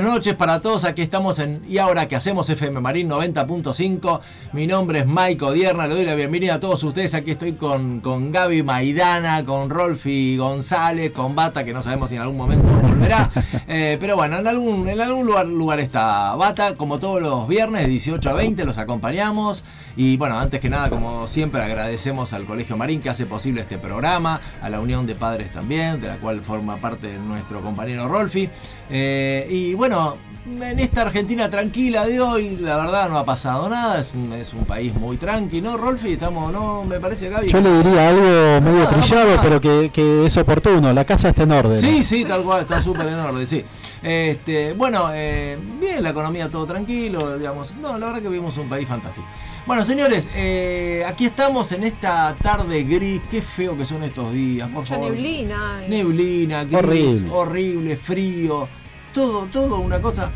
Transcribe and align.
buenas 0.00 0.14
noches 0.14 0.34
para 0.34 0.60
todos. 0.60 0.84
Aquí 0.84 1.02
estamos 1.02 1.38
en 1.40 1.62
Y 1.68 1.76
ahora 1.76 2.08
que 2.08 2.16
hacemos 2.16 2.48
FM 2.48 2.80
Marín 2.80 3.10
90.5. 3.10 4.20
Mi 4.54 4.66
nombre 4.66 5.00
es 5.00 5.06
Mike 5.06 5.44
Odierna. 5.44 5.86
Le 5.86 5.94
doy 5.94 6.04
la 6.06 6.14
bienvenida 6.14 6.54
a 6.54 6.60
todos 6.60 6.82
ustedes. 6.84 7.12
Aquí 7.12 7.32
estoy 7.32 7.52
con, 7.52 8.00
con 8.00 8.32
Gaby 8.32 8.62
Maidana, 8.62 9.44
con 9.44 9.68
Rolfi 9.68 10.38
González, 10.38 11.12
con 11.12 11.34
Bata, 11.34 11.64
que 11.64 11.74
no 11.74 11.82
sabemos 11.82 12.08
si 12.08 12.16
en 12.16 12.22
algún 12.22 12.38
momento 12.38 12.66
volverá. 12.66 13.28
Eh, 13.72 13.98
pero 14.00 14.16
bueno, 14.16 14.36
en 14.36 14.48
algún, 14.48 14.88
en 14.88 15.00
algún 15.00 15.24
lugar, 15.24 15.46
lugar 15.46 15.78
está 15.78 16.34
Bata. 16.34 16.74
Como 16.74 16.98
todos 16.98 17.20
los 17.20 17.46
viernes, 17.46 17.86
18 17.86 18.30
a 18.30 18.32
20, 18.32 18.64
los 18.64 18.78
acompañamos. 18.78 19.62
Y 19.96 20.16
bueno, 20.16 20.38
antes 20.38 20.60
que 20.60 20.68
nada, 20.68 20.90
como 20.90 21.28
siempre, 21.28 21.62
agradecemos 21.62 22.32
al 22.32 22.46
Colegio 22.46 22.76
Marín 22.76 23.00
que 23.00 23.10
hace 23.10 23.26
posible 23.26 23.60
este 23.60 23.78
programa, 23.78 24.40
a 24.60 24.68
la 24.70 24.80
Unión 24.80 25.06
de 25.06 25.14
Padres 25.14 25.52
también, 25.52 26.00
de 26.00 26.08
la 26.08 26.16
cual 26.16 26.40
forma 26.40 26.78
parte 26.78 27.16
nuestro 27.18 27.60
compañero 27.60 28.08
Rolfi. 28.08 28.48
Eh, 28.88 29.46
y 29.50 29.74
bueno, 29.74 29.89
en 29.92 30.80
esta 30.80 31.02
Argentina 31.02 31.50
tranquila 31.50 32.06
de 32.06 32.20
hoy, 32.20 32.56
la 32.60 32.76
verdad 32.76 33.08
no 33.08 33.18
ha 33.18 33.24
pasado 33.24 33.68
nada, 33.68 34.00
es 34.00 34.12
un, 34.14 34.32
es 34.32 34.52
un 34.52 34.64
país 34.64 34.94
muy 34.94 35.16
tranqui, 35.16 35.60
¿no, 35.60 35.76
Rolfi? 35.76 36.12
Estamos, 36.12 36.52
no, 36.52 36.84
me 36.84 36.98
parece, 37.00 37.28
Gaby. 37.28 37.48
Yo 37.48 37.60
le 37.60 37.82
diría 37.82 38.08
algo 38.08 38.60
medio 38.60 38.86
trillado, 38.86 39.38
pero 39.42 39.60
que, 39.60 39.90
que, 39.92 40.26
es 40.26 40.36
oportuno, 40.36 40.92
la 40.92 41.04
casa 41.04 41.30
está 41.30 41.42
en 41.42 41.52
orden. 41.52 41.78
Sí, 41.78 42.04
sí, 42.04 42.24
tal 42.24 42.42
cual, 42.42 42.62
está 42.62 42.80
súper 42.80 43.08
en 43.08 43.14
orden, 43.14 43.46
sí. 43.46 43.64
Este, 44.02 44.72
bueno, 44.72 45.10
eh, 45.12 45.58
bien, 45.80 46.02
la 46.02 46.10
economía 46.10 46.48
todo 46.48 46.66
tranquilo, 46.66 47.36
digamos, 47.38 47.74
no, 47.74 47.98
la 47.98 48.06
verdad 48.06 48.22
que 48.22 48.28
vivimos 48.28 48.56
un 48.56 48.68
país 48.68 48.88
fantástico. 48.88 49.26
Bueno, 49.66 49.84
señores, 49.84 50.28
eh, 50.34 51.04
aquí 51.06 51.26
estamos 51.26 51.70
en 51.72 51.84
esta 51.84 52.34
tarde 52.42 52.82
gris. 52.82 53.20
Qué 53.30 53.42
feo 53.42 53.76
que 53.76 53.84
son 53.84 54.02
estos 54.02 54.32
días, 54.32 54.68
por 54.68 54.80
Mucha 54.80 54.94
favor. 54.94 55.12
neblina. 55.12 55.82
Neblina, 55.86 56.64
gris, 56.64 56.78
Horrible. 57.22 57.30
horrible, 57.30 57.96
frío. 57.96 58.68
Todo, 59.12 59.46
todo 59.52 59.80
una 59.80 60.00
cosa. 60.00 60.30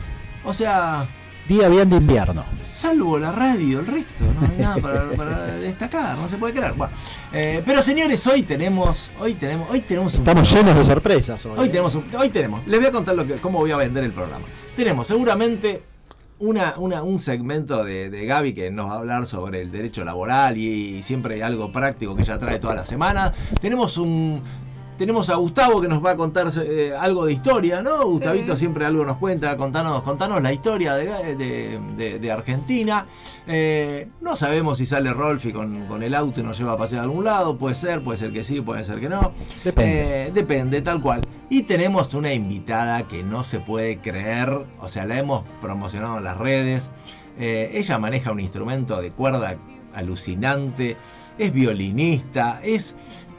O 0.44 0.52
sea, 0.52 1.06
Día 1.48 1.68
bien 1.68 1.90
de 1.90 1.96
invierno. 1.96 2.42
salvo 2.62 3.18
la 3.18 3.30
radio, 3.30 3.80
el 3.80 3.86
resto, 3.86 4.24
no 4.40 4.48
hay 4.50 4.56
nada 4.56 4.76
para, 4.76 5.10
para 5.10 5.46
destacar, 5.58 6.16
no 6.16 6.26
se 6.26 6.38
puede 6.38 6.54
creer. 6.54 6.72
Bueno, 6.72 6.94
eh, 7.34 7.62
pero 7.66 7.82
señores, 7.82 8.26
hoy 8.26 8.42
tenemos, 8.44 9.10
hoy 9.20 9.34
tenemos, 9.34 9.68
hoy 9.70 9.80
tenemos 9.82 10.14
un 10.14 10.20
Estamos 10.20 10.50
llenos 10.50 10.74
de 10.74 10.84
sorpresas 10.84 11.44
hoy. 11.44 11.52
Hoy 11.58 11.66
¿eh? 11.66 11.70
tenemos, 11.70 11.94
un- 11.96 12.04
hoy 12.18 12.30
tenemos, 12.30 12.66
les 12.66 12.80
voy 12.80 12.88
a 12.88 12.92
contar 12.92 13.14
lo 13.14 13.26
que, 13.26 13.34
cómo 13.34 13.58
voy 13.58 13.70
a 13.72 13.76
vender 13.76 14.04
el 14.04 14.12
programa. 14.12 14.44
Tenemos 14.74 15.06
seguramente 15.06 15.82
una, 16.38 16.74
una- 16.78 17.02
un 17.02 17.18
segmento 17.18 17.84
de, 17.84 18.08
de 18.08 18.24
Gaby 18.24 18.54
que 18.54 18.70
nos 18.70 18.86
va 18.88 18.94
a 18.94 18.96
hablar 18.96 19.26
sobre 19.26 19.60
el 19.60 19.70
derecho 19.70 20.02
laboral 20.02 20.56
y, 20.56 21.02
siempre 21.02 21.42
algo 21.44 21.70
práctico 21.70 22.16
que 22.16 22.22
ella 22.22 22.38
trae 22.38 22.58
toda 22.58 22.74
la 22.74 22.84
semana. 22.86 23.34
Tenemos 23.60 23.98
un... 23.98 24.42
Tenemos 24.96 25.28
a 25.28 25.34
Gustavo 25.34 25.80
que 25.80 25.88
nos 25.88 26.04
va 26.04 26.12
a 26.12 26.16
contar 26.16 26.48
eh, 26.62 26.92
algo 26.98 27.26
de 27.26 27.32
historia, 27.32 27.82
¿no? 27.82 28.04
Gustavito 28.06 28.54
siempre 28.56 28.86
algo 28.86 29.04
nos 29.04 29.16
cuenta, 29.18 29.56
contanos, 29.56 30.02
contanos 30.02 30.40
la 30.42 30.52
historia 30.52 30.94
de, 30.94 31.34
de- 31.36 31.80
de- 31.96 32.18
de 32.20 32.32
Argentina. 32.32 33.04
Eh, 33.46 34.08
no 34.20 34.36
sabemos 34.36 34.78
si 34.78 34.86
sale 34.86 35.12
Rolfi 35.12 35.52
con, 35.52 35.86
con 35.86 36.02
el 36.02 36.14
auto 36.14 36.40
y 36.40 36.42
nos 36.44 36.56
lleva 36.58 36.72
a 36.72 36.76
pasear 36.76 37.00
a 37.00 37.02
algún 37.04 37.24
lado, 37.24 37.56
puede 37.58 37.74
ser, 37.74 38.02
puede 38.04 38.18
ser 38.18 38.32
que 38.32 38.44
sí, 38.44 38.60
puede 38.60 38.84
ser 38.84 39.00
que 39.00 39.08
no. 39.08 39.32
Depende. 39.64 40.26
Eh, 40.28 40.30
depende, 40.32 40.80
tal 40.80 41.00
cual. 41.02 41.22
Y 41.50 41.64
tenemos 41.64 42.14
una 42.14 42.32
invitada 42.32 43.02
que 43.08 43.22
no 43.24 43.42
se 43.42 43.58
puede 43.60 43.98
creer, 43.98 44.56
o 44.80 44.88
sea, 44.88 45.04
la 45.06 45.18
hemos 45.18 45.44
promocionado 45.60 46.18
en 46.18 46.24
las 46.24 46.38
redes. 46.38 46.90
Ella 47.36 47.98
maneja 47.98 48.30
un 48.30 48.38
instrumento 48.38 49.02
de 49.02 49.10
cuerda 49.10 49.56
alucinante, 49.92 50.96
es 51.38 51.52
violinista, 51.52 52.60
es... 52.62 52.94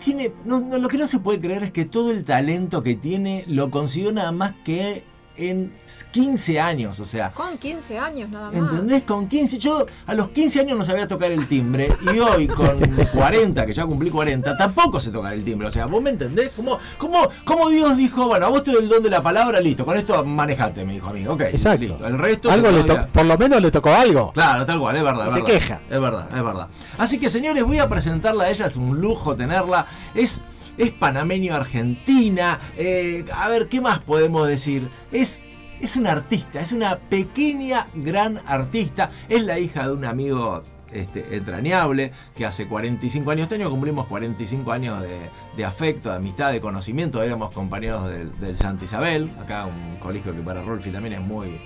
Tiene, 0.05 0.31
no, 0.45 0.61
no, 0.61 0.77
lo 0.77 0.87
que 0.87 0.99
no 0.99 1.07
se 1.07 1.17
puede 1.17 1.39
creer 1.39 1.63
es 1.63 1.71
que 1.71 1.83
todo 1.83 2.11
el 2.11 2.25
talento 2.25 2.83
que 2.83 2.93
tiene 2.93 3.43
lo 3.47 3.71
consiguió 3.71 4.11
nada 4.11 4.31
más 4.31 4.53
que 4.63 5.03
en 5.37 5.73
15 6.11 6.59
años, 6.59 6.99
o 6.99 7.05
sea, 7.05 7.31
Con 7.31 7.57
15 7.57 7.97
años 7.99 8.29
nada 8.29 8.47
más. 8.51 8.55
¿Entendés? 8.55 9.03
Con 9.03 9.27
15, 9.27 9.57
yo 9.57 9.85
a 10.07 10.13
los 10.13 10.29
15 10.29 10.61
años 10.61 10.77
no 10.77 10.85
sabía 10.85 11.07
tocar 11.07 11.31
el 11.31 11.47
timbre 11.47 11.91
y 12.13 12.19
hoy 12.19 12.47
con 12.47 12.79
40, 13.13 13.65
que 13.65 13.73
ya 13.73 13.85
cumplí 13.85 14.09
40, 14.09 14.55
tampoco 14.57 14.99
sé 14.99 15.11
tocar 15.11 15.33
el 15.33 15.43
timbre. 15.43 15.67
O 15.67 15.71
sea, 15.71 15.85
¿vos 15.87 16.01
me 16.01 16.09
entendés? 16.11 16.51
¿Cómo, 16.55 16.77
cómo, 16.97 17.27
cómo 17.43 17.69
Dios 17.69 17.97
dijo, 17.97 18.27
bueno, 18.27 18.45
a 18.45 18.49
vos 18.49 18.63
te 18.63 18.71
doy 18.71 18.83
el 18.83 18.89
don 18.89 19.03
de 19.03 19.09
la 19.09 19.21
palabra, 19.21 19.59
listo, 19.59 19.85
con 19.85 19.97
esto 19.97 20.23
manejate, 20.23 20.85
me 20.85 20.93
dijo 20.93 21.09
a 21.09 21.13
mí. 21.13 21.27
Ok, 21.27 21.41
Exacto. 21.41 21.79
listo. 21.81 22.05
El 22.07 22.17
resto... 22.17 22.49
Algo 22.51 22.71
le 22.71 22.83
to- 22.83 23.07
por 23.11 23.25
lo 23.25 23.37
menos 23.37 23.61
le 23.61 23.71
tocó 23.71 23.89
algo. 23.93 24.31
Claro, 24.33 24.65
tal 24.65 24.79
cual, 24.79 24.95
es 24.95 25.03
verdad. 25.03 25.27
es 25.27 25.33
Se 25.33 25.39
verdad. 25.41 25.53
queja. 25.53 25.81
Es 25.89 25.99
verdad, 26.01 26.27
es 26.35 26.43
verdad. 26.43 26.67
Así 26.97 27.19
que 27.19 27.29
señores, 27.29 27.63
voy 27.63 27.79
a 27.79 27.89
presentarla 27.89 28.45
a 28.45 28.49
ella, 28.49 28.65
es 28.67 28.75
un 28.77 28.99
lujo 28.99 29.35
tenerla. 29.35 29.85
Es, 30.13 30.41
es 30.77 30.91
panameño-argentina. 30.91 32.59
eh, 32.77 33.25
a 33.33 33.47
ver, 33.49 33.67
¿qué 33.67 33.81
más 33.81 33.99
podemos 33.99 34.47
decir? 34.47 34.89
Es, 35.11 35.41
es 35.79 35.95
una 35.95 36.11
artista, 36.11 36.61
es 36.61 36.71
una 36.71 36.99
pequeña, 36.99 37.87
gran 37.93 38.39
artista. 38.45 39.09
Es 39.29 39.43
la 39.43 39.59
hija 39.59 39.87
de 39.87 39.93
un 39.93 40.05
amigo 40.05 40.63
este, 40.91 41.35
entrañable 41.35 42.11
que 42.35 42.45
hace 42.45 42.67
45 42.67 43.29
años, 43.31 43.43
este 43.43 43.55
año 43.55 43.69
cumplimos 43.69 44.07
45 44.07 44.71
años 44.71 45.01
de, 45.01 45.29
de 45.57 45.65
afecto, 45.65 46.09
de 46.09 46.15
amistad, 46.15 46.51
de 46.51 46.61
conocimiento. 46.61 47.21
Éramos 47.21 47.51
compañeros 47.51 48.09
del, 48.09 48.37
del 48.39 48.57
Santa 48.57 48.85
Isabel, 48.85 49.29
acá 49.41 49.65
un 49.65 49.97
colegio 49.99 50.33
que 50.35 50.41
para 50.41 50.63
Rolfi 50.63 50.91
también 50.91 51.15
es 51.15 51.21
muy, 51.21 51.59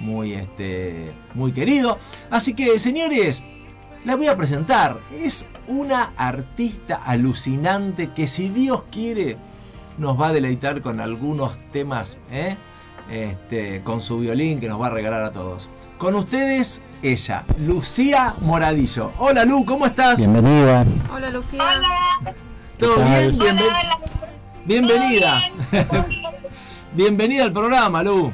muy, 0.00 0.34
este, 0.34 1.12
muy 1.34 1.52
querido. 1.52 1.98
Así 2.30 2.54
que, 2.54 2.78
señores, 2.78 3.42
la 4.04 4.16
voy 4.16 4.26
a 4.28 4.36
presentar. 4.36 4.98
Es 5.22 5.46
una 5.68 6.12
artista 6.16 6.96
alucinante 7.04 8.10
que, 8.12 8.28
si 8.28 8.48
Dios 8.48 8.84
quiere, 8.90 9.36
nos 9.98 10.20
va 10.20 10.28
a 10.28 10.32
deleitar 10.32 10.80
con 10.82 11.00
algunos 11.00 11.58
temas, 11.72 12.18
¿eh? 12.30 12.56
este, 13.10 13.82
con 13.82 14.00
su 14.00 14.18
violín 14.18 14.60
que 14.60 14.68
nos 14.68 14.80
va 14.80 14.88
a 14.88 14.90
regalar 14.90 15.22
a 15.22 15.30
todos. 15.32 15.70
Con 15.98 16.14
ustedes, 16.14 16.82
ella, 17.02 17.44
Lucía 17.58 18.34
Moradillo. 18.40 19.12
Hola, 19.18 19.44
Lu, 19.44 19.64
¿cómo 19.64 19.86
estás? 19.86 20.18
Bienvenida. 20.18 20.84
Hola 21.14 21.30
Lucía. 21.30 21.62
Hola, 21.62 22.34
¿Todo 22.78 22.96
bien? 22.96 23.08
hola, 23.40 23.52
Bienven- 23.52 23.62
hola. 23.62 23.98
bienvenida. 24.66 25.42
Bien. 25.70 25.86
bienvenida 26.94 27.44
al 27.44 27.52
programa, 27.52 28.02
Lu. 28.02 28.32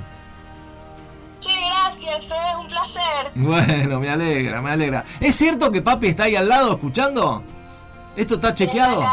Un 2.59 2.67
placer. 2.67 3.31
Bueno, 3.35 4.01
me 4.01 4.11
alegra, 4.11 4.61
me 4.61 4.71
alegra. 4.71 5.05
¿Es 5.21 5.35
cierto 5.35 5.73
que 5.73 5.81
papi 5.81 6.09
está 6.09 6.25
ahí 6.25 6.37
al 6.37 6.49
lado 6.49 6.73
escuchando? 6.73 7.43
¿Esto 8.15 8.35
está 8.35 8.55
chequeado? 8.55 9.01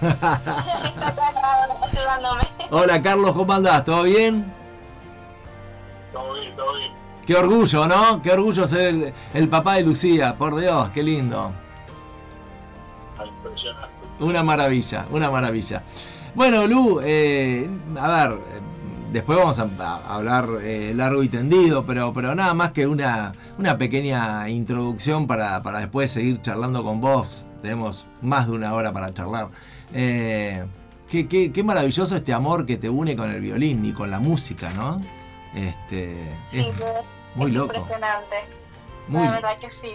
Hola 2.70 3.02
Carlos, 3.02 3.34
¿cómo 3.34 3.52
andás? 3.52 3.84
¿Todo 3.84 4.04
bien? 4.04 4.52
Todo 6.12 6.34
bien, 6.34 6.56
todo 6.56 6.74
bien. 6.76 6.92
Qué 7.26 7.36
orgullo, 7.36 7.86
¿no? 7.86 8.22
Qué 8.22 8.32
orgullo 8.32 8.66
ser 8.66 8.80
el, 8.80 9.14
el 9.34 9.48
papá 9.48 9.74
de 9.74 9.82
Lucía, 9.82 10.36
por 10.36 10.56
Dios, 10.56 10.90
qué 10.90 11.02
lindo. 11.02 11.52
Impresionante. 13.24 13.88
Una 14.20 14.42
maravilla, 14.42 15.06
una 15.10 15.30
maravilla. 15.30 15.82
Bueno, 16.34 16.66
Lu, 16.66 17.00
eh, 17.04 17.68
a 18.00 18.08
ver, 18.08 18.38
después 19.12 19.38
vamos 19.38 19.58
a, 19.58 19.64
a 19.78 20.14
hablar 20.16 20.48
eh, 20.62 20.92
largo 20.94 21.22
y 21.22 21.28
tendido, 21.28 21.84
pero, 21.86 22.12
pero 22.12 22.34
nada 22.34 22.54
más 22.54 22.72
que 22.72 22.86
una, 22.86 23.32
una 23.58 23.78
pequeña 23.78 24.48
introducción 24.48 25.26
para, 25.26 25.62
para 25.62 25.80
después 25.80 26.10
seguir 26.10 26.40
charlando 26.42 26.82
con 26.84 27.00
vos. 27.00 27.46
Tenemos 27.60 28.06
más 28.22 28.46
de 28.48 28.52
una 28.54 28.74
hora 28.74 28.92
para 28.92 29.12
charlar. 29.14 29.48
Eh, 29.94 30.64
qué, 31.08 31.28
qué- 31.28 31.52
qué 31.52 31.62
maravilloso 31.62 32.16
este 32.16 32.32
amor 32.32 32.66
que 32.66 32.76
te 32.76 32.88
une 32.88 33.14
con 33.14 33.30
el 33.30 33.40
violín 33.40 33.84
y 33.84 33.92
con 33.92 34.10
la 34.10 34.18
música, 34.18 34.70
¿no? 34.74 35.00
Este, 35.54 36.34
Sí, 36.50 36.60
es 36.60 36.66
es 36.68 36.74
muy 37.36 37.52
loco. 37.52 37.74
impresionante. 37.76 38.36
Muy, 39.08 39.24
La 39.24 39.30
verdad 39.32 39.58
que 39.58 39.68
sí. 39.70 39.90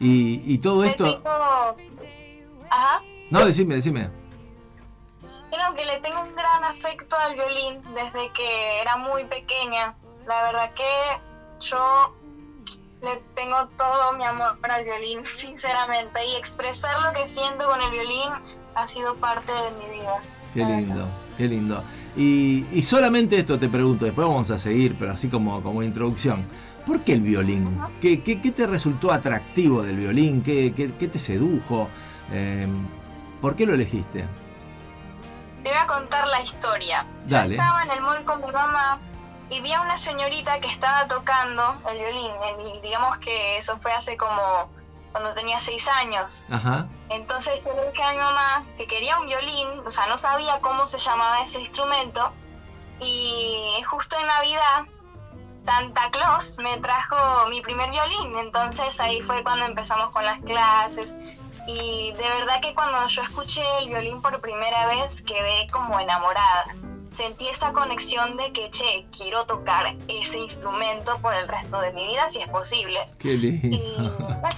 y, 0.00 0.40
y 0.54 0.58
todo 0.58 0.84
esto... 0.84 1.04
tengo... 1.16 1.28
Ajá. 2.70 3.02
No, 3.30 3.44
decime, 3.44 3.74
decime. 3.76 4.08
Creo 5.50 5.74
que 5.74 5.84
le 5.86 5.96
tengo 6.00 6.20
un 6.20 6.34
gran 6.34 6.64
afecto 6.64 7.16
al 7.16 7.34
violín 7.34 7.82
desde 7.94 8.30
que 8.32 8.80
era 8.82 8.96
muy 8.96 9.24
pequeña. 9.24 9.94
La 10.26 10.42
verdad 10.44 10.72
que 10.74 11.66
yo 11.66 11.78
le 13.02 13.22
tengo 13.34 13.66
todo 13.76 14.12
mi 14.14 14.24
amor 14.24 14.58
para 14.60 14.78
el 14.78 14.84
violín, 14.84 15.24
sinceramente. 15.26 16.20
Y 16.26 16.36
expresar 16.36 17.00
lo 17.02 17.12
que 17.18 17.24
siento 17.26 17.66
con 17.66 17.80
el 17.80 17.90
violín 17.90 18.30
ha 18.74 18.86
sido 18.86 19.14
parte 19.16 19.50
de 19.52 19.70
mi 19.82 19.98
vida. 19.98 20.20
Qué 20.52 20.64
lindo, 20.64 21.06
qué 21.36 21.46
lindo. 21.46 21.82
Y, 22.16 22.66
y 22.72 22.82
solamente 22.82 23.36
esto 23.38 23.58
te 23.58 23.68
pregunto, 23.68 24.04
después 24.04 24.26
vamos 24.26 24.50
a 24.50 24.58
seguir, 24.58 24.96
pero 24.98 25.12
así 25.12 25.28
como, 25.28 25.62
como 25.62 25.82
introducción. 25.82 26.46
¿Por 26.86 27.02
qué 27.02 27.12
el 27.12 27.20
violín? 27.22 27.78
¿Qué, 28.00 28.22
qué, 28.22 28.40
qué 28.40 28.50
te 28.50 28.66
resultó 28.66 29.12
atractivo 29.12 29.82
del 29.82 29.96
violín? 29.96 30.42
¿Qué, 30.42 30.72
qué- 30.74 30.92
qué 30.94 31.08
te 31.08 31.18
sedujo? 31.18 31.88
Eh, 32.32 32.66
¿Por 33.40 33.54
qué 33.56 33.66
lo 33.66 33.74
elegiste? 33.74 34.24
Te 35.68 35.74
voy 35.74 35.82
a 35.82 35.86
contar 35.86 36.26
la 36.28 36.40
historia. 36.40 37.04
Dale. 37.26 37.56
Yo 37.56 37.62
estaba 37.62 37.82
en 37.82 37.90
el 37.90 38.00
mall 38.00 38.24
con 38.24 38.40
mi 38.40 38.50
mamá 38.50 38.98
y 39.50 39.60
vi 39.60 39.70
a 39.74 39.82
una 39.82 39.98
señorita 39.98 40.60
que 40.60 40.68
estaba 40.68 41.06
tocando 41.08 41.74
el 41.90 41.98
violín. 41.98 42.32
Y 42.66 42.80
digamos 42.80 43.18
que 43.18 43.58
eso 43.58 43.76
fue 43.76 43.92
hace 43.92 44.16
como 44.16 44.70
cuando 45.12 45.34
tenía 45.34 45.58
seis 45.58 45.86
años. 45.88 46.46
Ajá. 46.50 46.86
Entonces 47.10 47.60
yo 47.66 47.74
le 47.74 47.90
dije 47.90 48.02
a 48.02 48.12
mi 48.12 48.16
mamá 48.16 48.64
que 48.78 48.86
quería 48.86 49.18
un 49.18 49.26
violín, 49.26 49.68
o 49.86 49.90
sea, 49.90 50.06
no 50.06 50.16
sabía 50.16 50.58
cómo 50.62 50.86
se 50.86 50.96
llamaba 50.96 51.42
ese 51.42 51.60
instrumento. 51.60 52.32
Y 53.00 53.70
justo 53.90 54.16
en 54.18 54.26
Navidad, 54.26 54.86
Santa 55.66 56.10
Claus 56.10 56.60
me 56.60 56.78
trajo 56.78 57.46
mi 57.50 57.60
primer 57.60 57.90
violín, 57.90 58.38
entonces 58.38 58.98
ahí 59.00 59.20
fue 59.20 59.42
cuando 59.42 59.66
empezamos 59.66 60.12
con 60.12 60.24
las 60.24 60.40
clases. 60.40 61.14
Y 61.68 62.12
de 62.12 62.28
verdad 62.40 62.60
que 62.62 62.72
cuando 62.74 63.06
yo 63.08 63.20
escuché 63.22 63.62
el 63.82 63.88
violín 63.90 64.22
por 64.22 64.40
primera 64.40 64.86
vez 64.86 65.20
quedé 65.22 65.66
como 65.70 66.00
enamorada. 66.00 66.74
Sentí 67.10 67.46
esa 67.48 67.72
conexión 67.72 68.36
de 68.38 68.52
que, 68.52 68.70
che, 68.70 69.06
quiero 69.16 69.44
tocar 69.44 69.94
ese 70.08 70.38
instrumento 70.38 71.18
por 71.20 71.34
el 71.34 71.46
resto 71.46 71.78
de 71.80 71.92
mi 71.92 72.06
vida 72.06 72.28
si 72.30 72.40
es 72.40 72.48
posible. 72.48 72.98
Qué 73.18 73.34
Y 73.34 73.36
lindo. 73.38 74.16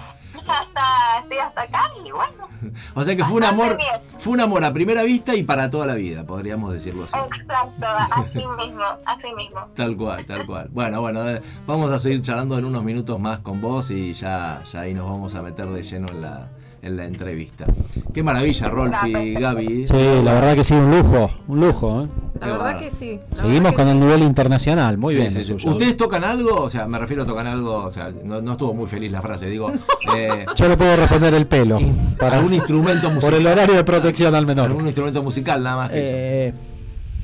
hasta, 0.49 1.19
estoy 1.21 1.39
hasta 1.39 1.63
acá 1.63 1.91
y 2.05 2.11
bueno, 2.11 2.49
O 2.95 3.03
sea 3.05 3.15
que 3.17 3.25
fue 3.25 3.37
un 3.39 3.45
amor, 3.45 3.77
bien. 3.77 3.91
fue 4.19 4.33
un 4.33 4.41
amor 4.41 4.65
a 4.65 4.73
primera 4.73 5.03
vista 5.03 5.35
y 5.35 5.43
para 5.43 5.69
toda 5.71 5.87
la 5.87 5.95
vida, 5.95 6.25
podríamos 6.25 6.73
decirlo 6.73 7.05
así. 7.05 7.17
exacto, 7.19 7.87
así 8.13 8.39
mismo, 8.59 8.83
así 9.05 9.33
mismo. 9.35 9.67
Tal 9.75 9.97
cual, 9.97 10.25
tal 10.27 10.47
cual. 10.47 10.69
Bueno, 10.71 11.01
bueno, 11.01 11.29
eh, 11.29 11.43
vamos 11.67 11.91
a 11.91 11.99
seguir 11.99 12.23
charlando 12.23 12.59
en 12.59 12.65
unos 12.65 12.83
minutos 12.85 13.19
más 13.19 13.41
con 13.41 13.61
vos 13.61 13.91
y 13.91 14.13
ya, 14.15 14.63
ya 14.65 14.81
ahí 14.83 14.95
nos 14.95 15.09
vamos 15.11 15.35
a 15.35 15.43
meter 15.43 15.67
de 15.69 15.83
lleno 15.83 16.09
en 16.09 16.21
la, 16.23 16.49
en 16.83 16.97
la 16.97 17.05
entrevista. 17.05 17.67
Qué 18.15 18.23
maravilla, 18.23 18.69
Rolfi 18.69 19.17
y 19.17 19.35
Gaby. 19.35 19.87
Sí, 19.87 19.95
la 20.25 20.33
verdad 20.35 20.55
que 20.55 20.65
sí, 20.65 20.75
un 20.75 20.91
lujo, 20.91 21.31
un 21.49 21.61
lujo. 21.61 22.03
¿eh? 22.05 22.09
La 22.41 22.47
Qué 22.47 22.53
verdad 22.53 22.79
que 22.79 22.91
sí. 22.91 23.21
Seguimos 23.31 23.71
que 23.73 23.77
con 23.77 23.85
sí. 23.85 23.91
el 23.91 24.01
nivel 24.01 24.23
internacional, 24.23 24.97
muy 24.97 25.13
Sí, 25.15 25.21
bien. 25.21 25.45
sí. 25.45 25.53
¿Ustedes 25.53 25.97
tocan 25.97 26.25
algo? 26.25 26.63
O 26.63 26.69
sea, 26.71 26.87
me 26.89 26.99
refiero 26.99 27.25
a 27.25 27.27
tocar 27.27 27.47
algo, 27.47 27.85
o 27.85 27.91
sea, 27.91 28.11
no, 28.25 28.41
no 28.41 28.53
estuvo 28.53 28.73
muy 28.73 28.89
feliz 28.89 29.13
la 29.13 29.21
frase, 29.21 29.47
digo, 29.47 29.71
eh, 30.17 30.47
Yo 30.57 30.69
le 30.69 30.77
puedo 30.77 30.97
responder 30.97 31.35
el 31.35 31.47
pelo. 31.47 31.79
para- 32.19 32.37
algún 32.39 32.55
instrumento 32.55 33.03
por 33.09 33.15
musical. 33.17 33.41
el 33.41 33.47
horario 33.47 33.75
de 33.77 33.85
protección 33.85 34.35
al 34.35 34.47
menor. 34.47 34.67
Algún 34.69 34.87
instrumento 34.87 35.23
musical 35.23 35.63
nada 35.63 35.77
más 35.77 35.91
que 35.91 36.49
eso. 36.49 36.57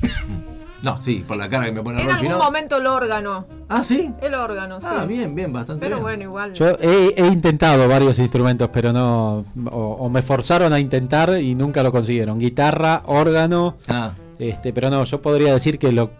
No, 0.83 1.01
sí, 1.01 1.23
por 1.27 1.37
la 1.37 1.49
cara 1.49 1.65
que 1.65 1.71
me 1.71 1.81
pone 1.81 2.01
En 2.03 2.11
algún 2.11 2.29
¿no? 2.31 2.37
momento 2.37 2.77
el 2.77 2.85
órgano. 2.87 3.45
Ah, 3.67 3.83
sí. 3.83 4.11
El 4.21 4.35
órgano, 4.35 4.79
sí. 4.79 4.87
Ah, 4.89 5.05
bien, 5.05 5.33
bien, 5.33 5.51
bastante 5.51 5.83
Pero 5.85 5.97
bien. 5.97 6.03
bueno, 6.03 6.23
igual. 6.23 6.53
yo 6.53 6.67
he, 6.79 7.13
he 7.17 7.25
intentado 7.27 7.87
varios 7.87 8.19
instrumentos, 8.19 8.69
pero 8.71 8.93
no. 8.93 9.43
O, 9.71 9.97
o 9.99 10.09
me 10.09 10.21
forzaron 10.21 10.73
a 10.73 10.79
intentar 10.79 11.39
y 11.41 11.55
nunca 11.55 11.81
lo 11.81 11.91
consiguieron. 11.91 12.37
Guitarra, 12.37 13.01
órgano, 13.07 13.75
Ah, 13.87 14.11
este, 14.39 14.71
pero 14.71 14.89
no, 14.91 15.03
yo 15.03 15.21
podría 15.21 15.51
decir 15.53 15.79
que 15.79 15.91
lo, 15.91 16.11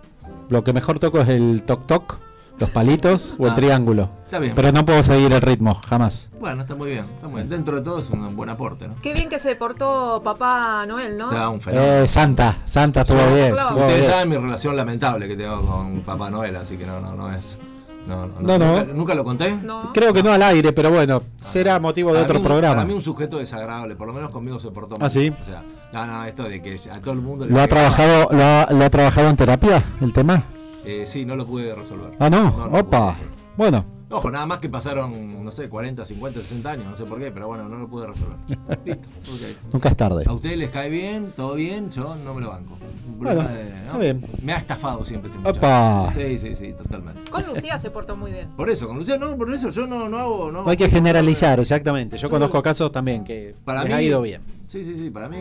lo 0.50 0.64
que 0.64 0.74
mejor 0.74 0.98
toco 0.98 1.22
es 1.22 1.30
el 1.30 1.62
toc 1.64 1.86
toc, 1.86 2.20
los 2.60 2.70
palitos 2.72 3.36
o 3.40 3.46
el 3.46 3.52
Ah. 3.52 3.56
triángulo. 3.56 4.10
está 4.26 4.40
bien. 4.40 4.54
Pero 4.56 4.72
no 4.74 4.84
puedo 4.84 5.02
seguir 5.04 5.32
el 5.32 5.42
ritmo, 5.42 5.74
jamás. 5.88 6.32
Bueno, 6.40 6.62
está 6.64 6.76
muy 6.76 6.90
bien, 6.92 7.06
está 7.16 7.28
muy 7.28 7.38
bien. 7.38 7.50
Dentro 7.50 7.78
de 7.78 7.82
todo 7.82 8.00
es 8.00 8.10
un 8.10 8.36
buen 8.36 8.50
aporte, 8.50 8.88
¿no? 8.88 8.96
Qué 9.02 9.14
bien 9.14 9.30
que 9.30 9.40
se 9.40 9.56
portó 9.56 10.22
Papá 10.24 10.86
Noel, 10.86 11.18
¿no? 11.18 11.30
Da 11.32 11.50
un 11.50 11.62
fenómeno. 11.62 12.04
Eh, 12.04 12.08
Santa, 12.08 12.58
Santa 12.66 13.02
estuvo 13.04 13.20
Sí, 13.30 13.34
bien. 13.36 13.54
claro. 13.54 13.76
Ustedes 13.78 14.00
bien. 14.00 14.12
saben 14.12 14.30
mi 14.30 14.36
relación 14.38 14.76
lamentable 14.76 15.28
que 15.28 15.36
tengo 15.38 15.62
con 15.62 16.02
Papá 16.02 16.30
Noel, 16.30 16.56
así 16.58 16.76
que 16.78 16.86
no, 16.86 17.00
no, 17.00 17.14
no 17.16 17.34
es. 17.34 17.58
No, 18.06 18.26
no, 18.26 18.40
No, 18.40 18.58
no. 18.58 18.78
¿Nunca, 18.80 18.94
nunca 18.94 19.16
lo 19.16 19.24
conté? 19.26 19.52
No. 19.62 19.92
Creo 19.94 20.14
que 20.14 20.24
no 20.24 20.32
al 20.32 20.42
aire, 20.42 20.72
pero 20.74 20.90
bueno, 20.90 21.24
será 21.44 21.78
motivo 21.80 22.14
de 22.14 22.22
otro 22.22 22.40
un- 22.40 22.44
programa. 22.46 22.76
Para 22.76 22.88
mí 22.88 22.94
un 22.94 23.02
sujeto 23.02 23.38
desagradable, 23.38 23.96
por 23.98 24.08
lo 24.08 24.14
menos 24.14 24.32
conmigo 24.32 24.60
se 24.62 24.72
portó 24.72 24.96
¿Ah, 24.96 25.00
mal. 25.02 25.10
sí? 25.10 25.30
O 25.30 25.46
sea, 25.46 25.62
no, 25.94 26.06
no, 26.06 26.24
esto 26.26 26.44
de 26.44 26.62
que 26.62 26.78
a 26.90 27.02
todo 27.02 27.14
el 27.14 27.22
mundo 27.22 27.46
le 27.46 27.52
¿Lo 27.52 27.60
ha 27.62 27.68
trabajado, 27.68 28.30
lo 28.32 28.44
ha, 28.44 28.68
lo 28.72 28.86
ha 28.86 28.90
trabajado 28.90 29.30
en 29.30 29.36
terapia, 29.36 29.84
el 30.02 30.12
tema? 30.14 30.44
Eh, 30.88 31.08
sí, 31.08 31.26
no 31.26 31.36
lo 31.36 31.46
pude 31.46 31.74
resolver. 31.76 32.12
Ah, 32.20 32.30
no, 32.30 32.52
No, 32.52 32.68
no 32.68 32.80
opa. 32.80 33.18
Bueno, 33.58 33.86
Ojo, 34.10 34.32
nada 34.32 34.46
más 34.46 34.60
que 34.60 34.70
pasaron, 34.70 35.44
no 35.44 35.52
sé, 35.52 35.68
40, 35.68 36.06
50, 36.06 36.40
60 36.40 36.72
años, 36.72 36.86
no 36.86 36.96
sé 36.96 37.04
por 37.04 37.20
qué, 37.20 37.30
pero 37.30 37.48
bueno, 37.48 37.68
no 37.68 37.78
lo 37.78 37.90
pude 37.90 38.08
resolver. 38.08 38.38
Listo, 38.86 39.08
ok. 39.30 39.74
nunca 39.74 39.90
es 39.90 39.98
tarde. 39.98 40.24
A 40.26 40.32
ustedes 40.32 40.58
les 40.58 40.70
cae 40.70 40.90
bien, 40.90 41.34
todo 41.36 41.56
bien, 41.56 41.90
yo 41.92 42.16
no 42.16 42.34
me 42.34 42.40
lo 42.40 42.52
banco. 42.52 42.78
Un 43.06 43.20
problema 43.20 43.44
Bueno, 43.44 43.58
de- 43.58 43.70
¿no? 43.70 43.78
está 43.86 43.98
bien. 43.98 44.22
Me 44.44 44.54
ha 44.54 44.58
estafado 44.60 45.04
siempre 45.04 45.30
este. 45.30 45.50
Opa. 45.50 46.10
Sí, 46.14 46.40
sí, 46.40 46.56
sí, 46.56 46.72
totalmente. 46.72 47.30
Con 47.30 47.46
Lucía 47.48 47.78
se 47.78 47.90
portó 47.92 48.16
muy 48.16 48.32
bien. 48.32 48.48
Por 48.56 48.70
eso, 48.70 48.88
con 48.88 48.98
Luciano, 48.98 49.28
no, 49.30 49.36
por 49.38 49.54
eso 49.54 49.72
yo 49.72 49.86
no, 49.86 50.08
no 50.08 50.18
hago. 50.20 50.52
No, 50.54 50.70
hay 50.70 50.78
que 50.78 50.90
generalizar, 50.90 51.60
exactamente. 51.60 52.18
Yo 52.18 52.30
conozco 52.30 52.64
casos 52.64 52.90
también 52.94 53.26
que 53.26 53.56
Para 53.66 53.82
les 53.84 53.90
mí 53.90 53.94
ha 53.98 54.02
ido 54.02 54.22
bien. 54.22 54.42
Sí, 54.68 54.84
sí, 54.84 54.96
sí, 54.98 55.10
para 55.10 55.30
mí. 55.30 55.38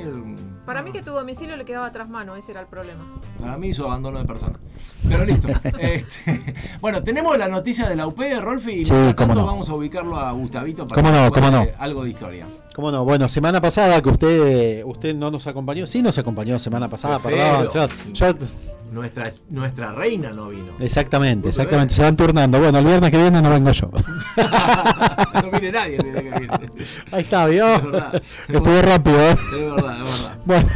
Para 0.64 0.82
mí 0.82 0.92
que 0.92 1.02
tu 1.02 1.10
domicilio 1.10 1.56
le 1.56 1.64
quedaba 1.64 1.90
tras 1.90 2.08
mano, 2.08 2.36
ese 2.36 2.52
era 2.52 2.60
el 2.60 2.68
problema. 2.68 3.04
Para 3.40 3.58
mí 3.58 3.68
hizo 3.68 3.84
abandono 3.86 4.20
de 4.20 4.24
persona. 4.24 4.58
Pero 5.08 5.24
listo. 5.24 5.48
Este, 5.80 6.54
bueno, 6.80 7.02
tenemos 7.02 7.36
la 7.36 7.48
noticia 7.48 7.88
de 7.88 7.96
la 7.96 8.06
UP, 8.06 8.20
Rolfi, 8.40 8.70
y 8.82 8.84
Sí, 8.84 8.94
tanto 9.16 9.34
no. 9.34 9.46
vamos 9.46 9.68
a 9.68 9.74
ubicarlo 9.74 10.16
a 10.16 10.30
Gustavito 10.30 10.86
para 10.86 11.02
Cómo 11.02 11.12
que 11.12 11.20
no, 11.20 11.30
cómo 11.32 11.50
no. 11.50 11.66
algo 11.78 12.04
de 12.04 12.10
historia. 12.10 12.46
¿Cómo 12.76 12.92
no? 12.92 13.06
Bueno, 13.06 13.26
semana 13.26 13.58
pasada 13.58 14.02
que 14.02 14.10
usted 14.10 14.84
usted 14.84 15.14
no 15.16 15.30
nos 15.30 15.46
acompañó. 15.46 15.86
Sí 15.86 16.02
nos 16.02 16.18
acompañó 16.18 16.58
semana 16.58 16.90
pasada, 16.90 17.18
perdón. 17.18 17.70
feo. 17.72 17.88
Yo- 17.88 18.12
yo- 18.32 18.34
Nuestra, 18.92 19.32
nuestra 19.48 19.92
reina 19.92 20.30
no 20.32 20.48
vino. 20.50 20.72
exactamente, 20.78 21.48
exactamente. 21.48 21.94
Se 21.94 22.02
van 22.02 22.16
turnando. 22.18 22.58
Bueno, 22.60 22.78
el 22.78 22.84
viernes 22.84 23.10
que 23.10 23.16
viene 23.16 23.40
no 23.40 23.48
vengo 23.48 23.70
yo. 23.70 23.90
no 25.42 25.50
viene 25.52 25.72
nadie 25.72 25.96
el 25.96 26.02
que 26.02 26.20
viene. 26.20 26.48
Ahí 27.12 27.20
está, 27.22 27.46
¿vio? 27.46 27.66
Es 27.76 27.82
verdad. 27.84 28.22
Estuve 28.48 28.82
rápido, 28.82 29.20
¿eh? 29.22 29.30
Es 29.32 29.50
verdad, 29.52 29.96
es 29.96 30.02
verdad. 30.02 30.38
Bueno, 30.44 30.68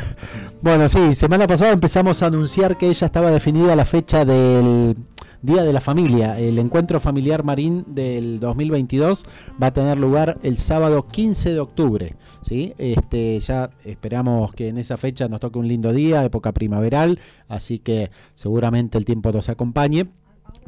bueno, 0.63 0.89
sí, 0.89 1.15
semana 1.15 1.47
pasada 1.47 1.73
empezamos 1.73 2.23
a 2.23 2.27
anunciar 2.27 2.79
que 2.79 2.93
ya 2.95 3.07
estaba 3.07 3.31
definida 3.31 3.77
la 3.77 3.85
fecha 3.85 4.25
del 4.25 4.97
Día 5.43 5.65
de 5.65 5.73
la 5.73 5.81
Familia. 5.81 6.39
El 6.39 6.59
encuentro 6.59 7.01
familiar 7.01 7.45
marín 7.45 7.85
del 7.89 8.41
2022 8.41 9.25
va 9.61 9.69
a 9.69 9.73
tener 9.73 9.97
lugar 9.97 10.39
el 10.43 10.59
sábado 10.59 11.03
15 11.03 11.55
de 11.55 11.61
octubre. 11.61 12.15
¿sí? 12.43 12.75
Este, 12.77 13.41
ya 13.41 13.71
esperamos 13.85 14.53
que 14.53 14.69
en 14.69 14.77
esa 14.77 14.99
fecha 14.99 15.29
nos 15.29 15.41
toque 15.41 15.59
un 15.59 15.67
lindo 15.67 15.95
día, 15.95 16.25
época 16.25 16.53
primaveral, 16.53 17.19
así 17.49 17.79
que 17.79 18.11
seguramente 18.35 18.99
el 18.99 19.07
tiempo 19.07 19.33
nos 19.33 19.49
acompañe 19.49 20.09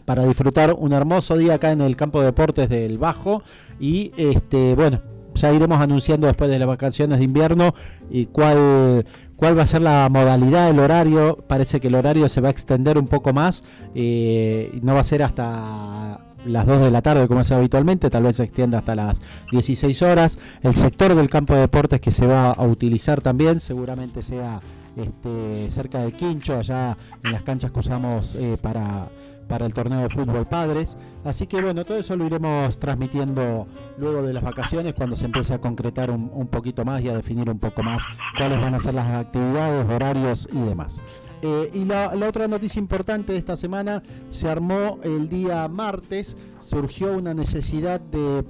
para 0.06 0.24
disfrutar 0.24 0.74
un 0.78 0.94
hermoso 0.94 1.36
día 1.36 1.54
acá 1.54 1.72
en 1.72 1.82
el 1.82 1.94
campo 1.94 2.20
de 2.20 2.26
deportes 2.26 2.68
del 2.70 2.96
Bajo 2.96 3.42
y 3.78 4.12
este 4.16 4.74
bueno 4.74 5.00
ya 5.34 5.52
iremos 5.52 5.80
anunciando 5.80 6.26
después 6.26 6.50
de 6.50 6.58
las 6.58 6.68
vacaciones 6.68 7.18
de 7.18 7.24
invierno 7.24 7.74
y 8.10 8.26
cuál 8.26 9.06
cuál 9.42 9.58
va 9.58 9.64
a 9.64 9.66
ser 9.66 9.82
la 9.82 10.08
modalidad, 10.08 10.70
el 10.70 10.78
horario. 10.78 11.36
Parece 11.48 11.80
que 11.80 11.88
el 11.88 11.96
horario 11.96 12.28
se 12.28 12.40
va 12.40 12.46
a 12.46 12.52
extender 12.52 12.96
un 12.96 13.08
poco 13.08 13.32
más. 13.32 13.64
eh, 13.92 14.78
no 14.82 14.94
va 14.94 15.00
a 15.00 15.04
ser 15.04 15.20
hasta 15.24 16.20
las 16.44 16.64
2 16.64 16.78
de 16.78 16.92
la 16.92 17.02
tarde 17.02 17.26
como 17.26 17.40
es 17.40 17.50
habitualmente, 17.50 18.08
tal 18.08 18.22
vez 18.22 18.36
se 18.36 18.44
extienda 18.44 18.78
hasta 18.78 18.94
las 18.94 19.20
16 19.50 20.00
horas. 20.02 20.38
El 20.62 20.76
sector 20.76 21.16
del 21.16 21.28
campo 21.28 21.54
de 21.54 21.62
deportes 21.62 22.00
que 22.00 22.12
se 22.12 22.24
va 22.24 22.52
a 22.52 22.62
utilizar 22.62 23.20
también 23.20 23.58
seguramente 23.58 24.22
sea 24.22 24.60
este, 24.96 25.68
cerca 25.72 26.02
del 26.02 26.12
Quincho, 26.12 26.58
allá 26.58 26.96
en 27.24 27.32
las 27.32 27.42
canchas 27.42 27.72
que 27.72 27.80
usamos 27.80 28.36
eh, 28.36 28.56
para, 28.62 29.08
para 29.52 29.66
el 29.66 29.74
torneo 29.74 30.00
de 30.00 30.08
fútbol 30.08 30.46
padres. 30.46 30.96
Así 31.24 31.46
que 31.46 31.60
bueno, 31.60 31.84
todo 31.84 31.98
eso 31.98 32.16
lo 32.16 32.24
iremos 32.24 32.78
transmitiendo 32.78 33.66
luego 33.98 34.22
de 34.22 34.32
las 34.32 34.42
vacaciones 34.42 34.94
cuando 34.94 35.14
se 35.14 35.26
empiece 35.26 35.52
a 35.52 35.60
concretar 35.60 36.10
un, 36.10 36.30
un 36.32 36.46
poquito 36.46 36.86
más 36.86 37.02
y 37.02 37.10
a 37.10 37.14
definir 37.14 37.50
un 37.50 37.58
poco 37.58 37.82
más 37.82 38.02
cuáles 38.38 38.58
van 38.58 38.74
a 38.74 38.80
ser 38.80 38.94
las 38.94 39.10
actividades, 39.10 39.84
horarios 39.90 40.48
y 40.50 40.58
demás. 40.58 41.02
Eh, 41.42 41.70
y 41.74 41.84
la, 41.84 42.14
otra 42.26 42.48
noticia 42.48 42.78
importante 42.78 43.34
de 43.34 43.38
esta 43.38 43.54
semana 43.54 44.02
se 44.30 44.48
armó 44.48 45.00
el 45.02 45.28
día 45.28 45.68
martes, 45.68 46.38
surgió 46.58 47.12
una 47.12 47.34
necesidad 47.34 48.00
de, 48.00 48.46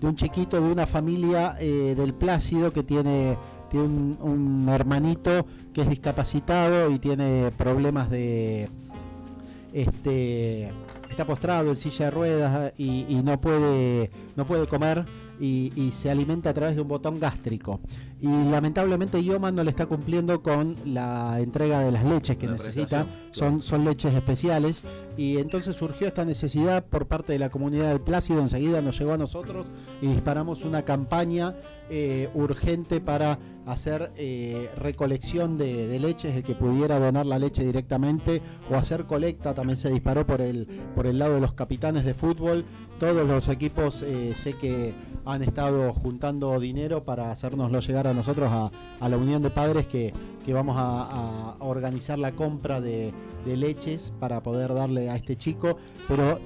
de 0.00 0.06
un 0.06 0.14
chiquito 0.14 0.60
de 0.60 0.70
una 0.70 0.86
familia 0.86 1.56
eh, 1.58 1.96
del 1.96 2.14
Plácido 2.14 2.72
que 2.72 2.84
tiene, 2.84 3.36
tiene 3.68 3.86
un 4.20 4.68
hermanito 4.70 5.44
que 5.72 5.80
es 5.80 5.88
discapacitado 5.88 6.88
y 6.92 7.00
tiene 7.00 7.50
problemas 7.58 8.10
de 8.10 8.70
este 9.74 10.72
está 11.10 11.26
postrado 11.26 11.68
en 11.68 11.76
silla 11.76 12.06
de 12.06 12.10
ruedas 12.10 12.72
y, 12.78 13.20
no 13.24 13.40
puede 13.40 14.10
no 14.36 14.46
puede 14.46 14.66
comer 14.66 15.04
y, 15.40 15.72
y 15.76 15.92
se 15.92 16.10
alimenta 16.10 16.50
a 16.50 16.54
través 16.54 16.76
de 16.76 16.82
un 16.82 16.88
botón 16.88 17.20
gástrico 17.20 17.80
y 18.24 18.44
lamentablemente 18.50 19.22
Yoma 19.22 19.52
no 19.52 19.62
le 19.62 19.68
está 19.68 19.84
cumpliendo 19.84 20.42
con 20.42 20.76
la 20.86 21.40
entrega 21.40 21.80
de 21.80 21.92
las 21.92 22.04
leches 22.04 22.38
que 22.38 22.46
La 22.46 22.52
necesita. 22.52 23.06
son, 23.32 23.60
son 23.60 23.84
leches 23.84 24.14
especiales 24.14 24.82
y 25.18 25.36
entonces 25.36 25.76
surgió 25.76 26.06
esta 26.06 26.24
necesidad 26.24 26.86
por 26.86 27.06
parte 27.06 27.34
de 27.34 27.38
la 27.38 27.50
comunidad 27.50 27.90
del 27.90 28.00
Plácido. 28.00 28.40
Enseguida 28.40 28.80
nos 28.80 28.98
llegó 28.98 29.12
a 29.12 29.18
nosotros 29.18 29.66
y 30.00 30.06
disparamos 30.06 30.64
una 30.64 30.80
campaña 30.86 31.54
eh, 31.90 32.30
urgente 32.32 33.02
para 33.02 33.38
hacer 33.66 34.10
eh, 34.16 34.70
recolección 34.78 35.58
de, 35.58 35.86
de 35.86 36.00
leches, 36.00 36.34
el 36.34 36.44
que 36.44 36.54
pudiera 36.54 36.98
donar 36.98 37.26
la 37.26 37.38
leche 37.38 37.62
directamente 37.62 38.40
o 38.70 38.76
hacer 38.76 39.04
colecta, 39.04 39.52
también 39.52 39.76
se 39.76 39.90
disparó 39.90 40.26
por 40.26 40.40
el, 40.40 40.66
por 40.94 41.06
el 41.06 41.18
lado 41.18 41.34
de 41.34 41.40
los 41.42 41.52
capitanes 41.52 42.06
de 42.06 42.14
fútbol. 42.14 42.64
Todos 42.98 43.28
los 43.28 43.48
equipos 43.50 44.02
eh, 44.02 44.32
sé 44.34 44.54
que 44.54 44.94
han 45.24 45.42
estado 45.42 45.92
juntando 45.92 46.58
dinero 46.60 47.04
para 47.04 47.30
hacérnoslo 47.30 47.80
llegar 47.80 48.06
a 48.06 48.12
nosotros, 48.14 48.50
a, 48.50 49.08
la 49.08 49.16
Unión 49.16 49.42
de 49.42 49.50
Padres, 49.50 49.86
que, 49.86 50.12
que 50.44 50.52
vamos 50.52 50.76
a, 50.78 51.56
organizar 51.60 52.18
la 52.18 52.32
compra 52.32 52.80
de, 52.80 53.12
leches 53.46 54.12
para 54.20 54.42
poder 54.42 54.74
darle 54.74 55.10
a 55.10 55.16
este 55.16 55.36
chico. 55.36 55.78
Pero 56.08 56.38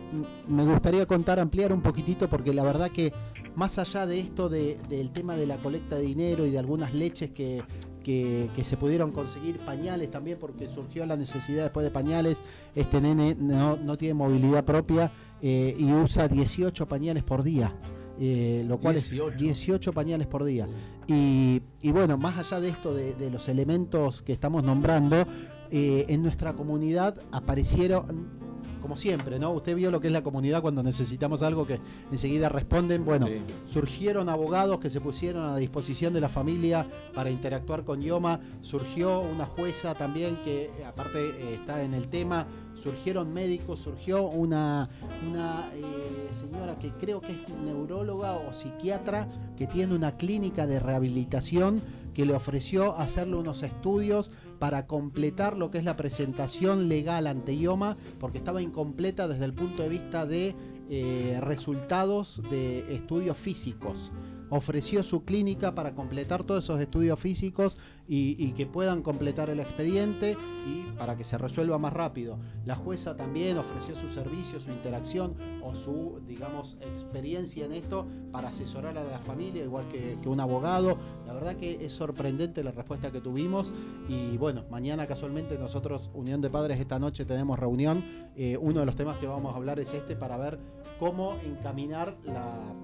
me 0.47 0.65
gustaría 0.65 1.07
contar, 1.07 1.41
ampliar 1.41 1.73
un 1.73 1.81
poquitito, 1.81 2.29
porque 2.29 2.53
la 2.53 2.63
verdad 2.63 2.91
que 2.91 3.13
más 3.55 3.79
allá 3.79 4.07
de 4.07 4.21
esto 4.21 4.49
de- 4.49 4.79
del 4.89 5.11
tema 5.11 5.35
de 5.37 5.47
la 5.47 5.57
colecta 5.57 5.97
de 5.97 6.03
dinero 6.03 6.47
y 6.47 6.51
de 6.51 6.59
algunas 6.59 6.95
leches 6.95 7.31
que, 7.31 7.63
que, 8.05 8.49
que 8.55 8.65
se 8.65 8.77
pudieron 8.77 9.11
conseguir 9.11 9.59
pañales 9.59 10.11
también, 10.11 10.39
porque 10.41 10.69
surgió 10.69 11.05
la 11.07 11.17
necesidad 11.17 11.65
después 11.65 11.85
de 11.85 11.91
pañales. 11.91 12.43
Este 12.75 13.01
nene 13.01 13.37
no, 13.39 13.77
no 13.77 13.99
tiene 13.99 14.15
movilidad 14.15 14.65
propia 14.65 15.11
eh, 15.43 15.75
y 15.77 15.93
usa 15.93 16.29
18 16.29 16.87
pañales 16.87 17.25
por 17.25 17.43
día. 17.43 17.75
Eh, 18.21 18.65
lo 18.67 18.79
cual 18.79 18.95
18. 18.95 19.31
es 19.31 19.37
18 19.39 19.93
pañales 19.93 20.27
por 20.27 20.45
día. 20.45 20.67
Y, 21.07 21.63
y 21.81 21.91
bueno, 21.93 22.19
más 22.19 22.39
allá 22.39 22.61
de 22.61 22.69
esto, 22.69 22.95
de, 22.95 23.15
de 23.15 23.31
los 23.31 23.49
elementos 23.49 24.23
que 24.23 24.33
estamos 24.33 24.63
nombrando, 24.63 25.27
eh, 25.71 26.07
en 26.09 26.23
nuestra 26.23 26.55
comunidad 26.55 27.21
aparecieron, 27.31 28.48
como 28.81 28.97
siempre, 28.97 29.39
¿no? 29.39 29.51
Usted 29.53 29.75
vio 29.77 29.91
lo 29.91 30.01
que 30.01 30.07
es 30.09 30.13
la 30.13 30.23
comunidad 30.23 30.63
cuando 30.63 30.83
necesitamos 30.83 31.43
algo 31.43 31.67
que 31.67 31.81
enseguida 32.11 32.49
responden. 32.49 33.05
Bueno, 33.05 33.27
Sí. 33.27 33.41
surgieron 33.67 34.29
abogados 34.29 34.79
que 34.81 34.91
se 34.91 35.01
pusieron 35.01 35.47
a 35.47 35.57
disposición 35.57 36.13
de 36.13 36.21
la 36.21 36.29
familia 36.29 36.87
para 37.15 37.31
interactuar 37.31 37.85
con 37.85 38.01
Yoma, 38.01 38.41
surgió 38.63 39.21
una 39.21 39.47
jueza 39.47 39.95
también 39.95 40.37
que 40.43 40.71
aparte 40.87 41.19
eh, 41.19 41.55
está 41.55 41.83
en 41.83 41.95
el 41.95 42.09
tema, 42.09 42.47
surgieron 42.75 43.33
médicos, 43.33 43.81
surgió 43.81 44.23
una, 44.29 44.89
una 45.29 45.69
eh, 45.75 46.29
señora 46.33 46.79
que 46.79 46.91
creo 46.93 47.21
que 47.21 47.33
es 47.33 47.49
neuróloga 47.65 48.37
o 48.37 48.53
psiquiatra 48.53 49.29
que 49.57 49.67
tiene 49.67 49.95
una 49.95 50.13
clínica 50.13 50.67
de 50.67 50.79
rehabilitación 50.79 51.83
que 52.19 52.27
le 52.27 52.35
ofreció 52.35 52.99
hacerle 52.99 53.37
unos 53.37 53.63
estudios 53.63 54.33
para 54.59 54.89
completar 54.89 55.57
lo 55.57 55.71
que 55.71 55.79
es 55.79 55.85
la 55.85 55.95
presentación 55.95 56.89
legal 56.89 57.29
ante 57.29 57.55
IOMA, 57.55 57.97
porque 58.19 58.39
estaba 58.39 58.61
incompleta 58.61 59.29
desde 59.29 59.45
el 59.45 59.55
punto 59.55 59.85
de 59.85 59.89
vista 59.89 60.27
de 60.27 60.57
eh, 60.91 61.39
resultados 61.41 62.43
de 62.51 62.93
estudios 62.93 63.37
físicos. 63.37 64.11
Ofreció 64.51 65.03
su 65.03 65.25
clínica 65.25 65.75
para 65.75 65.95
completar 65.95 66.45
todos 66.45 66.65
esos 66.65 66.81
estudios 66.81 67.19
físicos 67.21 67.79
y, 68.07 68.53
que 68.53 68.67
puedan 68.67 69.03
completar 69.03 69.51
el 69.51 69.61
expediente 69.61 70.37
y 70.67 70.91
para 70.97 71.17
que 71.17 71.25
se 71.25 71.37
resuelva 71.37 71.79
más 71.79 71.93
rápido. 71.93 72.39
La 72.65 72.75
jueza 72.75 73.17
también 73.17 73.59
ofreció 73.59 73.95
su 73.95 74.09
servicio, 74.09 74.59
su 74.61 74.71
interacción 74.71 75.35
o 75.63 75.75
su, 75.75 76.21
digamos, 76.27 76.79
experiencia 76.81 77.67
en 77.67 77.73
esto 77.73 78.07
para 78.33 78.49
asesorar 78.49 78.97
a 78.97 79.05
la 79.05 79.19
familia, 79.19 79.63
igual 79.63 79.87
que, 79.89 80.19
un 80.27 80.41
abogado. 80.41 80.99
La 81.27 81.33
verdad 81.33 81.57
que 81.57 81.85
es 81.85 81.93
sorprendente 81.93 82.65
la 82.65 82.71
respuesta 82.71 83.11
que 83.11 83.21
tuvimos 83.21 83.73
y 84.09 84.37
bueno, 84.37 84.65
mañana 84.71 85.07
casualmente 85.07 85.59
nosotros, 85.59 86.11
Unión 86.15 86.41
de 86.41 86.51
Padres, 86.51 86.81
esta 86.81 86.99
noche 86.99 87.25
tenemos 87.25 87.59
reunión. 87.59 88.05
Eh, 88.37 88.57
uno 88.59 88.81
de 88.81 88.87
los 88.87 88.97
temas 88.97 89.19
que 89.19 89.27
vamos 89.27 89.53
a 89.53 89.57
hablar 89.57 89.81
es 89.81 89.93
este 89.95 90.17
para 90.17 90.37
ver 90.37 90.59
cómo 90.99 91.37
encaminar 91.45 92.17
la, 92.25 92.75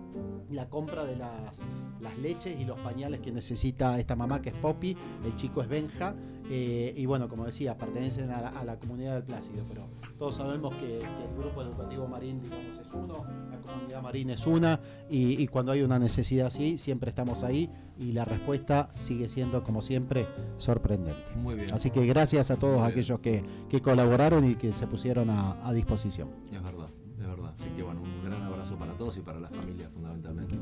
la 0.50 0.68
compra 0.68 1.04
de 1.04 1.16
las, 1.16 1.53
las 2.00 2.16
leches 2.18 2.58
y 2.61 2.64
los 2.64 2.78
pañales 2.80 3.20
que 3.20 3.32
necesita 3.32 3.99
esta 3.99 4.14
mamá 4.16 4.42
que 4.42 4.50
es 4.50 4.54
Poppy, 4.56 4.96
el 5.25 5.34
chico 5.34 5.62
es 5.62 5.68
Benja. 5.68 6.14
eh, 6.50 6.92
y 6.96 7.06
bueno, 7.06 7.28
como 7.28 7.46
decía, 7.46 7.76
pertenecen 7.78 8.30
a 8.30 8.40
la, 8.40 8.49
a 8.49 8.64
la 8.64 8.78
comunidad 8.78 9.14
del 9.14 9.23
Plácido, 9.23 9.64
pero 9.66 9.87
todos 10.18 10.37
sabemos 10.37 10.75
que, 10.75 10.99
que 10.99 11.25
el 11.25 11.34
grupo 11.38 11.62
educativo 11.62 12.06
Marín, 12.06 12.42
digamos, 12.42 12.78
es 12.78 12.92
uno, 12.92 13.25
la 13.50 13.58
comunidad 13.62 14.02
Marín 14.02 14.28
es 14.30 14.46
una, 14.46 14.78
y, 15.08 15.42
y 15.42 15.46
cuando 15.46 15.73
hay 15.73 15.80
una 15.82 15.99
necesidad 15.99 16.49
así, 16.49 16.76
siempre 16.76 17.08
estamos 17.08 17.42
ahí, 17.44 17.70
y 17.99 18.12
la 18.12 18.26
respuesta 18.26 18.90
sigue 18.94 19.28
siendo, 19.28 19.62
como 19.64 19.80
siempre, 19.80 20.26
sorprendente. 20.58 21.34
Muy 21.37 21.54
bien. 21.54 21.73
Así 21.73 21.90
que 21.90 22.04
gracias 22.04 22.50
a 22.50 22.56
todos 22.56 22.82
aquellos 22.82 23.20
que, 23.20 23.42
que 23.70 23.80
colaboraron 23.80 24.44
y 24.50 24.56
que 24.56 24.73
se 24.75 24.87
pusieron 24.87 25.30
a, 25.30 25.66
a 25.66 25.73
disposición. 25.73 26.28
Es 26.52 26.62
verdad, 26.62 26.88
es 27.18 27.26
verdad. 27.26 27.54
Así 27.58 27.68
que 27.70 27.82
bueno, 27.82 28.02
un 28.02 28.23
gran 28.23 28.42
abrazo 28.42 28.76
para 28.76 28.92
todos 28.94 29.16
y 29.16 29.20
para 29.20 29.40
las 29.40 29.50
familias 29.52 29.90
fundamentalmente. 29.92 30.56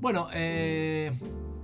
Bueno, 0.00 0.28
eh, 0.32 1.12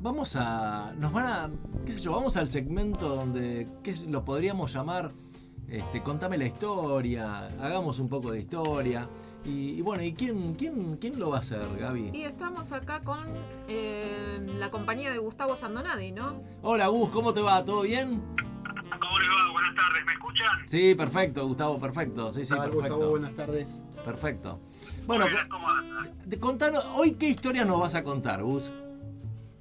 vamos 0.01 0.35
a. 0.37 0.93
Nos 0.99 1.13
van 1.13 1.27
a. 1.27 1.51
qué 1.87 1.93
sé 1.93 2.01
yo, 2.01 2.13
vamos 2.13 2.37
al 2.37 2.49
segmento 2.49 3.09
donde. 3.15 3.69
¿Qué 3.83 3.91
es- 3.91 4.07
lo 4.07 4.25
podríamos 4.25 4.73
llamar? 4.73 5.13
Este, 5.69 6.03
contame 6.03 6.37
la 6.37 6.45
historia, 6.47 7.47
hagamos 7.61 7.99
un 7.99 8.09
poco 8.09 8.31
de 8.33 8.41
historia. 8.41 9.09
Y, 9.45 9.71
y 9.79 9.83
bueno, 9.83 10.03
¿y 10.03 10.15
quién, 10.15 10.55
quién, 10.55 10.97
quién 10.97 11.19
lo 11.19 11.31
va 11.31 11.39
a 11.39 11.41
hacer, 11.41 11.67
Gaby? 11.79 12.11
Y 12.15 12.23
estamos 12.25 12.73
acá 12.73 13.01
con 13.03 13.21
eh, 13.69 14.39
la 14.59 14.71
compañía 14.71 15.11
de 15.13 15.19
Gustavo 15.19 15.55
Sandonadi, 15.57 16.13
¿no? 16.13 16.43
Hola 16.63 16.87
Gus, 16.89 17.11
¿cómo 17.11 17.33
te 17.35 17.41
va? 17.43 17.63
¿Todo 17.65 17.83
bien? 17.83 18.23
¿Cómo 18.37 19.19
le 19.19 19.29
va? 19.29 19.53
Buenas 19.53 19.75
tardes, 19.75 20.07
¿me 20.07 20.13
escuchan? 20.13 20.47
Sí, 20.69 20.95
perfecto, 20.95 21.47
Gustavo, 21.47 21.79
perfecto. 21.79 22.33
Sí, 22.33 22.45
sí, 22.47 22.55
perfecto. 22.55 23.11
buenas 23.11 23.35
tardes. 23.35 23.81
Perfecto. 24.05 24.61
Bueno, 25.07 25.27
de- 26.25 26.39
contanos, 26.41 26.85
hoy 26.95 27.13
qué 27.15 27.29
historia 27.29 27.65
nos 27.65 27.79
vas 27.81 27.95
a 27.95 28.03
contar, 28.03 28.43
Gus. 28.43 28.73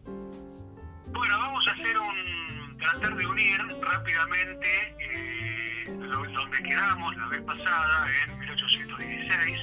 Bueno, 0.05 1.37
vamos 1.37 1.67
a 1.67 1.71
hacer 1.71 1.97
un. 1.97 2.77
tratar 2.77 3.15
de 3.15 3.25
unir 3.27 3.59
rápidamente 3.81 4.95
eh, 4.99 5.85
donde 6.33 6.63
quedamos 6.63 7.15
la 7.17 7.27
vez 7.27 7.41
pasada, 7.43 8.07
en 8.25 8.39
1816, 8.39 9.59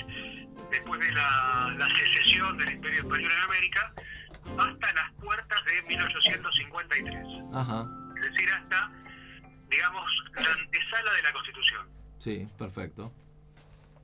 después 0.70 1.00
de 1.00 1.12
la, 1.12 1.74
la 1.78 1.88
secesión 1.96 2.56
del 2.58 2.72
Imperio 2.72 3.00
Español 3.00 3.30
en 3.32 3.42
América, 3.44 3.92
hasta 4.58 4.92
las 4.92 5.12
puertas 5.22 5.58
de 5.64 5.82
1853. 5.88 7.26
Ajá. 7.54 7.86
Es 8.16 8.22
decir, 8.32 8.48
hasta, 8.52 8.90
digamos, 9.70 10.04
la 10.34 10.52
antesala 10.62 11.12
de 11.14 11.22
la 11.22 11.32
Constitución. 11.32 11.86
Sí, 12.18 12.48
perfecto. 12.58 13.12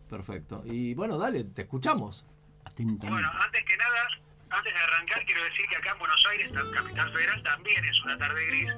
Perfecto. 0.08 0.62
Y 0.64 0.94
bueno, 0.94 1.18
dale, 1.18 1.44
te 1.44 1.62
escuchamos. 1.62 2.26
Atentamente. 2.64 3.08
Bueno, 3.08 3.30
antes 3.44 3.64
que 3.64 3.76
nada, 3.76 4.08
antes 4.50 4.72
de 4.72 4.78
arrancar, 4.78 5.25
quiero 5.25 5.44
decir 5.44 5.66
que 5.68 5.76
acá 5.76 5.92
en 5.92 5.98
Buenos 5.98 6.26
Aires, 6.30 6.50
la 6.52 6.70
capital 6.70 7.12
federal, 7.12 7.42
también 7.42 7.84
es 7.84 8.04
una 8.04 8.18
tarde 8.18 8.46
gris, 8.46 8.72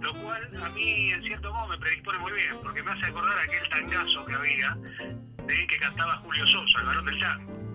lo 0.00 0.22
cual 0.22 0.62
a 0.62 0.68
mí, 0.70 1.12
en 1.12 1.22
cierto 1.22 1.52
modo, 1.52 1.68
me 1.68 1.78
predispone 1.78 2.18
muy 2.18 2.32
bien, 2.32 2.58
porque 2.62 2.82
me 2.82 2.92
hace 2.92 3.06
acordar 3.06 3.38
aquel 3.38 3.68
tangazo 3.68 4.24
que 4.24 4.34
había, 4.34 4.76
de 5.46 5.66
que 5.66 5.78
cantaba 5.78 6.18
Julio 6.18 6.46
Sosa, 6.46 6.80
el 6.80 6.86
varón 6.86 7.04
del 7.06 7.20
tango. 7.20 7.73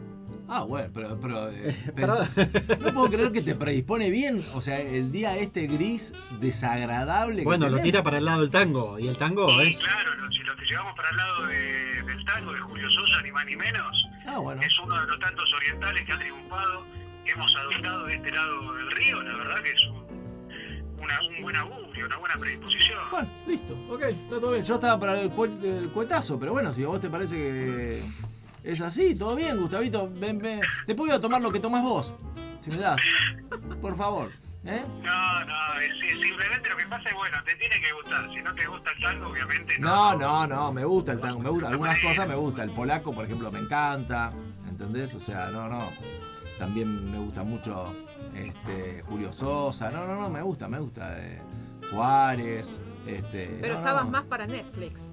Ah, 0.51 0.63
bueno, 0.63 0.89
pero, 0.93 1.19
pero 1.21 1.49
eh, 1.51 1.75
pens- 1.95 2.79
no 2.79 2.93
puedo 2.93 3.09
creer 3.09 3.31
que 3.31 3.41
te 3.41 3.53
predispone 3.55 4.09
bien. 4.09 4.43
O 4.55 4.61
sea, 4.61 4.79
el 4.79 5.11
día 5.11 5.37
este 5.37 5.67
gris 5.67 6.13
desagradable. 6.39 7.37
que 7.39 7.43
Bueno, 7.45 7.69
lo 7.69 7.79
tira 7.79 8.01
para 8.03 8.17
el 8.17 8.25
lado 8.25 8.41
del 8.41 8.49
tango, 8.49 8.97
y 8.99 9.07
el 9.07 9.17
tango 9.17 9.61
es... 9.61 9.77
claro, 9.77 10.15
lo- 10.15 10.31
si 10.31 10.41
lo 10.43 10.55
que 10.55 10.65
llevamos 10.65 10.95
para 10.95 11.09
el 11.09 11.17
lado 11.17 11.45
de- 11.47 12.03
del 12.03 12.25
tango 12.25 12.53
de 12.53 12.59
Julio 12.61 12.89
Sosa, 12.89 13.21
ni 13.21 13.31
más 13.31 13.45
ni 13.45 13.55
menos, 13.55 14.05
Ah, 14.27 14.39
bueno. 14.39 14.61
es 14.61 14.79
uno 14.79 14.99
de 14.99 15.07
los 15.07 15.19
tantos 15.19 15.53
orientales 15.53 16.03
que 16.05 16.11
ha 16.13 16.19
triunfado, 16.19 16.83
que 17.25 17.31
hemos 17.31 17.55
adoptado 17.55 18.05
de 18.05 18.15
este 18.15 18.31
lado 18.31 18.73
del 18.73 18.91
río, 18.91 19.21
la 19.21 19.35
verdad 19.37 19.63
que 19.63 19.71
es 19.71 19.83
un, 19.85 20.99
una- 20.99 21.19
un 21.35 21.41
buen 21.43 21.55
augurio, 21.55 22.05
una 22.07 22.17
buena 22.17 22.35
predisposición. 22.37 22.99
Bueno, 23.11 23.29
listo. 23.47 23.73
Ok, 23.89 24.01
está 24.03 24.39
todo 24.39 24.51
bien. 24.51 24.63
Yo 24.63 24.73
estaba 24.75 24.99
para 24.99 25.19
el, 25.21 25.31
cue- 25.31 25.63
el 25.63 25.89
cuetazo, 25.89 26.39
pero 26.39 26.53
bueno, 26.53 26.73
si 26.73 26.83
a 26.83 26.87
vos 26.87 26.99
te 26.99 27.09
parece 27.09 27.35
que 27.35 28.01
es 28.63 28.81
así, 28.81 29.15
todo 29.15 29.35
bien, 29.35 29.57
Gustavito. 29.59 30.09
Ven, 30.13 30.37
ven. 30.39 30.61
Te 30.85 30.95
puedo 30.95 31.19
tomar 31.19 31.41
lo 31.41 31.51
que 31.51 31.59
tomas 31.59 31.83
vos. 31.83 32.13
Si 32.61 32.69
me 32.71 32.77
das. 32.77 33.01
Por 33.81 33.95
favor. 33.95 34.31
¿Eh? 34.65 34.83
No, 35.01 35.45
no, 35.45 35.79
es, 35.79 35.93
es 36.11 36.19
simplemente 36.21 36.69
lo 36.69 36.75
que 36.75 36.85
pasa 36.87 37.07
es, 37.09 37.15
bueno, 37.15 37.37
te 37.45 37.55
tiene 37.55 37.79
que 37.79 37.93
gustar. 37.93 38.29
Si 38.29 38.41
no 38.41 38.53
te 38.53 38.67
gusta 38.67 38.91
el 38.91 39.01
tango, 39.01 39.27
obviamente 39.29 39.79
No, 39.79 40.11
no. 40.17 40.45
no, 40.45 40.47
no, 40.47 40.71
me 40.73 40.83
gusta 40.83 41.13
el 41.13 41.21
tango, 41.21 41.39
me 41.39 41.49
gusta. 41.49 41.69
Algunas 41.69 41.97
cosas 42.01 42.27
me 42.27 42.35
gusta. 42.35 42.63
El 42.63 42.71
polaco, 42.71 43.13
por 43.13 43.23
ejemplo, 43.25 43.49
me 43.51 43.59
encanta. 43.59 44.33
¿Entendés? 44.67 45.15
O 45.15 45.19
sea, 45.21 45.47
no, 45.49 45.69
no. 45.69 45.89
También 46.57 47.09
me 47.09 47.17
gusta 47.19 47.43
mucho 47.43 47.95
este, 48.35 49.01
Julio 49.03 49.31
Sosa. 49.31 49.89
No, 49.91 50.05
no, 50.05 50.17
no, 50.19 50.29
me 50.29 50.41
gusta, 50.41 50.67
me 50.67 50.79
gusta. 50.79 51.17
eh, 51.19 51.41
Juárez. 51.91 52.81
Este, 53.07 53.57
Pero 53.61 53.73
no, 53.75 53.79
estabas 53.79 54.05
no. 54.05 54.11
más 54.11 54.25
para 54.25 54.45
Netflix. 54.45 55.11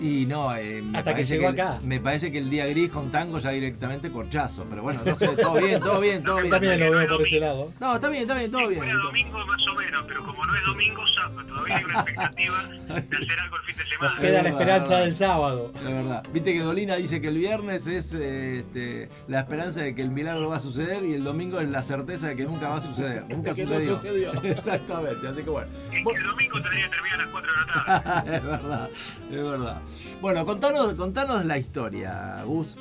Y 0.00 0.24
no, 0.26 0.54
eh, 0.56 0.80
me, 0.82 0.96
Hasta 0.98 1.10
que 1.10 1.14
parece 1.16 1.34
llegó 1.36 1.48
el- 1.50 1.60
acá. 1.60 1.78
me 1.84 2.00
parece 2.00 2.32
que 2.32 2.38
el 2.38 2.48
día 2.48 2.66
gris 2.66 2.90
con 2.90 3.10
tango 3.10 3.38
ya 3.38 3.50
directamente 3.50 4.10
corchazo. 4.10 4.66
Pero 4.70 4.82
bueno, 4.82 5.02
no 5.04 5.14
sé, 5.14 5.28
todo 5.36 5.54
bien, 5.60 5.78
todo 5.80 6.00
bien, 6.00 6.22
todo 6.24 6.36
bien. 6.38 6.50
También 6.50 6.80
lo 6.80 6.90
veo 6.90 7.06
por 7.08 7.22
ese 7.26 7.38
lado. 7.40 7.70
No, 7.80 7.94
está 7.94 8.08
bien, 8.08 8.22
está 8.22 8.34
bien, 8.34 8.50
todo 8.50 8.66
bien. 8.66 8.80
fuera 8.80 8.94
domingo 8.94 9.44
más 9.46 9.66
o 9.66 9.74
menos, 9.74 10.04
pero 10.08 10.24
como 10.24 10.46
no 10.46 10.56
es 10.56 10.64
domingo, 10.64 11.02
zapa. 11.14 11.44
Todavía 11.46 11.76
hay 11.76 11.84
una 11.84 11.94
expectativa 12.00 12.56
de 12.64 13.16
hacer 13.16 13.40
algo 13.40 13.56
el 13.56 13.62
fin 13.64 13.76
de 13.76 13.84
semana. 13.84 14.10
Nos 14.14 14.20
queda 14.20 14.42
la 14.42 14.48
Es 14.48 14.52
esperanza 14.54 14.96
del 15.00 15.16
sábado. 15.16 15.72
La 15.84 15.90
verdad. 15.90 16.22
Viste 16.32 16.52
que 16.54 16.60
Dolina 16.60 16.96
dice 16.96 17.20
que 17.20 17.28
el 17.28 17.36
viernes 17.36 17.86
es 17.86 18.14
eh, 18.14 18.60
este, 18.60 19.10
la 19.28 19.40
esperanza 19.40 19.82
de 19.82 19.94
que 19.94 20.00
el 20.00 20.10
milagro 20.10 20.48
va 20.48 20.56
a 20.56 20.60
suceder 20.60 21.04
y 21.04 21.12
el 21.12 21.24
domingo 21.24 21.60
es 21.60 21.68
la 21.68 21.82
certeza 21.82 22.28
de 22.28 22.36
que 22.36 22.44
nunca 22.44 22.70
va 22.70 22.76
a 22.76 22.80
suceder. 22.80 23.24
Nunca 23.28 23.54
Que 23.54 23.64
no 23.64 23.70
sucedió. 23.72 23.96
sucedió. 23.96 24.32
Exactamente, 24.50 25.28
así 25.28 25.42
que 25.42 25.50
bueno. 25.50 25.68
Es 25.92 26.02
que 26.06 26.16
el 26.16 26.22
domingo 26.24 26.60
tendría 26.62 26.84
que 26.86 26.90
terminar 26.90 27.20
a 27.20 27.22
las 27.24 27.30
4 27.32 27.52
de 27.52 27.58
la 27.58 28.02
tarde. 28.02 28.36
es 28.36 28.44
verdad, 28.46 28.90
es 28.90 29.44
verdad. 29.44 29.82
Bueno, 30.20 30.44
contanos, 30.44 30.94
contanos 30.94 31.44
la 31.44 31.58
historia, 31.58 32.42
Gus. 32.44 32.76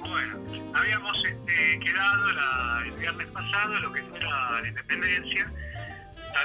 Bueno, 0.00 0.38
habíamos 0.74 1.18
este, 1.24 1.78
quedado 1.80 2.32
la- 2.32 2.82
el 2.86 2.92
viernes 2.92 3.26
pasado 3.28 3.80
lo 3.80 3.92
que 3.92 4.02
fuera 4.04 4.60
la 4.60 4.68
independencia. 4.68 5.52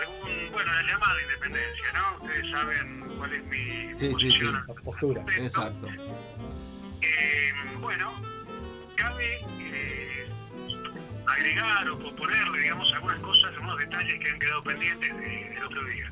Algún, 0.02 0.52
bueno, 0.52 0.74
la 0.74 0.84
llamada 0.84 1.22
independencia, 1.22 1.84
¿no? 1.94 2.26
Ustedes 2.26 2.52
saben 2.52 3.04
cuál 3.18 3.34
es 3.34 3.44
mi 3.46 3.58
Sí, 3.98 4.08
sí, 4.08 4.12
posición 4.14 4.64
sí. 4.66 4.74
La 4.74 4.82
postura. 4.82 5.26
Exacto. 5.38 5.88
Eh, 7.02 7.52
bueno, 7.80 8.12
cabe 8.96 9.40
eh, 9.60 10.28
agregar 11.28 11.90
o 11.90 12.16
ponerle, 12.16 12.60
digamos, 12.62 12.92
algunas 12.94 13.20
cosas, 13.20 13.52
algunos 13.54 13.78
detalles 13.80 14.20
que 14.20 14.30
han 14.30 14.40
quedado 14.40 14.64
pendientes 14.64 15.18
de- 15.18 15.50
del 15.54 15.64
otro 15.64 15.84
día. 15.86 16.08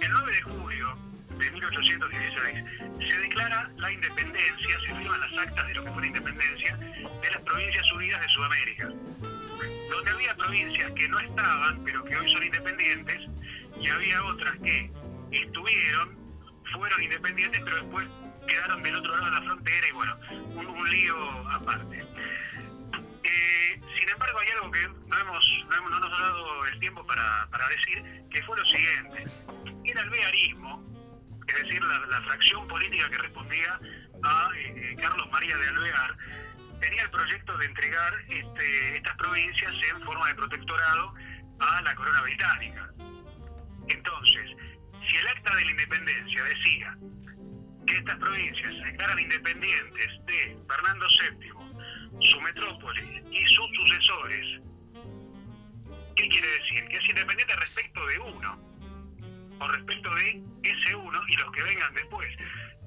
El 0.00 0.10
9 0.12 0.32
de 0.32 0.42
julio 0.42 0.98
de 1.44 1.50
1816 1.50 2.64
se 2.98 3.18
declara 3.18 3.70
la 3.76 3.92
independencia, 3.92 4.80
se 4.80 4.86
firman 4.86 5.20
las 5.20 5.46
actas 5.46 5.66
de 5.66 5.74
lo 5.74 5.84
que 5.84 5.90
fue 5.90 6.02
la 6.02 6.08
independencia 6.08 6.76
de 6.76 7.30
las 7.30 7.42
Provincias 7.42 7.92
Unidas 7.92 8.20
de 8.20 8.28
Sudamérica, 8.28 8.88
donde 9.90 10.10
había 10.10 10.34
provincias 10.36 10.92
que 10.92 11.08
no 11.08 11.20
estaban, 11.20 11.84
pero 11.84 12.04
que 12.04 12.16
hoy 12.16 12.30
son 12.30 12.42
independientes, 12.42 13.28
y 13.78 13.88
había 13.88 14.24
otras 14.24 14.58
que 14.60 14.90
estuvieron, 15.32 16.16
fueron 16.72 17.02
independientes, 17.02 17.60
pero 17.62 17.76
después 17.76 18.08
quedaron 18.48 18.82
del 18.82 18.96
otro 18.96 19.12
lado 19.12 19.24
de 19.26 19.30
la 19.30 19.42
frontera 19.42 19.88
y 19.88 19.92
bueno, 19.92 20.16
un, 20.54 20.66
un 20.66 20.90
lío 20.90 21.48
aparte. 21.50 22.04
Eh, 23.24 23.80
sin 23.98 24.08
embargo, 24.08 24.38
hay 24.38 24.48
algo 24.50 24.70
que 24.70 24.88
no, 25.08 25.18
hemos, 25.18 25.66
no, 25.68 26.00
nos 26.00 26.12
ha 26.12 26.22
dado 26.22 26.66
el 26.66 26.80
tiempo 26.80 27.06
para, 27.06 27.48
para 27.50 27.68
decir, 27.68 28.02
que 28.30 28.42
fue 28.42 28.56
lo 28.56 28.64
siguiente. 28.66 29.24
Era 29.84 30.02
el 30.02 30.10
bearismo, 30.10 30.93
es 31.54 31.62
decir, 31.62 31.82
la, 31.82 32.20
fracción 32.22 32.66
política 32.68 33.08
que 33.10 33.18
respondía 33.18 33.78
a 34.22 34.50
eh, 34.56 34.96
Carlos 35.00 35.30
María 35.30 35.56
de 35.56 35.68
Alvear, 35.68 36.16
tenía 36.80 37.02
el 37.02 37.10
proyecto 37.10 37.56
de 37.58 37.66
entregar 37.66 38.14
este, 38.28 38.96
estas 38.96 39.16
provincias 39.16 39.72
en 39.90 40.02
forma 40.02 40.28
de 40.28 40.34
protectorado 40.34 41.14
a 41.60 41.82
la 41.82 41.94
corona 41.94 42.22
británica. 42.22 42.90
Entonces, 43.88 44.50
si 45.08 45.16
el 45.16 45.28
acta 45.28 45.54
de 45.54 45.64
la 45.64 45.70
independencia 45.70 46.44
decía 46.44 46.98
que 47.86 47.96
estas 47.96 48.18
provincias 48.18 48.74
declaran 48.84 49.18
independientes 49.18 50.26
de 50.26 50.58
Fernando 50.68 51.06
VII, 51.20 52.28
su 52.30 52.40
metrópoli 52.40 53.22
y 53.30 53.46
sus 53.46 53.66
sucesores, 53.76 54.60
¿qué 56.16 56.28
quiere 56.28 56.48
decir? 56.48 56.88
Que 56.88 56.96
es 56.96 57.08
independiente 57.08 57.56
respecto 57.56 58.06
de 58.06 58.18
uno, 58.18 58.73
o 59.60 59.68
respecto 59.68 60.14
de 60.14 60.42
ese 60.62 60.94
uno 60.94 61.20
y 61.28 61.36
los 61.36 61.52
que 61.52 61.62
vengan 61.62 61.94
después. 61.94 62.28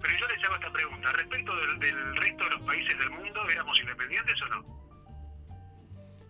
Pero 0.01 0.19
yo 0.19 0.27
les 0.27 0.43
hago 0.43 0.56
esta 0.56 0.71
pregunta, 0.71 1.12
respecto 1.12 1.56
del, 1.56 1.80
del 1.80 2.15
resto 2.15 2.43
de 2.43 2.49
los 2.51 2.62
países 2.62 2.99
del 2.99 3.10
mundo, 3.10 3.49
¿éramos 3.49 3.80
independientes 3.80 4.41
o 4.43 4.47
no? 4.47 4.77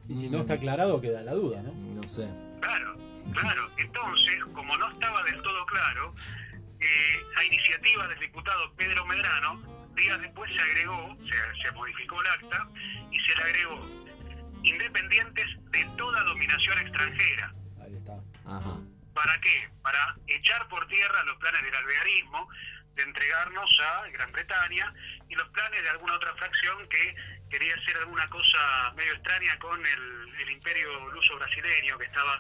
Y 0.08 0.15
si 0.15 0.30
no 0.30 0.39
está 0.39 0.54
aclarado, 0.54 1.02
queda 1.02 1.21
la 1.21 1.34
duda, 1.34 1.62
¿no? 1.63 1.73
No 1.73 2.08
sé. 2.08 2.30
Claro, 2.62 2.97
claro. 3.34 3.69
Entonces, 3.78 4.43
como 4.54 4.78
no 4.78 4.89
estaba 4.91 5.21
del 5.23 5.41
todo 5.41 5.65
claro, 5.65 6.15
eh, 6.80 7.19
a 7.36 7.43
iniciativa 7.43 8.08
del 8.08 8.19
diputado 8.19 8.73
Pedro 8.76 9.06
Medrano, 9.06 9.62
días 9.95 10.21
después 10.21 10.50
se 10.54 10.62
agregó, 10.62 11.17
se, 11.26 11.62
se 11.62 11.71
modificó 11.73 12.21
el 12.21 12.28
acta 12.28 12.69
y 13.12 13.19
se 13.19 13.36
le 13.36 13.43
agregó 13.43 13.86
independientes 14.63 15.45
de 15.71 15.86
toda 15.97 16.23
dominación 16.23 16.78
extranjera. 16.80 17.54
Ahí 17.82 17.95
está. 17.95 18.19
Ajá. 18.45 18.80
¿Para 19.17 19.41
qué? 19.41 19.67
Para 19.82 20.15
echar 20.27 20.67
por 20.67 20.88
tierra 20.88 21.23
los 21.23 21.38
planes 21.38 21.63
del 21.63 21.73
alvearismo, 21.73 22.47
de 22.93 23.01
entregarnos 23.01 23.82
a 23.84 24.08
Gran 24.10 24.32
Bretaña 24.32 24.93
y 25.27 25.34
los 25.34 25.49
planes 25.49 25.82
de 25.82 25.89
alguna 25.89 26.13
otra 26.13 26.36
fracción 26.36 26.88
que 26.88 27.15
quería 27.49 27.73
hacer 27.73 27.97
alguna 27.97 28.27
cosa 28.27 28.60
medio 28.95 29.13
extraña 29.13 29.58
con 29.58 29.84
el, 29.84 30.49
imperio 30.51 31.10
luso 31.10 31.36
brasileño 31.36 31.97
que 31.97 32.06
estaba 32.06 32.39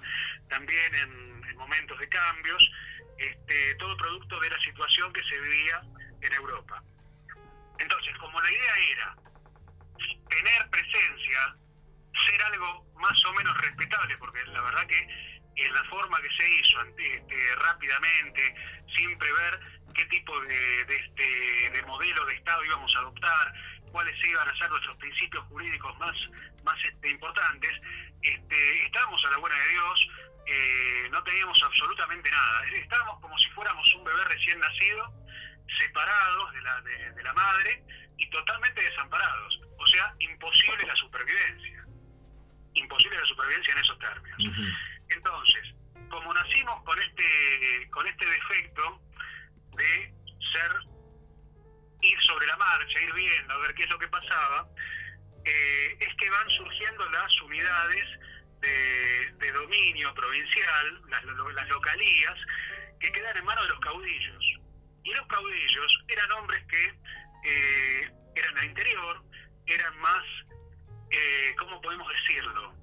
también 0.49 0.93
en, 0.93 1.43
en 1.49 1.57
momentos 1.57 1.97
de 1.97 2.07
cambios, 2.09 2.71
este, 3.17 3.73
todo 3.75 3.97
producto 3.97 4.39
de 4.39 4.49
la 4.51 4.59
situación 4.59 5.11
que 5.13 5.23
se 5.23 5.39
vivía 5.39 5.81
en 6.21 6.33
Europa. 6.33 6.83
Entonces, 7.79 8.15
como 8.17 8.39
la 8.39 8.51
idea 8.51 8.73
era 8.91 9.15
tener 10.29 10.69
presencia, 10.69 11.55
ser 12.27 12.41
algo 12.43 12.85
más 12.99 13.25
o 13.25 13.33
menos 13.33 13.57
respetable, 13.57 14.15
porque 14.19 14.45
la 14.45 14.61
verdad 14.61 14.85
que 14.85 15.36
en 15.57 15.73
la 15.73 15.83
forma 15.85 16.21
que 16.21 16.29
se 16.29 16.49
hizo 16.49 16.81
este, 16.81 17.55
rápidamente, 17.55 18.55
sin 18.95 19.17
prever 19.17 19.59
qué 19.93 20.05
tipo 20.05 20.33
este, 20.43 21.69
de 21.71 21.83
modelo 21.87 22.25
de 22.25 22.35
Estado 22.35 22.63
íbamos 22.63 22.95
a 22.95 22.99
adoptar, 22.99 23.53
cuáles 23.91 24.15
iban 24.25 24.47
a 24.47 24.57
ser 24.57 24.69
nuestros 24.69 24.97
principios 24.97 25.43
jurídicos 25.45 25.97
más, 25.97 26.15
este, 26.85 27.09
importantes, 27.09 27.71
este, 28.21 28.85
estábamos 28.85 29.23
a 29.25 29.31
la 29.31 29.37
buena 29.37 29.57
de 29.57 29.69
Dios, 29.69 30.09
eh, 30.45 31.09
no 31.11 31.23
teníamos 31.23 31.61
absolutamente 31.63 32.29
nada, 32.29 32.65
estábamos 32.75 33.19
como 33.19 33.37
si 33.39 33.49
fuéramos 33.49 33.93
un 33.95 34.03
bebé 34.03 34.23
recién 34.25 34.59
nacido, 34.59 35.11
separados 35.79 36.53
de 36.53 36.61
la, 36.61 36.81
de, 36.81 37.23
la 37.23 37.33
madre 37.33 37.83
y 38.17 38.29
totalmente 38.29 38.81
desamparados, 38.81 39.59
o 39.77 39.87
sea, 39.87 40.13
imposible 40.19 40.85
la 40.85 40.95
supervivencia, 40.95 41.85
imposible 42.75 43.17
la 43.17 43.25
supervivencia 43.25 43.73
en 43.73 43.79
esos 43.79 43.99
términos. 43.99 44.45
Ujú. 44.45 44.63
Entonces, 45.09 45.73
como 46.09 46.33
nacimos 46.33 46.83
con 46.83 46.97
este, 47.01 47.89
con 47.91 48.07
este 48.07 48.25
defecto 48.25 49.01
de 49.75 50.13
ser, 50.53 50.71
ir 52.01 52.21
sobre 52.23 52.47
la 52.47 52.57
marcha, 52.57 53.01
ir 53.01 53.13
viendo, 53.13 53.53
a 53.53 53.57
ver 53.59 53.73
qué 53.75 53.83
es 53.83 53.89
lo 53.89 53.99
que 53.99 54.07
pasaba, 54.07 54.67
eh, 55.45 55.97
es 55.99 56.15
que 56.15 56.29
van 56.29 56.49
surgiendo 56.49 57.09
las 57.09 57.41
unidades 57.41 58.05
de, 58.61 59.51
dominio 59.51 60.13
provincial, 60.13 61.01
las, 61.09 61.23
lo- 61.25 61.49
las 61.51 61.67
localías, 61.69 62.37
que 62.99 63.11
quedan 63.11 63.37
en 63.37 63.45
manos 63.45 63.63
de 63.63 63.69
los 63.69 63.79
caudillos. 63.79 64.45
Y 65.03 65.13
los 65.13 65.25
caudillos 65.27 66.03
eran 66.09 66.31
hombres 66.33 66.63
que 66.67 66.85
eh, 67.45 68.11
eran 68.35 68.53
del 68.55 68.65
interior, 68.65 69.23
eran 69.67 69.97
más, 69.99 70.23
eh, 71.11 71.55
¿cómo 71.57 71.81
podemos 71.81 72.07
decirlo? 72.11 72.73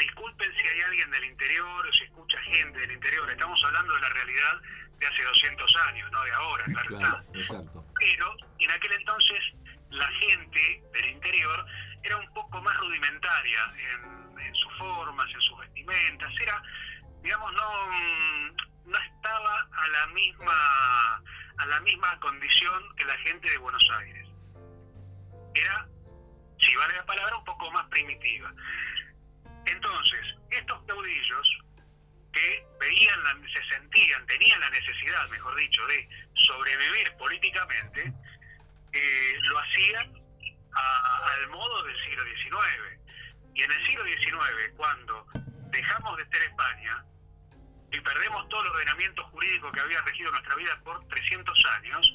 Disculpen 0.00 0.52
si 0.58 0.66
hay 0.66 0.80
alguien 0.82 1.10
del 1.10 1.24
interior 1.24 1.86
o 1.86 1.92
si 1.92 2.04
escucha 2.04 2.38
gente 2.42 2.78
del 2.80 2.92
interior, 2.92 3.30
estamos 3.30 3.62
hablando 3.64 3.94
de 3.94 4.00
la 4.00 4.08
realidad 4.08 4.60
de 4.98 5.06
hace 5.06 5.22
200 5.22 5.76
años, 5.88 6.10
no 6.12 6.22
de 6.24 6.32
ahora, 6.32 6.64
claro, 6.64 6.88
Claro, 6.88 7.18
está. 7.32 7.38
exacto. 7.38 7.84
Pero 8.00 8.36
en 8.58 8.70
aquel 8.70 8.92
entonces 8.92 9.40
la 9.90 10.08
gente 10.08 10.82
del 10.92 11.06
interior 11.10 11.66
era 12.02 12.16
un 12.16 12.32
poco 12.34 12.60
más 12.60 12.76
rudimentaria 12.78 13.72
en, 13.76 14.38
en 14.40 14.54
sus 14.54 14.72
formas, 14.78 15.30
en 15.32 15.40
sus 15.40 15.58
vestimentas, 15.60 16.32
era, 16.42 16.62
digamos, 17.22 17.52
no, 17.54 17.86
no 18.86 18.98
estaba 18.98 19.68
a 19.72 19.88
la 19.88 20.06
misma 20.08 21.22
a 21.58 21.66
la 21.66 21.80
misma 21.80 22.18
condición 22.20 22.96
que 22.96 23.04
la 23.04 23.16
gente 23.18 23.50
de 23.50 23.58
Buenos 23.58 23.86
Aires. 23.98 24.26
Era, 25.54 25.86
si 26.58 26.74
vale 26.76 26.96
la 26.96 27.04
palabra, 27.04 27.36
un 27.36 27.44
poco 27.44 27.70
más 27.70 27.86
primitiva. 27.88 28.50
Entonces, 29.70 30.34
estos 30.50 30.82
caudillos 30.86 31.58
que 32.32 32.64
veían, 32.78 33.22
la- 33.24 33.36
se 33.52 33.64
sentían, 33.68 34.24
tenían 34.26 34.60
la 34.60 34.70
necesidad, 34.70 35.28
mejor 35.30 35.54
dicho, 35.56 35.86
de 35.86 36.08
sobrevivir 36.34 37.12
políticamente, 37.18 38.12
eh, 38.92 39.38
lo 39.42 39.58
hacían 39.58 40.12
al 40.72 41.48
modo 41.48 41.82
del 41.84 41.96
siglo 42.04 42.24
XIX. 42.24 43.00
Y 43.54 43.62
en 43.62 43.72
el 43.72 43.86
siglo 43.86 44.04
XIX, 44.04 44.72
cuando 44.76 45.26
dejamos 45.70 46.16
de 46.18 46.26
ser 46.26 46.42
España 46.42 47.04
y 47.92 48.00
perdemos 48.00 48.48
todo 48.48 48.62
el 48.62 48.68
ordenamiento 48.68 49.24
jurídico 49.30 49.72
que 49.72 49.80
había 49.80 50.00
regido 50.02 50.30
nuestra 50.30 50.54
vida 50.54 50.80
por 50.84 51.06
300 51.08 51.64
años, 51.76 52.14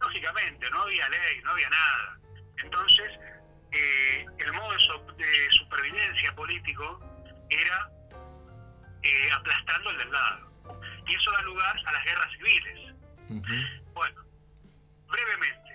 lógicamente 0.00 0.68
no 0.70 0.82
había 0.82 1.08
ley, 1.08 1.40
no 1.42 1.52
había 1.52 1.68
nada. 1.70 2.18
Entonces, 2.58 3.12
eh, 3.72 4.26
el 4.38 4.52
modo 4.52 4.72
de, 4.72 5.48
supervivencia 5.50 6.34
político 6.34 7.00
era 7.50 7.88
eh, 9.02 9.30
aplastando 9.32 9.90
el 9.90 9.98
del 9.98 10.12
lado. 10.12 10.52
Y 11.06 11.14
eso 11.14 11.30
da 11.32 11.42
lugar 11.42 11.76
a 11.86 11.92
las 11.92 12.04
guerras 12.04 12.32
civiles. 12.32 12.94
Bueno, 13.94 14.22
brevemente, 15.08 15.70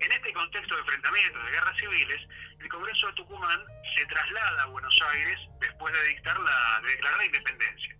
en 0.00 0.12
este 0.12 0.32
contexto 0.32 0.74
de 0.74 0.80
enfrentamientos 0.80 1.44
de 1.44 1.50
guerras 1.52 1.76
civiles, 1.78 2.28
el 2.60 2.68
Congreso 2.68 3.06
de 3.08 3.12
Tucumán 3.14 3.60
se 3.96 4.06
traslada 4.06 4.62
a 4.62 4.66
Buenos 4.66 5.02
Aires 5.12 5.38
después 5.60 5.92
de 5.94 6.04
dictar 6.08 6.38
la, 6.40 6.80
de 6.82 6.88
declarar 6.88 7.18
la 7.18 7.26
independencia. 7.26 7.96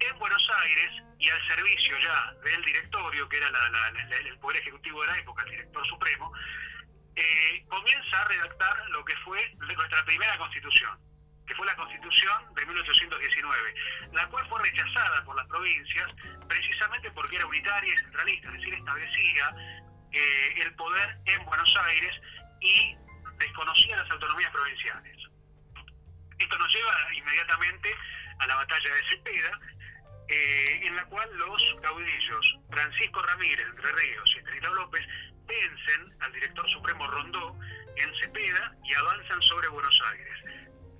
En 0.00 0.18
Buenos 0.18 0.50
Aires 0.62 0.90
y 1.18 1.28
al 1.30 1.46
servicio 1.46 1.96
ya 2.00 2.32
del 2.44 2.64
directorio, 2.64 3.28
que 3.28 3.36
era 3.36 3.50
la- 3.50 3.68
la- 3.70 4.16
el 4.16 4.38
poder 4.38 4.60
ejecutivo 4.60 5.00
de 5.02 5.06
la 5.08 5.18
época, 5.18 5.44
el 5.44 5.50
director 5.50 5.86
supremo, 5.88 6.32
eh, 7.14 7.64
comienza 7.68 8.22
a 8.22 8.24
redactar 8.24 8.90
lo 8.90 9.04
que 9.04 9.16
fue 9.24 9.54
nuestra 9.58 10.04
primera 10.04 10.38
constitución, 10.38 10.98
que 11.46 11.54
fue 11.54 11.66
la 11.66 11.76
constitución 11.76 12.54
de 12.54 12.66
1819, 12.66 13.74
la 14.12 14.28
cual 14.28 14.48
fue 14.48 14.62
rechazada 14.62 15.24
por 15.24 15.36
las 15.36 15.46
provincias 15.46 16.14
precisamente 16.48 17.10
porque 17.12 17.36
era 17.36 17.46
unitaria 17.46 17.92
y 17.92 17.98
centralista, 17.98 18.48
es 18.48 18.54
decir, 18.54 18.74
establecía 18.74 19.54
eh, 20.12 20.54
el 20.62 20.74
poder 20.74 21.18
en 21.26 21.44
Buenos 21.44 21.76
Aires 21.84 22.14
y 22.60 22.96
desconocía 23.38 23.96
las 23.96 24.10
autonomías 24.10 24.50
provinciales. 24.52 25.16
Esto 26.38 26.58
nos 26.58 26.74
lleva 26.74 27.14
inmediatamente 27.14 27.94
a 28.38 28.46
la 28.46 28.56
batalla 28.56 28.94
de 28.94 29.08
Cepeda, 29.10 29.60
eh, 30.28 30.80
en 30.84 30.96
la 30.96 31.04
cual 31.06 31.28
los 31.36 31.76
caudillos 31.82 32.58
Francisco 32.70 33.22
Ramírez, 33.22 33.66
Entre 33.68 33.92
Ríos 33.92 34.32
y 34.34 34.38
Estanislao 34.38 34.74
López 34.74 35.06
vencen 35.46 36.14
al 36.20 36.32
director 36.32 36.68
supremo 36.70 37.06
Rondó 37.06 37.56
en 37.96 38.14
Cepeda 38.20 38.74
y 38.84 38.94
avanzan 38.94 39.40
sobre 39.42 39.68
Buenos 39.68 40.02
Aires. 40.10 40.46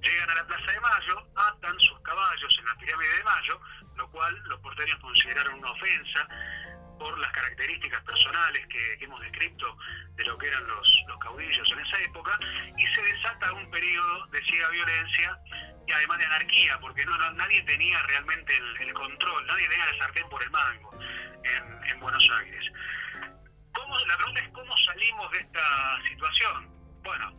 Llegan 0.03 0.31
a 0.31 0.35
la 0.35 0.47
Plaza 0.47 0.73
de 0.73 0.81
Mayo, 0.81 1.27
atan 1.37 1.79
sus 1.81 2.01
caballos 2.01 2.59
en 2.59 2.65
la 2.65 2.75
pirámide 2.77 3.17
de 3.17 3.25
Mayo, 3.25 3.61
lo 3.97 4.11
cual 4.11 4.35
los 4.47 4.61
porteños 4.61 4.99
consideraron 5.01 5.55
una 5.55 5.71
ofensa 5.71 6.29
por 6.99 7.19
las 7.19 7.33
características 7.33 8.03
personales 8.05 8.67
que, 8.69 8.95
hemos 9.01 9.21
descrito 9.21 9.77
de 10.15 10.25
lo 10.25 10.37
que 10.39 10.49
eran 10.49 10.67
los, 10.67 11.05
los 11.09 11.19
caudillos 11.19 11.73
en 11.73 11.81
esa 11.81 11.99
época, 12.01 12.39
y 12.77 12.87
se 12.87 13.03
desata 13.03 13.53
un 13.53 13.71
periodo 13.71 14.27
de 14.27 14.43
ciega 14.45 14.69
violencia 14.71 15.39
y 15.87 15.93
además 15.93 16.19
de 16.19 16.27
anarquía, 16.27 16.79
porque 16.81 17.05
no, 17.05 17.17
no- 17.19 17.33
nadie 17.33 17.63
tenía 17.63 18.01
realmente 18.03 18.57
el, 18.81 18.93
control, 18.93 19.47
nadie 19.47 19.69
tenía 19.69 19.87
la 19.87 19.99
sartén 19.99 20.29
por 20.29 20.43
el 20.43 20.51
mango 20.51 20.91
en 21.43 22.01
Buenos 22.01 22.29
Aires. 22.39 22.65
¿Cómo, 23.75 23.99
la 23.99 24.17
pregunta 24.17 24.41
es 24.41 24.49
cómo 24.51 24.77
salimos 24.77 25.31
de 25.31 25.39
esta 25.39 26.03
situación. 26.09 26.69
Bueno, 27.03 27.33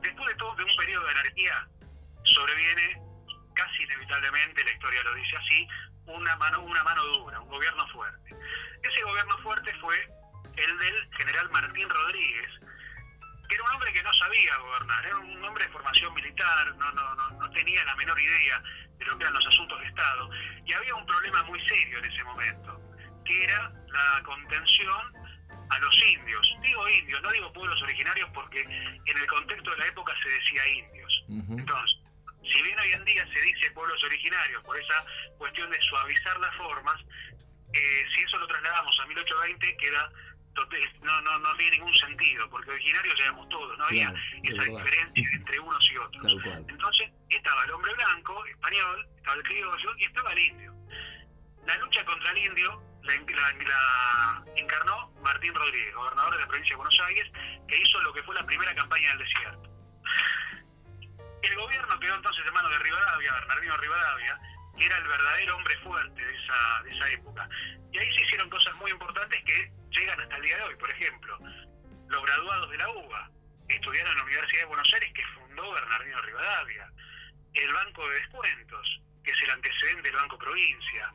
después 0.00 0.28
de 0.28 0.34
todo 0.34 0.54
de 0.56 0.64
un 0.64 0.76
periodo 0.76 1.04
de 1.04 1.10
anarquía, 1.10 1.68
sobreviene 2.24 3.00
casi 3.54 3.82
inevitablemente, 3.82 4.64
la 4.64 4.72
historia 4.72 5.02
lo 5.02 5.14
dice 5.14 5.36
así, 5.36 5.68
una 6.06 6.36
mano, 6.36 6.62
una 6.62 6.82
mano 6.84 7.04
dura, 7.04 7.40
un 7.40 7.48
gobierno 7.48 7.86
fuerte. 7.88 8.34
Ese 8.82 9.02
gobierno 9.02 9.36
fuerte 9.38 9.74
fue 9.80 9.96
el 10.56 10.78
del 10.78 11.08
general 11.16 11.50
Martín 11.50 11.88
Rodríguez, 11.88 12.50
que 13.48 13.54
era 13.54 13.64
un 13.64 13.74
hombre 13.74 13.92
que 13.92 14.02
no 14.02 14.12
sabía 14.14 14.56
gobernar, 14.56 15.06
era 15.06 15.16
un 15.16 15.44
hombre 15.44 15.64
de 15.64 15.72
formación 15.72 16.14
militar, 16.14 16.74
no, 16.76 16.92
no, 16.92 17.14
no, 17.14 17.30
no 17.30 17.50
tenía 17.50 17.84
la 17.84 17.96
menor 17.96 18.20
idea 18.20 18.62
de 18.98 19.04
lo 19.06 19.16
que 19.16 19.24
eran 19.24 19.34
los 19.34 19.46
asuntos 19.46 19.80
de 19.80 19.86
Estado, 19.86 20.30
y 20.64 20.72
había 20.72 20.94
un 20.94 21.06
problema 21.06 21.42
muy 21.44 21.60
serio 21.66 21.98
en 21.98 22.04
ese 22.04 22.24
momento, 22.24 22.80
que 23.24 23.44
era 23.44 23.72
la 23.88 24.22
contención 24.24 25.12
a 25.70 25.78
los 25.78 26.02
indios. 26.02 26.56
Digo 26.62 26.88
indios, 26.88 27.22
no 27.22 27.30
digo 27.30 27.52
pueblos 27.52 27.80
originarios 27.82 28.28
porque 28.34 28.60
en 28.60 29.18
el 29.18 29.26
contexto 29.26 29.70
de 29.70 29.76
la 29.78 29.86
época 29.86 30.14
se 30.22 30.28
decía 30.28 30.66
indios. 30.68 31.24
Entonces, 31.28 31.98
si 32.42 32.62
bien 32.62 32.78
hoy 32.78 32.92
en 32.92 33.04
día 33.04 33.26
se 33.32 33.40
dice 33.40 33.70
pueblos 33.72 34.02
originarios 34.04 34.62
por 34.64 34.78
esa 34.78 35.04
cuestión 35.36 35.70
de 35.70 35.80
suavizar 35.82 36.38
las 36.40 36.54
formas, 36.56 37.00
eh, 37.74 38.04
si 38.14 38.22
eso 38.22 38.38
lo 38.38 38.46
trasladamos 38.46 38.98
a 39.00 39.06
1820 39.06 39.76
queda 39.76 40.10
no, 41.02 41.20
no, 41.22 41.38
no 41.38 41.56
tiene 41.56 41.76
ningún 41.76 41.94
sentido, 41.94 42.48
porque 42.50 42.70
originarios 42.70 43.20
éramos 43.20 43.48
todos, 43.48 43.78
no 43.78 43.84
había 43.84 44.08
Claro, 44.10 44.18
esa 44.42 44.62
verdad. 44.62 44.78
diferencia 44.78 45.28
entre 45.34 45.60
unos 45.60 45.90
y 45.90 45.96
otros. 45.96 46.36
Entonces 46.68 47.10
estaba 47.28 47.64
el 47.64 47.70
hombre 47.70 47.94
blanco, 47.94 48.44
español, 48.46 49.08
estaba 49.16 49.36
el 49.36 49.42
criollo 49.44 49.96
y 49.98 50.04
estaba 50.04 50.32
el 50.32 50.38
indio. 50.38 50.74
La 51.66 51.76
lucha 51.78 52.04
contra 52.04 52.32
el 52.32 52.38
indio 52.38 52.82
la, 53.02 54.44
encarnó 54.56 55.12
Martín 55.22 55.54
Rodríguez, 55.54 55.94
gobernador 55.94 56.34
de 56.34 56.40
la 56.40 56.46
provincia 56.46 56.72
de 56.72 56.76
Buenos 56.76 57.00
Aires, 57.06 57.30
que 57.66 57.78
hizo 57.78 58.00
lo 58.00 58.12
que 58.12 58.22
fue 58.22 58.34
la 58.34 58.46
primera 58.46 58.74
campaña 58.74 59.08
del 59.10 59.18
desierto. 59.18 59.70
El 61.42 61.54
gobierno 61.56 62.00
quedó 62.00 62.16
entonces 62.16 62.44
en 62.46 62.52
manos 62.52 62.70
de 62.70 62.78
Rivadavia, 62.78 63.32
Bernardino 63.32 63.76
Rivadavia, 63.76 64.38
que 64.76 64.86
era 64.86 64.98
el 64.98 65.08
verdadero 65.08 65.56
hombre 65.56 65.76
fuerte 65.78 66.24
de 66.24 66.36
esa, 66.36 66.82
de 66.84 66.90
esa 66.90 67.10
época. 67.10 67.48
Y 67.92 67.98
ahí 67.98 68.14
se 68.14 68.22
hicieron 68.22 68.50
cosas 68.50 68.74
muy 68.76 68.90
importantes 68.90 69.42
que 69.44 69.70
llegan 69.90 70.20
hasta 70.20 70.36
el 70.36 70.42
día 70.42 70.56
de 70.56 70.62
hoy. 70.64 70.76
Por 70.76 70.90
ejemplo, 70.90 71.38
los 72.08 72.24
graduados 72.24 72.70
de 72.70 72.78
la 72.78 72.88
UBA 72.90 73.30
estudiaron 73.68 74.12
en 74.12 74.18
la 74.18 74.24
Universidad 74.24 74.62
de 74.62 74.66
Buenos 74.66 74.94
Aires 74.94 75.12
que 75.14 75.26
fundó 75.26 75.72
Bernardino 75.72 76.20
Rivadavia. 76.22 76.92
El 77.54 77.72
Banco 77.72 78.08
de 78.08 78.16
Descuentos, 78.16 79.00
que 79.24 79.30
es 79.30 79.42
el 79.42 79.50
antecedente 79.50 80.02
del 80.02 80.16
Banco 80.16 80.38
Provincia. 80.38 81.12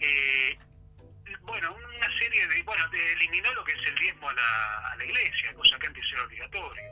Eh, 0.00 0.58
bueno, 1.42 1.74
una 1.74 2.18
serie 2.18 2.46
de... 2.48 2.62
Bueno, 2.62 2.84
eliminó 2.92 3.52
lo 3.54 3.64
que 3.64 3.72
es 3.72 3.86
el 3.86 3.94
diezmo 3.96 4.28
a 4.28 4.34
la, 4.34 4.92
a 4.92 4.96
la 4.96 5.04
iglesia, 5.04 5.54
cosa 5.54 5.78
que 5.78 5.86
antes 5.86 6.04
era 6.12 6.24
obligatorio. 6.24 6.82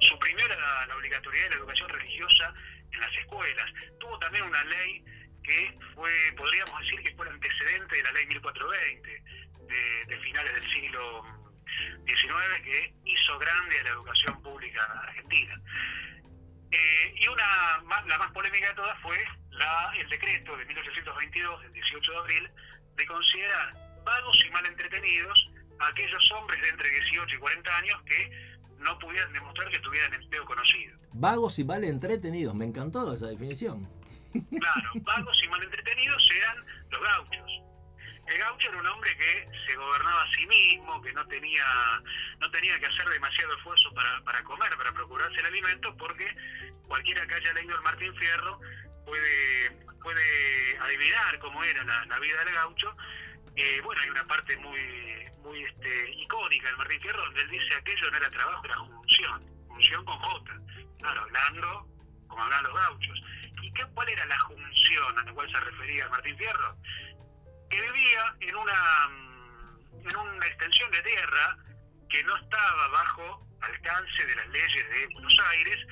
Suprimió 0.00 0.48
la, 0.48 0.86
la 0.86 0.96
obligatoriedad 0.96 1.44
de 1.46 1.50
la 1.50 1.60
educación 1.60 1.88
religiosa 1.88 2.54
en 2.92 3.00
las 3.00 3.16
escuelas. 3.16 3.70
Tuvo 3.98 4.18
también 4.18 4.44
una 4.44 4.64
ley 4.64 5.04
que 5.42 5.74
fue, 5.94 6.32
podríamos 6.36 6.80
decir 6.80 7.02
que 7.02 7.14
fue 7.16 7.26
el 7.26 7.34
antecedente 7.34 7.96
de 7.96 8.02
la 8.02 8.12
ley 8.12 8.26
1420 8.26 9.22
de, 9.66 10.04
de 10.06 10.18
finales 10.20 10.54
del 10.54 10.70
siglo 10.70 11.24
XIX 12.06 12.62
que 12.64 12.94
hizo 13.04 13.38
grande 13.38 13.80
a 13.80 13.82
la 13.84 13.90
educación 13.90 14.42
pública 14.42 14.84
argentina. 15.02 15.60
Eh, 16.70 17.14
y 17.16 17.28
una 17.28 17.82
la 18.06 18.18
más 18.18 18.32
polémica 18.32 18.68
de 18.68 18.74
todas 18.74 18.98
fue 19.00 19.22
la, 19.50 19.92
el 19.98 20.08
decreto 20.08 20.56
de 20.56 20.64
1822, 20.64 21.62
del 21.62 21.72
18 21.72 22.12
de 22.12 22.18
abril, 22.18 22.50
de 22.96 23.06
considerar 23.06 23.81
vagos 24.04 24.44
y 24.46 24.50
mal 24.50 24.66
entretenidos 24.66 25.50
a 25.78 25.86
aquellos 25.88 26.32
hombres 26.32 26.60
de 26.62 26.68
entre 26.68 26.90
18 26.90 27.34
y 27.34 27.38
40 27.38 27.76
años 27.76 28.02
que 28.02 28.30
no 28.78 28.98
pudieran 28.98 29.32
demostrar 29.32 29.70
que 29.70 29.78
tuvieran 29.80 30.14
empleo 30.14 30.44
conocido. 30.44 30.96
Vagos 31.12 31.58
y 31.58 31.64
mal 31.64 31.84
entretenidos. 31.84 32.54
Me 32.54 32.64
encantó 32.64 33.12
esa 33.12 33.26
definición. 33.26 33.88
Claro, 34.32 34.90
vagos 34.94 35.42
y 35.44 35.48
mal 35.48 35.62
entretenidos 35.62 36.30
eran 36.36 36.64
los 36.90 37.00
gauchos. 37.02 37.62
El 38.26 38.38
gaucho 38.38 38.68
era 38.68 38.78
un 38.78 38.86
hombre 38.86 39.16
que 39.16 39.46
se 39.66 39.74
gobernaba 39.74 40.22
a 40.22 40.30
sí 40.30 40.46
mismo, 40.46 41.02
que 41.02 41.12
no 41.12 41.26
tenía, 41.26 41.64
no 42.40 42.50
tenía 42.50 42.78
que 42.78 42.86
hacer 42.86 43.08
demasiado 43.08 43.54
esfuerzo 43.56 43.92
para, 43.94 44.22
para 44.22 44.42
comer, 44.44 44.76
para 44.76 44.92
procurarse 44.92 45.40
el 45.40 45.46
alimento, 45.46 45.94
porque 45.96 46.26
cualquiera 46.86 47.26
que 47.26 47.34
haya 47.34 47.52
leído 47.52 47.74
el 47.74 47.82
Martín 47.82 48.14
Fierro 48.16 48.60
puede, 49.04 49.70
puede 50.00 50.78
adivinar 50.78 51.38
cómo 51.40 51.64
era 51.64 51.82
la, 51.84 52.06
la 52.06 52.18
vida 52.20 52.44
del 52.44 52.54
gaucho. 52.54 52.96
Eh, 53.56 53.80
bueno, 53.84 54.00
hay 54.02 54.10
una 54.10 54.24
parte 54.24 54.56
muy, 54.56 54.80
muy 55.42 55.62
este, 55.62 56.10
icónica 56.12 56.68
del 56.68 56.76
Martín 56.78 57.00
Fierro 57.00 57.24
donde 57.24 57.42
él 57.42 57.50
dice 57.50 57.74
aquello 57.74 58.10
no 58.10 58.16
era 58.16 58.30
trabajo, 58.30 58.64
era 58.64 58.76
función, 58.76 59.46
función 59.68 60.04
con 60.04 60.18
J. 60.18 60.52
Claro, 60.98 61.22
hablando 61.22 61.86
como 62.28 62.42
hablan 62.42 62.62
los 62.64 62.74
gauchos. 62.74 63.22
¿Y 63.62 63.72
qué, 63.72 63.84
cuál 63.94 64.08
era 64.08 64.24
la 64.26 64.38
junción 64.40 65.18
a 65.18 65.22
la 65.22 65.32
cual 65.32 65.50
se 65.50 65.60
refería 65.60 66.08
Martín 66.08 66.36
Fierro? 66.36 66.76
Que 67.70 67.80
vivía 67.80 68.34
en 68.40 68.56
una, 68.56 69.08
mm, 69.08 70.08
en 70.08 70.16
una 70.16 70.46
extensión 70.46 70.90
de 70.90 71.02
tierra 71.02 71.56
que 72.08 72.24
no 72.24 72.36
estaba 72.36 72.88
bajo 72.88 73.46
alcance 73.60 74.26
de 74.26 74.34
las 74.34 74.48
leyes 74.48 74.90
de 74.90 75.06
Buenos 75.14 75.38
Aires 75.50 75.86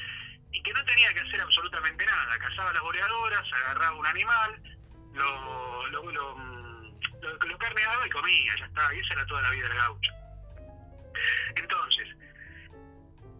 y 0.53 0.63
que 0.63 0.73
no 0.73 0.85
tenía 0.85 1.13
que 1.15 1.21
hacer 1.21 1.41
absolutamente 1.41 2.05
nada. 2.05 2.39
Cazaba 2.39 2.73
las 2.73 2.83
boreadoras, 2.83 3.53
agarraba 3.53 3.97
un 3.97 4.07
animal, 4.07 4.63
lo, 5.15 5.87
lo, 5.89 6.11
lo, 6.11 6.37
mm, 6.37 6.60
lo- 7.23 7.39
lo 7.39 7.59
carneaba 7.59 8.07
y 8.07 8.11
comía, 8.11 8.55
ya 8.59 8.65
está. 8.67 8.95
Y 8.95 9.01
esa 9.01 9.15
era 9.15 9.27
toda 9.27 9.43
la 9.43 9.51
vida 9.51 9.69
del 9.69 9.77
gaucho. 9.77 10.11
Entonces, 11.57 12.09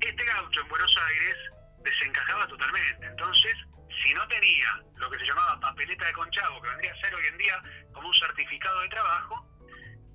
este 0.01 0.25
gaucho 0.25 0.61
en 0.61 0.69
Buenos 0.69 0.97
Aires 1.09 1.37
desencajaba 1.83 2.47
totalmente. 2.49 3.07
Entonces, 3.07 3.55
si 4.03 4.15
no 4.15 4.27
tenía 4.29 4.81
lo 4.97 5.11
que 5.11 5.19
se 5.19 5.25
llamaba 5.27 5.59
papeleta 5.61 6.07
de 6.07 6.13
conchavo, 6.13 6.61
que 6.63 6.69
vendría 6.69 6.93
a 6.93 6.97
ser 7.01 7.15
hoy 7.15 7.27
en 7.27 7.39
día 7.39 7.63
como 7.93 8.09
un 8.09 8.15
certificado 8.15 8.81
de 8.81 8.89
trabajo, 8.89 9.47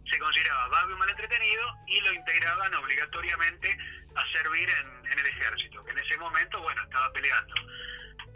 se 0.10 0.20
consideraba 0.20 0.68
vago 0.68 0.92
y 0.92 0.96
mal 0.96 1.10
entretenido 1.10 1.64
y 1.88 2.02
lo 2.02 2.14
integraban 2.14 2.74
obligatoriamente 2.76 3.78
a 4.16 4.32
servir 4.32 4.70
en, 4.70 5.12
en 5.12 5.20
el 5.20 5.26
ejército, 5.26 5.84
que 5.84 5.92
en 5.92 5.98
ese 6.00 6.18
momento, 6.18 6.62
bueno, 6.62 6.84
estaba 6.84 7.12
peleando 7.12 7.54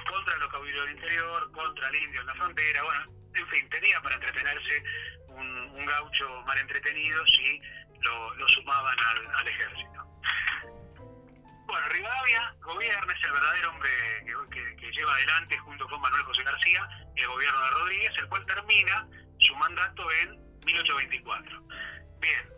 contra 0.10 0.36
los 0.38 0.52
caudillos 0.52 0.86
del 0.88 0.96
interior, 0.96 1.52
contra 1.52 1.90
el 1.90 1.96
indio 1.96 2.22
en 2.22 2.28
la 2.28 2.34
frontera, 2.36 2.84
bueno, 2.84 3.06
en 3.36 3.48
fin, 3.50 3.70
tenía 3.70 4.02
para 4.02 4.16
entretenerse 4.16 4.84
un, 5.30 5.48
un 5.76 5.86
gaucho 5.86 6.42
mal 6.46 6.58
entretenido 6.60 7.26
si 7.28 7.60
lo, 8.02 8.34
lo 8.36 8.48
sumaban 8.50 8.98
al, 9.00 9.48
ejército. 9.48 10.06
Bueno, 11.66 11.88
Rivadavia 11.90 12.54
gobierna, 12.62 13.14
es 13.14 13.24
el 13.24 13.32
verdadero 13.32 13.70
hombre 13.70 13.90
que, 14.78 14.92
lleva 14.92 15.14
adelante 15.14 15.58
junto 15.60 15.88
con 15.88 16.02
Manuel 16.02 16.24
José 16.24 16.44
García 16.44 16.88
el 17.16 17.28
gobierno 17.28 17.62
de 17.64 17.70
Rodríguez, 17.70 18.12
el 18.18 18.28
cual 18.28 18.46
termina 18.46 19.08
su 19.40 19.56
mandato 19.56 20.12
en 20.12 20.32
1824. 20.66 21.62
Bien, 22.20 22.50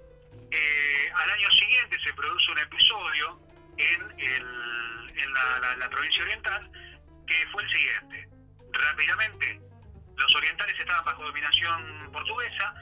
eh, 0.51 1.11
al 1.13 1.29
año 1.29 1.51
siguiente 1.51 1.99
se 2.03 2.13
produce 2.13 2.51
un 2.51 2.59
episodio 2.59 3.39
en, 3.77 4.01
el- 4.19 5.13
en 5.19 5.33
la 5.79 5.89
provincia 5.89 6.23
oriental 6.23 6.71
que 7.27 7.47
fue 7.51 7.63
el 7.63 7.69
siguiente. 7.69 8.29
Rápidamente, 8.73 9.59
los 10.17 10.35
orientales 10.35 10.79
estaban 10.79 11.05
bajo 11.05 11.23
dominación 11.23 12.09
portuguesa, 12.11 12.73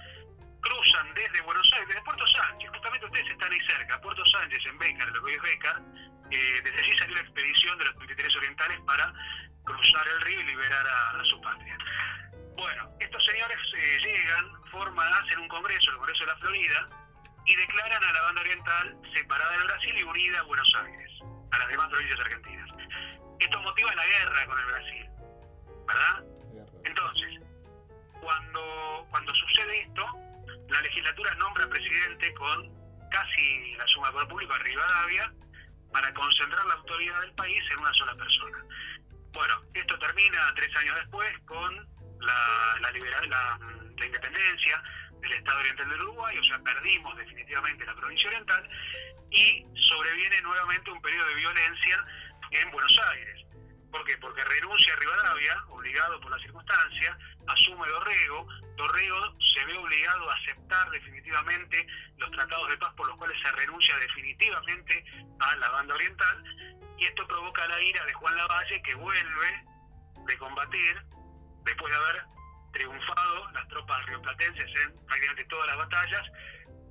cruzan 0.61 1.13
desde 1.13 1.41
Buenos 1.41 1.69
Aires, 1.73 1.87
desde 1.87 2.01
Puerto 2.03 2.27
Sánchez, 2.27 2.69
justamente 2.69 3.05
ustedes 3.05 3.29
están 3.29 3.51
ahí 3.51 3.59
cerca, 3.61 4.01
Puerto 4.01 4.25
Sánchez 4.25 4.65
en 4.65 4.77
Bécar, 4.77 5.07
lo 5.09 5.21
que 5.21 5.31
hoy 5.31 5.33
es 5.35 5.41
Bécar, 5.41 5.81
eh, 6.31 6.61
desde 6.63 6.79
allí 6.79 6.97
salió 6.97 7.15
la 7.15 7.21
expedición 7.21 7.77
de 7.77 7.85
los 7.85 7.95
23 7.95 8.35
orientales 8.35 8.79
para 8.81 9.13
cruzar 9.63 10.07
el 10.07 10.21
río 10.21 10.41
y 10.41 10.45
liberar 10.45 10.87
a, 10.87 11.23
su 11.23 11.39
patria. 11.41 11.77
Bueno, 12.55 12.89
estos 12.99 13.25
señores 13.25 13.57
eh, 13.77 13.97
llegan, 14.03 14.63
forman, 14.71 15.13
hacen 15.13 15.39
un 15.39 15.47
congreso, 15.47 15.91
el 15.91 15.97
Congreso 15.97 16.25
de 16.25 16.31
la 16.31 16.37
Florida, 16.37 16.89
y 17.45 17.55
declaran 17.55 18.03
a 18.03 18.13
la 18.13 18.21
banda 18.21 18.41
oriental 18.41 18.97
separada 19.13 19.57
de 19.57 19.63
Brasil 19.63 19.95
y 19.97 20.03
unida 20.03 20.39
a 20.39 20.43
Buenos 20.43 20.75
Aires, 20.83 21.11
a 21.51 21.57
las 21.57 21.67
demás 21.69 21.89
provincias 21.89 22.19
argentinas. 22.19 22.69
Esto 23.39 23.61
motiva 23.61 23.95
la 23.95 24.05
guerra 24.05 24.45
con 24.45 24.59
el 24.59 24.65
Brasil, 24.65 25.09
¿verdad? 25.87 26.38
Entonces, 26.89 27.39
cuando, 28.19 29.07
cuando 29.11 29.33
sucede 29.35 29.81
esto, 29.81 30.05
la 30.69 30.81
legislatura 30.81 31.33
nombra 31.35 31.67
presidente 31.67 32.33
con 32.33 32.67
casi 33.11 33.75
la 33.75 33.87
suma 33.87 34.11
del 34.11 34.27
público 34.27 34.53
a 34.53 34.57
Rivadavia 34.57 35.31
para 35.91 36.11
concentrar 36.13 36.65
la 36.65 36.73
autoridad 36.73 37.21
del 37.21 37.33
país 37.33 37.61
en 37.71 37.79
una 37.79 37.93
sola 37.93 38.15
persona. 38.15 38.57
Bueno, 39.33 39.61
esto 39.73 39.99
termina 39.99 40.53
tres 40.55 40.75
años 40.77 40.95
después 40.95 41.29
con 41.45 41.75
la, 42.21 42.77
la, 42.81 42.91
la, 42.91 43.59
la 43.97 44.05
independencia 44.05 44.83
del 45.21 45.33
Estado 45.33 45.59
Oriental 45.59 45.89
del 45.89 46.01
Uruguay, 46.01 46.37
o 46.37 46.43
sea, 46.43 46.59
perdimos 46.59 47.17
definitivamente 47.17 47.85
la 47.85 47.93
provincia 47.93 48.29
oriental 48.29 48.69
y 49.29 49.65
sobreviene 49.75 50.41
nuevamente 50.41 50.89
un 50.91 51.01
periodo 51.01 51.27
de 51.27 51.35
violencia 51.35 52.05
en 52.51 52.71
Buenos 52.71 52.99
Aires. 53.11 53.38
¿Por 53.91 54.05
qué? 54.05 54.17
Porque 54.17 54.43
renuncia 54.43 54.93
a 54.93 54.97
Rivadavia, 54.97 55.63
obligado 55.69 56.19
por 56.21 56.31
la 56.31 56.39
circunstancia, 56.39 57.17
asume 57.47 57.87
Dorrego, 57.87 58.47
Dorrego 58.75 59.35
se 59.39 59.65
ve 59.65 59.77
obligado 59.77 60.29
a 60.29 60.35
aceptar 60.35 60.89
definitivamente 60.91 61.87
los 62.17 62.29
tratados 62.31 62.69
de 62.69 62.77
paz 62.77 62.93
por 62.95 63.07
los 63.07 63.17
cuales 63.17 63.37
se 63.41 63.51
renuncia 63.51 63.97
definitivamente 63.97 65.03
a 65.39 65.55
la 65.55 65.69
banda 65.69 65.95
oriental, 65.95 66.43
y 66.97 67.05
esto 67.05 67.27
provoca 67.27 67.67
la 67.67 67.81
ira 67.81 68.05
de 68.05 68.13
Juan 68.13 68.35
Lavalle, 68.35 68.81
que 68.83 68.93
vuelve 68.95 69.63
de 70.25 70.37
combatir, 70.37 71.01
después 71.63 71.91
de 71.91 71.99
haber 71.99 72.23
triunfado 72.73 73.51
las 73.51 73.67
tropas 73.69 74.05
rioplatenses 74.05 74.69
en 74.83 75.05
prácticamente 75.07 75.45
todas 75.45 75.67
las 75.67 75.77
batallas, 75.77 76.27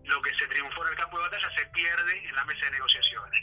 lo 0.05 0.21
que 0.23 0.33
se 0.33 0.47
triunfó 0.47 0.83
en 0.87 0.93
el 0.93 0.99
campo 0.99 1.19
de 1.19 1.25
batalla 1.25 1.49
se 1.49 1.67
pierde 1.67 2.29
en 2.29 2.35
la 2.35 2.45
mesa 2.45 2.65
de 2.65 2.71
negociaciones. 2.73 3.41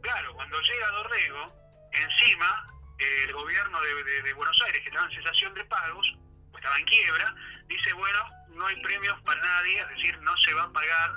Claro, 0.00 0.34
cuando 0.34 0.60
llega 0.60 0.90
Dorrego, 0.90 1.63
encima 1.94 2.66
eh, 2.98 3.24
el 3.24 3.32
gobierno 3.32 3.80
de, 3.80 4.32
Buenos 4.34 4.60
Aires, 4.66 4.80
que 4.82 4.88
estaba 4.88 5.06
en 5.06 5.16
cesación 5.16 5.54
de 5.54 5.64
pagos, 5.64 6.06
estaba 6.54 6.78
en 6.78 6.84
quiebra, 6.86 7.34
dice, 7.66 7.92
bueno, 7.92 8.18
no 8.50 8.66
hay 8.66 8.80
premios 8.82 9.20
para 9.22 9.40
nadie, 9.42 9.80
es 9.80 9.88
decir, 9.90 10.18
no 10.20 10.36
se 10.38 10.54
va 10.54 10.62
a 10.64 10.72
pagar 10.72 11.12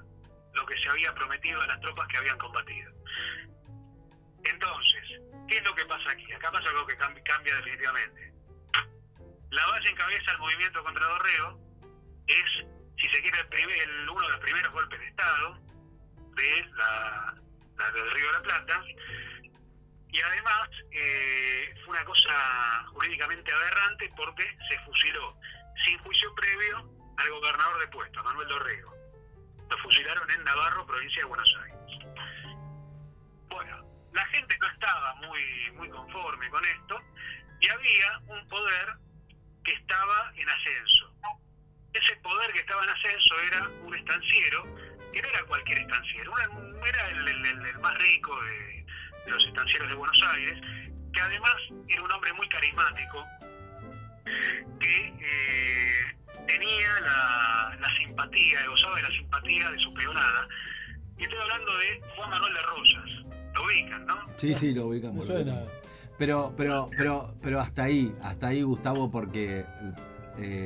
lo 0.53 0.65
que 0.65 0.77
se 0.79 0.89
había 0.89 1.13
prometido 1.13 1.61
a 1.61 1.67
las 1.67 1.79
tropas 1.81 2.07
que 2.07 2.17
habían 2.17 2.37
combatido. 2.37 2.91
Entonces, 4.43 5.03
¿qué 5.47 5.57
es 5.57 5.63
lo 5.63 5.75
que 5.75 5.85
pasa 5.85 6.11
aquí? 6.11 6.31
Acá 6.33 6.51
pasa 6.51 6.67
algo 6.69 6.85
que 6.85 6.97
cambi- 6.97 7.23
cambia 7.23 7.55
definitivamente. 7.55 8.33
La 9.51 9.65
Valle 9.67 9.89
encabeza 9.89 10.31
el 10.31 10.37
movimiento 10.39 10.83
contra 10.83 11.05
Dorrego, 11.05 11.59
es, 12.27 12.65
si 12.99 13.07
se 13.09 13.21
quiere, 13.21 13.39
el 13.39 13.47
primer- 13.47 13.89
uno 14.09 14.21
de 14.21 14.29
los 14.31 14.39
primeros 14.41 14.73
golpes 14.73 14.99
de 14.99 15.07
Estado 15.07 15.59
de 16.35 16.65
la 16.75 17.33
del 17.93 18.11
Río 18.11 18.25
de 18.27 18.33
la 18.33 18.41
Plata, 18.41 18.83
y 20.09 20.21
además 20.21 20.69
eh, 20.91 21.73
fue 21.83 21.95
una 21.95 22.05
cosa 22.05 22.85
jurídicamente 22.93 23.51
aberrante 23.51 24.09
porque 24.15 24.43
se 24.69 24.79
fusiló 24.79 25.37
sin 25.85 25.97
juicio 25.99 26.33
previo 26.35 26.89
al 27.17 27.29
gobernador 27.29 27.79
de 27.79 27.87
puesto, 27.89 28.23
Manuel 28.23 28.47
Dorrego. 28.47 28.93
Lo 29.69 29.77
fusilaron 29.79 30.29
en 30.31 30.43
Navarro, 30.43 30.85
provincia 30.85 31.21
de 31.21 31.25
Buenos 31.27 31.55
Aires. 31.63 31.77
Bueno, 33.49 33.83
la 34.13 34.25
gente 34.27 34.57
no 34.59 34.67
estaba 34.69 35.15
muy, 35.15 35.71
muy 35.73 35.89
conforme 35.89 36.49
con 36.49 36.63
esto 36.65 37.01
y 37.59 37.69
había 37.69 38.17
un 38.27 38.47
poder 38.47 38.93
que 39.63 39.73
estaba 39.73 40.31
en 40.35 40.49
ascenso. 40.49 41.13
Ese 41.93 42.15
poder 42.17 42.51
que 42.53 42.59
estaba 42.59 42.83
en 42.83 42.89
ascenso 42.89 43.39
era 43.41 43.67
un 43.83 43.95
estanciero, 43.95 44.63
que 45.11 45.21
no 45.21 45.27
era 45.29 45.43
cualquier 45.45 45.79
estanciero, 45.79 46.33
era, 46.85 47.09
el- 47.09 47.27
el 47.45 47.79
más 47.79 47.97
rico 47.97 48.39
de, 48.43 48.76
de 49.27 49.33
los 49.33 49.45
estancieros 49.45 49.89
de 49.89 49.95
Buenos 49.95 50.23
Aires, 50.33 50.59
que 51.13 51.19
además 51.21 51.55
era 51.87 52.01
un 52.01 52.11
hombre 52.11 52.33
muy 52.33 52.47
carismático, 52.49 53.25
que 54.79 55.07
eh, 55.07 56.15
tenía 56.47 56.99
la, 57.01 57.77
la 57.79 57.95
simpatía, 57.97 58.65
gozaba 58.67 58.95
de 58.95 59.01
la 59.03 59.11
simpatía 59.11 59.69
de 59.71 59.79
su 59.79 59.93
peonada. 59.93 60.47
Y 61.17 61.23
estoy 61.23 61.39
hablando 61.39 61.77
de 61.77 62.01
Juan 62.15 62.29
Manuel 62.29 62.53
de 62.53 62.61
Rosas. 62.61 63.35
Lo 63.53 63.65
ubican, 63.65 64.05
¿no? 64.05 64.15
Sí, 64.37 64.55
sí, 64.55 64.73
lo 64.73 64.83
Me 64.83 64.87
ubicamos. 64.89 65.27
lo 65.27 65.35
suena. 65.35 65.61
Pero, 66.17 66.53
pero, 66.55 66.89
pero, 66.95 67.35
pero 67.41 67.59
hasta 67.59 67.83
ahí, 67.83 68.13
hasta 68.21 68.47
ahí, 68.47 68.61
Gustavo, 68.61 69.11
porque 69.11 69.65
eh, 70.39 70.65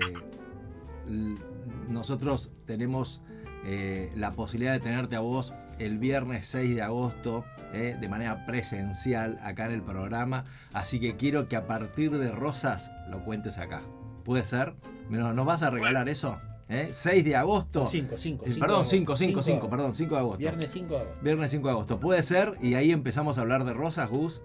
nosotros 1.88 2.52
tenemos 2.66 3.22
eh, 3.66 4.12
la 4.16 4.34
posibilidad 4.34 4.74
de 4.74 4.80
tenerte 4.80 5.16
a 5.16 5.20
vos 5.20 5.54
el 5.86 5.98
viernes 5.98 6.46
6 6.46 6.76
de 6.76 6.82
agosto 6.82 7.44
eh, 7.74 7.98
de 8.00 8.10
manera 8.10 8.46
presencial 8.46 9.40
acá 9.44 9.66
en 9.66 9.72
el 9.72 9.82
programa. 9.82 10.46
Así 10.74 11.00
que 11.00 11.16
quiero 11.16 11.48
que 11.48 11.56
a 11.56 11.66
partir 11.66 12.12
de 12.18 12.32
Rosas 12.32 12.92
lo 13.10 13.24
cuentes 13.24 13.58
acá. 13.58 13.82
¿Puede 14.24 14.46
ser? 14.46 14.76
¿Nos, 15.10 15.46
vas 15.46 15.64
a 15.64 15.70
regalar 15.70 16.08
eso? 16.08 16.40
¿Eh? 16.70 16.90
6 16.92 17.26
de 17.26 17.36
agosto. 17.36 17.88
5, 17.88 18.18
5. 18.18 18.46
Eh, 18.46 18.56
perdón, 18.60 18.86
5, 18.86 19.18
5, 19.18 19.42
5, 19.42 19.70
perdón, 19.70 19.96
5 19.96 20.14
de 20.14 20.20
agosto. 20.20 20.38
Viernes 20.38 20.72
5 20.72 20.94
de 20.94 21.02
agosto. 21.02 21.22
Viernes 21.22 21.52
5 21.52 21.68
de 21.68 21.72
agosto. 21.72 22.00
Puede 22.00 22.22
ser, 22.22 22.54
y 22.62 22.76
ahí 22.76 22.92
empezamos 22.92 23.38
a 23.38 23.42
hablar 23.42 23.66
de 23.66 23.74
Rosas, 23.74 24.10
Gus. 24.10 24.42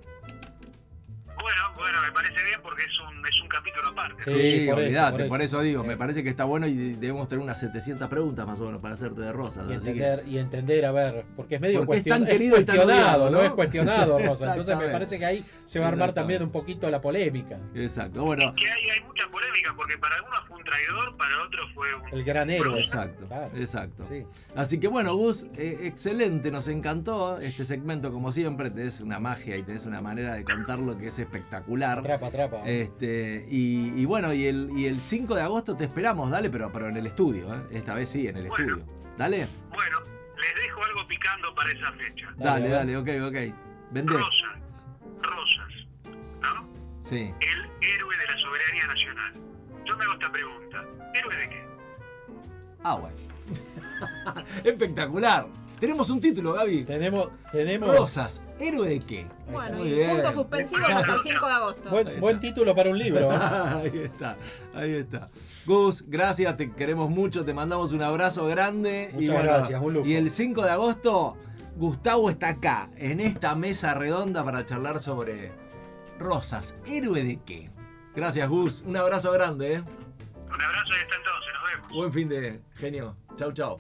Bueno, 1.25 1.63
bueno, 1.77 2.03
me 2.03 2.13
parece 2.13 2.43
bien 2.43 2.61
porque 2.63 2.83
es 2.83 2.99
un, 3.01 3.16
es 3.29 3.41
un 3.41 3.49
capítulo 3.49 3.89
aparte. 3.89 4.23
Sí, 4.25 4.31
Sí, 4.31 4.67
por 4.69 4.79
eso, 4.79 4.87
olvídate, 4.87 5.19
por 5.19 5.29
por 5.29 5.43
eso. 5.43 5.57
eso, 5.57 5.63
digo, 5.65 5.83
Sí. 5.83 5.89
me 5.89 5.97
parece 5.97 6.23
que 6.23 6.29
está 6.31 6.45
bueno 6.45 6.67
y 6.67 6.75
debemos 6.95 7.29
tener 7.29 7.43
unas 7.43 7.59
700 7.61 8.09
preguntas 8.09 8.47
más 8.47 8.61
o 8.61 8.65
menos 8.67 8.81
para 8.83 8.95
hacerte 8.95 9.21
de 9.21 9.33
Rosas. 9.33 9.67
Y 9.71 9.75
así 9.75 9.85
que- 9.85 9.91
entender, 9.91 10.23
y 10.29 10.39
entender, 10.39 10.85
a 10.87 10.93
ver, 10.93 11.25
porque 11.37 11.57
es 11.57 11.61
medio 11.61 11.85
Porque 11.85 11.99
es 11.99 12.05
tan 12.05 12.25
querido 12.25 12.59
y 12.61 12.65
tan 12.65 12.77
cuestionado, 12.77 13.25
odiado, 13.25 13.31
¿no? 13.31 13.39
¿no? 13.39 13.45
Es 13.45 13.51
cuestionado, 13.53 14.19
Rosa. 14.19 14.51
Entonces 14.51 14.77
me 14.77 14.89
parece 14.89 15.19
que 15.19 15.27
ahí 15.27 15.45
se 15.65 15.79
va 15.81 15.87
a 15.87 15.89
armar 15.89 16.13
también 16.13 16.43
un 16.43 16.51
poquito 16.51 16.91
la 16.91 17.01
polémica. 17.01 17.59
Exacto, 17.75 18.25
bueno, 18.25 18.55
Que 18.55 18.71
hay, 18.71 18.91
hay 18.91 19.01
mucha 19.05 19.25
polémica 19.31 19.73
porque 19.77 19.99
para 19.99 20.17
algunos 20.17 20.41
fue 20.49 20.57
un 20.59 20.65
traidor, 20.65 21.17
para 21.17 21.43
otros 21.43 21.71
fue 21.75 21.95
un... 21.95 22.09
El 22.19 22.25
gran 22.25 22.51
héroe. 22.51 22.79
exacto, 22.79 23.27
Claro. 23.27 23.51
exacto. 23.57 24.05
Sí. 24.09 24.25
Así 24.55 24.79
que 24.81 24.89
bueno, 24.89 25.15
Gus, 25.17 25.47
eh, 25.57 25.79
excelente, 25.83 26.51
nos 26.51 26.69
encantó 26.69 27.39
este 27.39 27.65
segmento 27.65 28.13
como 28.13 28.33
siempre, 28.33 28.71
tenés 28.71 29.01
una 29.01 29.19
magia 29.19 29.57
y 29.57 29.63
tenés 29.63 29.87
una 29.87 30.01
manera 30.01 30.35
de 30.35 30.45
contarlo 30.45 30.97
que 30.97 31.09
es 31.09 31.19
espectacular. 31.19 31.99
Atrapa, 31.99 32.27
atrapa. 32.29 32.63
Este, 32.67 33.16
y, 33.49 33.93
y 34.01 34.05
bueno, 34.05 34.33
y 34.33 34.47
el, 34.47 34.71
y 34.77 34.87
el 34.87 35.01
5 35.01 35.35
de 35.35 35.43
agosto 35.43 35.77
te 35.77 35.85
esperamos, 35.85 36.31
dale, 36.31 36.51
pero, 36.51 36.71
pero 36.73 36.89
en 36.89 36.97
el 36.97 37.07
estudio, 37.07 37.55
¿eh? 37.55 37.63
esta 37.73 37.95
vez 37.95 38.09
sí, 38.09 38.27
en 38.29 38.37
el 38.37 38.49
Bueno. 38.49 38.65
estudio. 38.77 38.87
Dale, 39.17 39.49
Bueno, 39.71 39.99
les 40.37 40.55
dejo 40.63 40.83
algo 40.85 41.07
picando 41.09 41.55
para 41.55 41.71
esa 41.73 41.93
fecha. 41.93 42.33
dale, 42.37 42.69
Dale, 42.69 42.95
dale, 42.95 43.21
ok, 43.23 43.29
ok. 43.29 43.55
Vendé. 43.93 44.13
Rosas, 44.13 44.59
Rosas, 45.23 45.73
¿no? 46.43 46.69
Sí. 47.03 47.33
El 47.41 47.71
héroe 47.89 48.17
de 48.19 48.27
la 48.27 48.39
soberanía 48.39 48.87
nacional. 48.89 49.33
Yo 49.87 49.97
me 49.97 50.05
hago 50.05 50.13
esta 50.15 50.33
pregunta. 50.33 50.85
¿Héroe 51.15 51.37
de 51.37 51.49
qué? 51.49 51.65
Ah, 52.85 52.95
bueno. 52.97 53.17
Espectacular. 54.65 55.47
Tenemos 55.81 56.09
un 56.09 56.21
título, 56.21 56.55
Gaby. 56.55 56.85
Tenemos, 56.85 57.29
tenemos 57.53 57.97
Rosas, 57.97 58.43
¿héroe 58.59 58.89
de 58.89 59.01
qué? 59.01 59.27
Bueno, 59.51 59.77
Muy 59.79 59.89
y 59.89 59.95
bien. 59.95 60.11
puntos 60.11 60.35
suspensivos 60.35 60.89
hasta 60.89 61.15
el 61.15 61.21
5 61.21 61.47
de 61.47 61.53
agosto. 61.53 61.91
Buen, 62.19 62.41
título 62.41 62.75
para 62.75 62.91
un 62.91 62.99
libro. 62.99 63.31
ahí 63.31 64.01
está, 64.05 64.37
ahí 64.75 64.95
está. 64.95 65.29
Gus, 65.67 66.05
gracias, 66.07 66.57
te 66.57 66.73
queremos 66.73 67.11
mucho, 67.11 67.45
te 67.45 67.53
mandamos 67.53 67.93
un 67.93 68.03
abrazo 68.03 68.47
grande. 68.47 69.11
y 69.13 69.17
Muchas 69.17 69.35
bueno, 69.35 69.53
gracias, 69.53 69.83
un 69.83 69.93
lujo. 69.93 70.07
Y 70.07 70.15
el 70.15 70.31
5 70.31 70.63
de 70.63 70.71
agosto, 70.71 71.37
Gustavo 71.77 72.31
está 72.31 72.49
acá, 72.49 72.89
en 72.97 73.21
esta 73.21 73.55
mesa 73.55 73.93
redonda 73.93 74.43
para 74.45 74.65
charlar 74.65 75.01
sobre 75.01 75.53
Rosas, 76.19 76.75
¿héroe 76.87 77.23
de 77.23 77.39
qué? 77.45 77.71
Gracias, 78.15 78.49
Gus, 78.49 78.83
un 78.87 78.97
abrazo 78.97 79.31
grande, 79.33 79.75
¿eh? 79.75 79.79
Un 79.81 80.63
abrazo 80.63 80.89
y 80.89 81.03
hasta 81.03 81.17
entonces, 81.17 81.53
nos 81.53 81.71
vemos. 81.71 81.93
Buen 81.95 82.13
fin 82.15 82.29
de 82.31 82.61
genio. 82.77 83.15
Chau, 83.37 83.53
chau. 83.53 83.77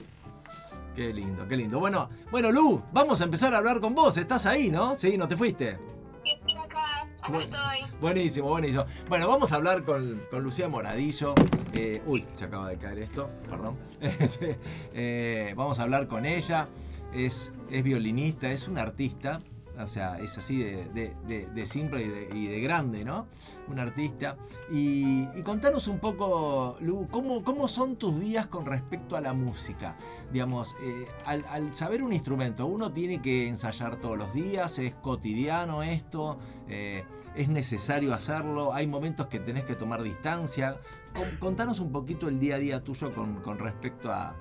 Qué 0.97 1.13
lindo, 1.13 1.47
qué 1.47 1.59
lindo. 1.59 1.79
Bueno, 1.79 2.09
bueno, 2.31 2.51
Lu, 2.51 2.83
vamos 2.91 3.21
a 3.21 3.25
empezar 3.25 3.53
a 3.53 3.59
hablar 3.59 3.81
con 3.81 3.95
vos. 3.95 4.17
¿Estás 4.17 4.47
ahí, 4.47 4.71
no? 4.71 4.95
Sí, 4.95 5.19
no 5.19 5.29
te 5.29 5.37
fuiste. 5.37 5.79
Estoy 6.25 6.57
acá, 6.57 7.07
estoy. 7.39 7.99
Buenísimo, 8.01 8.49
buenísimo. 8.49 8.87
Bueno, 9.07 9.29
vamos 9.29 9.53
a 9.53 9.57
hablar 9.57 9.85
con, 9.85 10.23
con 10.31 10.43
Lucía 10.43 10.71
Moradillo. 10.71 11.35
Eh, 11.75 12.01
uy, 12.07 12.25
se 12.33 12.47
acaba 12.47 12.71
de 12.71 12.79
caer 12.79 13.01
esto, 13.01 13.29
perdón. 13.47 13.77
Este, 14.01 14.59
eh, 14.95 15.53
vamos 15.55 15.79
a 15.81 15.83
hablar 15.83 16.09
con 16.09 16.25
ella. 16.25 16.67
Es, 17.13 17.53
es 17.71 17.85
violinista, 17.85 18.51
es 18.51 18.67
una 18.67 18.81
artista. 18.81 19.41
O 19.79 19.87
sea, 19.87 20.19
es 20.19 20.39
así 20.39 20.57
de, 20.57 21.67
simple 21.67 22.03
y 22.03 22.09
de, 22.09 22.29
y 22.35 22.47
de 22.47 22.61
grande, 22.61 23.05
¿no? 23.05 23.27
Un 23.69 23.79
artista. 23.79 24.37
Y, 24.71 25.29
y 25.39 25.43
contanos 25.43 25.87
un 25.87 25.99
poco, 25.99 26.77
Lu, 26.81 27.09
¿cómo, 27.11 27.45
¿cómo 27.45 27.69
son 27.69 27.97
tus 27.97 28.19
días 28.19 28.47
con 28.47 28.65
respecto 28.65 29.17
a 29.17 29.21
la 29.21 29.35
música? 29.35 29.95
Digamos, 30.33 30.77
eh, 30.83 31.07
al, 31.27 31.45
al 31.51 31.75
saber 31.75 32.03
un 32.03 32.15
instrumento, 32.15 32.65
uno 32.67 32.91
tiene 32.93 33.21
que 33.21 33.49
ensayar 33.49 33.97
todos 33.97 34.17
los 34.17 34.33
días, 34.33 34.79
es 34.79 34.95
cotidiano 34.95 35.83
esto, 35.83 36.39
eh, 36.69 37.05
es 37.35 37.49
necesario 37.49 38.15
hacerlo, 38.15 38.73
hay 38.73 38.87
momentos 38.87 39.27
que 39.27 39.41
tenés 39.41 39.65
que 39.65 39.75
tomar 39.75 40.03
distancia. 40.03 40.81
Con- 41.15 41.37
Contanos 41.39 41.81
un 41.81 41.93
poquito 41.93 42.29
el 42.29 42.39
día 42.41 42.55
a 42.55 42.59
día 42.59 42.83
tuyo 42.83 43.15
con, 43.15 43.59
respecto 43.59 44.11
a 44.11 44.35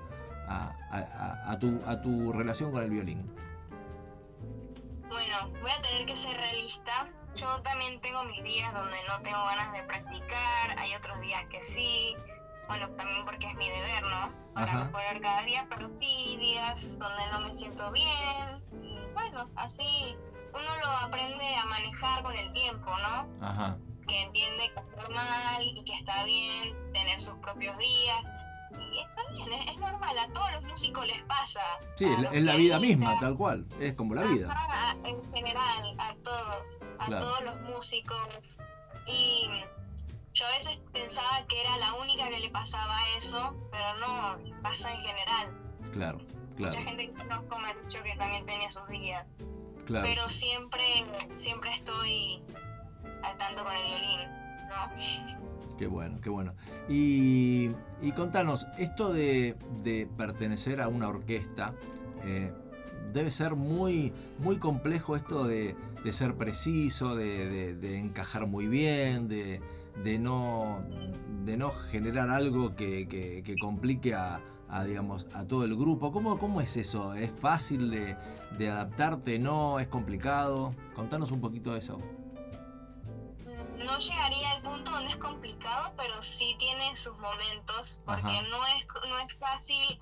tu 2.02 2.32
relación 2.32 2.72
con 2.72 2.82
el 2.82 2.90
violín. 2.90 3.18
Bueno, 5.16 5.48
voy 5.62 5.70
a 5.70 5.80
tener 5.80 6.04
que 6.04 6.14
ser 6.14 6.36
realista. 6.36 7.06
Yo 7.36 7.62
también 7.62 7.98
tengo 8.02 8.22
mis 8.24 8.42
días 8.44 8.70
donde 8.74 8.98
no 9.08 9.18
tengo 9.22 9.42
ganas 9.46 9.72
de 9.72 9.82
practicar, 9.84 10.78
hay 10.78 10.94
otros 10.94 11.18
días 11.22 11.42
que 11.48 11.62
sí. 11.62 12.14
Bueno, 12.66 12.86
también 12.98 13.24
porque 13.24 13.46
es 13.46 13.54
mi 13.54 13.66
deber, 13.66 14.02
¿no? 14.02 14.30
Para 14.52 14.72
Ajá. 14.72 14.84
mejorar 14.84 15.18
cada 15.22 15.40
día, 15.40 15.66
pero 15.70 15.88
sí 15.96 16.36
días 16.38 16.98
donde 16.98 17.26
no 17.32 17.40
me 17.40 17.50
siento 17.50 17.90
bien. 17.92 18.62
Y 18.82 18.98
bueno, 19.14 19.48
así 19.56 20.14
uno 20.52 20.76
lo 20.82 20.90
aprende 20.90 21.56
a 21.56 21.64
manejar 21.64 22.22
con 22.22 22.36
el 22.36 22.52
tiempo, 22.52 22.90
¿no? 22.98 23.26
Ajá. 23.42 23.78
Que 24.06 24.20
entiende 24.20 24.70
que 24.74 24.80
es 24.80 24.96
normal 24.98 25.62
y 25.62 25.82
que 25.82 25.94
está 25.94 26.24
bien 26.24 26.92
tener 26.92 27.18
sus 27.22 27.38
propios 27.38 27.78
días. 27.78 28.22
Y 28.72 29.00
está 29.00 29.32
bien, 29.32 29.52
es, 29.52 29.68
es 29.74 29.78
normal, 29.78 30.18
a 30.18 30.28
todos 30.32 30.52
los 30.52 30.62
músicos 30.64 31.06
les 31.06 31.22
pasa. 31.24 31.60
Sí, 31.96 32.04
A 32.04 32.08
es, 32.12 32.18
la- 32.18 32.22
los 32.24 32.34
es 32.34 32.42
la 32.44 32.56
vida 32.56 32.78
misma, 32.80 33.18
tal 33.20 33.36
cual. 33.36 33.66
Es 33.80 33.94
como 33.94 34.14
la 34.14 34.22
vida. 34.24 34.48
Ajá, 34.52 34.96
en 35.04 35.32
general, 35.32 35.94
a 35.98 36.14
todos, 36.22 36.82
a 36.98 37.06
Claro. 37.06 37.26
todos 37.26 37.44
los 37.44 37.60
músicos. 37.62 38.58
Y 39.06 39.48
yo 40.34 40.46
a 40.46 40.50
veces 40.50 40.78
pensaba 40.92 41.46
que 41.48 41.60
era 41.60 41.76
la 41.78 41.94
única 41.94 42.28
que 42.28 42.40
le 42.40 42.50
pasaba 42.50 42.96
eso, 43.16 43.54
pero 43.70 43.96
no, 43.98 44.38
pasa 44.62 44.92
en 44.92 45.00
general. 45.00 45.52
Claro, 45.92 46.18
claro, 46.56 46.74
Mucha 46.76 46.82
gente 46.82 47.06
que 47.06 47.14
conozco 47.14 47.58
me 47.58 47.70
ha 47.70 47.74
dicho 47.74 48.02
que 48.02 48.16
también 48.16 48.44
tenía 48.46 48.68
sus 48.70 48.86
días. 48.88 49.36
claro. 49.86 50.06
Pero 50.06 50.28
siempre, 50.28 50.82
siempre 51.36 51.72
estoy 51.72 52.42
al 53.22 53.36
tanto 53.38 53.62
con 53.64 53.72
el 53.74 53.84
violín, 53.86 54.20
¿no? 54.68 54.96
Qué 55.78 55.86
bueno, 55.86 56.18
qué 56.20 56.30
bueno. 56.30 56.54
Y, 56.88 57.70
contanos, 58.14 58.66
esto 58.78 59.12
de, 59.12 59.56
pertenecer 60.16 60.80
a 60.80 60.88
una 60.88 61.08
orquesta, 61.08 61.74
eh, 62.24 62.52
debe 63.12 63.30
ser 63.30 63.56
muy, 63.56 64.12
muy 64.38 64.56
complejo 64.58 65.16
esto 65.16 65.44
de, 65.46 65.76
ser 66.10 66.36
preciso, 66.36 67.14
de, 67.16 67.98
encajar 67.98 68.46
muy 68.46 68.66
bien, 68.66 69.28
de, 69.28 69.60
no, 70.18 70.82
generar 71.90 72.30
algo 72.30 72.74
que, 72.74 73.06
que- 73.06 73.42
que 73.42 73.56
complique 73.56 74.14
a, 74.14 74.40
a, 74.68 75.44
todo 75.46 75.64
el 75.64 75.76
grupo. 75.76 76.10
¿Cómo, 76.12 76.38
¿Cómo 76.38 76.60
es 76.60 76.76
eso? 76.76 77.14
¿Es 77.14 77.32
fácil 77.32 77.90
de 77.90 78.70
adaptarte? 78.70 79.38
¿No? 79.38 79.78
¿Es 79.78 79.88
complicado? 79.88 80.74
Contanos 80.94 81.30
un 81.32 81.40
poquito 81.40 81.72
de 81.72 81.80
eso. 81.80 81.98
No 83.86 83.98
llegaría 83.98 84.50
al 84.50 84.62
punto 84.62 84.90
donde 84.90 85.12
es 85.12 85.16
complicado, 85.16 85.94
pero 85.96 86.20
sí 86.20 86.56
tiene 86.58 86.94
sus 86.96 87.16
momentos, 87.18 88.00
porque 88.04 88.20
Ajá. 88.20 88.42
no 88.42 88.66
es, 88.66 88.86
no 89.08 89.18
es 89.20 89.38
fácil 89.38 89.98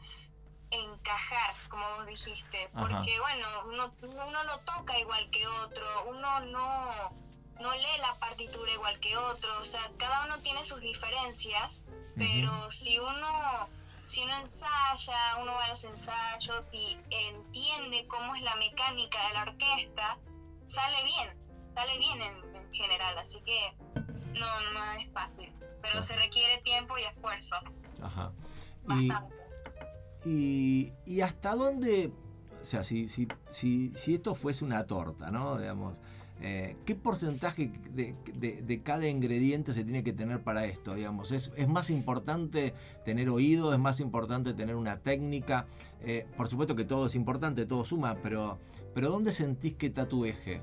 encajar, 0.71 1.55
como 1.69 1.85
vos 1.97 2.07
dijiste, 2.07 2.71
Ajá. 2.73 2.81
porque 2.81 3.21
bueno, 3.21 3.47
uno, 3.67 3.95
uno 4.03 4.45
no 4.45 4.59
toca 4.61 4.99
igual 4.99 5.29
que 5.31 5.47
otro, 5.47 5.87
uno 6.09 6.41
no, 6.41 7.11
no 7.61 7.73
lee 7.73 7.99
la 8.01 8.19
partitura 8.19 8.73
igual 8.73 8.99
que 9.01 9.17
otro, 9.17 9.61
o 9.61 9.65
sea, 9.65 9.83
cada 9.99 10.25
uno 10.25 10.41
tiene 10.41 10.65
sus 10.65 10.81
diferencias, 10.81 11.87
pero 12.17 12.71
si 12.71 12.99
uno 12.99 13.69
si 14.07 14.23
uno 14.23 14.39
ensaya, 14.39 15.37
uno 15.41 15.53
va 15.55 15.65
a 15.65 15.69
los 15.71 15.85
ensayos 15.85 16.75
y 16.75 16.99
entiende 17.11 18.07
cómo 18.07 18.35
es 18.35 18.43
la 18.43 18.55
mecánica 18.57 19.29
de 19.29 19.35
la 19.35 19.43
orquesta, 19.43 20.19
sale 20.67 21.05
bien, 21.05 21.73
sale 21.75 21.99
bien 21.99 22.23
en, 22.23 22.54
en 22.54 22.54
general, 22.75 23.17
así 23.19 23.41
que 23.43 23.59
no, 24.39 24.73
no 24.73 24.93
es 25.01 25.11
fácil, 25.13 25.53
pero 25.81 26.03
se 26.03 26.17
requiere 26.17 26.61
tiempo 26.63 26.99
y 26.99 27.05
esfuerzo, 27.05 27.57
Ajá. 28.03 28.33
Y, 28.89 29.09
bastante. 29.09 29.35
y, 30.25 30.93
y 31.07 31.21
hasta 31.21 31.55
dónde, 31.55 32.13
o 32.61 32.65
sea, 32.65 32.83
si, 32.85 33.09
si, 33.09 33.29
si, 33.51 33.93
si 33.95 34.15
esto 34.15 34.35
fuese 34.35 34.65
una 34.65 34.85
torta, 34.87 35.31
¿no? 35.31 35.59
Digamos, 35.59 36.01
eh, 36.41 36.77
¿qué 36.85 36.95
porcentaje 36.95 37.71
de, 37.91 38.15
de- 38.35 38.61
de 38.63 38.83
cada 38.83 39.07
ingrediente 39.09 39.73
se 39.73 39.85
tiene 39.85 40.03
que 40.03 40.13
tener 40.13 40.43
para 40.43 40.65
esto? 40.67 40.95
Digamos, 40.95 41.31
¿es, 41.33 41.53
es 41.57 41.69
más 41.69 41.91
importante 41.91 42.75
tener 43.05 43.29
oído, 43.29 43.73
es 43.73 43.79
más 43.79 44.01
importante 44.01 44.53
tener 44.53 44.75
una 44.75 44.99
técnica? 44.99 45.67
Eh, 46.03 46.27
por 46.37 46.49
supuesto 46.49 46.75
que 46.75 46.85
todo 46.85 47.07
es 47.07 47.15
importante, 47.15 47.65
todo 47.67 47.85
suma, 47.85 48.17
pero, 48.23 48.59
pero 48.95 49.11
¿dónde 49.11 49.31
sentís 49.33 49.75
que 49.77 49.87
está 49.87 50.09
tu 50.09 50.25
eje? 50.25 50.61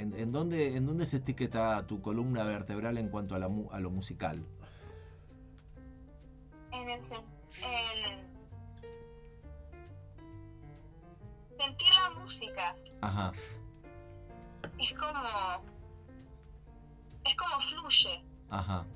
¿En, 0.00 0.14
en 0.18 0.32
dónde, 0.32 0.76
¿En 0.76 0.86
dónde 0.86 1.04
sentís 1.04 1.36
que 1.36 1.44
está 1.44 1.86
tu 1.86 2.00
columna 2.00 2.42
vertebral 2.44 2.96
en 2.96 3.10
cuanto 3.10 3.34
a, 3.34 3.38
la, 3.38 3.48
mu- 3.48 3.70
a 3.70 3.80
lo 3.80 3.90
musical? 3.90 4.42
En 6.72 6.88
el 6.88 7.00
en 7.62 8.30
sentir 11.58 11.92
la 11.94 12.18
música 12.18 12.74
Ajá, 13.02 13.32
es 14.78 14.92
como 14.94 15.20
es 17.26 17.36
como 17.36 17.60
fluye 17.60 18.24
ajá. 18.48 18.86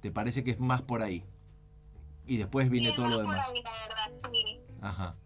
¿Te 0.00 0.10
parece 0.10 0.44
que 0.44 0.50
es 0.50 0.60
más 0.60 0.82
por 0.82 1.00
ahí? 1.02 1.24
Y 2.26 2.36
después 2.36 2.68
viene 2.68 2.90
Sí, 2.90 2.96
todo 2.96 3.08
lo 3.08 3.16
más 3.24 3.24
por 3.24 3.30
demás. 3.32 3.50
ahí, 3.50 3.62
la 3.62 3.72
verdad, 3.88 4.30
sí. 4.30 4.60
Ajá. 4.82 5.16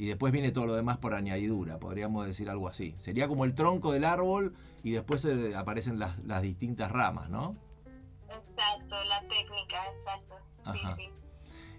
Y 0.00 0.06
después 0.06 0.32
viene 0.32 0.50
todo 0.50 0.64
lo 0.64 0.74
demás 0.74 0.96
por 0.96 1.12
añadidura, 1.12 1.78
podríamos 1.78 2.24
decir 2.26 2.48
algo 2.48 2.68
así. 2.68 2.94
Sería 2.96 3.28
como 3.28 3.44
el 3.44 3.54
tronco 3.54 3.92
del 3.92 4.04
árbol 4.06 4.54
y 4.82 4.92
después 4.92 5.22
eh, 5.26 5.54
aparecen 5.54 5.98
las, 5.98 6.18
las 6.24 6.40
distintas 6.40 6.90
ramas, 6.90 7.28
¿no? 7.28 7.54
exacto 8.30 8.96
la 9.04 9.20
técnica 9.28 9.76
exacto 9.94 10.36
Ajá. 10.64 10.94
sí 10.96 11.02
sí 11.04 11.10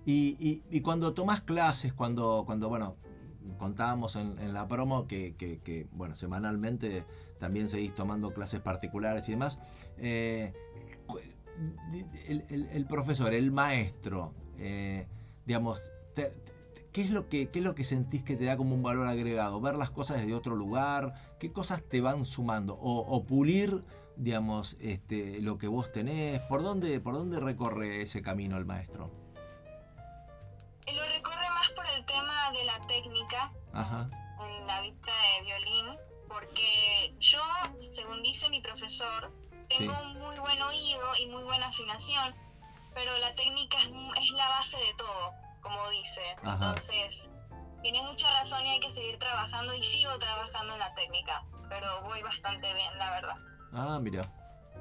Y, 0.05 0.35
y- 0.39 0.63
y 0.69 0.81
cuando 0.81 1.15
tomás 1.15 1.41
clases, 1.41 1.93
cuando, 1.93 2.43
cuando 2.45 2.69
bueno, 2.69 2.95
contábamos 3.57 4.15
en, 4.15 4.37
en 4.37 4.53
la 4.53 4.67
promo 4.67 5.07
que, 5.07 5.35
que- 5.35 5.57
que, 5.57 5.87
bueno, 5.91 6.15
semanalmente 6.15 7.05
también 7.39 7.67
seguís 7.69 7.95
tomando 7.95 8.35
clases 8.35 8.59
particulares 8.59 9.27
y 9.29 9.31
demás, 9.31 9.57
eh, 9.97 10.53
el, 12.27 12.45
el- 12.49 12.69
el 12.71 12.85
profesor, 12.85 13.33
el 13.33 13.51
maestro, 13.51 14.33
eh, 14.59 15.07
digamos, 15.45 15.91
te- 16.13 16.31
¿qué, 16.91 17.01
es 17.01 17.09
lo 17.09 17.29
que, 17.29 17.49
¿qué 17.49 17.59
es 17.59 17.65
lo 17.65 17.75
que 17.75 17.83
sentís 17.83 18.23
que 18.23 18.35
te 18.35 18.45
da 18.45 18.57
como 18.57 18.75
un 18.75 18.83
valor 18.83 19.07
agregado? 19.07 19.59
¿Ver 19.61 19.75
las 19.75 19.91
cosas 19.91 20.17
desde 20.21 20.33
otro 20.33 20.55
lugar? 20.55 21.13
¿Qué 21.39 21.51
cosas 21.51 21.81
te 21.87 22.01
van 22.01 22.25
sumando? 22.25 22.75
¿O, 22.75 22.99
o 22.99 23.23
pulir, 23.25 23.83
digamos, 24.15 24.77
este, 24.81 25.41
lo 25.41 25.57
que 25.57 25.67
vos 25.67 25.91
tenés? 25.91 26.39
¿Por 26.43 26.63
dónde, 26.63 26.99
¿Por 26.99 27.13
dónde 27.15 27.39
recorre 27.39 28.01
ese 28.01 28.21
camino 28.21 28.57
el 28.57 28.65
maestro? 28.65 29.09
Lo 30.93 31.05
recorre 31.05 31.49
más 31.49 31.69
por 31.71 31.85
el 31.87 32.05
tema 32.05 32.51
de 32.51 32.63
la 32.65 32.79
técnica 32.87 33.51
Ajá. 33.73 34.09
en 34.45 34.67
la 34.67 34.81
vista 34.81 35.11
de 35.11 35.45
violín 35.45 35.85
porque 36.27 37.13
yo 37.19 37.39
según 37.91 38.21
dice 38.23 38.49
mi 38.49 38.61
profesor 38.61 39.31
tengo 39.69 39.93
Sí. 39.93 39.99
un 40.05 40.19
muy 40.19 40.37
buen 40.39 40.61
oído 40.61 41.01
y 41.21 41.27
muy 41.27 41.43
buena 41.43 41.67
afinación 41.67 42.33
pero 42.93 43.17
la 43.19 43.33
técnica 43.35 43.77
es, 43.79 43.85
es 44.21 44.31
la 44.31 44.49
base 44.49 44.77
de 44.77 44.93
todo 44.97 45.31
como 45.61 45.89
dice 45.89 46.21
Ajá. 46.43 46.69
entonces 46.69 47.31
tiene 47.81 48.01
mucha 48.03 48.29
razón 48.31 48.65
y 48.65 48.69
hay 48.69 48.79
que 48.79 48.89
seguir 48.89 49.17
trabajando 49.17 49.73
y 49.73 49.81
sigo 49.83 50.17
trabajando 50.19 50.73
en 50.73 50.79
la 50.79 50.93
técnica 50.93 51.43
pero 51.69 52.01
voy 52.03 52.21
bastante 52.21 52.73
bien 52.73 52.97
la 52.97 53.11
verdad 53.11 53.35
Ah, 53.73 53.99
mira. 54.01 54.21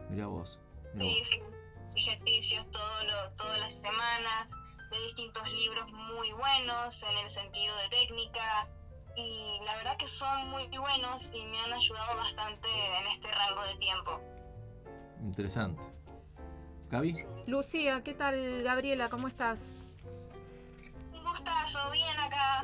Mira 0.09 0.27
vos. 0.27 0.59
mirá 0.95 1.05
Sí, 1.05 1.19
vos. 1.21 1.29
sí. 1.29 2.01
Ejercicios 2.01 2.69
todo 2.73 3.05
lo, 3.05 3.31
todas 3.37 3.59
las 3.61 3.73
semanas, 3.75 4.51
de 4.91 5.01
distintos 5.05 5.49
libros 5.53 5.91
muy 5.93 6.33
buenos 6.33 7.03
en 7.05 7.17
el 7.19 7.31
sentido 7.31 7.77
de 7.77 7.89
técnica. 7.91 8.69
Y 9.17 9.61
la 9.65 9.77
verdad 9.77 9.97
que 9.97 10.07
son 10.09 10.49
muy 10.51 10.67
buenos 10.77 11.33
y 11.33 11.45
me 11.47 11.61
han 11.61 11.73
ayudado 11.73 12.17
bastante 12.17 12.69
en 12.69 13.07
este 13.09 13.31
rango 13.31 13.63
de 13.63 13.77
tiempo. 13.77 14.21
Interesante. 15.21 15.83
¿Gaby? 16.91 17.15
Lucía, 17.47 18.03
¿qué 18.03 18.15
tal? 18.15 18.63
Gabriela, 18.65 19.09
¿cómo 19.09 19.29
estás? 19.29 19.75
Un 21.41 21.47
gustazo, 21.47 21.91
bien 21.91 22.19
acá, 22.19 22.63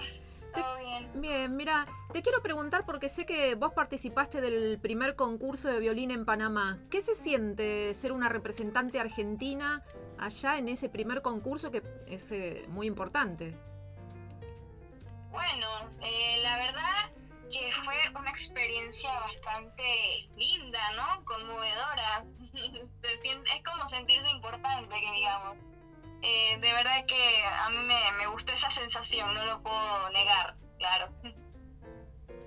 todo 0.54 0.76
bien. 0.76 1.10
Bien, 1.14 1.56
mira, 1.56 1.86
te 2.12 2.20
quiero 2.20 2.42
preguntar 2.42 2.84
porque 2.84 3.08
sé 3.08 3.24
que 3.24 3.54
vos 3.54 3.72
participaste 3.72 4.42
del 4.42 4.78
primer 4.78 5.16
concurso 5.16 5.68
de 5.68 5.80
violín 5.80 6.10
en 6.10 6.26
Panamá. 6.26 6.78
¿Qué 6.90 7.00
se 7.00 7.14
siente 7.14 7.94
ser 7.94 8.12
una 8.12 8.28
representante 8.28 9.00
argentina 9.00 9.82
allá 10.18 10.58
en 10.58 10.68
ese 10.68 10.90
primer 10.90 11.22
concurso 11.22 11.70
que 11.70 11.82
es 12.06 12.30
eh, 12.32 12.66
muy 12.68 12.86
importante? 12.86 13.56
Bueno, 15.30 15.68
eh, 16.02 16.40
la 16.42 16.58
verdad 16.58 17.10
que 17.50 17.72
fue 17.82 17.94
una 18.14 18.28
experiencia 18.28 19.10
bastante 19.20 20.28
linda, 20.36 20.80
¿no? 20.96 21.24
Conmovedora. 21.24 22.24
Es 23.02 23.62
como 23.62 23.86
sentirse 23.86 24.28
importante, 24.28 24.94
que 25.00 25.12
digamos. 25.12 25.56
Eh, 26.28 26.58
de 26.60 26.72
verdad 26.72 27.06
que 27.06 27.44
a 27.44 27.70
mí 27.70 27.78
me, 27.86 28.00
me 28.18 28.26
gustó 28.26 28.52
esa 28.52 28.68
sensación, 28.70 29.32
no 29.32 29.44
lo 29.44 29.62
puedo 29.62 30.10
negar, 30.10 30.56
claro. 30.78 31.08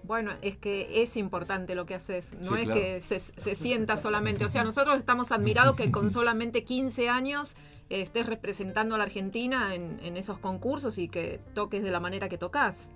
Bueno, 0.04 0.32
es 0.42 0.58
que 0.58 1.02
es 1.04 1.16
importante 1.16 1.76
lo 1.76 1.86
que 1.86 1.96
haces, 1.96 2.34
no 2.34 2.56
Sí, 2.56 2.62
es 2.62 2.66
claro. 2.66 2.82
que 2.82 3.02
se, 3.02 3.20
se 3.20 3.56
sienta 3.56 3.96
solamente. 3.96 4.44
O 4.44 4.50
sea, 4.50 4.64
nosotros 4.64 4.98
estamos 4.98 5.32
admirados 5.32 5.76
que 5.78 5.92
con 5.92 6.10
solamente 6.12 6.64
15 6.64 7.10
años 7.10 7.56
eh, 7.90 8.02
estés 8.02 8.26
representando 8.26 8.96
a 8.96 8.98
la 8.98 9.04
Argentina 9.06 9.76
en, 9.76 10.00
en 10.04 10.18
esos 10.18 10.40
concursos 10.40 10.98
y 10.98 11.08
que 11.08 11.40
toques 11.54 11.82
de 11.84 11.92
la 11.92 12.00
manera 12.00 12.28
que 12.28 12.38
tocas. 12.40 12.92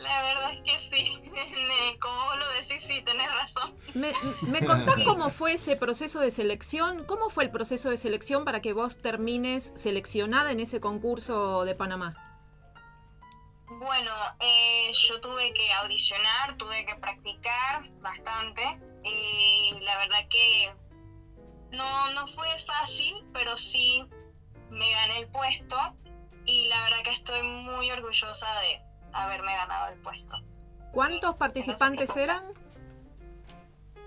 La 0.00 0.22
verdad 0.22 0.52
es 0.54 0.60
que 0.62 0.78
sí, 0.78 1.22
como 2.00 2.24
vos 2.24 2.38
lo 2.38 2.48
decís, 2.52 2.82
sí, 2.82 3.02
tenés 3.02 3.30
razón. 3.34 3.74
¿Me, 3.94 4.12
me 4.48 4.64
contás 4.64 4.96
cómo 5.04 5.28
fue 5.28 5.54
ese 5.54 5.76
proceso 5.76 6.20
de 6.20 6.30
selección? 6.30 7.04
¿Cómo 7.04 7.28
fue 7.28 7.44
el 7.44 7.50
proceso 7.50 7.90
de 7.90 7.98
selección 7.98 8.44
para 8.44 8.60
que 8.62 8.72
vos 8.72 9.02
termines 9.02 9.72
seleccionada 9.76 10.52
en 10.52 10.60
ese 10.60 10.80
concurso 10.80 11.64
de 11.64 11.74
Panamá? 11.74 12.14
Bueno, 13.78 14.12
eh, 14.40 14.90
yo 14.92 15.20
tuve 15.20 15.52
que 15.52 15.72
audicionar, 15.74 16.56
tuve 16.56 16.84
que 16.86 16.94
practicar 16.96 17.88
bastante 18.00 18.62
y 19.04 19.80
la 19.80 19.98
verdad 19.98 20.28
que 20.28 20.74
no, 21.72 22.10
no 22.12 22.26
fue 22.26 22.48
fácil, 22.58 23.24
pero 23.32 23.56
sí 23.56 24.04
me 24.70 24.90
gané 24.92 25.20
el 25.20 25.28
puesto 25.28 25.76
y 26.46 26.68
la 26.68 26.82
verdad 26.84 27.02
que 27.04 27.10
estoy 27.10 27.42
muy 27.42 27.90
orgullosa 27.90 28.48
de 28.60 28.89
haberme 29.12 29.54
ganado 29.56 29.92
el 29.92 29.98
puesto. 30.00 30.36
¿Cuántos 30.92 31.36
participantes 31.36 32.16
eran? 32.16 32.44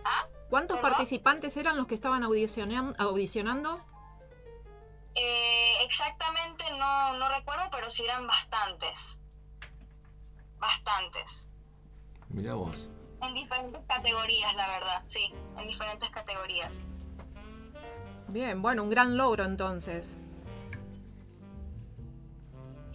¿Ah? 0.06 0.26
¿Cuántos 0.49 0.78
¿Perdón? 0.78 0.91
participantes 0.91 1.56
eran 1.58 1.78
los 1.78 1.88
que 1.88 1.95
estaban 1.95 2.24
audicionan- 2.24 2.95
audicionando? 2.99 3.80
Eh, 5.16 5.76
exactamente 5.86 6.64
no, 6.78 7.14
no 7.18 7.30
recuerdo, 7.30 7.64
pero 7.72 7.89
sí 7.89 8.04
eran 8.04 8.28
bastantes. 8.28 9.22
Bastantes. 10.60 11.49
Mirá 12.30 12.56
vos. 12.56 12.89
En 13.22 13.34
diferentes 13.34 13.82
categorías, 13.88 14.54
la 14.56 14.68
verdad, 14.70 15.04
sí, 15.06 15.34
en 15.58 15.68
diferentes 15.68 16.10
categorías. 16.10 16.82
Bien, 18.28 18.62
bueno, 18.62 18.84
un 18.84 18.89
gran 18.89 19.16
logro 19.18 19.45
entonces. 19.45 20.20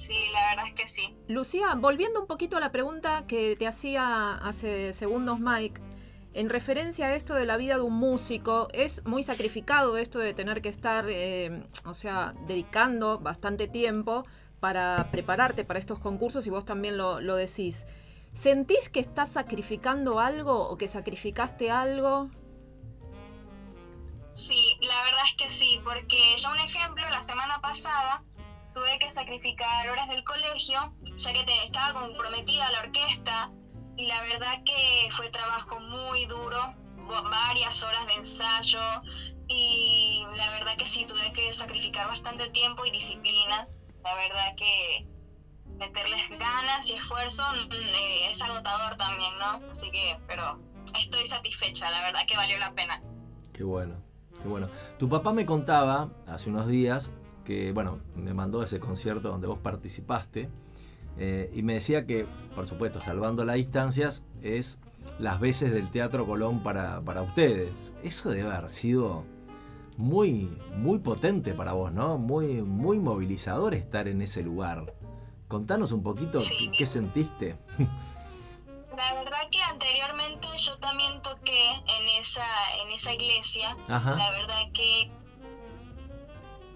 Sí, 0.09 0.31
la 0.33 0.41
verdad 0.49 0.69
es 0.69 0.73
que 0.75 0.87
sí. 0.87 1.15
Lucía, 1.29 1.75
volviendo 1.75 2.19
un 2.19 2.27
poquito 2.27 2.57
a 2.57 2.61
la 2.61 2.73
pregunta 2.73 3.27
que 3.27 3.57
te 3.57 3.67
hacía 3.67 4.37
hace 4.37 4.95
segundos 4.95 5.39
Mike, 5.39 5.83
en 6.33 6.49
referencia 6.49 7.09
a 7.09 7.15
esto 7.15 7.35
de 7.35 7.45
la 7.45 7.59
vida 7.59 7.75
de 7.75 7.83
un 7.83 7.93
músico, 7.93 8.69
es 8.73 9.05
muy 9.05 9.23
sacrificado 9.23 9.99
esto 9.99 10.19
de 10.19 10.33
tener 10.33 10.63
que 10.63 10.71
estar, 10.71 11.05
eh, 11.11 11.63
o 11.85 11.93
sea, 11.93 12.33
dedicando 12.47 13.19
bastante 13.19 13.69
tiempo 13.69 14.25
para 14.61 15.11
prepararte 15.11 15.67
para 15.67 15.79
estos 15.79 15.99
concursos 15.99 16.47
y 16.47 16.51
vos 16.51 16.65
también 16.65 16.97
lo, 16.97 17.21
lo 17.21 17.37
decís. 17.37 17.87
¿Sentís 18.33 18.89
que 18.89 19.01
estás 19.01 19.31
sacrificando 19.31 20.21
algo 20.21 20.71
o 20.71 20.79
que 20.79 20.89
sacrificaste 20.89 21.71
algo? 21.71 22.31
Sí, 24.33 24.79
la 24.81 25.03
verdad 25.03 25.21
es 25.27 25.35
que 25.35 25.51
sí, 25.51 25.83
porque 25.85 26.35
ya 26.39 26.51
un 26.51 26.61
ejemplo, 26.61 27.07
la 27.11 27.21
semana 27.21 27.61
pasada 27.61 28.25
tuve 28.79 28.99
que 29.01 29.11
sacrificar 29.11 29.89
horas 29.91 30.09
del 30.09 30.23
colegio, 30.25 30.95
ya 31.17 31.33
que 31.33 31.43
te- 31.45 31.65
estaba 31.65 32.01
comprometida 32.01 32.67
a 32.69 32.71
la 32.71 32.81
orquesta 32.81 33.51
y 33.97 34.07
la 34.07 34.23
verdad 34.23 34.63
que 34.65 35.09
fue 35.11 35.31
trabajo 35.31 35.81
muy 35.81 36.27
duro, 36.27 36.59
va- 37.11 37.23
varias 37.23 37.83
horas 37.83 38.07
de 38.07 38.15
ensayo 38.15 38.81
y 39.49 40.23
la 40.37 40.49
verdad 40.51 40.77
que 40.77 40.87
sí, 40.87 41.05
tuve 41.07 41.33
que 41.33 41.53
sacrificar 41.53 42.07
bastante 42.07 42.51
tiempo 42.51 42.85
y 42.87 42.91
disciplina. 42.93 43.67
La 44.05 44.15
verdad 44.15 44.55
que 44.57 45.07
meterles 45.77 46.21
ganas 46.39 46.89
y 46.91 46.95
esfuerzo 46.95 47.43
mm, 47.51 47.73
eh, 47.73 48.31
es 48.31 48.41
agotador 48.43 48.97
también, 48.97 49.33
¿no? 49.39 49.71
Así 49.73 49.91
que, 49.91 50.17
pero 50.29 50.61
estoy 50.99 51.27
satisfecha, 51.27 51.91
la 51.91 52.01
verdad 52.03 52.21
que 52.29 52.37
valió 52.37 52.59
la 52.59 52.73
pena. 52.75 53.03
Qué 53.53 53.65
bueno, 53.65 54.01
qué 54.41 54.47
bueno. 54.49 54.69
Tu 55.01 55.09
papá 55.09 55.33
me 55.33 55.45
contaba 55.45 56.11
hace 56.29 56.49
unos 56.51 56.69
días 56.69 57.11
que, 57.49 57.73
bueno, 57.73 57.99
me 58.15 58.35
mandó 58.35 58.63
ese 58.63 58.79
concierto 58.79 59.31
donde 59.31 59.47
vos 59.47 59.59
participaste 59.59 60.51
eh, 61.17 61.51
y 61.55 61.63
me 61.63 61.73
decía 61.73 62.05
que, 62.05 62.27
por 62.55 62.67
supuesto, 62.67 63.01
salvando 63.01 63.43
las 63.47 63.57
distancias, 63.57 64.27
es 64.43 64.79
las 65.19 65.41
veces 65.41 65.73
del 65.73 65.89
Teatro 65.91 66.27
Colón 66.27 66.63
para, 66.63 67.01
para 67.01 67.23
ustedes. 67.23 67.91
Eso 68.03 68.29
debe 68.29 68.51
haber 68.55 68.69
sido 68.71 69.25
muy, 69.97 70.55
muy 70.77 70.99
potente 70.99 71.55
para 71.55 71.73
vos, 71.73 71.91
¿no? 71.91 72.19
Muy, 72.19 72.61
muy 72.61 72.99
movilizador 72.99 73.73
estar 73.73 74.09
en 74.09 74.21
ese 74.21 74.43
lugar. 74.43 74.93
Contanos 75.49 75.93
un 75.93 76.03
poquito 76.03 76.41
Sí. 76.43 76.69
qué, 76.71 76.77
qué 76.77 76.87
sentiste. 76.87 77.57
La 78.95 79.15
verdad 79.15 79.49
que 79.51 79.63
anteriormente 79.63 80.47
yo 80.59 80.77
también 80.81 81.23
toqué 81.23 81.71
en 81.71 82.21
esa, 82.21 82.45
en 82.85 82.93
esa 82.93 83.15
iglesia. 83.15 83.75
Ajá. 83.89 84.17
La 84.17 84.33
verdad 84.33 84.71
que 84.75 85.11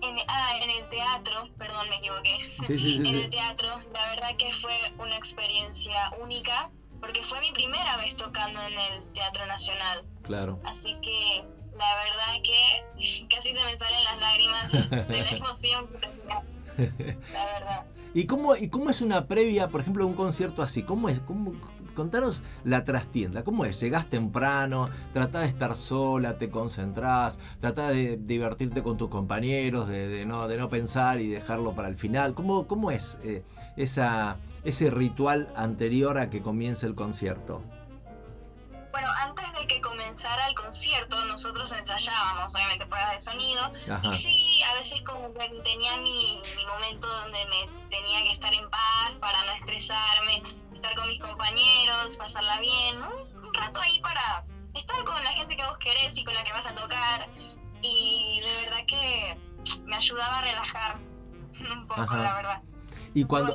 en, 0.02 0.16
ah, 0.28 0.56
en 0.60 0.70
el 0.70 0.88
teatro, 0.88 1.48
perdón, 1.56 1.88
me 1.88 1.96
equivoqué. 1.96 2.38
Sí, 2.66 2.78
sí, 2.78 2.96
sí, 2.98 3.08
en 3.08 3.16
el 3.16 3.30
teatro, 3.30 3.68
la 3.92 4.06
verdad 4.08 4.36
que 4.36 4.52
fue 4.52 4.74
una 4.98 5.16
experiencia 5.16 6.12
única, 6.20 6.70
porque 7.00 7.22
fue 7.22 7.40
mi 7.40 7.52
primera 7.52 7.96
vez 7.96 8.16
tocando 8.16 8.60
en 8.62 8.78
el 8.78 9.12
Teatro 9.12 9.46
Nacional. 9.46 10.04
Claro. 10.22 10.60
Así 10.64 10.96
que 11.02 11.44
la 11.76 11.94
verdad 11.96 12.42
que 12.44 13.26
casi 13.34 13.52
se 13.52 13.64
me 13.64 13.76
salen 13.78 14.04
las 14.04 14.18
lágrimas 14.20 14.90
de 14.90 15.22
la 15.22 15.30
emoción 15.36 15.88
que 15.88 15.98
tenía. 15.98 16.42
La 17.32 17.44
verdad. 17.44 17.86
¿Y 18.14 18.26
cómo, 18.26 18.56
¿Y 18.56 18.68
cómo 18.68 18.88
es 18.88 19.02
una 19.02 19.26
previa, 19.26 19.68
por 19.68 19.82
ejemplo, 19.82 20.04
a 20.04 20.06
un 20.06 20.14
concierto 20.14 20.62
así? 20.62 20.82
¿Cómo 20.82 21.10
es? 21.10 21.20
¿Cómo, 21.20 21.52
contanos 21.92 22.42
la 22.64 22.84
trastienda. 22.84 23.44
¿Cómo 23.44 23.64
es? 23.64 23.80
¿Llegás 23.80 24.08
temprano? 24.08 24.88
¿Tratás 25.12 25.42
de 25.42 25.48
estar 25.48 25.76
sola? 25.76 26.36
¿Te 26.36 26.50
concentrás? 26.50 27.38
¿Tratás 27.60 27.90
de 27.90 28.16
divertirte 28.16 28.82
con 28.82 28.96
tus 28.96 29.08
compañeros? 29.08 29.88
¿De, 29.88 30.08
de 30.08 30.26
no, 30.26 30.48
de 30.48 30.56
no 30.56 30.68
pensar 30.68 31.20
y 31.20 31.28
dejarlo 31.28 31.74
para 31.74 31.88
el 31.88 31.96
final? 31.96 32.34
¿Cómo, 32.34 32.66
cómo 32.66 32.90
es 32.90 33.18
eh, 33.24 33.44
esa, 33.76 34.38
ese 34.64 34.90
ritual 34.90 35.52
anterior 35.56 36.18
a 36.18 36.30
que 36.30 36.42
comience 36.42 36.86
el 36.86 36.94
concierto? 36.94 37.62
Bueno, 38.90 39.08
antes 39.20 39.46
de 39.58 39.66
que 39.66 39.80
comenzara 39.80 40.48
el 40.48 40.54
concierto, 40.54 41.24
nosotros 41.24 41.72
ensayábamos, 41.72 42.54
obviamente, 42.54 42.84
pruebas 42.84 43.12
de 43.12 43.20
sonido. 43.20 43.62
Ajá. 43.90 44.02
Y 44.02 44.14
sí, 44.14 44.62
a 44.70 44.74
veces 44.74 45.00
como 45.02 45.32
que 45.32 45.48
tenía 45.64 45.96
mi, 45.96 46.40
mi 46.56 46.66
momento 46.66 47.08
donde 47.08 47.38
me 47.46 47.88
tenía 47.88 48.22
que 48.22 48.32
estar 48.32 48.52
en 48.52 48.68
paz 48.68 49.12
para 49.18 49.44
no 49.46 49.52
estresarme, 49.52 50.42
estar 50.82 50.96
con 50.96 51.08
mis 51.08 51.20
compañeros, 51.20 52.16
pasarla 52.16 52.60
bien, 52.60 52.96
un, 52.96 53.44
un 53.46 53.54
rato 53.54 53.80
ahí 53.80 54.00
para 54.00 54.44
estar 54.74 55.04
con 55.04 55.14
la 55.22 55.30
gente 55.30 55.56
que 55.56 55.62
vos 55.64 55.78
querés 55.78 56.16
y 56.18 56.24
con 56.24 56.34
la 56.34 56.42
que 56.42 56.52
vas 56.52 56.66
a 56.66 56.74
tocar. 56.74 57.28
Y 57.82 58.40
de 58.40 58.64
verdad 58.64 58.86
que 58.86 59.80
me 59.84 59.96
ayudaba 59.96 60.40
a 60.40 60.42
relajar 60.42 60.98
un 61.72 61.86
poco, 61.86 62.00
Ajá. 62.00 62.22
la 62.22 62.34
verdad. 62.34 62.62
Y 63.14 63.24
cuando. 63.24 63.54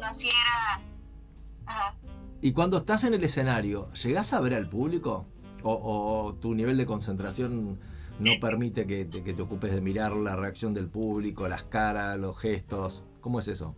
Ajá. 1.66 1.96
y 2.42 2.54
cuando 2.54 2.78
estás 2.78 3.04
en 3.04 3.14
el 3.14 3.24
escenario, 3.26 3.92
¿llegás 3.92 4.32
a 4.32 4.40
ver 4.40 4.54
al 4.54 4.70
público? 4.70 5.26
¿O, 5.64 5.74
o 5.74 6.36
tu 6.36 6.54
nivel 6.56 6.78
de 6.78 6.86
concentración 6.86 7.78
no 8.20 8.32
permite 8.40 8.88
que 8.88 9.04
te, 9.04 9.22
que 9.22 9.34
te 9.34 9.42
ocupes 9.42 9.72
de 9.72 9.82
mirar 9.82 10.14
la 10.14 10.38
reacción 10.38 10.74
del 10.74 10.88
público, 10.88 11.48
las 11.50 11.64
caras, 11.64 12.18
los 12.18 12.40
gestos? 12.40 13.04
¿Cómo 13.20 13.40
es 13.40 13.50
eso? 13.50 13.76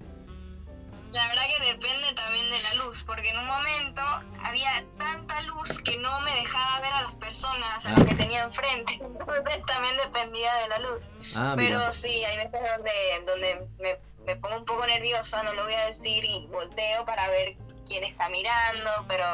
La 1.12 1.28
verdad 1.28 1.44
que 1.48 1.66
depende 1.66 2.14
también 2.14 2.46
de 2.52 2.62
la 2.62 2.84
luz, 2.84 3.04
porque 3.04 3.30
en 3.30 3.40
un 3.40 3.48
momento 3.48 4.02
había 4.44 4.84
tanta 4.98 5.42
luz 5.42 5.82
que 5.82 5.98
no 5.98 6.22
me 6.22 6.32
dejaba 6.36 6.80
ver 6.82 6.94
a 6.94 7.02
las 7.02 7.16
personas 7.16 7.86
a 7.86 7.92
las 7.92 8.06
que 8.06 8.16
tenía 8.16 8.44
enfrente. 8.44 8.94
Entonces 9.02 9.66
también 9.66 9.96
dependía 10.04 10.54
de 10.56 10.68
la 10.68 10.80
luz. 10.80 11.04
Ah, 11.36 11.56
mira. 11.58 11.80
Pero 11.80 11.94
sí, 11.94 12.24
hay 12.24 12.38
veces 12.38 12.62
donde, 12.76 12.92
donde 13.26 13.68
me, 13.80 13.98
me 14.26 14.36
pongo 14.36 14.58
un 14.58 14.66
poco 14.66 14.86
nerviosa, 14.86 15.42
no 15.42 15.54
lo 15.54 15.64
voy 15.64 15.74
a 15.74 15.88
decir, 15.88 16.24
y 16.24 16.48
volteo 16.48 17.06
para 17.06 17.28
ver 17.30 17.56
quién 17.88 18.04
está 18.04 18.30
mirando, 18.30 18.90
pero 19.08 19.26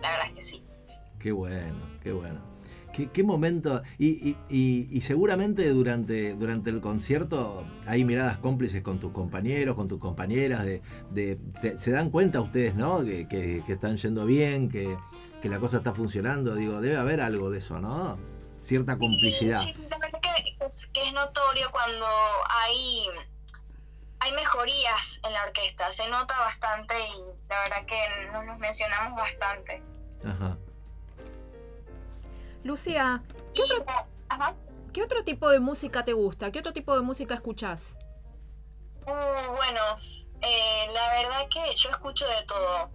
la 0.00 0.10
verdad 0.10 0.26
es 0.28 0.34
que 0.34 0.42
sí. 0.42 0.64
Qué 1.20 1.32
bueno, 1.32 1.98
qué 2.02 2.12
bueno. 2.12 2.53
Qué, 2.94 3.10
qué 3.10 3.24
momento. 3.24 3.82
Y, 3.98 4.08
y- 4.30 4.36
y- 4.48 4.88
y 4.90 5.00
seguramente 5.00 5.68
durante, 5.70 6.34
durante 6.34 6.70
el 6.70 6.80
concierto 6.80 7.66
hay 7.86 8.04
miradas 8.04 8.38
cómplices 8.38 8.82
con 8.82 9.00
tus 9.00 9.10
compañeros, 9.12 9.74
con 9.74 9.88
tus 9.88 9.98
compañeras. 9.98 10.64
De, 10.64 10.80
de- 11.10 11.38
se 11.78 11.90
dan 11.90 12.10
cuenta 12.10 12.40
ustedes, 12.40 12.74
¿no? 12.74 13.04
Que, 13.04 13.26
que- 13.26 13.62
que 13.66 13.72
están 13.72 13.96
yendo 13.96 14.24
bien, 14.26 14.68
que, 14.68 14.96
que 15.42 15.48
la 15.48 15.58
cosa 15.58 15.78
está 15.78 15.92
funcionando. 15.92 16.54
Digo, 16.54 16.80
debe 16.80 16.96
haber 16.96 17.20
algo 17.20 17.50
de 17.50 17.58
eso, 17.58 17.80
¿no? 17.80 18.16
Cierta 18.58 18.96
complicidad. 18.96 19.58
Sí, 19.60 19.72
que 19.74 20.64
es, 20.66 20.86
que 20.92 21.02
es 21.02 21.12
notorio 21.12 21.66
cuando 21.72 22.06
hay, 22.48 23.06
hay 24.20 24.32
mejorías 24.32 25.20
en 25.24 25.32
la 25.32 25.44
orquesta, 25.44 25.90
se 25.92 26.08
nota 26.08 26.38
bastante 26.38 26.94
y 26.98 27.48
la 27.50 27.60
verdad 27.60 27.86
que 27.86 28.46
nos 28.48 28.58
mencionamos 28.58 29.16
bastante. 29.20 29.82
Ajá. 30.24 30.56
Lucía, 32.64 33.22
¿qué 33.54 33.62
Y- 33.62 33.72
otro, 33.80 33.94
ajá. 34.28 34.54
¿qué 34.92 35.02
otro 35.02 35.22
tipo 35.24 35.48
de 35.50 35.60
música 35.60 36.04
te 36.04 36.12
gusta? 36.12 36.50
¿Qué 36.50 36.58
otro 36.60 36.72
tipo 36.72 36.94
de 36.96 37.02
música 37.02 37.34
escuchás? 37.34 37.96
Uh, 39.06 39.52
bueno, 39.54 39.80
eh, 40.40 40.86
la 40.92 41.08
verdad 41.22 41.46
que 41.50 41.74
yo 41.76 41.90
escucho 41.90 42.26
de 42.26 42.42
todo. 42.46 42.90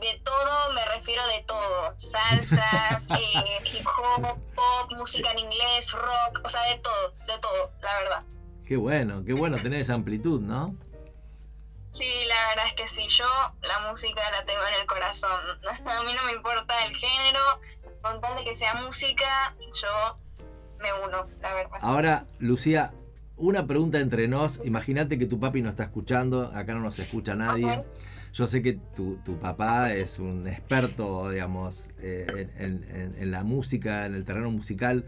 De 0.00 0.20
todo 0.24 0.72
me 0.72 0.84
refiero 0.86 1.24
de 1.28 1.42
todo. 1.44 1.94
Salsa, 1.98 3.02
eh, 3.20 3.58
hip 3.64 3.86
hop, 3.86 4.38
pop, 4.54 4.90
música 4.96 5.30
en 5.32 5.38
inglés, 5.40 5.92
rock, 5.92 6.40
o 6.44 6.48
sea, 6.48 6.62
de 6.70 6.78
todo, 6.78 7.10
de 7.26 7.38
todo, 7.38 7.70
la 7.82 7.98
verdad. 8.00 8.22
Qué 8.66 8.76
bueno, 8.76 9.22
qué 9.24 9.34
bueno 9.34 9.62
tener 9.62 9.80
esa 9.80 9.94
amplitud, 9.94 10.40
¿no? 10.40 10.74
Sí, 11.92 12.10
la 12.26 12.48
verdad 12.48 12.66
es 12.68 12.72
que 12.74 12.88
sí, 12.88 13.06
yo 13.08 13.26
la 13.60 13.78
música 13.90 14.28
la 14.32 14.44
tengo 14.46 14.66
en 14.66 14.80
el 14.80 14.86
corazón. 14.86 15.38
A 15.86 16.02
mí 16.02 16.12
no 16.14 16.24
me 16.24 16.32
importa 16.32 16.84
el 16.86 16.96
género, 16.96 17.60
con 18.04 18.20
tal 18.20 18.36
de 18.36 18.44
que 18.44 18.54
sea 18.54 18.74
música, 18.82 19.56
yo 19.58 20.18
me 20.78 20.88
uno, 21.06 21.26
la 21.40 21.54
verdad. 21.54 21.78
Ahora, 21.80 22.26
Lucía, 22.38 22.92
una 23.36 23.66
pregunta 23.66 23.98
entre 23.98 24.28
nos. 24.28 24.60
Imagínate 24.64 25.16
que 25.18 25.24
tu 25.26 25.40
papi 25.40 25.62
no 25.62 25.70
está 25.70 25.84
escuchando, 25.84 26.52
acá 26.54 26.74
no 26.74 26.80
nos 26.80 26.98
escucha 26.98 27.34
nadie. 27.34 27.82
Yo 28.34 28.46
sé 28.46 28.60
que 28.62 28.74
tu, 28.74 29.16
tu 29.24 29.38
papá 29.38 29.92
es 29.94 30.18
un 30.18 30.46
experto, 30.46 31.30
digamos, 31.30 31.88
eh, 32.00 32.50
en, 32.58 32.84
en- 32.90 33.14
en 33.18 33.30
la 33.30 33.42
música, 33.44 34.04
en 34.06 34.14
el 34.14 34.24
terreno 34.24 34.50
musical. 34.50 35.04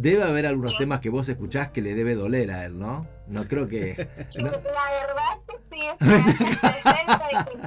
Debe 0.00 0.22
haber 0.22 0.46
algunos 0.46 0.72
Sí. 0.72 0.78
temas 0.78 1.00
que 1.00 1.10
vos 1.10 1.28
escuchás 1.28 1.70
que 1.70 1.80
le 1.82 1.94
debe 1.96 2.14
doler 2.14 2.52
a 2.52 2.64
él, 2.66 2.78
¿no? 2.78 3.04
No 3.26 3.44
creo 3.48 3.66
que... 3.66 4.08
no- 4.38 4.50
La 4.50 4.90
verdad 4.92 5.38
que 5.46 5.56
sí, 5.68 5.80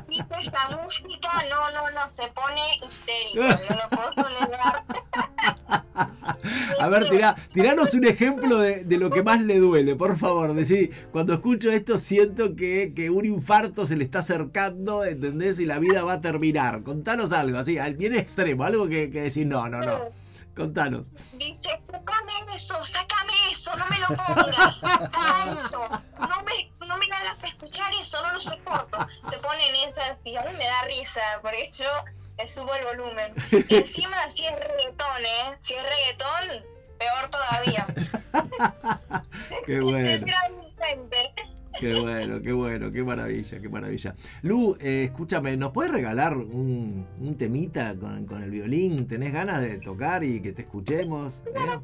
y 0.09 0.23
que 0.23 0.39
esta 0.39 0.69
música, 0.81 1.29
no, 1.49 1.71
no, 1.71 1.91
no, 1.91 2.09
se 2.09 2.23
pone 2.29 2.61
histérico, 2.85 3.43
no 3.43 3.75
lo 3.75 4.13
puedo 4.13 4.29
negar. 4.39 4.83
A 6.79 6.87
ver, 6.87 7.09
tirá, 7.09 7.35
tiranos 7.53 7.93
un 7.93 8.05
ejemplo 8.05 8.59
de, 8.59 8.83
de 8.85 8.97
lo 8.97 9.09
que 9.11 9.23
más 9.23 9.41
le 9.41 9.59
duele, 9.59 9.95
por 9.95 10.17
favor. 10.17 10.53
Decí, 10.53 10.89
cuando 11.11 11.33
escucho 11.33 11.69
esto 11.69 11.97
siento 11.97 12.55
que, 12.55 12.93
que 12.95 13.09
un 13.09 13.25
infarto 13.25 13.85
se 13.85 13.95
le 13.97 14.03
está 14.05 14.19
acercando, 14.19 15.03
¿entendés? 15.05 15.59
Y 15.59 15.65
la 15.65 15.79
vida 15.79 16.03
va 16.03 16.13
a 16.13 16.21
terminar. 16.21 16.81
Contanos 16.83 17.31
algo, 17.33 17.57
así, 17.59 17.77
al 17.77 17.95
bien 17.95 18.15
extremo, 18.15 18.63
algo 18.63 18.87
que, 18.87 19.11
que 19.11 19.21
decir, 19.23 19.45
no, 19.47 19.67
no, 19.69 19.81
no. 19.81 20.20
Contanos. 20.55 21.07
Dice, 21.33 21.69
sácame 21.79 22.33
eso, 22.55 22.83
sácame 22.83 23.33
eso, 23.51 23.73
no 23.75 23.85
me 23.87 23.99
lo 23.99 24.07
pongas, 24.07 24.77
saca 24.79 25.55
eso, 25.57 25.79
no 26.19 26.43
me, 26.43 26.71
no 26.85 26.97
me 26.97 27.05
hagas 27.05 27.43
escuchar 27.43 27.93
eso, 27.93 28.21
no 28.21 28.33
lo 28.33 28.41
soporto. 28.41 28.97
Se 29.29 29.37
ponen 29.39 29.75
esas 29.87 30.17
y 30.25 30.35
a 30.35 30.41
mí 30.41 30.49
me 30.57 30.65
da 30.65 30.83
risa, 30.83 31.21
porque 31.41 31.71
yo 31.71 31.89
le 32.37 32.47
subo 32.47 32.73
el 32.75 32.85
volumen. 32.85 33.33
Y 33.69 33.75
encima 33.75 34.29
si 34.29 34.45
es 34.45 34.55
reggaetón, 34.59 35.25
¿eh? 35.25 35.57
Si 35.61 35.73
es 35.73 35.83
reggaetón, 35.83 36.65
peor 36.97 37.29
todavía. 37.29 37.87
Qué 39.65 39.79
bueno. 39.79 40.25
Qué 41.81 41.99
bueno, 41.99 42.39
qué 42.43 42.51
bueno, 42.51 42.91
qué 42.91 43.03
maravilla, 43.03 43.59
qué 43.59 43.67
maravilla. 43.67 44.15
Lu, 44.43 44.75
eh, 44.79 45.05
escúchame, 45.05 45.57
¿nos 45.57 45.71
puedes 45.71 45.91
regalar 45.91 46.37
un, 46.37 47.07
un 47.19 47.37
temita 47.37 47.95
con, 47.95 48.27
con 48.27 48.43
el 48.43 48.51
violín? 48.51 49.07
¿Tenés 49.07 49.33
ganas 49.33 49.61
de 49.61 49.79
tocar 49.79 50.23
y 50.23 50.43
que 50.43 50.53
te 50.53 50.61
escuchemos? 50.61 51.41
eh? 51.47 51.79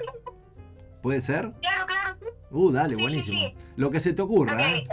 ¿Puede 1.01 1.21
ser? 1.21 1.51
Claro, 1.61 1.87
claro. 1.87 2.17
Uh, 2.51 2.71
dale, 2.71 2.93
Sí, 2.93 3.01
buenísimo. 3.01 3.39
sí. 3.39 3.55
Lo 3.75 3.89
que 3.89 3.99
se 3.99 4.13
te 4.13 4.21
ocurra, 4.21 4.69
¿eh? 4.69 4.83
eh, 4.83 4.87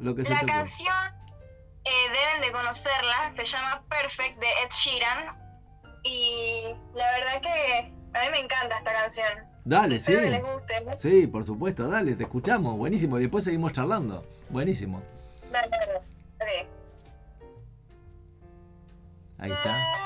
Lo 0.00 0.14
que 0.14 0.22
se 0.22 0.34
la 0.34 0.40
te 0.40 0.46
canción 0.46 0.94
eh, 1.84 1.90
deben 2.12 2.42
de 2.46 2.52
conocerla, 2.52 3.30
se 3.34 3.44
llama 3.46 3.84
Perfect 3.88 4.38
de 4.38 4.46
Ed 4.46 4.70
Sheeran 4.70 5.34
y 6.04 6.74
la 6.94 7.10
verdad 7.12 7.40
que 7.40 7.92
a 8.18 8.22
mí 8.22 8.30
me 8.32 8.40
encanta 8.40 8.76
esta 8.76 8.92
canción. 8.92 9.26
Dale, 9.66 9.98
sí. 9.98 10.12
Que 10.12 10.30
les 10.30 10.42
guste. 10.42 10.74
Sí, 10.96 11.26
por 11.26 11.44
supuesto, 11.44 11.88
dale, 11.88 12.14
te 12.14 12.22
escuchamos. 12.22 12.76
Buenísimo, 12.76 13.18
y 13.18 13.22
después 13.22 13.42
seguimos 13.42 13.72
charlando. 13.72 14.24
Buenísimo. 14.48 15.02
Dale, 15.50 15.68
dale. 16.38 16.66
Ahí 19.38 19.50
está. 19.50 20.05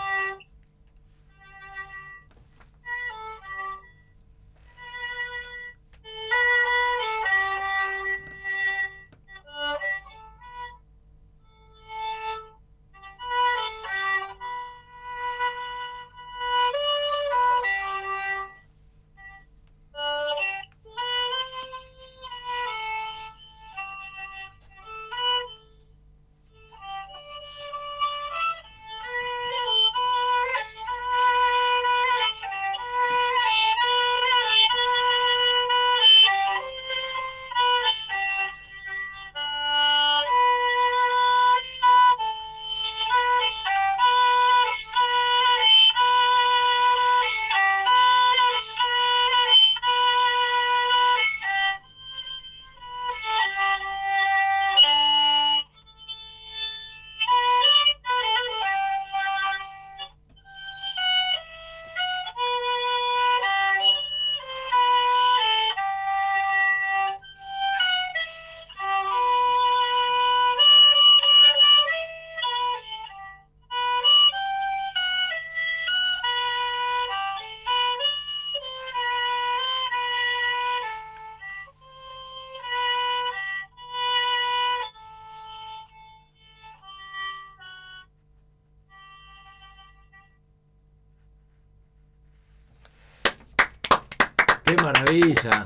Maravilla. 94.93 95.65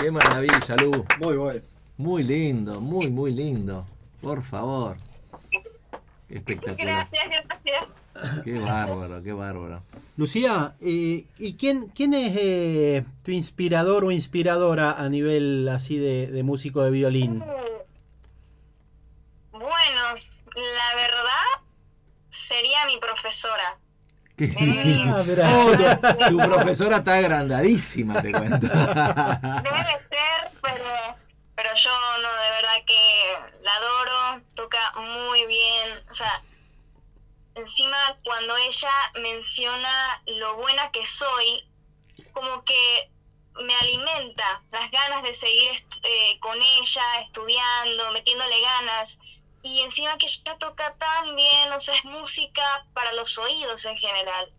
Qué 0.00 0.10
maravilla, 0.10 0.76
Lu. 0.76 1.06
Muy 1.20 1.36
bueno. 1.36 1.60
Muy 1.96 2.22
lindo, 2.22 2.80
muy, 2.80 3.10
muy 3.10 3.32
lindo. 3.32 3.86
Por 4.20 4.42
favor. 4.42 4.96
Espectacular. 6.28 7.08
Gracias, 7.10 7.44
gracias. 7.46 8.44
Qué 8.44 8.58
bárbaro, 8.58 9.22
qué 9.22 9.32
bárbaro. 9.32 9.82
Lucía, 10.16 10.74
eh, 10.80 11.24
¿y 11.38 11.54
quién, 11.54 11.88
quién 11.88 12.14
es 12.14 12.36
eh, 12.36 13.04
tu 13.22 13.30
inspirador 13.30 14.04
o 14.04 14.10
inspiradora 14.10 14.92
a 14.92 15.08
nivel 15.08 15.68
así 15.68 15.98
de, 15.98 16.26
de 16.26 16.42
músico 16.42 16.82
de 16.82 16.90
violín? 16.90 17.38
Bueno, 19.52 20.02
la 20.54 20.96
verdad 20.96 21.46
sería 22.30 22.86
mi 22.86 22.98
profesora. 22.98 23.76
Qué 24.24 24.29
Ah. 24.40 25.24
Oh, 25.52 25.72
tu, 25.72 26.30
tu 26.30 26.38
profesora 26.38 26.96
está 26.98 27.14
agrandadísima, 27.16 28.22
te 28.22 28.32
cuento. 28.32 28.66
Debe 28.66 29.84
ser, 30.08 30.50
pero, 30.62 31.16
pero 31.54 31.74
yo 31.74 31.90
no, 32.22 32.28
de 32.28 32.50
verdad 32.50 32.84
que 32.86 33.60
la 33.60 33.74
adoro, 33.74 34.44
toca 34.54 34.78
muy 34.98 35.46
bien. 35.46 35.88
O 36.10 36.14
sea, 36.14 36.42
encima 37.54 37.96
cuando 38.24 38.56
ella 38.56 38.90
menciona 39.20 40.22
lo 40.26 40.56
buena 40.56 40.90
que 40.90 41.04
soy, 41.06 41.68
como 42.32 42.64
que 42.64 43.10
me 43.62 43.74
alimenta 43.74 44.62
las 44.70 44.90
ganas 44.90 45.22
de 45.22 45.34
seguir 45.34 45.72
eh, 46.02 46.38
con 46.40 46.56
ella, 46.56 47.20
estudiando, 47.22 48.10
metiéndole 48.12 48.60
ganas. 48.60 49.18
Y 49.62 49.80
encima 49.80 50.16
que 50.18 50.26
ella 50.26 50.56
toca 50.58 50.94
tan 50.94 51.36
bien, 51.36 51.70
o 51.74 51.80
sea, 51.80 51.94
es 51.94 52.04
música 52.04 52.62
para 52.94 53.12
los 53.12 53.36
oídos 53.38 53.84
en 53.84 53.96
general. 53.96 54.50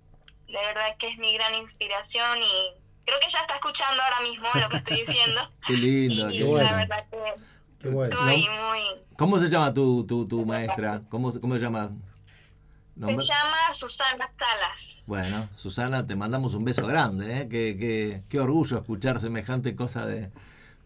De 0.47 0.53
verdad 0.53 0.95
que 0.99 1.07
es 1.09 1.17
mi 1.17 1.33
gran 1.33 1.55
inspiración 1.55 2.39
y 2.43 2.73
creo 3.05 3.19
que 3.19 3.25
ella 3.27 3.39
está 3.41 3.55
escuchando 3.55 4.01
ahora 4.03 4.19
mismo 4.21 4.47
lo 4.53 4.69
que 4.69 4.77
estoy 4.77 4.97
diciendo. 4.97 5.41
Qué 5.67 5.73
lindo, 5.73 6.29
y 6.29 6.37
qué 6.39 6.43
bueno. 6.43 6.69
la 6.71 6.77
verdad 6.77 7.05
que 7.09 7.33
Qué 7.79 7.87
bueno. 7.89 8.13
estoy 8.15 8.47
muy... 8.49 8.81
¿Cómo 9.17 9.39
se 9.39 9.47
llama 9.47 9.73
tu, 9.73 10.05
tu, 10.05 10.27
tu 10.27 10.45
maestra? 10.45 11.01
¿Cómo, 11.09 11.31
se- 11.31 11.39
cómo 11.41 11.55
se 11.55 11.61
llama? 11.61 11.87
Se 11.87 12.99
¿Nombre? 12.99 13.25
llama 13.25 13.73
Susana 13.73 14.29
Salas. 14.37 15.05
Bueno, 15.07 15.49
Susana, 15.55 16.05
te 16.05 16.15
mandamos 16.15 16.53
un 16.53 16.63
beso 16.63 16.85
grande, 16.85 17.41
¿eh? 17.41 17.47
Qué, 17.49 17.75
qué- 17.79 18.21
qué 18.29 18.39
orgullo 18.39 18.77
escuchar 18.77 19.19
semejante 19.19 19.75
cosa 19.75 20.05
de, 20.05 20.29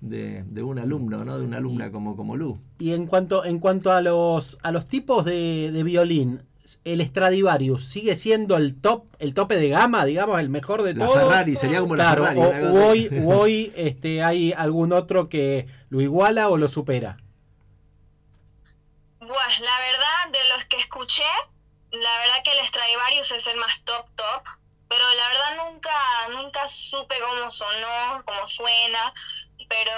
de, 0.10 0.44
de 0.44 0.64
un 0.64 0.80
alumno, 0.80 1.24
¿no? 1.26 1.38
De 1.38 1.46
una 1.46 1.58
alumna 1.58 1.92
como, 1.92 2.16
como 2.16 2.36
Lu. 2.36 2.60
Y 2.80 2.94
en 2.94 3.06
cuanto, 3.08 3.44
en 3.46 3.60
cuanto 3.60 3.92
a 3.92 4.02
los 4.02 4.58
a 4.64 4.72
los 4.72 4.86
tipos 4.88 5.26
de, 5.26 5.72
de 5.72 5.84
violín, 5.84 6.44
el 6.84 7.06
Stradivarius 7.06 7.86
sigue 7.86 8.16
siendo 8.16 8.58
el 8.58 8.80
top, 8.82 9.06
el 9.20 9.34
tope 9.34 9.56
de 9.58 9.70
gama, 9.70 10.04
digamos, 10.06 10.40
el 10.40 10.50
mejor 10.50 10.82
de 10.84 10.94
La 10.96 11.06
todos. 11.06 11.18
Ferrari, 11.22 11.56
sería 11.56 11.80
como 11.80 11.96
la 11.96 12.16
Claro, 12.16 12.26
Ferrari. 12.26 12.66
o, 12.66 12.88
hoy, 12.88 13.10
hoy 13.26 13.74
este, 13.76 14.24
hay 14.24 14.52
algún 14.54 14.92
otro 14.94 15.30
que 15.30 15.68
lo 15.90 16.02
iguala 16.02 16.50
o 16.50 16.58
lo 16.58 16.68
supera. 16.70 17.18
Bueno, 19.20 19.34
la 19.64 19.80
verdad, 19.80 20.32
de 20.32 20.50
los 20.56 20.66
que 20.66 20.78
escuché, 20.78 21.24
la 21.92 22.18
verdad 22.20 22.44
que 22.44 22.52
el 22.58 22.66
Stradivarius 22.66 23.32
es 23.32 23.48
el 23.48 23.58
más 23.58 23.82
top 23.84 24.06
top, 24.16 24.44
pero 24.88 25.04
la 25.18 25.28
verdad 25.30 25.72
nunca, 25.72 25.92
nunca 26.32 26.68
supe 26.68 27.16
cómo 27.20 27.50
sonó, 27.52 28.24
cómo 28.26 28.48
suena, 28.48 29.14
pero 29.70 29.92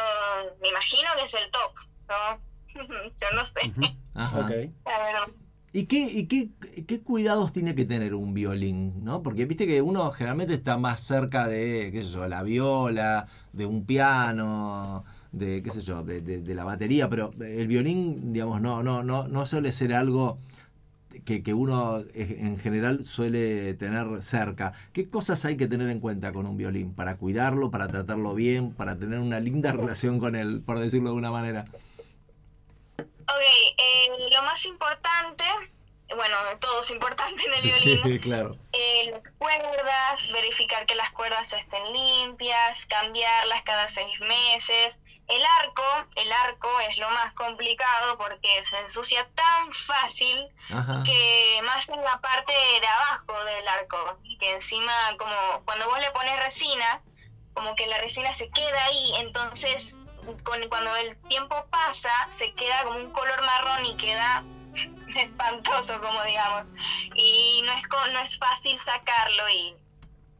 me 0.61 0.69
imagino 0.69 1.09
que 1.17 1.23
es 1.23 1.33
el 1.33 1.49
top, 1.51 1.73
¿no? 2.09 2.39
Yo 3.21 3.27
no 3.35 3.45
sé. 3.45 3.93
Ajá. 4.13 4.39
Ok. 4.39 4.49
La 4.85 4.97
verdad. 5.03 5.27
¿Y, 5.73 5.85
qué, 5.85 5.99
y 6.11 6.27
qué, 6.27 6.49
qué 6.87 7.01
cuidados 7.01 7.51
tiene 7.53 7.75
que 7.75 7.85
tener 7.85 8.15
un 8.15 8.33
violín? 8.33 9.03
¿no? 9.03 9.21
Porque 9.21 9.45
viste 9.45 9.67
que 9.67 9.81
uno 9.81 10.09
generalmente 10.11 10.53
está 10.53 10.77
más 10.77 11.01
cerca 11.01 11.47
de, 11.47 11.91
qué 11.93 12.03
sé 12.03 12.11
yo, 12.13 12.27
la 12.27 12.41
viola, 12.41 13.27
de 13.53 13.65
un 13.65 13.85
piano, 13.85 15.03
de, 15.31 15.61
qué 15.61 15.69
sé 15.69 15.81
yo, 15.81 16.03
de, 16.03 16.21
de- 16.21 16.39
de 16.39 16.55
la 16.55 16.63
batería, 16.63 17.09
pero 17.09 17.31
el 17.41 17.67
violín, 17.67 18.31
digamos, 18.31 18.61
no, 18.61 18.81
no, 18.81 19.03
no, 19.03 19.27
no 19.27 19.45
suele 19.45 19.71
ser 19.71 19.93
algo 19.93 20.39
que, 21.25 21.43
que 21.43 21.53
uno 21.53 21.99
eh, 22.13 22.37
en 22.39 22.57
general 22.57 23.03
suele 23.03 23.73
tener 23.75 24.21
cerca. 24.21 24.73
¿Qué 24.93 25.09
cosas 25.09 25.43
hay 25.45 25.57
que 25.57 25.67
tener 25.67 25.89
en 25.89 25.99
cuenta 25.99 26.31
con 26.31 26.45
un 26.45 26.57
violín 26.57 26.93
para 26.93 27.17
cuidarlo, 27.17 27.71
para 27.71 27.87
tratarlo 27.87 28.33
bien, 28.33 28.71
para 28.73 28.95
tener 28.95 29.19
una 29.19 29.39
linda 29.39 29.71
relación 29.71 30.19
con 30.19 30.35
él, 30.35 30.61
por 30.65 30.79
decirlo 30.79 31.05
de 31.05 31.09
alguna 31.09 31.31
manera? 31.31 31.65
Ok, 32.99 33.43
eh, 33.77 34.09
lo 34.33 34.43
más 34.43 34.65
importante, 34.65 35.43
bueno, 36.15 36.37
todo 36.59 36.79
es 36.79 36.91
importante 36.91 37.43
en 37.45 37.53
el 37.53 37.61
violín, 37.61 38.01
Sí, 38.03 38.19
claro. 38.21 38.57
eh, 38.73 39.11
las 39.11 39.33
cuerdas, 39.37 40.31
verificar 40.31 40.85
que 40.85 40.95
las 40.95 41.11
cuerdas 41.11 41.51
estén 41.53 41.91
limpias, 41.91 42.85
cambiarlas 42.85 43.63
cada 43.63 43.87
seis 43.87 44.19
meses. 44.21 44.99
El 45.27 45.43
arco, 45.59 45.83
el 46.15 46.31
arco 46.31 46.69
es 46.89 46.97
lo 46.99 47.09
más 47.09 47.33
complicado 47.33 48.17
porque 48.17 48.63
se 48.63 48.79
ensucia 48.79 49.27
tan 49.35 49.73
fácil 49.73 50.47
Ajá. 50.71 51.03
que 51.03 51.61
más 51.65 51.89
en 51.89 52.01
la 52.01 52.19
parte 52.21 52.53
de 52.53 52.87
abajo 52.87 53.43
del 53.43 53.67
arco, 53.67 54.19
que 54.39 54.53
encima 54.53 54.93
como 55.17 55.65
cuando 55.65 55.89
vos 55.89 55.99
le 55.99 56.11
pones 56.11 56.39
resina, 56.39 57.01
como 57.53 57.75
que 57.75 57.87
la 57.87 57.97
resina 57.97 58.31
se 58.31 58.49
queda 58.51 58.85
ahí, 58.85 59.15
entonces 59.17 59.97
con, 60.43 60.67
cuando 60.69 60.95
el 60.95 61.17
tiempo 61.23 61.65
pasa 61.71 62.09
se 62.29 62.53
queda 62.53 62.83
como 62.83 62.99
un 62.99 63.11
color 63.11 63.41
marrón 63.41 63.85
y 63.85 63.97
queda 63.97 64.45
espantoso, 65.17 65.99
como 66.01 66.23
digamos, 66.23 66.69
y 67.15 67.61
no 67.65 67.71
es 67.73 67.83
no 68.13 68.19
es 68.19 68.37
fácil 68.37 68.77
sacarlo 68.77 69.49
y 69.49 69.75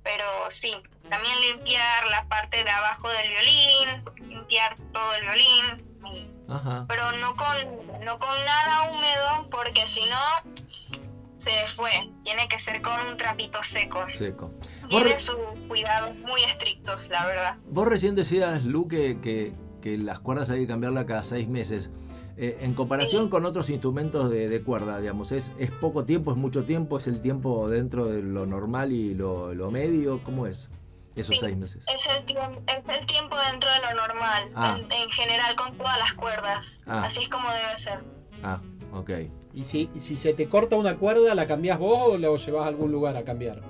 pero 0.04 0.24
sí, 0.50 0.74
también 1.10 1.36
limpiar 1.42 2.08
la 2.08 2.24
parte 2.30 2.64
de 2.64 2.70
abajo 2.70 3.10
del 3.10 3.28
violín, 3.30 4.30
limpiar 4.30 4.78
todo 4.94 5.14
el 5.16 5.22
violín 5.24 5.98
y 6.14 6.52
Ajá. 6.52 6.86
pero 6.88 7.12
no 7.14 7.36
con, 7.36 8.06
no 8.06 8.18
con 8.18 8.46
nada 8.46 8.90
húmedo, 8.90 9.50
porque 9.52 9.86
si 9.86 10.06
no, 10.06 11.02
se 11.38 11.52
fue. 11.68 11.92
Tiene 12.24 12.48
que 12.48 12.58
ser 12.58 12.82
con 12.82 13.00
un 13.08 13.18
trapito 13.18 13.62
seco. 13.64 14.10
Seco. 14.10 14.52
Tiene 14.88 15.20
sus 15.20 15.36
cuidados 15.68 16.16
muy 16.16 16.42
estrictos, 16.44 17.10
la 17.10 17.26
verdad. 17.26 17.58
vos 17.66 17.88
recién 17.88 18.16
decías, 18.16 18.64
Lu, 18.64 18.88
que, 18.88 19.20
que- 19.22 19.54
que 19.82 19.98
las 19.98 20.20
cuerdas 20.20 20.50
hay 20.50 20.62
que 20.62 20.68
cambiarlas 20.68 21.04
cada 21.06 21.24
seis 21.24 21.48
meses. 21.50 21.92
Eh, 22.40 22.60
en 22.62 22.74
comparación 22.76 23.24
Sí. 23.26 23.30
con 23.30 23.46
otros 23.46 23.70
instrumentos 23.72 24.30
de, 24.30 24.48
de 24.48 24.62
cuerda, 24.62 25.00
digamos, 25.02 25.32
¿es, 25.32 25.54
¿es 25.58 25.72
poco 25.72 26.06
tiempo, 26.06 26.32
es 26.32 26.38
mucho 26.38 26.64
tiempo? 26.66 26.98
¿Es 27.00 27.08
el 27.08 27.20
tiempo 27.20 27.68
dentro 27.68 28.06
de 28.06 28.22
lo 28.22 28.46
normal 28.46 28.92
y 28.92 29.16
lo, 29.16 29.54
lo 29.56 29.72
medio? 29.72 30.24
¿Cómo 30.24 30.46
es 30.46 30.70
esos 31.16 31.36
Sí. 31.36 31.46
seis 31.46 31.58
meses? 31.58 31.84
Es 31.94 32.08
el, 32.08 32.26
tiemp- 32.28 32.62
es 32.68 33.00
el 33.00 33.06
tiempo 33.08 33.36
dentro 33.52 33.70
de 33.72 33.80
lo 33.82 34.02
normal, 34.08 34.52
Ah. 34.54 34.78
en, 34.80 34.92
en 34.92 35.10
general 35.10 35.56
con 35.56 35.76
todas 35.78 35.98
las 35.98 36.14
cuerdas. 36.14 36.82
Ah. 36.86 37.06
Así 37.06 37.24
es 37.24 37.30
como 37.30 37.50
debe 37.50 37.76
ser. 37.78 38.00
Ah, 38.44 38.62
ok. 38.94 39.10
¿Y 39.56 39.66
si, 39.66 39.90
si 39.98 40.16
se 40.16 40.34
te 40.36 40.48
corta 40.48 40.76
una 40.76 40.98
cuerda, 40.98 41.34
la 41.34 41.48
cambiás 41.48 41.80
vos 41.80 42.14
o 42.14 42.18
lo 42.20 42.36
llevas 42.38 42.66
a 42.66 42.68
algún 42.68 42.92
lugar 42.92 43.18
a 43.18 43.24
cambiar? 43.24 43.64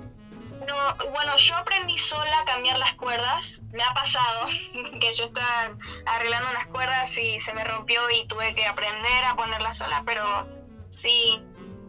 No, 0.68 0.74
bueno, 1.12 1.34
yo 1.38 1.56
aprendí 1.56 1.96
sola 1.96 2.40
a 2.40 2.44
cambiar 2.44 2.78
las 2.78 2.94
cuerdas. 2.94 3.62
Me 3.72 3.82
ha 3.82 3.94
pasado 3.94 4.46
que 5.00 5.12
yo 5.14 5.24
estaba 5.24 5.76
arreglando 6.06 6.50
unas 6.50 6.66
cuerdas 6.66 7.16
y 7.16 7.40
se 7.40 7.54
me 7.54 7.64
rompió 7.64 8.02
y 8.10 8.26
tuve 8.28 8.54
que 8.54 8.66
aprender 8.66 9.24
a 9.24 9.34
ponerlas 9.34 9.78
sola, 9.78 10.02
pero 10.04 10.46
sí, 10.90 11.42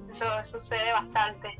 eso 0.09 0.25
sucede 0.43 0.93
bastante. 0.93 1.57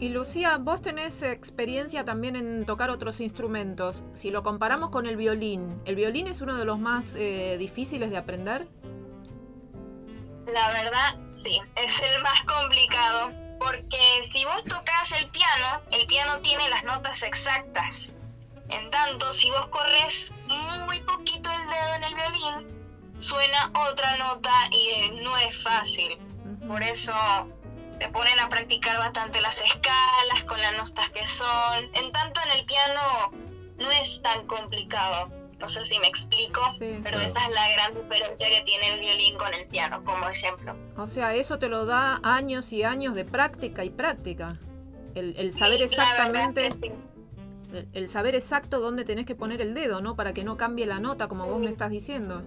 Y 0.00 0.08
Lucía, 0.10 0.58
vos 0.58 0.82
tenés 0.82 1.22
experiencia 1.22 2.04
también 2.04 2.34
en 2.34 2.66
tocar 2.66 2.90
otros 2.90 3.20
instrumentos. 3.20 4.04
Si 4.12 4.30
lo 4.30 4.42
comparamos 4.42 4.90
con 4.90 5.06
el 5.06 5.16
violín, 5.16 5.80
¿el 5.84 5.94
violín 5.96 6.26
es 6.26 6.40
uno 6.40 6.56
de 6.56 6.64
los 6.64 6.78
más 6.80 7.14
eh, 7.16 7.56
difíciles 7.58 8.10
de 8.10 8.16
aprender? 8.16 8.68
La 10.46 10.68
verdad, 10.68 11.16
sí, 11.36 11.60
es 11.76 12.00
el 12.00 12.22
más 12.22 12.42
complicado, 12.44 13.32
porque 13.58 14.22
si 14.22 14.44
vos 14.44 14.64
tocas 14.64 15.12
el 15.12 15.28
piano, 15.30 15.82
el 15.90 16.06
piano 16.06 16.38
tiene 16.40 16.68
las 16.68 16.84
notas 16.84 17.22
exactas. 17.22 18.12
En 18.68 18.90
tanto, 18.90 19.32
si 19.32 19.50
vos 19.50 19.68
corres 19.68 20.34
muy 20.86 21.00
poquito 21.00 21.50
el 21.50 21.68
dedo 21.68 21.94
en 21.94 22.04
el 22.04 22.14
violín, 22.14 23.14
suena 23.18 23.70
otra 23.90 24.16
nota 24.18 24.52
y 24.70 25.10
no 25.22 25.36
es 25.38 25.62
fácil. 25.62 26.18
Por 26.66 26.82
eso 26.82 27.14
te 27.98 28.08
ponen 28.10 28.38
a 28.38 28.48
practicar 28.48 28.98
bastante 28.98 29.40
las 29.40 29.60
escalas 29.60 30.44
con 30.46 30.60
las 30.60 30.76
notas 30.76 31.08
que 31.10 31.26
son. 31.26 31.90
En 31.94 32.12
tanto, 32.12 32.40
en 32.42 32.58
el 32.58 32.64
piano 32.66 33.32
no 33.78 33.90
es 33.90 34.22
tan 34.22 34.46
complicado. 34.46 35.37
No 35.58 35.68
sé 35.68 35.84
si 35.84 35.98
me 35.98 36.06
explico, 36.06 36.60
Sí. 36.78 37.00
pero 37.02 37.16
Claro. 37.18 37.20
esa 37.26 37.44
es 37.46 37.50
la 37.50 37.68
gran 37.70 37.94
diferencia 37.94 38.48
que 38.48 38.60
tiene 38.62 38.94
el 38.94 39.00
violín 39.00 39.36
con 39.36 39.52
el 39.52 39.66
piano, 39.66 40.04
como 40.04 40.28
ejemplo. 40.28 40.76
O 40.96 41.06
sea, 41.08 41.34
eso 41.34 41.58
te 41.58 41.68
lo 41.68 41.84
da 41.84 42.20
años 42.22 42.72
y 42.72 42.84
años 42.84 43.14
de 43.14 43.24
práctica 43.24 43.84
y 43.84 43.90
práctica. 43.90 44.56
El, 45.14 45.34
el 45.36 45.52
saber 45.52 45.82
exactamente, 45.82 46.70
sí. 46.78 46.92
el, 47.72 47.88
el 47.92 48.08
saber 48.08 48.36
exacto 48.36 48.78
dónde 48.78 49.04
tenés 49.04 49.26
que 49.26 49.34
poner 49.34 49.60
el 49.60 49.74
dedo, 49.74 50.00
¿no? 50.00 50.14
Para 50.14 50.32
que 50.32 50.44
no 50.44 50.56
cambie 50.56 50.86
la 50.86 51.00
nota, 51.00 51.26
como 51.26 51.46
vos 51.46 51.58
me 51.58 51.70
estás 51.70 51.90
diciendo. 51.90 52.42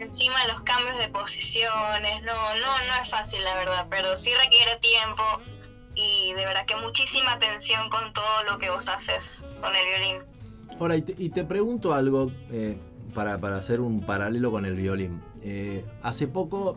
Encima 0.00 0.46
los 0.46 0.62
cambios 0.62 0.96
de 0.96 1.08
posiciones, 1.08 2.22
no, 2.22 2.32
no, 2.32 2.78
no 2.78 3.02
es 3.02 3.08
fácil 3.10 3.42
la 3.44 3.54
verdad, 3.56 3.86
pero 3.90 4.16
sí 4.16 4.32
requiere 4.34 4.76
tiempo 4.76 5.22
y 5.94 6.32
de 6.34 6.44
verdad 6.46 6.64
que 6.66 6.76
muchísima 6.76 7.32
atención 7.32 7.90
con 7.90 8.12
todo 8.12 8.44
lo 8.44 8.58
que 8.58 8.70
vos 8.70 8.88
haces 8.88 9.44
con 9.60 9.74
el 9.74 9.84
violín. 9.86 10.22
Ahora, 10.78 10.96
y 10.96 11.02
te, 11.02 11.14
y 11.22 11.30
te 11.30 11.44
pregunto 11.44 11.92
algo 11.92 12.30
eh, 12.50 12.76
para, 13.14 13.38
para 13.38 13.56
hacer 13.56 13.80
un 13.80 14.00
paralelo 14.00 14.50
con 14.50 14.64
el 14.64 14.74
violín. 14.76 15.20
Eh, 15.42 15.84
hace 16.02 16.28
poco 16.28 16.76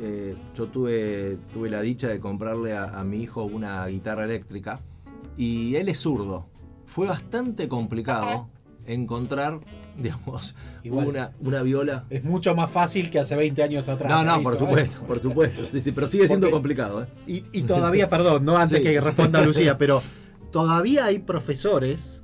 eh, 0.00 0.36
yo 0.54 0.68
tuve, 0.68 1.38
tuve 1.52 1.68
la 1.70 1.80
dicha 1.82 2.08
de 2.08 2.18
comprarle 2.20 2.74
a, 2.76 2.84
a 2.98 3.04
mi 3.04 3.22
hijo 3.22 3.44
una 3.44 3.86
guitarra 3.86 4.24
eléctrica 4.24 4.80
y 5.36 5.74
él 5.76 5.88
es 5.88 5.98
zurdo. 6.00 6.46
Fue 6.86 7.06
bastante 7.06 7.68
complicado 7.68 8.48
encontrar, 8.86 9.60
digamos, 9.98 10.54
Igual. 10.82 11.08
una, 11.08 11.32
una 11.40 11.62
viola. 11.62 12.04
Es 12.08 12.24
mucho 12.24 12.54
más 12.54 12.70
fácil 12.70 13.10
que 13.10 13.18
hace 13.18 13.36
20 13.36 13.62
años 13.62 13.88
atrás. 13.90 14.10
No, 14.10 14.24
no, 14.24 14.42
por 14.42 14.54
¿eh? 14.54 14.58
supuesto, 14.58 15.00
por 15.06 15.20
supuesto. 15.22 15.66
Sí, 15.66 15.80
sí, 15.82 15.92
pero 15.92 16.08
sigue 16.08 16.26
siendo 16.26 16.46
Porque- 16.46 16.52
complicado. 16.54 17.02
¿eh? 17.02 17.06
Y, 17.26 17.44
y 17.52 17.62
todavía, 17.62 18.08
perdón, 18.08 18.44
no 18.46 18.56
antes 18.56 18.78
Sí. 18.78 18.82
que 18.84 18.98
responda 19.00 19.42
Lucía, 19.44 19.76
pero 19.76 20.00
todavía 20.50 21.04
hay 21.06 21.18
profesores 21.18 22.20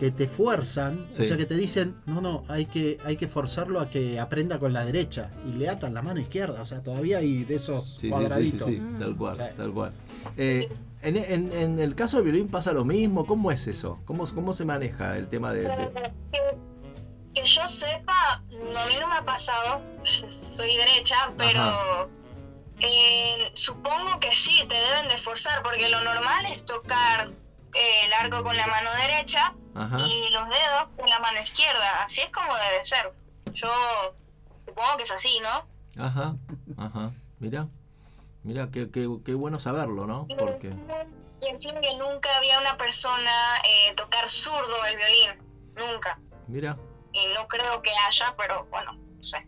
que 0.00 0.10
te 0.10 0.26
fuerzan, 0.26 1.06
Sí. 1.10 1.22
o 1.22 1.26
sea 1.26 1.36
que 1.36 1.44
te 1.44 1.54
dicen, 1.54 1.94
no, 2.06 2.22
no, 2.22 2.42
hay 2.48 2.64
que, 2.64 2.96
hay 3.04 3.16
que 3.18 3.28
forzarlo 3.28 3.80
a 3.80 3.90
que 3.90 4.18
aprenda 4.18 4.58
con 4.58 4.72
la 4.72 4.82
derecha 4.86 5.30
y 5.46 5.52
le 5.52 5.68
atan 5.68 5.92
la 5.92 6.00
mano 6.00 6.20
izquierda, 6.20 6.62
o 6.62 6.64
sea, 6.64 6.82
todavía 6.82 7.18
hay 7.18 7.44
de 7.44 7.56
esos 7.56 7.84
Sí, 7.84 7.90
sí, 7.92 8.00
sí, 8.00 8.08
cuadraditos. 8.08 8.66
sí, 8.66 8.76
sí, 8.78 8.86
tal 8.98 9.14
cual, 9.14 9.36
Sí. 9.36 9.42
tal 9.58 9.72
cual. 9.74 9.92
Eh, 10.38 10.68
en, 11.02 11.16
en- 11.18 11.52
en 11.52 11.78
el 11.78 11.94
caso 11.94 12.16
de 12.16 12.22
violín 12.22 12.48
pasa 12.48 12.72
lo 12.72 12.84
mismo. 12.86 13.26
¿Cómo 13.26 13.50
es 13.52 13.66
eso? 13.66 13.98
¿Cómo, 14.06 14.24
cómo 14.34 14.54
se 14.54 14.64
maneja 14.64 15.18
el 15.18 15.28
tema 15.28 15.52
de, 15.52 15.62
de- 15.64 15.90
Que, 16.32 16.40
que 17.34 17.44
yo 17.46 17.68
sepa, 17.68 18.42
no, 18.72 18.78
a 18.80 18.86
mí 18.86 18.94
no 18.98 19.06
me 19.06 19.14
ha 19.16 19.24
pasado, 19.24 19.82
soy 20.30 20.76
derecha, 20.76 21.30
pero 21.36 22.08
eh, 22.80 23.50
supongo 23.54 24.18
que 24.18 24.34
sí, 24.34 24.62
te 24.66 24.74
deben 24.74 25.08
de 25.08 25.18
forzar, 25.18 25.62
porque 25.62 25.90
lo 25.90 26.02
normal 26.02 26.46
es 26.54 26.64
tocar 26.64 27.30
eh, 27.74 28.06
el 28.06 28.12
arco 28.12 28.42
con 28.42 28.56
la 28.56 28.66
mano 28.66 28.90
derecha 28.94 29.54
Ajá. 29.74 29.98
y 29.98 30.30
los 30.30 30.48
dedos 30.48 30.88
con 30.96 31.08
la 31.08 31.18
mano 31.20 31.40
izquierda, 31.40 32.02
así 32.02 32.20
es 32.20 32.32
como 32.32 32.54
debe 32.56 32.82
ser. 32.82 33.12
Yo 33.52 33.70
supongo 34.66 34.96
que 34.96 35.02
es 35.02 35.10
así, 35.10 35.38
¿no? 35.40 36.02
Ajá, 36.02 36.36
ajá. 36.76 37.12
Mira, 37.38 37.68
mira, 38.42 38.70
qué, 38.70 38.90
qué, 38.90 39.08
qué 39.24 39.34
bueno 39.34 39.60
saberlo, 39.60 40.06
¿no? 40.06 40.26
Porque. 40.38 40.72
Y 41.40 41.46
encima 41.46 41.80
que 41.80 41.96
nunca 41.96 42.36
había 42.36 42.60
una 42.60 42.76
persona 42.76 43.56
eh, 43.58 43.94
tocar 43.94 44.28
zurdo 44.28 44.84
el 44.84 44.96
violín, 44.96 45.30
nunca. 45.74 46.18
Mira. 46.46 46.76
Y 47.12 47.26
no 47.34 47.48
creo 47.48 47.82
que 47.82 47.90
haya, 48.06 48.34
pero 48.36 48.66
bueno, 48.70 48.92
no 48.92 49.24
sé. 49.24 49.46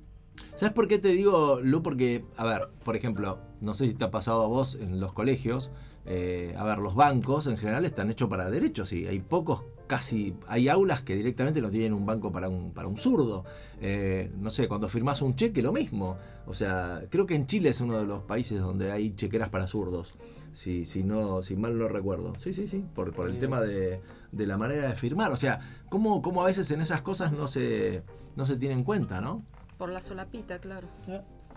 ¿Sabes 0.54 0.74
por 0.74 0.88
qué 0.88 0.98
te 0.98 1.08
digo, 1.08 1.60
Lu? 1.62 1.82
Porque, 1.82 2.24
a 2.36 2.44
ver, 2.44 2.68
por 2.84 2.96
ejemplo, 2.96 3.38
no 3.60 3.74
sé 3.74 3.88
si 3.88 3.94
te 3.94 4.04
ha 4.04 4.10
pasado 4.10 4.44
a 4.44 4.48
vos 4.48 4.74
en 4.74 5.00
los 5.00 5.12
colegios. 5.12 5.70
Eh, 6.04 6.54
a 6.58 6.64
ver, 6.64 6.78
los 6.78 6.94
bancos 6.94 7.46
en 7.46 7.56
general 7.56 7.84
están 7.84 8.10
hechos 8.10 8.28
para 8.28 8.50
derechos 8.50 8.92
y 8.92 9.06
hay 9.06 9.20
pocos, 9.20 9.64
casi. 9.86 10.34
Hay 10.48 10.68
aulas 10.68 11.02
que 11.02 11.14
directamente 11.14 11.60
no 11.60 11.70
tienen 11.70 11.92
un 11.92 12.04
banco 12.04 12.32
para 12.32 12.48
un, 12.48 12.72
para 12.72 12.88
un 12.88 12.96
zurdo. 12.96 13.44
Eh, 13.80 14.30
no 14.38 14.50
sé, 14.50 14.68
cuando 14.68 14.88
firmás 14.88 15.22
un 15.22 15.34
cheque, 15.34 15.62
lo 15.62 15.72
mismo. 15.72 16.16
O 16.46 16.54
sea, 16.54 17.02
creo 17.08 17.26
que 17.26 17.34
en 17.34 17.46
Chile 17.46 17.68
es 17.68 17.80
uno 17.80 17.98
de 18.00 18.06
los 18.06 18.22
países 18.22 18.60
donde 18.60 18.90
hay 18.90 19.14
chequeras 19.14 19.48
para 19.48 19.66
zurdos. 19.66 20.14
Si, 20.54 20.84
si, 20.86 21.02
no, 21.02 21.42
si 21.42 21.56
mal 21.56 21.78
no 21.78 21.88
recuerdo. 21.88 22.34
Sí, 22.38 22.52
sí, 22.52 22.66
sí. 22.66 22.84
Por, 22.94 23.12
por 23.12 23.28
el 23.28 23.38
tema 23.38 23.60
de, 23.60 24.00
de 24.32 24.46
la 24.46 24.56
manera 24.58 24.88
de 24.88 24.96
firmar. 24.96 25.30
O 25.30 25.36
sea, 25.36 25.60
cómo, 25.88 26.20
cómo 26.20 26.42
a 26.42 26.46
veces 26.46 26.70
en 26.72 26.80
esas 26.80 27.02
cosas 27.02 27.32
no 27.32 27.46
se, 27.48 28.02
no 28.34 28.46
se 28.46 28.56
tiene 28.56 28.74
en 28.74 28.84
cuenta, 28.84 29.20
¿no? 29.20 29.44
Por 29.78 29.90
la 29.90 30.00
solapita, 30.00 30.58
claro. 30.58 30.88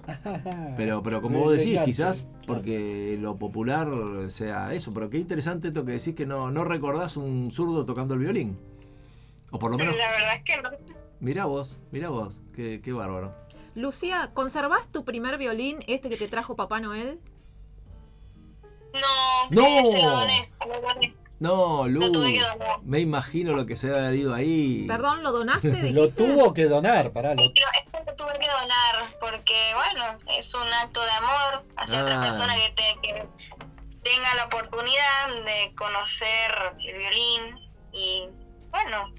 Pero, 0.78 1.02
pero 1.04 1.22
como 1.22 1.40
vos 1.40 1.54
decís, 1.58 1.80
quizás 1.86 2.26
porque 2.46 3.18
lo 3.20 3.38
popular 3.38 3.90
sea 4.30 4.74
eso. 4.74 4.94
Pero 4.94 5.10
qué 5.10 5.18
interesante 5.18 5.70
esto 5.70 5.84
que 5.86 5.94
decís 5.94 6.14
que 6.16 6.26
no, 6.26 6.52
no 6.52 6.64
recordás 6.64 7.18
un 7.18 7.50
zurdo 7.52 7.86
tocando 7.86 8.14
el 8.14 8.20
violín. 8.20 8.58
O 9.52 9.60
por 9.60 9.72
lo 9.72 9.78
menos, 9.78 9.96
La 9.98 10.10
verdad 10.12 10.36
es 10.36 10.44
que 10.44 10.62
no. 10.62 10.70
mirá 11.20 11.46
vos, 11.46 11.80
mirá 11.92 12.10
vos, 12.10 12.42
qué, 12.54 12.82
qué 12.84 12.92
bárbaro. 12.94 13.34
Lucía, 13.74 14.32
¿conservás 14.34 14.90
tu 14.92 15.04
primer 15.06 15.38
violín, 15.38 15.80
este 15.88 16.10
que 16.10 16.18
te 16.18 16.28
trajo 16.28 16.56
Papá 16.56 16.80
Noel? 16.80 17.20
No, 18.94 19.50
No. 19.52 19.92
se 19.92 20.02
lo 20.02 20.10
doné. 20.12 20.50
Lo 20.68 20.82
doné. 20.82 21.15
No, 21.46 21.88
Lu, 21.88 22.00
Lo 22.00 22.12
tuve 22.12 22.34
que 22.34 22.42
donar. 22.42 22.80
me 22.84 23.00
imagino 23.00 23.54
lo 23.54 23.66
que 23.66 23.76
se 23.76 23.88
debe 23.88 24.00
haber 24.00 24.16
ido 24.20 24.34
ahí. 24.34 24.86
Perdón, 24.88 25.22
¿lo 25.24 25.32
donaste? 25.32 25.92
Lo 25.94 26.10
tuvo 26.10 26.54
que 26.54 26.66
donar, 26.66 27.12
pará. 27.12 27.36
Lo... 27.36 27.44
Pero 27.92 28.16
tuve 28.16 28.34
que 28.40 28.48
donar 28.48 28.96
porque, 29.20 29.72
bueno, 29.76 30.18
es 30.38 30.54
un 30.56 30.68
acto 30.84 31.02
de 31.04 31.12
amor 31.12 31.64
hacia 31.78 32.00
Ah. 32.00 32.04
otra 32.04 32.22
persona 32.22 32.56
que, 32.56 32.70
te, 32.76 33.00
que 33.02 33.28
tenga 34.04 34.34
la 34.36 34.46
oportunidad 34.46 35.28
de 35.46 35.74
conocer 35.76 36.52
el 36.84 36.98
violín 36.98 37.70
y, 37.94 38.28
bueno, 38.72 39.14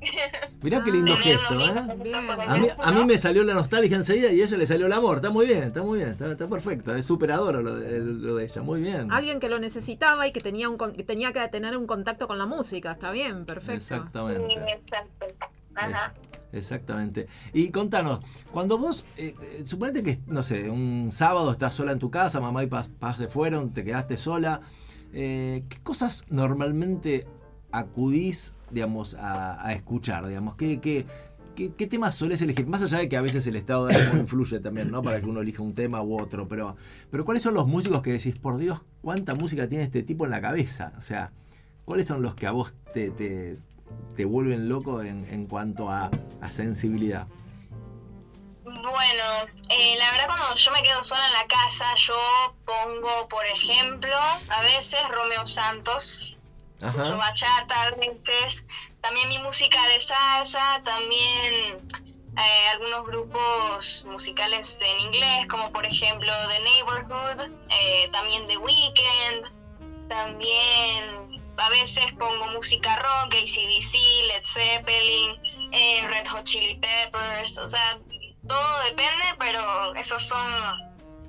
Mirá 0.62 0.82
qué 0.84 0.90
lindo 0.90 1.12
Ah, 1.14 1.16
gesto, 1.20 1.60
¿eh? 1.60 2.74
A 2.78 2.92
mí, 2.92 3.04
me 3.04 3.18
salió 3.18 3.42
la 3.44 3.54
nostalgia 3.54 3.96
enseguida 3.96 4.30
y 4.32 4.40
a 4.40 4.44
ella 4.44 4.56
le 4.56 4.66
salió 4.66 4.86
el 4.86 4.92
amor. 4.92 5.16
Está 5.16 5.30
muy 5.30 5.46
bien, 5.46 5.62
está 5.64 5.82
muy 5.82 5.98
bien, 5.98 6.10
está, 6.10 6.30
está 6.32 6.48
perfecto. 6.48 6.94
Es 6.94 7.06
superador 7.06 7.62
lo, 7.62 7.76
de- 7.76 8.00
lo 8.00 8.36
de 8.36 8.44
ella, 8.44 8.62
muy 8.62 8.80
bien. 8.80 9.12
Alguien 9.12 9.40
que 9.40 9.48
lo 9.48 9.58
necesitaba 9.58 10.26
y 10.26 10.32
que 10.32 10.40
tenía, 10.40 10.68
un, 10.68 10.76
que 10.78 11.04
tenía 11.04 11.32
que 11.32 11.46
tener 11.48 11.76
un 11.76 11.86
contacto 11.86 12.26
con 12.28 12.38
la 12.38 12.46
música. 12.46 12.92
Está 12.92 13.10
bien, 13.10 13.44
perfecto. 13.44 13.72
Sí, 13.72 13.94
Exactamente. 13.94 14.54
exacto. 14.54 15.26
Ajá. 15.74 16.14
Es- 16.52 16.58
exactamente. 16.58 17.26
Y 17.52 17.70
contanos, 17.70 18.20
cuando 18.52 18.78
vos, 18.78 19.04
eh, 19.16 19.34
eh, 19.40 19.62
suponete 19.64 20.02
que, 20.02 20.18
no 20.26 20.42
sé, 20.42 20.70
un 20.70 21.10
sábado 21.12 21.50
estás 21.52 21.74
sola 21.74 21.92
en 21.92 21.98
tu 21.98 22.10
casa, 22.10 22.40
mamá 22.40 22.62
y 22.62 22.66
papá 22.66 23.14
se 23.14 23.28
fueron, 23.28 23.72
te 23.72 23.84
quedaste 23.84 24.16
sola, 24.16 24.60
eh, 25.12 25.64
¿qué 25.68 25.78
cosas 25.82 26.24
normalmente 26.30 27.26
acudís, 27.70 28.54
digamos, 28.70 29.14
a, 29.14 29.66
a 29.66 29.72
escuchar? 29.72 30.26
Digamos, 30.26 30.56
¿qué, 30.56 30.80
qué, 30.80 31.06
qué, 31.54 31.72
qué 31.74 31.86
temas 31.86 32.14
solés 32.14 32.40
elegir? 32.42 32.66
Más 32.66 32.82
allá 32.82 32.98
de 32.98 33.08
que 33.08 33.16
a 33.16 33.20
veces 33.20 33.46
el 33.46 33.56
estado 33.56 33.86
de 33.86 33.96
ánimo 33.96 34.18
influye 34.20 34.60
también, 34.60 34.90
¿no? 34.90 35.02
Para 35.02 35.20
que 35.20 35.26
uno 35.26 35.40
elija 35.40 35.62
un 35.62 35.74
tema 35.74 36.02
u 36.02 36.20
otro, 36.20 36.48
pero, 36.48 36.76
pero 37.10 37.24
¿cuáles 37.24 37.42
son 37.42 37.54
los 37.54 37.66
músicos 37.66 38.02
que 38.02 38.12
decís, 38.12 38.38
por 38.38 38.58
Dios, 38.58 38.86
cuánta 39.02 39.34
música 39.34 39.66
tiene 39.66 39.84
este 39.84 40.02
tipo 40.02 40.24
en 40.24 40.30
la 40.30 40.40
cabeza? 40.40 40.92
O 40.96 41.00
sea, 41.00 41.32
¿cuáles 41.84 42.06
son 42.06 42.22
los 42.22 42.34
que 42.34 42.46
a 42.46 42.52
vos 42.52 42.74
te, 42.94 43.10
te, 43.10 43.58
te 44.14 44.24
vuelven 44.24 44.68
loco 44.68 45.02
en, 45.02 45.26
en 45.32 45.46
cuanto 45.46 45.90
a, 45.90 46.10
a 46.40 46.50
sensibilidad? 46.50 47.26
Bueno, 48.64 49.24
eh, 49.70 49.96
la 49.98 50.10
verdad 50.12 50.26
cuando 50.26 50.54
yo 50.54 50.72
me 50.72 50.82
quedo 50.82 51.02
sola 51.02 51.26
en 51.26 51.32
la 51.32 51.46
casa, 51.46 51.94
yo 51.96 52.14
pongo, 52.64 53.28
por 53.28 53.44
ejemplo, 53.46 54.14
a 54.14 54.62
veces 54.62 55.00
Romeo 55.10 55.46
Santos, 55.46 56.36
Ajá. 56.82 57.16
bachata 57.16 57.82
a 57.82 57.90
veces, 57.92 58.64
también 59.00 59.28
mi 59.28 59.38
música 59.38 59.84
de 59.88 60.00
salsa, 60.00 60.80
también 60.84 61.78
eh, 62.36 62.68
algunos 62.72 63.06
grupos 63.06 64.04
musicales 64.08 64.78
en 64.80 65.00
inglés, 65.00 65.46
como 65.48 65.72
por 65.72 65.84
ejemplo 65.84 66.32
The 66.48 66.60
Neighborhood, 66.60 67.52
eh, 67.70 68.08
también 68.12 68.46
The 68.46 68.58
Weeknd, 68.58 70.08
también 70.08 71.42
a 71.56 71.68
veces 71.70 72.06
pongo 72.16 72.46
música 72.48 72.96
rock, 72.96 73.34
ACDC, 73.34 73.94
Led 74.28 74.44
Zeppelin, 74.44 75.72
eh, 75.72 76.06
Red 76.06 76.28
Hot 76.28 76.44
Chili 76.44 76.76
Peppers, 76.76 77.58
o 77.58 77.68
sea, 77.68 77.98
todo 78.46 78.84
depende, 78.84 79.24
pero 79.38 79.94
esos 79.96 80.22
son 80.22 80.52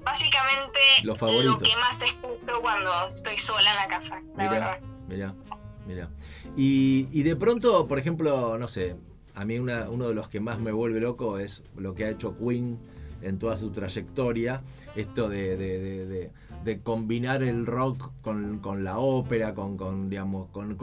básicamente 0.04 0.80
Los 1.04 1.20
lo 1.20 1.58
que 1.58 1.76
más 1.78 2.02
escucho 2.02 2.62
cuando 2.62 3.10
estoy 3.10 3.38
sola 3.38 3.70
en 3.72 3.76
la 3.76 3.88
casa, 3.88 4.16
la 4.36 4.44
Mira, 4.44 4.50
verdad. 4.50 4.80
Mira, 5.10 5.34
mira. 5.88 6.10
Y, 6.56 7.08
y 7.12 7.24
de 7.24 7.36
pronto, 7.36 7.88
por 7.88 8.00
ejemplo, 8.00 8.58
no 8.58 8.68
sé, 8.68 8.96
a 9.36 9.46
mí 9.46 9.58
una- 9.60 9.90
uno 9.90 10.08
de 10.08 10.14
los 10.14 10.30
que 10.30 10.40
más 10.40 10.60
me 10.60 10.72
vuelve 10.72 11.00
loco 11.02 11.38
es 11.40 11.64
lo 11.78 11.94
que 11.96 12.06
ha 12.06 12.10
hecho 12.10 12.38
Queen 12.38 12.78
en 13.22 13.38
toda 13.38 13.58
su 13.58 13.72
trayectoria, 13.72 14.62
esto 14.96 15.28
de, 15.28 15.58
de- 15.58 15.80
de- 15.80 16.06
de- 16.06 16.32
de 16.64 16.80
combinar 16.82 17.42
el 17.44 17.66
rock 17.66 18.12
con, 18.22 18.60
con 18.60 18.84
la 18.84 18.98
ópera, 19.00 19.54
con, 19.54 19.76
con, 19.78 20.10
digamos, 20.10 20.50
con, 20.52 20.76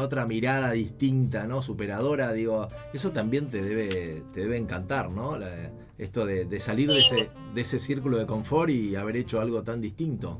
otra 0.00 0.26
mirada 0.26 0.72
distinta, 0.72 1.46
¿no? 1.46 1.62
Superadora, 1.62 2.32
digo, 2.32 2.68
eso 2.92 3.10
también 3.12 3.48
te 3.48 3.62
debe, 3.62 4.22
te 4.32 4.40
debe 4.40 4.56
encantar, 4.56 5.10
¿no? 5.10 5.36
La- 5.36 5.70
esto 5.98 6.24
de, 6.26 6.44
salir 6.60 6.88
de 6.88 6.98
ese, 6.98 7.30
de 7.54 7.60
ese 7.60 7.78
círculo 7.78 8.16
de 8.18 8.26
confort 8.26 8.70
y 8.70 8.96
haber 8.96 9.16
hecho 9.16 9.40
algo 9.40 9.62
tan 9.62 9.80
distinto. 9.80 10.38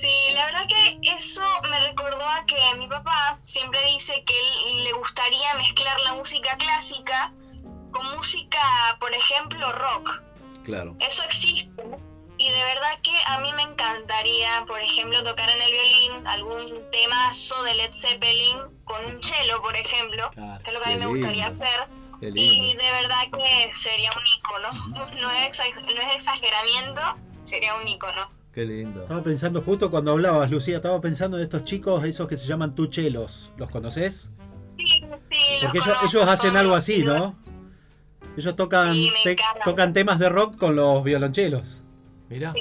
Sí, 0.00 0.32
la 0.34 0.46
verdad 0.46 0.66
que 0.66 0.98
eso 1.16 1.42
me 1.70 1.78
recordó 1.88 2.24
a 2.26 2.44
que 2.46 2.56
mi 2.78 2.86
papá 2.88 3.36
siempre 3.40 3.80
dice 3.92 4.22
que 4.24 4.34
él 4.70 4.84
le 4.84 4.92
gustaría 4.92 5.54
mezclar 5.56 5.98
la 6.00 6.14
música 6.14 6.56
clásica 6.56 7.32
con 7.92 8.06
música, 8.16 8.60
por 8.98 9.12
ejemplo, 9.14 9.70
rock. 9.72 10.22
Claro. 10.64 10.96
Eso 11.00 11.22
existe. 11.24 11.82
Y 12.38 12.48
de 12.48 12.64
verdad 12.64 12.98
que 13.02 13.12
a 13.26 13.38
mí 13.40 13.52
me 13.52 13.62
encantaría, 13.62 14.64
por 14.66 14.80
ejemplo, 14.80 15.22
tocar 15.22 15.50
en 15.50 15.60
el 15.60 15.70
violín 15.72 16.26
algún 16.26 16.90
temazo 16.90 17.62
de 17.64 17.74
Led 17.74 17.92
Zeppelin 17.92 18.58
con 18.84 19.04
un 19.04 19.22
cello, 19.22 19.60
por 19.60 19.76
ejemplo, 19.76 20.30
Claro. 20.30 20.62
que 20.64 20.70
es 20.70 20.74
lo 20.74 20.80
que 20.80 20.88
a 20.88 20.92
mí 20.94 20.98
me 20.98 21.06
gustaría 21.06 21.48
lindo. 21.50 21.64
hacer. 21.64 21.88
Y 22.22 22.74
de 22.76 22.90
verdad 22.90 23.24
que 23.36 23.70
sería 23.74 24.10
un 24.16 24.26
icono. 24.26 24.70
No 25.20 25.30
es, 25.32 25.58
no 25.58 26.00
es 26.02 26.14
exageramiento, 26.14 27.00
sería 27.44 27.74
un 27.74 27.86
icono. 27.86 28.30
Qué 28.52 28.64
lindo. 28.64 29.02
Estaba 29.02 29.22
pensando 29.22 29.62
justo 29.62 29.90
cuando 29.90 30.10
hablabas, 30.12 30.50
Lucía, 30.50 30.76
estaba 30.76 31.00
pensando 31.00 31.36
en 31.36 31.44
estos 31.44 31.64
chicos, 31.64 32.02
esos 32.04 32.26
que 32.28 32.36
se 32.36 32.46
llaman 32.46 32.74
tuchelos. 32.74 33.52
¿Los 33.56 33.70
conoces? 33.70 34.30
Sí, 34.76 34.84
sí, 34.86 35.00
los 35.00 35.20
Porque 35.62 35.78
ellos, 35.78 35.84
conozco, 35.96 36.06
ellos 36.06 36.28
hacen 36.28 36.56
algo 36.56 36.74
así, 36.74 37.02
¿no? 37.04 37.38
Ellos 38.36 38.56
tocan, 38.56 38.92
Sí, 38.94 39.12
te- 39.24 39.36
tocan 39.64 39.92
temas 39.92 40.18
de 40.18 40.28
rock 40.28 40.56
con 40.56 40.74
los 40.74 41.04
violonchelos. 41.04 41.82
Mirá. 42.28 42.52
Sí, 42.52 42.60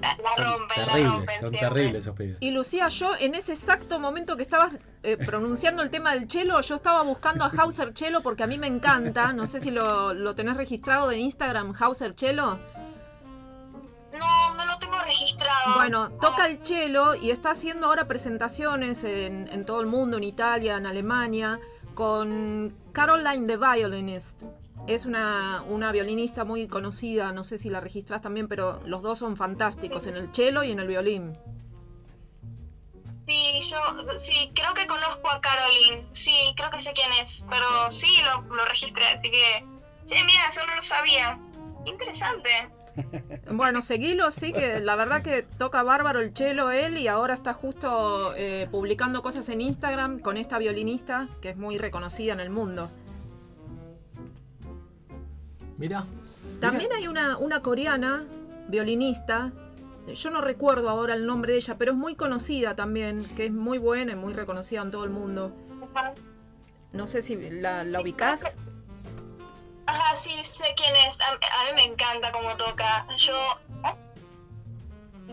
la, 0.00 0.16
la 0.16 0.34
Son 0.34 0.44
rompen, 0.44 0.78
la 0.78 0.92
terribles, 0.92 1.12
rompen 1.12 1.40
son 1.40 1.50
siempre. 1.50 1.60
terribles 1.60 2.00
esos 2.00 2.16
pibes. 2.16 2.36
Y 2.40 2.50
Lucía, 2.50 2.88
yo 2.88 3.12
en 3.18 3.34
ese 3.36 3.52
exacto 3.52 4.00
momento 4.00 4.36
que 4.36 4.42
estabas 4.42 4.74
eh, 5.04 5.16
pronunciando 5.16 5.82
el 5.82 5.90
tema 5.90 6.12
del 6.14 6.26
chelo, 6.26 6.60
yo 6.60 6.74
estaba 6.74 7.02
buscando 7.02 7.44
a 7.44 7.48
Hauser 7.56 7.94
Chelo 7.94 8.20
porque 8.22 8.42
a 8.42 8.48
mí 8.48 8.58
me 8.58 8.66
encanta. 8.66 9.32
No 9.32 9.46
sé 9.46 9.60
si 9.60 9.70
lo, 9.70 10.12
lo 10.12 10.34
tenés 10.34 10.56
registrado 10.56 11.08
de 11.08 11.18
Instagram, 11.18 11.72
Hauser 11.78 12.16
Chelo. 12.16 12.58
Bueno, 15.74 16.10
toca 16.10 16.46
el 16.46 16.64
cello 16.64 17.14
y 17.14 17.30
está 17.30 17.50
haciendo 17.50 17.86
ahora 17.86 18.06
presentaciones 18.06 19.04
en, 19.04 19.48
en 19.48 19.64
todo 19.64 19.80
el 19.80 19.86
mundo, 19.86 20.16
en 20.16 20.24
Italia, 20.24 20.76
en 20.76 20.86
Alemania, 20.86 21.60
con 21.94 22.76
Caroline 22.92 23.46
the 23.46 23.56
Violinist. 23.56 24.44
Es 24.86 25.04
una, 25.04 25.64
una 25.68 25.90
violinista 25.90 26.44
muy 26.44 26.68
conocida, 26.68 27.32
no 27.32 27.42
sé 27.42 27.58
si 27.58 27.70
la 27.70 27.80
registras 27.80 28.22
también, 28.22 28.46
pero 28.46 28.80
los 28.84 29.02
dos 29.02 29.18
son 29.18 29.36
fantásticos, 29.36 30.06
en 30.06 30.16
el 30.16 30.34
cello 30.34 30.62
y 30.62 30.70
en 30.70 30.78
el 30.78 30.86
violín. 30.86 31.36
Sí, 33.26 33.68
yo 33.68 33.78
sí, 34.20 34.52
creo 34.54 34.72
que 34.74 34.86
conozco 34.86 35.28
a 35.28 35.40
Caroline. 35.40 36.06
Sí, 36.12 36.54
creo 36.56 36.70
que 36.70 36.78
sé 36.78 36.92
quién 36.92 37.10
es. 37.20 37.44
Pero 37.50 37.90
sí, 37.90 38.18
lo, 38.22 38.54
lo 38.54 38.64
registré, 38.66 39.04
así 39.08 39.28
que... 39.28 39.64
Mira, 40.08 40.46
eso 40.48 40.64
no 40.64 40.76
lo 40.76 40.82
sabía. 40.84 41.36
Interesante. 41.84 42.70
Bueno, 43.52 43.82
seguilo, 43.82 44.30
sí, 44.30 44.52
que 44.52 44.80
la 44.80 44.96
verdad 44.96 45.22
que 45.22 45.42
toca 45.42 45.82
bárbaro 45.82 46.20
el 46.20 46.34
cello 46.34 46.70
él 46.70 46.98
y 46.98 47.08
ahora 47.08 47.34
está 47.34 47.52
justo 47.52 48.34
eh, 48.36 48.68
publicando 48.70 49.22
cosas 49.22 49.48
en 49.48 49.60
Instagram 49.60 50.18
con 50.18 50.36
esta 50.36 50.58
violinista 50.58 51.28
que 51.40 51.50
es 51.50 51.56
muy 51.56 51.78
reconocida 51.78 52.32
en 52.32 52.40
el 52.40 52.50
mundo. 52.50 52.90
Mirá. 55.78 56.06
También 56.60 56.90
hay 56.92 57.06
una, 57.06 57.36
una 57.38 57.60
coreana, 57.60 58.24
violinista, 58.68 59.52
yo 60.14 60.30
no 60.30 60.40
recuerdo 60.40 60.88
ahora 60.88 61.14
el 61.14 61.26
nombre 61.26 61.52
de 61.52 61.58
ella, 61.58 61.76
pero 61.76 61.92
es 61.92 61.98
muy 61.98 62.14
conocida 62.14 62.76
también, 62.76 63.24
que 63.36 63.46
es 63.46 63.52
muy 63.52 63.78
buena 63.78 64.12
y 64.12 64.16
muy 64.16 64.34
reconocida 64.34 64.82
en 64.82 64.90
todo 64.90 65.04
el 65.04 65.10
mundo. 65.10 65.52
No 66.92 67.06
sé 67.06 67.22
si 67.22 67.36
la, 67.36 67.84
la 67.84 67.98
Sí, 67.98 68.04
ubicás. 68.04 68.56
Ajá, 69.86 70.16
sí, 70.16 70.32
sé 70.44 70.74
quién 70.76 70.94
es. 71.08 71.18
A, 71.20 71.32
a 71.32 71.64
mí 71.66 71.72
me 71.76 71.84
encanta 71.84 72.32
cómo 72.32 72.56
toca. 72.56 73.06
Yo... 73.16 73.38
¿eh? 73.84 73.94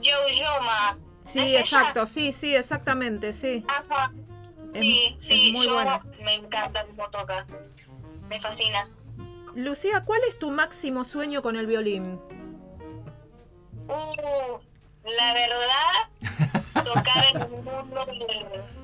Yo 0.01 0.15
Yoma. 0.29 0.97
Sí, 1.23 1.39
¿Es 1.39 1.49
ella? 1.51 1.59
exacto, 1.61 2.05
sí, 2.05 2.31
sí, 2.31 2.55
exactamente, 2.55 3.31
sí. 3.33 3.65
Ajá. 3.67 4.11
Es- 4.73 4.79
Sí, 4.79 5.13
es 5.17 5.23
sí, 5.23 5.51
muy 5.53 5.65
yo 5.67 5.73
buena. 5.73 6.01
me 6.21 6.33
encanta 6.35 6.85
cómo 6.85 7.09
toca. 7.09 7.45
Me 8.27 8.39
fascina. 8.41 8.89
Lucía, 9.55 10.03
¿cuál 10.03 10.21
es 10.27 10.39
tu 10.39 10.49
máximo 10.49 11.03
sueño 11.03 11.41
con 11.43 11.55
el 11.55 11.67
violín? 11.67 12.19
Uh, 13.87 14.57
la 15.05 15.33
verdad, 15.33 16.83
tocar 16.83 17.25
en 17.31 17.41
el 17.41 17.49
mundo 17.49 17.81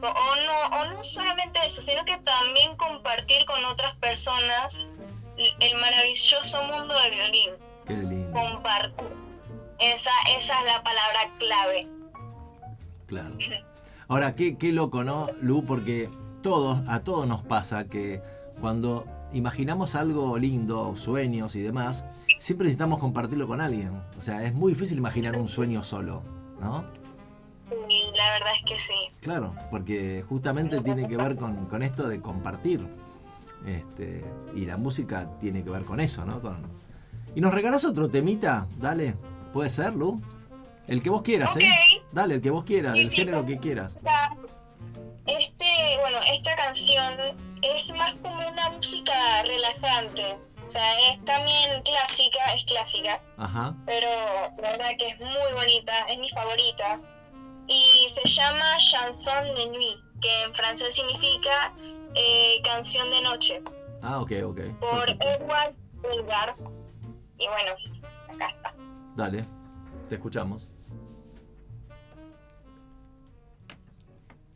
o 0.02 0.36
no, 0.36 0.78
o 0.78 0.86
no 0.94 1.04
solamente 1.04 1.60
eso, 1.66 1.82
sino 1.82 2.06
que 2.06 2.18
también 2.20 2.76
compartir 2.78 3.46
con 3.46 3.64
otras 3.66 3.96
personas 3.98 4.88
el 5.60 5.80
maravilloso 5.80 6.64
mundo 6.64 6.94
del 7.00 7.12
violín. 7.12 7.50
Qué 7.86 7.98
lindo. 7.98 8.32
Compartir. 8.34 9.08
Esa, 9.80 10.12
esa 10.36 10.60
es 10.60 10.66
la 10.66 10.84
palabra 10.84 11.20
clave. 11.40 11.88
Claro. 13.08 13.36
Ahora, 14.08 14.36
qué, 14.36 14.58
qué 14.58 14.72
loco, 14.72 15.04
¿no, 15.04 15.28
Lu? 15.42 15.64
Porque 15.66 16.10
todos, 16.42 16.82
a 16.88 17.04
todos 17.04 17.28
nos 17.28 17.44
pasa 17.44 17.86
que 17.88 18.22
cuando 18.60 19.06
imaginamos 19.34 19.96
algo 19.96 20.38
lindo, 20.38 20.96
sueños 20.96 21.56
y 21.56 21.62
demás, 21.62 22.04
siempre 22.40 22.66
necesitamos 22.66 23.00
compartirlo 23.00 23.48
con 23.48 23.62
alguien. 23.62 24.02
O 24.18 24.22
sea, 24.22 24.44
es 24.44 24.54
muy 24.54 24.74
difícil 24.74 24.98
imaginar 24.98 25.36
un 25.38 25.48
sueño 25.48 25.84
solo, 25.84 26.24
¿no? 26.60 26.84
La 28.16 28.32
verdad 28.32 28.54
es 28.58 28.66
que 28.66 28.80
sí. 28.80 28.96
Claro, 29.22 29.56
porque 29.70 30.24
justamente 30.28 30.82
tiene 30.82 31.08
que 31.08 31.16
ver 31.16 31.36
con, 31.36 31.68
con 31.68 31.84
esto 31.84 32.10
de 32.10 32.20
compartir. 32.20 32.88
Este, 33.66 34.24
y 34.56 34.66
la 34.66 34.78
música 34.78 35.30
tiene 35.40 35.64
que 35.64 35.70
ver 35.70 35.84
con 35.86 36.00
eso, 36.00 36.26
¿no? 36.26 36.42
Con... 36.42 36.66
¿Y 37.36 37.42
nos 37.42 37.54
regalás 37.54 37.86
otro 37.86 38.10
temita? 38.10 38.68
Dale, 38.78 39.16
¿puede 39.54 39.70
ser, 39.70 39.94
Lu? 39.94 40.22
El 40.88 41.04
que 41.04 41.10
vos 41.10 41.22
quieras, 41.22 41.56
¿eh? 41.58 41.70
Dale, 42.12 42.36
el 42.36 42.42
que 42.42 42.50
vos 42.50 42.64
quieras, 42.64 42.94
Sí, 42.94 43.00
el 43.02 43.10
sí. 43.10 43.16
género 43.18 43.46
que 43.46 43.60
quieras. 43.60 43.96
Esta- 43.98 44.36
Este, 45.28 45.98
bueno, 46.02 46.18
esta 46.34 46.56
canción 46.56 47.14
es 47.62 47.94
más 47.96 48.16
como 48.16 48.36
una 48.50 48.72
música 48.72 49.14
relajante. 49.44 50.38
O 50.66 50.70
sea, 50.72 51.12
es 51.12 51.24
también 51.26 51.82
clásica, 51.84 52.54
es 52.56 52.64
clásica, 52.66 53.20
Ajá. 53.38 53.76
pero 53.86 54.08
la 54.62 54.72
verdad 54.72 54.90
que 54.98 55.08
es 55.10 55.20
muy 55.20 55.54
bonita, 55.56 55.94
es 56.10 56.20
mi 56.20 56.30
favorita. 56.30 57.00
Y 57.68 58.08
se 58.10 58.28
llama 58.28 58.78
Chanson 58.78 59.44
de 59.56 59.68
Nuit, 59.68 59.98
que 60.22 60.44
en 60.44 60.54
francés 60.54 60.96
significa 60.96 61.74
eh, 62.16 62.62
canción 62.64 63.10
de 63.12 63.22
noche, 63.22 63.62
Ah, 64.02 64.20
ok, 64.20 64.32
ok. 64.46 64.60
por 64.80 65.06
perfecto. 65.06 65.28
Edward 65.28 65.76
Elgar. 66.12 66.56
Y 67.38 67.48
bueno, 67.48 67.72
acá 68.34 68.48
está. 68.48 68.74
Dale, 69.16 69.46
te 70.08 70.16
escuchamos. 70.16 70.68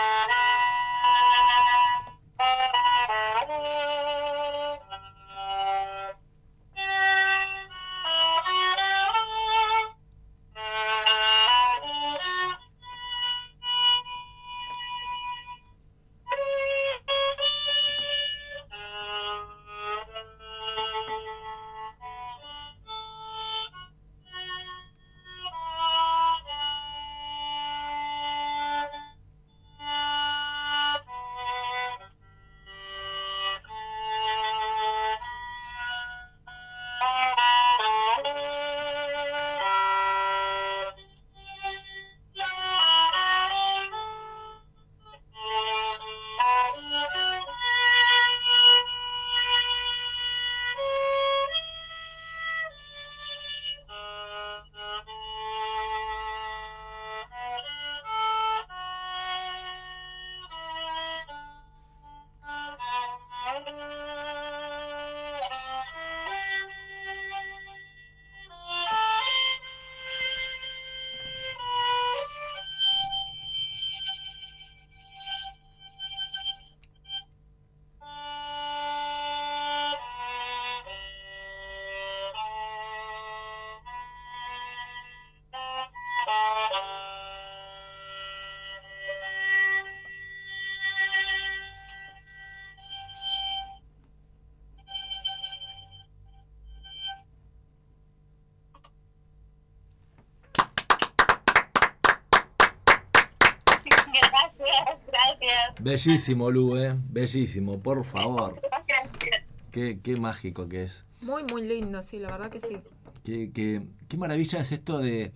Bellísimo, 105.80 106.50
Lu, 106.50 106.76
eh. 106.76 106.94
Bellísimo, 107.10 107.78
por 107.80 108.04
favor. 108.04 108.60
Gracias. 108.62 109.44
Qué, 109.70 110.00
qué 110.02 110.16
mágico 110.16 110.68
que 110.68 110.82
es. 110.84 111.06
Muy, 111.20 111.42
muy 111.52 111.62
lindo, 111.66 112.02
sí, 112.02 112.18
la 112.18 112.30
verdad 112.30 112.50
que 112.50 112.60
sí. 112.60 112.78
Qué, 113.24 113.50
qué- 113.52 113.82
qué 114.08 114.16
maravilla 114.16 114.60
es 114.60 114.72
esto 114.72 114.98
de, 114.98 115.32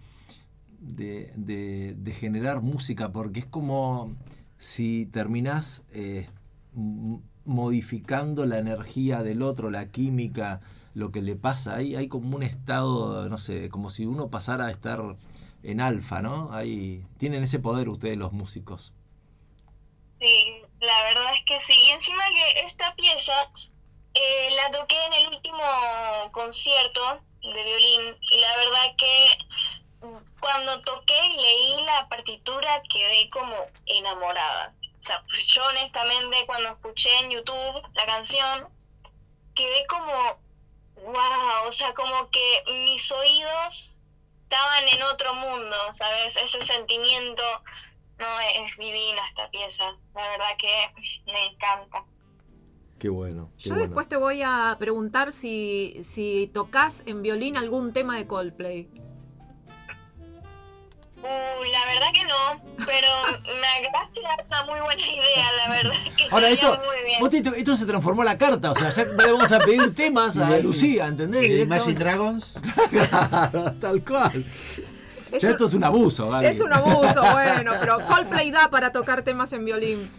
de, 0.81 1.33
de- 1.37 1.95
de 1.97 2.13
generar 2.13 2.63
música, 2.63 3.13
porque 3.13 3.41
es 3.41 3.47
como 3.47 4.15
si 4.59 5.07
terminás 5.07 5.85
eh, 5.93 6.27
modificando 7.45 8.47
la 8.47 8.59
energía 8.59 9.23
del 9.23 9.43
otro, 9.43 9.71
la 9.71 9.87
química, 9.91 10.61
lo 10.95 11.11
que 11.13 11.23
le 11.23 11.37
pasa. 11.37 11.75
Hay, 11.77 11.95
hay 11.97 12.09
como 12.09 12.37
un 12.37 12.43
estado, 12.43 13.29
no 13.29 13.39
sé, 13.39 13.69
como 13.69 13.91
si 13.91 14.07
uno 14.07 14.29
pasara 14.29 14.67
a 14.67 14.71
estar 14.71 15.01
en 15.63 15.81
alfa, 15.81 16.23
¿no? 16.23 16.53
Hay, 16.53 17.05
tienen 17.19 17.43
ese 17.45 17.59
poder 17.59 17.89
ustedes 17.89 18.17
los 18.17 18.33
músicos. 18.33 18.93
Sí, 20.21 20.63
la 20.81 21.03
verdad 21.09 21.33
es 21.37 21.45
que 21.47 21.59
sí. 21.61 21.73
Y 21.89 21.91
encima 22.03 22.25
que 22.31 22.61
esta 22.63 22.97
pieza 22.97 23.49
eh, 24.15 24.51
la 24.57 24.73
toqué 24.73 25.01
en 25.05 25.13
el 25.13 25.29
último 25.29 25.63
concierto 26.33 27.21
de 27.41 27.65
violín 27.65 28.19
y 28.29 28.41
la 28.41 28.57
verdad 28.57 28.97
que 28.99 29.39
cuando 30.41 30.83
toqué 30.83 31.27
y 31.27 31.37
leí 31.37 31.85
la 31.85 32.09
partitura 32.09 32.83
quedé 32.91 33.31
como 33.31 33.55
enamorada. 33.87 34.75
O 35.01 35.05
sea, 35.05 35.23
pues 35.29 35.47
yo 35.47 35.65
honestamente 35.65 36.45
cuando 36.47 36.71
escuché 36.71 37.09
en 37.21 37.31
YouTube 37.31 37.83
la 37.95 38.07
canción 38.07 38.69
quedé 39.55 39.87
como, 39.87 40.41
wow, 40.97 41.69
o 41.69 41.73
sea, 41.73 41.95
como 41.95 42.31
que 42.31 42.65
mis 42.67 43.13
oídos 43.13 44.01
estaban 44.43 44.89
en 44.89 45.03
otro 45.05 45.35
mundo, 45.35 45.77
¿sabes? 45.93 46.37
Ese 46.37 46.63
sentimiento 46.63 47.45
no, 48.19 48.27
es 48.65 48.77
divina 48.77 49.21
esta 49.29 49.51
pieza. 49.51 49.85
La 50.15 50.29
verdad 50.29 50.47
que 50.59 50.69
me 51.27 51.47
encanta. 51.47 52.05
Qué 52.99 53.09
bueno. 53.09 53.51
Qué 53.59 53.65
Yo 53.71 53.75
bueno. 53.75 53.89
después 53.89 54.09
te 54.09 54.17
voy 54.17 54.43
a 54.45 54.77
preguntar 54.79 55.33
si, 55.33 55.99
si 56.03 56.49
tocas 56.55 57.03
en 57.07 57.23
violín 57.23 57.57
algún 57.57 57.93
tema 57.93 58.17
de 58.17 58.27
Coldplay. 58.29 58.89
Uh, 61.19 61.25
la 61.25 61.87
verdad 61.87 62.09
que 62.13 62.25
no, 62.25 62.85
pero 62.85 63.07
me 63.61 63.87
acabaste 63.87 64.21
de 64.21 64.27
dar 64.27 64.45
una 64.45 64.63
muy 64.65 64.81
buena 64.81 65.03
idea, 65.07 65.53
la 65.53 65.69
verdad 65.73 65.97
que 66.17 66.25
Ahora, 66.31 66.49
esto, 66.49 66.77
muy 66.85 67.03
bien. 67.05 67.21
vos 67.21 67.31
te- 67.31 67.59
esto 67.61 67.77
se 67.77 67.87
transformó 67.87 68.23
en 68.23 68.27
la 68.27 68.39
carta, 68.39 68.73
o 68.73 68.75
sea, 68.75 68.91
ya 68.91 69.05
le 69.05 69.33
vamos 69.33 69.53
a 69.53 69.61
pedir 69.61 69.95
temas 69.95 70.37
a 70.39 70.59
Lucía, 70.59 71.07
¿entendés? 71.07 71.47
¿Y 71.49 71.61
Imagine. 71.61 71.95
Dragons? 71.95 72.59
Claro, 72.91 73.73
tal 73.75 74.05
cual. 74.05 74.45
Es, 75.33 75.43
Ya 75.43 75.51
esto 75.51 75.65
es 75.67 75.75
un 75.75 75.85
abuso, 75.85 76.29
Gaby. 76.29 76.47
es 76.47 76.61
un 76.61 76.73
abuso, 76.73 77.23
bueno, 77.33 77.73
pero 77.81 77.99
Coldplay 78.07 78.51
da 78.51 78.69
para 78.71 78.93
tocar 78.93 79.23
temas 79.23 79.53
en 79.53 79.65
violín. 79.65 80.11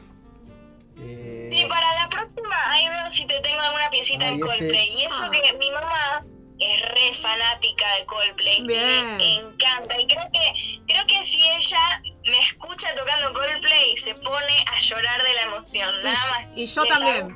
Eh, 0.99 1.49
Sí, 1.51 1.65
para 1.69 1.93
la 2.01 2.09
próxima 2.09 2.49
ahí 2.71 2.87
veo 2.89 3.11
si 3.11 3.25
te 3.27 3.39
tengo 3.41 3.61
alguna 3.61 3.89
piecita 3.91 4.25
Ay, 4.25 4.33
en 4.33 4.39
este- 4.39 4.47
Coldplay. 4.57 4.89
Y 4.97 5.03
eso 5.03 5.23
Ah. 5.25 5.29
que 5.31 5.57
mi 5.59 5.69
mamá 5.71 6.25
es 6.59 6.81
re 6.81 7.13
fanática 7.13 7.85
de 7.99 8.05
Coldplay. 8.05 8.63
Bien. 8.65 9.17
Le 9.19 9.33
encanta. 9.35 9.99
Y 9.99 10.07
creo 10.07 10.23
que, 10.31 10.79
creo 10.87 11.05
que 11.07 11.23
si 11.25 11.41
ella 11.49 12.01
me 12.25 12.39
escucha 12.39 12.87
tocando 12.95 13.33
Coldplay 13.33 13.95
se 13.97 14.15
pone 14.15 14.65
a 14.71 14.79
llorar 14.81 15.21
de 15.21 15.33
la 15.33 15.41
emoción. 15.53 15.89
Nada 16.03 16.17
más. 16.31 16.57
y 16.57 16.65
yo 16.65 16.85
también. 16.85 17.27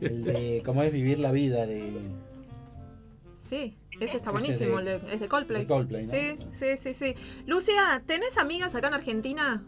el 0.00 0.24
de 0.24 0.62
cómo 0.64 0.82
es 0.82 0.92
vivir 0.92 1.18
la 1.18 1.32
vida 1.32 1.66
de 1.66 1.92
Sí, 3.36 3.76
ese 4.00 4.16
está 4.18 4.30
buenísimo, 4.30 4.80
de- 4.80 4.94
el 4.96 5.00
de, 5.02 5.14
es 5.14 5.20
de 5.20 5.28
Coldplay. 5.28 5.62
de 5.62 5.66
Coldplay, 5.68 6.04
¿no? 6.04 6.10
Sí, 6.10 6.38
sí, 6.52 6.76
sí, 6.76 6.94
sí. 6.94 7.14
Lucia, 7.46 8.02
¿tenés 8.06 8.36
amigas 8.38 8.74
acá 8.74 8.88
en 8.88 8.94
Argentina? 8.94 9.62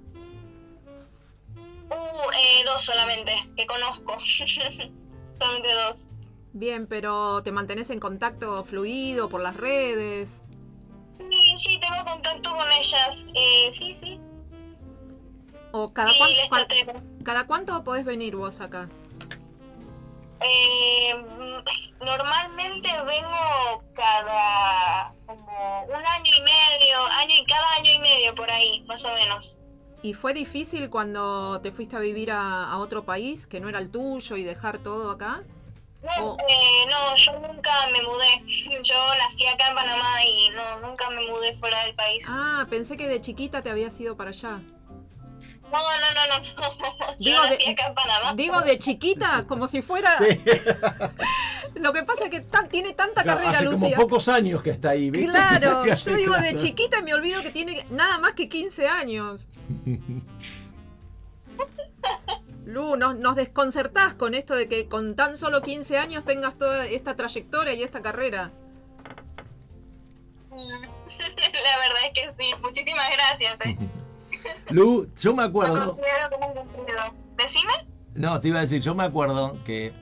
Uh, 1.89 2.31
eh, 2.33 2.65
dos 2.65 2.83
solamente, 2.83 3.33
que 3.57 3.67
conozco. 3.67 4.17
solamente 5.39 5.75
dos. 5.87 6.09
Bien, 6.53 6.87
pero 6.87 7.43
¿te 7.43 7.53
mantenés 7.53 7.91
en 7.91 8.01
contacto 8.01 8.65
fluido 8.65 9.29
por 9.29 9.41
las 9.41 9.57
redes? 9.57 10.43
Sí, 11.19 11.55
sí, 11.59 11.81
tengo 11.81 12.05
contacto 12.11 12.51
con 12.55 12.67
ellas. 12.73 13.27
Eh, 13.35 13.69
sí, 13.71 13.95
sí. 13.95 14.19
¿O 15.73 15.93
cada, 15.93 16.11
Sí, 16.11 16.19
cuán- 16.19 16.31
les 16.31 16.51
cua- 16.51 16.59
chateo. 16.67 17.03
cada 17.25 17.47
cuánto 17.47 17.85
podés 17.85 18.05
venir 18.05 18.37
vos 18.37 18.61
acá? 18.61 18.89
Eh, 20.41 21.15
normalmente 22.01 22.89
vengo 23.03 23.83
cada 23.95 25.13
como 25.27 25.83
un 25.85 26.07
año 26.07 26.31
y 26.37 26.41
medio, 26.43 27.05
año 27.13 27.35
y 27.39 27.45
cada 27.47 27.73
año 27.75 27.91
y 27.95 27.99
medio 27.99 28.35
por 28.35 28.51
ahí, 28.51 28.85
más 28.87 29.05
o 29.05 29.13
menos. 29.15 29.59
¿Y 30.03 30.15
fue 30.15 30.35
difícil 30.35 30.91
cuando 30.91 31.61
te 31.63 31.73
fuiste 31.73 31.97
a 31.97 32.01
vivir 32.01 32.31
a, 32.31 32.71
a 32.71 32.79
otro 32.79 33.05
país 33.05 33.47
que 33.47 33.61
no 33.61 33.69
era 33.69 33.79
el 33.79 33.91
tuyo 33.91 34.37
y 34.37 34.45
dejar 34.45 34.79
todo 34.79 35.11
acá? 35.11 35.43
No, 36.03 36.13
Oh. 36.25 36.37
eh, 36.49 36.87
no, 36.89 37.17
yo 37.17 37.33
nunca 37.41 37.73
me 37.91 38.01
mudé. 38.03 38.43
Yo 38.85 38.95
nací 39.19 39.45
acá 39.47 39.71
en 39.71 39.75
Panamá 39.75 40.25
y 40.25 40.51
no, 40.51 40.81
nunca 40.87 41.11
me 41.11 41.27
mudé 41.27 41.53
fuera 41.55 41.83
del 41.85 41.95
país. 41.97 42.25
Ah, 42.31 42.65
pensé 42.71 42.97
que 42.97 43.09
de 43.09 43.21
chiquita 43.21 43.63
te 43.63 43.71
habías 43.71 43.99
ido 44.01 44.17
para 44.17 44.31
allá. 44.31 44.61
No, 45.73 45.79
no, 45.79 46.09
no, 46.15 46.39
no. 46.39 47.15
Yo 47.19 47.31
Digo, 47.33 47.43
nací 47.45 47.65
de- 47.65 47.71
acá 47.73 47.87
en 47.89 47.95
Panamá. 47.95 48.35
Digo 48.35 48.61
de 48.63 48.79
chiquita, 48.79 49.45
como 49.47 49.67
si 49.69 49.83
fuera... 49.83 50.17
Sí. 50.19 50.41
Lo 51.75 51.93
que 51.93 52.03
pasa 52.05 52.25
es 52.25 52.31
que 52.31 52.41
tan- 52.41 52.69
tiene 52.69 52.95
tanta 52.95 53.23
Claro, 53.23 53.39
carrera, 53.41 53.59
hace 53.59 53.67
como 53.67 53.79
Lucía. 53.79 53.97
pocos 53.97 54.29
años 54.29 54.63
que 54.63 54.71
está 54.71 54.91
ahí, 54.91 55.11
¿viste? 55.11 55.29
Claro, 55.31 55.85
yo 56.05 56.15
digo 56.17 56.35
de 56.39 56.55
chiquita 56.55 57.01
y 57.01 57.03
me 57.03 57.13
olvido 57.15 57.43
que 57.43 57.51
tiene 57.51 57.85
nada 57.91 58.19
más 58.19 58.33
que 58.33 58.49
15 58.49 58.89
años. 58.89 59.49
Lu, 62.65 62.97
nos, 62.97 63.17
nos 63.17 63.37
desconcertás 63.37 64.15
con 64.15 64.35
esto 64.35 64.55
de 64.55 64.69
que 64.69 64.89
con 64.89 65.15
tan 65.17 65.37
solo 65.37 65.61
15 65.63 65.99
años 65.99 66.25
tengas 66.25 66.57
toda 66.57 66.87
esta 66.87 67.15
trayectoria 67.15 67.75
y 67.75 67.83
esta 67.83 68.01
carrera. 68.03 68.51
La 70.51 71.79
verdad 71.79 72.03
es 72.07 72.13
que 72.15 72.33
sí. 72.43 72.51
Muchísimas 72.63 73.07
gracias. 73.13 73.57
eh. 73.65 73.77
Lu, 74.71 75.09
yo 75.17 75.35
me 75.35 75.45
acuerdo. 75.45 75.97
considero 75.97 76.71
cumplido. 76.73 77.03
Decime. 77.37 77.73
No, 78.15 78.41
te 78.41 78.49
iba 78.49 78.59
a 78.59 78.63
decir, 78.63 78.81
yo 78.81 78.95
me 78.95 79.05
acuerdo 79.05 79.59
que 79.65 79.93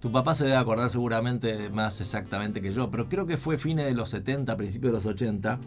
tu 0.00 0.12
papá 0.12 0.34
se 0.34 0.44
debe 0.44 0.56
acordar 0.56 0.88
seguramente 0.90 1.70
más 1.70 2.00
exactamente 2.00 2.60
que 2.60 2.72
yo, 2.72 2.90
pero 2.90 3.08
creo 3.08 3.26
que 3.26 3.36
fue 3.36 3.58
fines 3.58 3.86
de 3.86 3.92
los 3.92 4.10
70, 4.10 4.56
principios 4.56 4.92
de 4.92 4.96
los 4.98 5.06
80. 5.06 5.58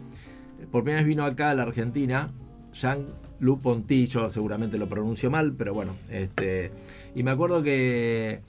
Por 0.70 0.82
primera 0.82 1.02
vez 1.02 1.06
vino 1.06 1.24
acá 1.24 1.50
a 1.50 1.54
la 1.54 1.62
Argentina, 1.62 2.30
Jean-Luc 2.72 3.60
Ponty, 3.60 4.06
yo 4.06 4.30
seguramente 4.30 4.78
lo 4.78 4.88
pronuncio 4.88 5.30
mal, 5.30 5.52
pero 5.52 5.74
bueno, 5.74 5.94
este, 6.08 6.72
y 7.14 7.22
me 7.22 7.30
acuerdo 7.30 7.62
que, 7.62 8.40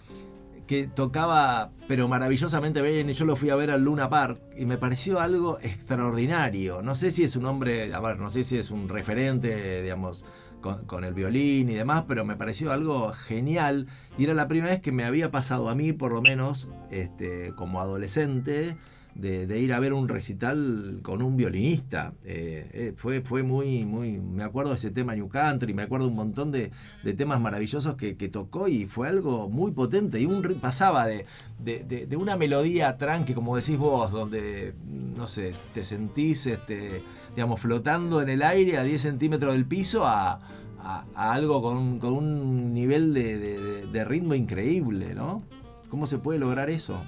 que 0.72 0.88
tocaba, 0.88 1.74
pero 1.90 2.08
maravillosamente 2.08 2.82
bien, 2.82 3.10
y 3.10 3.14
yo 3.14 3.26
lo 3.26 3.36
fui 3.36 3.50
a 3.50 3.56
ver 3.56 3.72
al 3.72 3.84
Luna 3.84 4.10
Park, 4.10 4.40
y 4.56 4.66
me 4.66 4.78
pareció 4.78 5.20
algo 5.20 5.60
extraordinario. 5.60 6.82
No 6.82 6.96
sé 6.96 7.12
si 7.12 7.26
es 7.26 7.36
un 7.36 7.44
hombre, 7.44 7.94
a 7.94 8.00
ver, 8.00 8.18
no 8.20 8.30
sé 8.30 8.44
si 8.44 8.58
es 8.58 8.72
un 8.72 8.88
referente, 8.88 9.82
digamos, 9.82 10.24
con, 10.62 10.86
con 10.86 11.04
el 11.04 11.14
violín 11.14 11.70
y 11.70 11.74
demás, 11.74 12.06
pero 12.08 12.24
me 12.24 12.38
pareció 12.38 12.72
algo 12.72 13.12
genial. 13.12 13.88
Y 14.18 14.24
era 14.24 14.34
la 14.34 14.48
primera 14.48 14.72
vez 14.72 14.80
que 14.80 14.94
me 14.94 15.04
había 15.04 15.30
pasado 15.30 15.68
a 15.68 15.76
mí, 15.76 15.92
por 15.92 16.14
lo 16.14 16.22
menos, 16.22 16.70
este, 16.90 17.52
como 17.58 17.82
adolescente, 17.82 18.78
de, 19.16 19.60
ir 19.60 19.74
a 19.74 19.80
ver 19.80 19.94
un 19.94 20.08
recital 20.08 21.00
con 21.02 21.22
un 21.22 21.36
violinista. 21.38 22.14
Eh, 22.24 22.70
eh, 22.74 22.94
fue, 22.96 23.22
fue 23.22 23.44
muy, 23.44 23.86
muy. 23.86 24.20
Me 24.20 24.44
acuerdo 24.44 24.72
de 24.72 24.78
ese 24.78 24.92
tema 24.92 25.16
New 25.16 25.30
Country, 25.30 25.74
me 25.74 25.84
acuerdo 25.84 26.08
un 26.08 26.16
montón 26.16 26.52
de, 26.52 26.72
de 27.04 27.14
temas 27.14 27.40
maravillosos 27.42 27.96
que, 27.96 28.16
que 28.18 28.30
tocó 28.30 28.68
y 28.68 28.86
fue 28.86 29.08
algo 29.10 29.50
muy 29.50 29.72
potente. 29.72 30.20
Y 30.20 30.26
un, 30.26 30.42
pasaba 30.62 31.08
de, 31.08 31.26
de, 31.60 32.16
una 32.18 32.36
melodía 32.38 32.98
tranqui, 32.98 33.34
como 33.34 33.56
decís 33.56 33.78
vos, 33.78 34.12
donde, 34.12 34.74
no 35.16 35.28
sé, 35.28 35.52
te 35.74 35.84
sentís, 35.84 36.48
este, 36.48 37.04
digamos, 37.36 37.60
flotando 37.60 38.22
en 38.22 38.30
el 38.30 38.42
aire 38.44 38.78
a 38.78 38.84
10 38.84 39.02
centímetros 39.02 39.54
del 39.54 39.66
piso 39.66 40.06
a, 40.06 40.40
a- 40.80 41.06
algo 41.16 41.62
con, 41.62 42.00
con 42.00 42.14
un 42.14 42.74
nivel 42.74 43.14
de 43.14 44.06
ritmo 44.06 44.36
increíble, 44.36 45.14
¿no? 45.14 45.44
¿Cómo 45.90 46.08
se 46.08 46.18
puede 46.20 46.40
lograr 46.40 46.70
eso? 46.70 47.04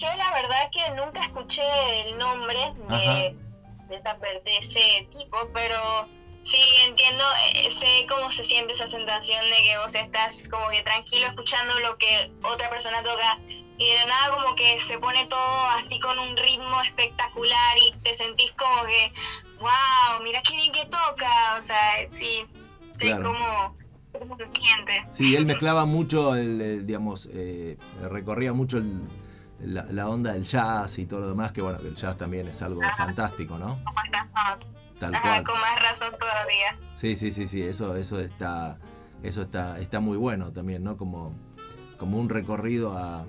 Yo 0.00 0.08
la 0.16 0.32
verdad 0.32 0.70
que 0.72 0.90
nunca 0.96 1.22
escuché 1.26 1.62
el 2.08 2.16
nombre 2.16 2.58
de, 2.88 3.36
de, 3.88 4.40
de 4.44 4.58
ese 4.58 5.06
tipo, 5.12 5.36
pero 5.52 6.08
sí 6.42 6.58
entiendo, 6.86 7.22
eh, 7.54 7.70
sé 7.70 8.06
cómo 8.08 8.30
se 8.30 8.42
siente 8.44 8.72
esa 8.72 8.86
sensación 8.86 9.44
de 9.44 9.56
que 9.62 9.76
vos 9.76 9.94
estás 9.94 10.48
como 10.48 10.70
que 10.70 10.82
tranquilo 10.84 11.26
escuchando 11.26 11.78
lo 11.80 11.98
que 11.98 12.32
otra 12.42 12.70
persona 12.70 13.02
toca 13.02 13.38
y 13.76 13.88
de 13.90 13.94
la 13.96 14.06
nada 14.06 14.30
como 14.36 14.54
que 14.54 14.78
se 14.78 14.98
pone 14.98 15.26
todo 15.26 15.66
así 15.76 16.00
con 16.00 16.18
un 16.18 16.34
ritmo 16.34 16.80
espectacular 16.80 17.76
y 17.86 17.92
te 17.98 18.14
sentís 18.14 18.52
como 18.52 18.82
que, 18.86 19.12
wow, 19.58 20.22
mira 20.22 20.40
qué 20.48 20.56
bien 20.56 20.72
que 20.72 20.86
toca, 20.86 21.56
o 21.58 21.60
sea, 21.60 21.92
sí, 22.08 22.46
sé 22.98 23.04
Claro. 23.06 23.24
cómo, 23.34 23.76
cómo 24.18 24.34
se 24.34 24.48
siente. 24.54 25.04
Sí, 25.10 25.36
él 25.36 25.44
mezclaba 25.44 25.84
mucho, 25.84 26.34
el, 26.36 26.58
el, 26.62 26.86
digamos, 26.86 27.28
eh, 27.34 27.76
recorría 28.00 28.54
mucho 28.54 28.78
el- 28.78 29.02
la, 29.64 29.84
la 29.90 30.08
onda 30.08 30.32
del 30.32 30.44
jazz 30.44 30.98
y 30.98 31.06
todo 31.06 31.20
lo 31.20 31.28
demás, 31.28 31.52
que 31.52 31.62
bueno, 31.62 31.78
que 31.80 31.88
el 31.88 31.94
jazz 31.94 32.16
también 32.16 32.48
es 32.48 32.60
algo 32.62 32.82
Ajá. 32.82 33.06
fantástico, 33.06 33.58
¿no? 33.58 33.78
Con 33.84 33.94
más 33.94 34.10
razón. 34.10 34.60
Tal 34.98 35.14
Ajá, 35.14 35.22
cual. 35.28 35.44
con 35.44 35.60
más 35.60 35.82
razón 35.82 36.12
todavía. 36.18 36.78
Sí, 36.94 37.16
sí, 37.16 37.32
sí, 37.32 37.46
sí, 37.46 37.62
eso, 37.62 37.96
eso 37.96 38.20
está, 38.20 38.78
eso 39.22 39.42
está, 39.42 39.78
está 39.78 40.00
muy 40.00 40.16
bueno 40.18 40.52
también, 40.52 40.82
¿no? 40.84 40.96
Como, 40.96 41.32
como 41.98 42.18
un 42.18 42.28
recorrido 42.28 42.96
a, 42.98 43.20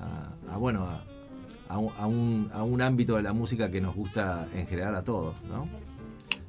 a, 0.00 0.52
a, 0.52 0.56
bueno, 0.56 0.84
a, 0.86 1.04
a 1.68 1.78
un, 1.78 1.92
a 1.98 2.06
un- 2.06 2.50
a 2.52 2.62
un 2.62 2.82
ámbito 2.82 3.16
de 3.16 3.22
la 3.22 3.32
música 3.32 3.70
que 3.70 3.80
nos 3.80 3.94
gusta 3.94 4.46
en 4.54 4.66
general 4.66 4.94
a 4.96 5.02
todos, 5.04 5.34
¿no? 5.44 5.68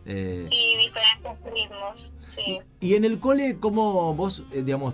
Eh, 0.05 0.45
Sí, 0.47 0.76
diferentes 0.78 1.51
ritmos, 1.51 2.13
sí. 2.28 2.59
y, 2.80 2.89
y 2.91 2.95
en 2.95 3.05
el 3.05 3.20
cole, 3.20 3.57
¿cómo 3.59 4.13
vos, 4.13 4.43
eh, 4.51 4.61
digamos, 4.61 4.93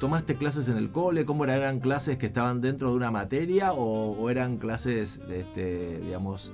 tomaste 0.00 0.36
clases 0.36 0.66
en 0.66 0.76
el 0.76 0.90
cole? 0.90 1.24
¿Cómo 1.24 1.44
eran, 1.44 1.58
eran 1.58 1.78
clases 1.78 2.18
que 2.18 2.26
estaban 2.26 2.60
dentro 2.60 2.88
de 2.90 2.96
una 2.96 3.12
materia 3.12 3.72
o, 3.72 4.16
o 4.18 4.30
eran 4.30 4.56
clases, 4.56 5.24
de 5.28 5.42
este, 5.42 6.00
digamos, 6.00 6.52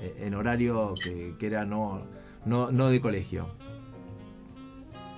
eh, 0.00 0.16
en 0.20 0.34
horario 0.34 0.94
que, 1.00 1.36
que 1.38 1.46
era 1.46 1.64
no, 1.64 2.04
no, 2.44 2.72
no 2.72 2.88
de 2.88 3.00
colegio? 3.00 3.54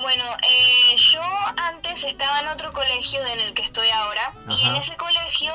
Bueno, 0.01 0.24
eh, 0.43 0.97
yo 0.97 1.22
antes 1.57 2.05
estaba 2.05 2.41
en 2.41 2.49
otro 2.49 2.72
colegio 2.72 3.24
en 3.24 3.41
el 3.41 3.55
que 3.55 3.62
estoy 3.62 3.89
ahora 3.89 4.35
y 4.49 4.68
en 4.68 4.76
ese 4.76 4.97
colegio 4.97 5.53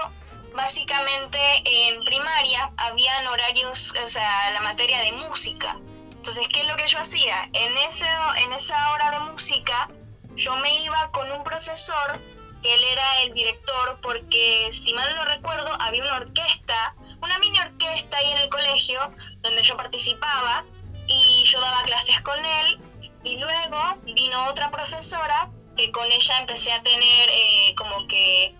básicamente 0.56 1.40
en 1.66 2.04
primaria 2.04 2.72
habían 2.78 3.28
horarios, 3.28 3.94
o 4.04 4.08
sea, 4.08 4.52
la 4.52 4.62
materia 4.62 5.00
de 5.00 5.12
música. 5.14 5.78
Entonces, 6.12 6.48
¿qué 6.54 6.62
es 6.62 6.68
lo 6.68 6.76
que 6.78 6.88
yo 6.88 7.00
hacía? 7.00 7.50
En, 7.54 7.78
ese, 7.90 8.06
en 8.46 8.54
esa 8.54 8.92
hora 8.92 9.12
de 9.12 9.32
música 9.32 9.90
yo 10.36 10.56
me 10.58 10.80
iba 10.80 11.12
con 11.12 11.32
un 11.32 11.44
profesor 11.44 12.20
que 12.62 12.74
él 12.74 12.84
era 12.92 13.22
el 13.22 13.34
director 13.34 14.00
porque 14.02 14.70
si 14.72 14.94
mal 14.94 15.14
no 15.16 15.26
recuerdo 15.26 15.70
había 15.80 16.04
una 16.04 16.16
orquesta, 16.16 16.96
una 17.22 17.38
mini 17.40 17.60
orquesta 17.60 18.18
ahí 18.18 18.32
en 18.32 18.38
el 18.38 18.50
colegio 18.50 19.00
donde 19.42 19.62
yo 19.62 19.76
participaba 19.76 20.64
y 21.08 21.44
yo 21.46 21.60
daba 21.60 21.84
clases 21.84 22.20
con 22.22 22.44
él 22.44 22.80
y 23.24 23.38
luego 23.38 23.98
vino 24.04 24.48
otra 24.48 24.72
profesora 24.72 25.50
que 25.76 25.92
con 25.92 26.10
ella 26.12 26.40
empecé 26.40 26.72
a 26.72 26.82
tener 26.84 27.30
eh, 27.30 27.76
como 27.76 28.08
que 28.08 28.56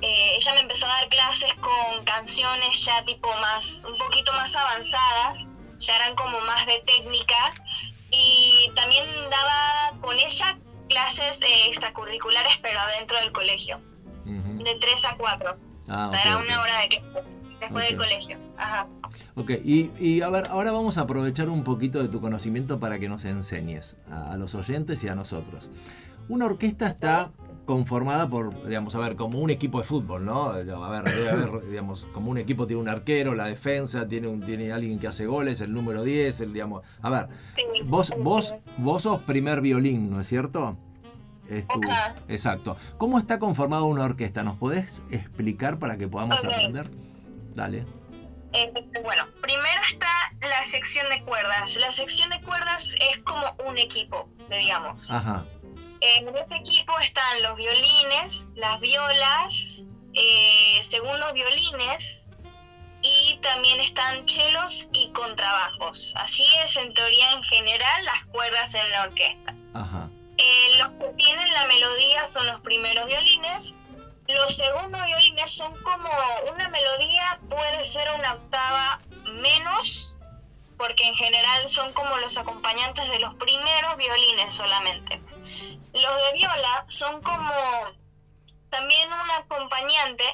eh, 0.00 0.36
ella 0.36 0.54
me 0.54 0.60
empezó 0.60 0.86
a 0.86 0.90
dar 0.90 1.08
clases 1.08 1.52
con 1.54 2.04
canciones 2.04 2.84
ya 2.84 3.04
tipo 3.04 3.28
más, 3.38 3.84
un 3.84 3.96
poquito 3.96 4.32
más 4.34 4.54
avanzadas, 4.54 5.46
ya 5.78 5.96
eran 5.96 6.14
como 6.14 6.40
más 6.42 6.66
de 6.66 6.80
técnica 6.80 7.52
y 8.10 8.70
también 8.74 9.06
daba 9.30 9.92
con 10.00 10.18
ella 10.18 10.56
clases 10.88 11.40
eh, 11.42 11.66
extracurriculares 11.68 12.58
pero 12.62 12.78
adentro 12.80 13.18
del 13.20 13.32
colegio, 13.32 13.80
de 14.24 14.76
3 14.80 15.04
a 15.04 15.16
4, 15.16 15.56
Ah, 15.88 16.08
o 16.08 16.12
sea, 16.12 16.22
era 16.22 16.36
ok, 16.36 16.40
ok. 16.42 16.46
una 16.48 16.62
hora 16.62 16.80
de 16.80 16.88
clases 16.88 17.38
después 17.60 17.84
del 17.84 17.96
colegio. 17.98 18.38
Ajá. 18.56 18.86
Ok, 19.34 19.50
y, 19.64 19.90
y 19.98 20.22
a 20.22 20.28
ver, 20.30 20.46
ahora 20.48 20.72
vamos 20.72 20.96
a 20.96 21.02
aprovechar 21.02 21.48
un 21.50 21.62
poquito 21.62 22.00
de 22.02 22.08
tu 22.08 22.20
conocimiento 22.22 22.80
para 22.80 22.98
que 22.98 23.08
nos 23.08 23.24
enseñes 23.26 23.96
a, 24.10 24.32
a 24.32 24.36
los 24.38 24.54
oyentes 24.54 25.04
y 25.04 25.08
a 25.08 25.14
nosotros. 25.14 25.70
Una 26.28 26.46
orquesta 26.46 26.86
está 26.88 27.32
conformada 27.64 28.28
por, 28.28 28.66
digamos, 28.66 28.94
a 28.94 28.98
ver, 28.98 29.16
como 29.16 29.38
un 29.38 29.50
equipo 29.50 29.78
de 29.78 29.84
fútbol, 29.84 30.24
¿no? 30.24 30.44
A 30.46 30.56
ver, 30.56 30.64
debe 30.66 31.30
haber, 31.30 31.62
digamos, 31.70 32.06
como 32.12 32.30
un 32.30 32.38
equipo 32.38 32.66
tiene 32.66 32.82
un 32.82 32.88
arquero, 32.88 33.34
la 33.34 33.46
defensa, 33.46 34.06
tiene, 34.06 34.28
un, 34.28 34.42
tiene 34.42 34.72
alguien 34.72 34.98
que 34.98 35.06
hace 35.06 35.26
goles, 35.26 35.60
el 35.60 35.72
número 35.72 36.02
10, 36.02 36.40
el, 36.40 36.52
digamos, 36.52 36.82
a 37.02 37.10
ver, 37.10 37.28
Sí. 37.56 37.62
vos, 37.84 38.12
vos, 38.18 38.54
vos 38.78 39.02
sos 39.02 39.22
primer 39.22 39.60
violín, 39.60 40.10
¿no 40.10 40.20
es 40.20 40.26
cierto? 40.26 40.76
Es 41.48 41.66
tu- 41.68 41.80
Ajá. 41.90 42.14
exacto. 42.28 42.76
¿Cómo 42.96 43.18
está 43.18 43.38
conformada 43.38 43.82
una 43.82 44.04
orquesta? 44.04 44.42
¿Nos 44.42 44.56
podés 44.56 45.02
explicar 45.10 45.78
para 45.78 45.96
que 45.98 46.08
podamos 46.08 46.42
aprender? 46.44 46.90
Dale. 47.54 47.84
Eh, 48.52 48.72
bueno, 49.02 49.24
primero 49.42 49.80
está 49.90 50.06
la 50.40 50.62
sección 50.64 51.06
de 51.10 51.22
cuerdas. 51.24 51.76
La 51.76 51.90
sección 51.90 52.30
de 52.30 52.40
cuerdas 52.40 52.94
es 53.10 53.18
como 53.18 53.42
un 53.68 53.76
equipo, 53.78 54.28
digamos. 54.48 55.10
Ajá. 55.10 55.44
En 56.00 56.28
ese 56.28 56.54
equipo 56.56 56.98
están 57.00 57.42
los 57.42 57.56
violines, 57.56 58.48
las 58.54 58.80
violas, 58.80 59.86
eh, 60.12 60.80
segundos 60.82 61.32
violines 61.32 62.28
y 63.02 63.38
también 63.42 63.80
están 63.80 64.24
chelos 64.26 64.88
y 64.92 65.10
contrabajos. 65.12 66.12
Así 66.16 66.44
es, 66.62 66.76
en 66.76 66.94
teoría, 66.94 67.32
en 67.32 67.42
general, 67.42 68.04
las 68.04 68.24
cuerdas 68.26 68.74
en 68.74 68.90
la 68.90 69.02
orquesta. 69.02 69.54
Ajá. 69.74 70.08
Eh, 70.38 70.78
los 70.78 70.88
que 70.92 71.14
tienen 71.16 71.52
la 71.52 71.66
melodía 71.66 72.26
son 72.26 72.46
los 72.46 72.60
primeros 72.62 73.06
violines. 73.06 73.74
Los 74.26 74.56
segundos 74.56 75.04
violines 75.06 75.52
son 75.52 75.76
como 75.82 76.08
una 76.52 76.68
melodía, 76.70 77.38
puede 77.48 77.84
ser 77.84 78.08
una 78.16 78.34
octava 78.34 79.00
menos, 79.24 80.16
porque 80.78 81.06
en 81.06 81.14
general 81.14 81.68
son 81.68 81.92
como 81.92 82.16
los 82.16 82.36
acompañantes 82.38 83.08
de 83.10 83.18
los 83.18 83.34
primeros 83.34 83.96
violines 83.96 84.54
solamente. 84.54 85.20
Los 85.94 86.16
de 86.16 86.32
viola 86.32 86.84
son 86.88 87.22
como 87.22 87.54
también 88.68 89.12
un 89.12 89.30
acompañante, 89.30 90.24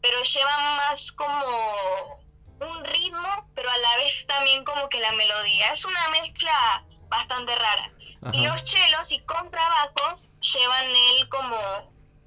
pero 0.00 0.22
llevan 0.22 0.76
más 0.76 1.12
como 1.12 2.20
un 2.60 2.84
ritmo, 2.84 3.50
pero 3.54 3.70
a 3.70 3.78
la 3.78 3.96
vez 3.98 4.26
también 4.26 4.64
como 4.64 4.88
que 4.88 4.98
la 4.98 5.12
melodía. 5.12 5.72
Es 5.72 5.84
una 5.84 6.08
mezcla 6.08 6.84
bastante 7.08 7.54
rara. 7.54 7.92
Y 8.32 8.46
los 8.46 8.64
chelos 8.64 9.12
y 9.12 9.20
contrabajos 9.20 10.30
llevan 10.40 10.84
el 10.84 11.28
como 11.28 11.58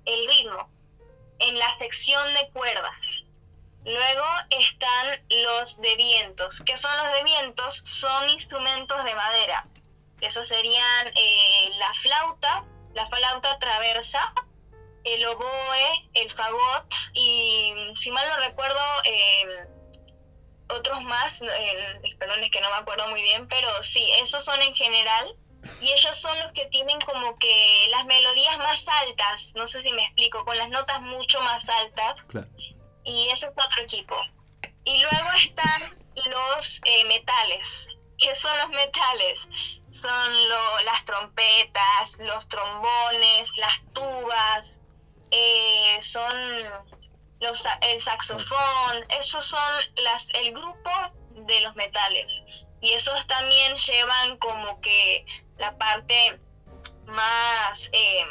el 0.06 0.28
ritmo 0.28 0.70
en 1.40 1.58
la 1.58 1.72
sección 1.72 2.34
de 2.34 2.50
cuerdas. 2.50 3.26
Luego 3.86 4.26
están 4.50 5.08
los 5.30 5.82
de 5.82 5.96
vientos. 5.96 6.62
¿Qué 6.66 6.78
son 6.78 6.96
los 6.98 7.12
de 7.14 7.24
vientos? 7.24 7.76
Son 7.84 8.30
instrumentos 8.30 9.04
de 9.04 9.16
madera. 9.16 9.68
Esos 10.22 10.48
serían 10.48 11.08
eh, 11.08 11.72
la 11.80 11.94
flauta, 11.94 12.64
la 12.94 13.06
flauta 13.08 13.58
traversa, 13.60 14.34
el 15.04 15.26
oboe, 15.26 16.10
el 16.14 16.32
fagot 16.32 16.94
y, 17.14 17.74
si 17.96 18.12
mal 18.12 18.28
no 18.30 18.38
recuerdo, 18.38 18.80
eh, 19.06 19.68
otros 20.70 21.02
más, 21.04 21.42
perdón, 22.18 22.44
es 22.44 22.52
que 22.52 22.62
no 22.62 22.70
me 22.70 22.76
acuerdo 22.78 23.08
muy 23.08 23.22
bien, 23.22 23.48
pero 23.48 23.84
sí, 23.84 24.06
esos 24.22 24.44
son 24.44 24.62
en 24.62 24.74
general. 24.74 25.36
Y 25.80 25.92
ellos 25.92 26.18
son 26.18 26.38
los 26.40 26.52
que 26.52 26.66
tienen 26.66 27.00
como 27.02 27.36
que 27.38 27.88
las 27.90 28.06
melodías 28.06 28.58
más 28.58 28.86
altas, 28.88 29.54
no 29.56 29.66
sé 29.66 29.82
si 29.82 29.94
me 29.94 30.04
explico, 30.04 30.44
con 30.44 30.58
las 30.58 30.70
notas 30.70 31.02
mucho 31.02 31.40
más 31.42 31.70
altas. 31.70 32.24
Claro. 32.24 32.50
Y 33.06 33.30
ese 33.30 33.48
es 33.48 33.52
otro 33.52 33.84
equipo. 33.84 34.16
Y 34.84 35.02
luego 35.02 35.32
están 35.38 36.04
los 36.16 36.82
eh, 36.86 37.06
metales. 37.06 37.88
¿Qué 38.18 38.36
son 38.36 38.58
los 38.60 38.70
metales? 38.70 39.48
Son 40.04 40.50
lo- 40.50 40.82
las 40.84 41.06
trompetas, 41.06 42.18
los 42.20 42.50
trombones, 42.50 43.56
las 43.58 43.82
tubas, 43.94 44.82
eh, 45.32 45.98
son 46.02 46.36
los, 47.40 47.64
el 47.82 48.02
saxofón. 48.02 49.06
Esos 49.18 49.46
son 49.46 49.74
las, 50.04 50.30
el 50.34 50.52
grupo 50.54 50.90
de 51.48 51.62
los 51.62 51.74
metales. 51.78 52.44
Y 52.82 52.92
esos 52.92 53.26
también 53.28 53.76
llevan 53.78 54.38
como 54.40 54.82
que 54.82 55.26
la 55.58 55.78
parte 55.78 56.38
más, 57.06 57.90
eh, 57.94 58.26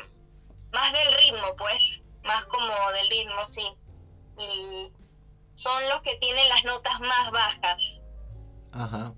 más 0.73 0.93
del 0.93 1.11
ritmo, 1.15 1.57
pues, 1.57 2.05
más 2.23 2.45
como 2.45 2.75
del 2.93 3.09
ritmo, 3.09 3.47
sí. 3.47 3.67
Y 4.39 4.93
son 5.55 5.89
los 5.89 6.03
que 6.03 6.17
tienen 6.19 6.47
las 6.51 6.65
notas 6.65 7.01
más 7.01 7.31
bajas. 7.31 8.05
Ajá. 8.75 9.15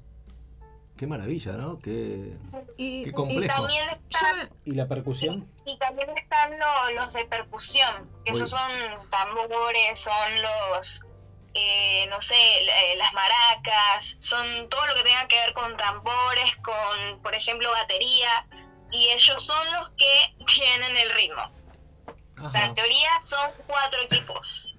Qué 0.97 1.07
maravilla, 1.09 1.53
¿no? 1.53 1.81
Qué, 1.81 2.37
Y, 2.77 3.03
Qué 3.05 3.11
Y 3.11 3.13
complejo. 3.13 3.55
también 3.55 3.85
están, 3.91 4.51
¿Y 4.65 4.73
la 4.73 4.87
percusión? 4.87 5.51
y 5.65 5.77
también 5.79 6.17
están 6.17 6.57
lo- 6.59 6.91
los 6.93 7.13
de 7.13 7.25
percusión, 7.27 8.09
que 8.25 8.31
Uy. 8.31 8.37
esos 8.37 8.51
son 8.51 8.71
tambores, 9.11 9.99
son 9.99 10.43
los, 10.43 11.05
eh, 11.55 12.07
no 12.11 12.21
sé, 12.21 12.35
eh, 12.37 12.97
las 12.97 13.13
maracas, 13.13 14.17
son 14.21 14.69
todo 14.69 14.87
lo 14.87 14.95
que 14.95 15.03
tenga 15.03 15.27
que 15.27 15.37
ver 15.41 15.53
con 15.53 15.77
tambores, 15.77 16.57
con, 16.59 17.21
por 17.23 17.35
ejemplo, 17.35 17.71
batería, 17.73 18.47
y 18.93 19.09
ellos 19.09 19.45
son 19.45 19.65
los 19.73 19.91
que 19.93 20.37
tienen 20.47 20.97
el 20.97 21.11
ritmo. 21.15 21.43
O 22.43 22.49
sea, 22.49 22.67
en 22.67 22.75
teoría 22.75 23.21
son 23.21 23.51
cuatro 23.67 24.01
equipos. 24.03 24.74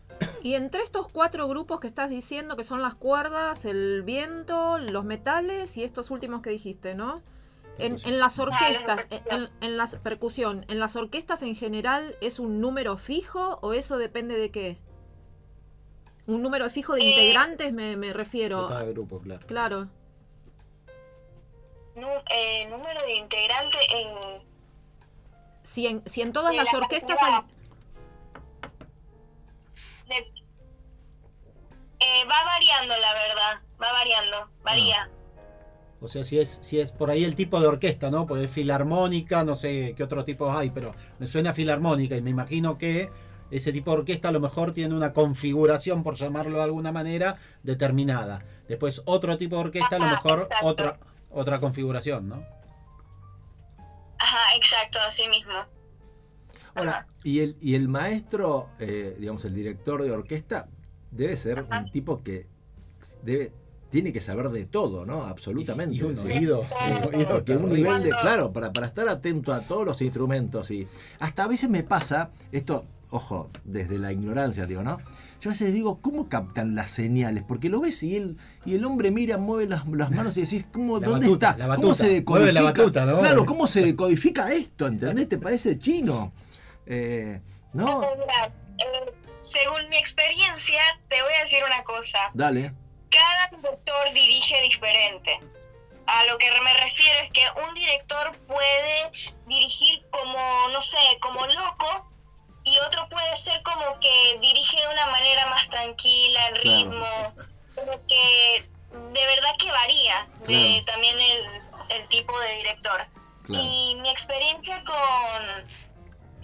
Y 0.46 0.54
entre 0.54 0.84
estos 0.84 1.08
cuatro 1.08 1.48
grupos 1.48 1.80
que 1.80 1.88
estás 1.88 2.08
diciendo, 2.08 2.56
que 2.56 2.64
son 2.64 2.80
las 2.84 2.94
cuerdas, 2.94 3.66
el 3.66 4.04
viento, 4.04 4.78
los 4.78 5.04
metales 5.04 5.76
y 5.76 5.84
estos 5.84 6.12
últimos 6.12 6.44
que 6.44 6.52
dijiste, 6.52 6.94
¿no? 6.94 7.24
En, 7.80 7.98
en 8.06 8.20
las 8.20 8.38
orquestas, 8.38 9.08
en, 9.10 9.24
en- 9.32 9.50
en 9.62 9.76
las 9.76 9.96
percusión, 9.96 10.64
en 10.68 10.80
las 10.80 10.96
orquestas 10.96 11.42
en 11.42 11.56
general, 11.56 12.16
¿es 12.22 12.40
un 12.40 12.62
número 12.62 12.96
fijo 12.98 13.58
o 13.64 13.74
eso 13.74 13.98
depende 13.98 14.38
de 14.38 14.52
qué? 14.52 14.78
Un 16.28 16.44
número 16.44 16.70
fijo 16.70 16.94
de 16.94 17.02
Eh, 17.02 17.10
integrantes 17.10 17.74
me, 17.74 17.98
me 17.98 18.08
De 18.08 18.14
refiero. 18.14 18.68
cada 18.68 18.84
grupo, 18.84 19.20
claro. 19.22 19.48
Claro. 19.48 19.88
Nu- 21.96 22.22
eh, 22.32 22.68
número 22.70 23.02
de 23.02 23.16
integrantes 23.16 23.82
en... 23.92 24.44
Si 25.64 25.88
en, 25.88 26.04
si 26.06 26.22
en 26.22 26.34
todas 26.34 26.52
de 26.52 26.58
las 26.58 26.72
la 26.72 26.80
orquestas 26.80 27.20
hay... 27.24 27.34
De- 30.08 30.35
eh, 32.00 32.26
va 32.26 32.44
variando, 32.44 32.98
la 32.98 33.14
verdad. 33.14 33.62
Va 33.82 33.92
variando. 33.92 34.50
Varía. 34.64 35.10
O 36.02 36.08
sea, 36.08 36.24
si 36.24 36.40
es, 36.40 36.60
si 36.62 36.80
es 36.80 36.92
por 36.92 37.10
ahí 37.10 37.24
el 37.24 37.36
tipo 37.36 37.60
de 37.60 37.68
orquesta, 37.68 38.12
¿no? 38.12 38.28
Pues 38.28 38.44
es 38.44 38.52
filarmónica, 38.52 39.44
no 39.44 39.56
sé 39.56 39.94
qué 39.96 40.04
otros 40.04 40.26
tipos 40.26 40.56
hay, 40.56 40.70
pero 40.70 40.94
me 41.20 41.28
suena 41.28 41.52
a 41.52 41.54
filarmónica 41.54 42.16
y 42.16 42.22
me 42.22 42.30
imagino 42.30 42.78
que 42.78 43.10
ese 43.50 43.72
tipo 43.72 43.92
de 43.92 44.00
orquesta 44.00 44.30
a 44.30 44.32
lo 44.32 44.40
mejor 44.40 44.74
tiene 44.74 44.94
una 44.94 45.14
configuración, 45.14 46.04
por 46.04 46.16
llamarlo 46.16 46.58
de 46.58 46.64
alguna 46.64 46.92
manera, 46.92 47.38
determinada. 47.64 48.44
Después 48.68 49.02
otro 49.06 49.38
tipo 49.38 49.56
de 49.56 49.62
orquesta 49.62 49.96
a 49.96 50.00
lo 50.00 50.06
mejor 50.06 50.42
exacto. 50.44 50.66
otra, 50.66 51.00
otra 51.32 51.60
configuración, 51.60 52.28
¿no? 52.28 52.46
Ajá, 54.20 54.56
exacto, 54.56 55.00
así 55.00 55.28
mismo. 55.28 55.54
Ahora, 56.76 57.08
y 57.24 57.40
el, 57.40 57.58
y 57.62 57.76
el 57.76 57.88
maestro, 57.88 58.68
eh, 58.80 59.16
digamos, 59.18 59.46
el 59.46 59.56
director 59.56 60.04
de 60.04 60.12
orquesta, 60.12 60.68
debe 61.16 61.38
ser 61.38 61.60
Ajá. 61.60 61.80
un 61.80 61.92
tipo 61.92 62.22
que 62.24 62.48
debe, 63.24 63.52
tiene 63.90 64.12
que 64.12 64.22
saber 64.22 64.50
de 64.50 64.66
todo, 64.66 65.06
¿no? 65.06 65.24
Absolutamente. 65.24 65.96
Y 65.96 66.02
un 66.04 66.18
sí. 66.18 66.28
oído. 66.28 66.64
Eh, 66.64 67.02
un 67.08 67.16
oído 67.16 67.30
Porque 67.30 67.56
un 67.56 67.70
nivel 67.72 68.04
de, 68.04 68.10
claro, 68.10 68.52
para, 68.52 68.74
para 68.74 68.88
estar 68.88 69.08
atento 69.08 69.54
a 69.54 69.62
todos 69.62 69.86
los 69.86 70.02
instrumentos 70.02 70.72
y 70.72 70.88
hasta 71.20 71.44
a 71.44 71.48
veces 71.48 71.70
me 71.70 71.84
pasa, 71.84 72.32
esto, 72.52 72.86
ojo, 73.12 73.50
desde 73.64 73.98
la 73.98 74.12
ignorancia, 74.12 74.66
digo, 74.66 74.84
¿no? 74.84 74.98
Yo 75.42 75.50
a 75.50 75.54
veces 75.54 75.74
digo, 75.74 76.00
¿cómo 76.02 76.28
captan 76.28 76.76
las 76.76 76.90
señales? 76.92 77.44
Porque 77.48 77.70
lo 77.70 77.80
ves 77.80 78.02
y 78.04 78.16
él, 78.16 78.38
y 78.66 78.76
el 78.76 78.84
hombre 78.84 79.12
mira, 79.12 79.38
mueve 79.38 79.68
las, 79.68 79.88
las 79.88 80.10
manos 80.10 80.38
y 80.38 80.42
decís, 80.42 80.66
¿cómo, 80.72 81.00
La 81.00 81.08
¿dónde 81.08 81.28
batuta, 81.28 81.52
está? 81.52 81.68
la 81.68 81.76
¿Cómo 81.76 81.94
se 81.94 82.08
decodifica? 82.10 82.40
Mueve 82.40 82.52
la 82.54 82.62
batuta, 82.64 83.06
¿no? 83.06 83.20
Claro, 83.20 83.46
¿cómo 83.46 83.68
se 83.68 83.82
decodifica 83.82 84.52
esto? 84.52 84.88
¿Entendés? 84.88 85.30
Te 85.30 85.38
parece 85.38 85.78
chino. 85.78 86.34
Eh, 86.86 87.42
¿No? 87.74 88.02
Según 89.46 89.88
mi 89.90 89.98
experiencia, 89.98 90.82
te 91.10 91.22
voy 91.22 91.34
a 91.34 91.42
decir 91.42 91.64
una 91.64 91.84
cosa. 91.84 92.32
Dale. 92.34 92.74
Cada 93.10 93.48
director 93.50 94.12
dirige 94.14 94.62
diferente. 94.64 95.40
A 96.08 96.24
lo 96.26 96.38
que 96.38 96.52
me 96.62 96.74
refiero 96.74 97.20
es 97.20 97.32
que 97.32 97.44
un 97.68 97.74
director 97.74 98.38
puede 98.48 99.12
dirigir 99.48 100.06
como, 100.12 100.70
no 100.70 100.82
sé, 100.82 101.00
como 101.20 101.46
loco 101.48 102.12
y 102.64 102.78
otro 102.80 103.08
puede 103.10 103.38
ser 103.38 103.62
como 103.64 104.00
que 104.00 104.38
dirige 104.42 104.78
de 104.82 104.88
una 104.88 105.06
manera 105.08 105.46
más 105.48 105.68
tranquila, 105.70 106.48
el 106.50 106.56
ritmo, 106.58 107.34
como 107.76 107.92
que 108.08 108.66
de 109.14 109.26
verdad 109.26 109.56
que 109.60 109.72
varía 109.72 110.28
de 110.48 110.84
Claro. 110.84 110.86
también 110.86 111.16
el, 111.20 111.62
el 111.90 112.08
tipo 112.08 112.38
de 112.40 112.52
director. 112.58 113.06
Claro. 113.46 113.64
Y 113.64 113.96
mi 113.96 114.10
experiencia 114.10 114.84
con, 114.84 115.66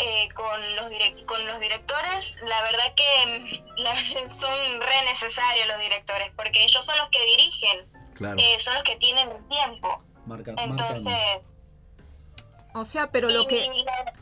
eh, 0.01 0.29
con, 0.35 0.75
los 0.75 0.91
con 1.25 1.45
los 1.45 1.59
directores, 1.59 2.37
la 2.47 2.61
verdad 2.63 2.93
que 2.95 3.61
mm, 3.75 3.79
la- 3.81 4.29
son 4.33 4.81
re 4.81 5.05
necesarios 5.09 5.67
los 5.67 5.79
directores, 5.79 6.31
porque 6.35 6.63
ellos 6.63 6.83
son 6.85 6.97
los 6.97 7.09
que 7.09 7.23
dirigen, 7.25 7.87
Claro. 8.15 8.37
eh, 8.39 8.59
son 8.59 8.73
los 8.75 8.83
que 8.83 8.97
tienen 8.97 9.29
el 9.29 9.47
tiempo. 9.47 10.03
Marca, 10.25 10.53
Entonces. 10.57 11.15
O 12.73 12.85
sea, 12.85 13.11
pero 13.11 13.29
lo 13.29 13.47
que... 13.47 13.67
la- 13.85 14.13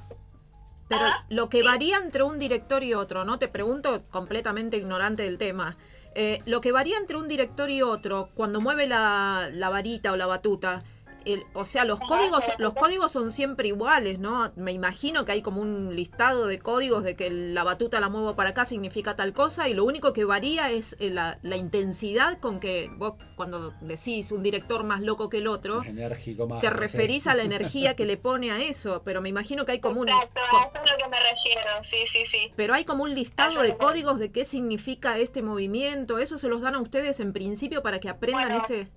Pero 0.88 1.06
Ajá, 1.06 1.26
lo 1.30 1.50
que 1.50 1.60
sí. 1.60 1.64
varía 1.66 1.98
entre 1.98 2.24
un 2.24 2.40
director 2.40 2.84
y 2.84 2.94
otro, 2.94 3.24
¿no? 3.26 3.38
Te 3.38 3.48
pregunto 3.48 4.04
completamente 4.10 4.78
ignorante 4.78 5.24
del 5.24 5.38
tema. 5.38 5.78
Eh, 6.16 6.42
lo 6.46 6.60
que 6.62 6.72
varía 6.72 6.98
entre 6.98 7.18
un 7.18 7.28
director 7.28 7.70
y 7.70 7.84
otro, 7.84 8.30
cuando 8.34 8.60
mueve 8.60 8.88
la, 8.88 9.50
la 9.52 9.70
varita 9.70 10.12
o 10.12 10.16
la 10.16 10.26
batuta, 10.26 10.84
el- 11.26 11.44
o 11.54 11.66
sea, 11.66 11.86
los 11.86 12.00
códigos, 12.00 12.44
los 12.58 12.74
códigos 12.74 13.12
son 13.12 13.32
siempre 13.32 13.68
iguales, 13.68 14.20
¿no? 14.20 14.52
Me 14.56 14.72
imagino 14.72 15.26
que 15.26 15.32
hay 15.34 15.42
como 15.42 15.62
un 15.62 15.96
listado 15.96 16.48
de 16.48 16.60
códigos 16.60 17.04
de 17.04 17.16
que 17.16 17.30
la 17.30 17.64
batuta 17.64 18.00
la 18.00 18.10
muevo 18.10 18.36
para 18.36 18.52
acá 18.52 18.66
significa 18.66 19.16
tal 19.16 19.34
cosa 19.34 19.68
y 19.70 19.74
lo 19.74 19.84
único 19.86 20.14
que 20.14 20.26
varía 20.26 20.70
es 20.72 20.96
eh, 21.00 21.10
la, 21.10 21.40
la 21.42 21.58
intensidad 21.58 22.40
con 22.40 22.60
que 22.60 22.90
vos 22.98 23.16
cuando 23.36 23.74
decís 23.82 24.32
un 24.32 24.44
director 24.44 24.84
más 24.84 25.02
loco 25.02 25.30
que 25.30 25.38
el 25.38 25.48
otro, 25.48 25.84
Enérgico 25.84 26.48
más. 26.48 26.62
te 26.62 26.70
referís 26.70 27.28
a 27.28 27.36
la 27.36 27.44
energía 27.50 27.96
que 27.96 28.06
le 28.06 28.18
pone 28.18 28.52
a 28.52 28.60
eso, 28.62 29.02
pero 29.06 29.22
me 29.22 29.30
imagino 29.30 29.66
que 29.66 29.74
hay 29.74 29.80
como 29.80 30.02
un... 30.02 30.10
Exacto, 30.10 30.42
a 30.42 30.62
eso 30.64 30.84
es 30.84 30.92
lo 30.92 30.98
que 30.98 31.10
me 31.10 31.18
refiero, 31.20 31.70
sí, 31.84 31.98
sí, 32.12 32.26
sí. 32.26 32.52
Pero 32.56 32.74
hay 32.74 32.86
como 32.86 33.04
un 33.04 33.14
listado 33.16 33.62
de 33.62 33.76
códigos 33.78 34.20
de 34.20 34.32
qué 34.32 34.46
significa 34.46 35.18
este 35.18 35.42
movimiento. 35.42 36.20
Eso 36.20 36.38
se 36.38 36.48
los 36.50 36.62
dan 36.62 36.76
a 36.76 36.82
ustedes 36.82 37.20
en 37.20 37.34
principio 37.34 37.82
para 37.82 38.00
que 38.00 38.10
aprendan 38.10 38.50
Bueno. 38.50 38.64
ese. 38.64 38.88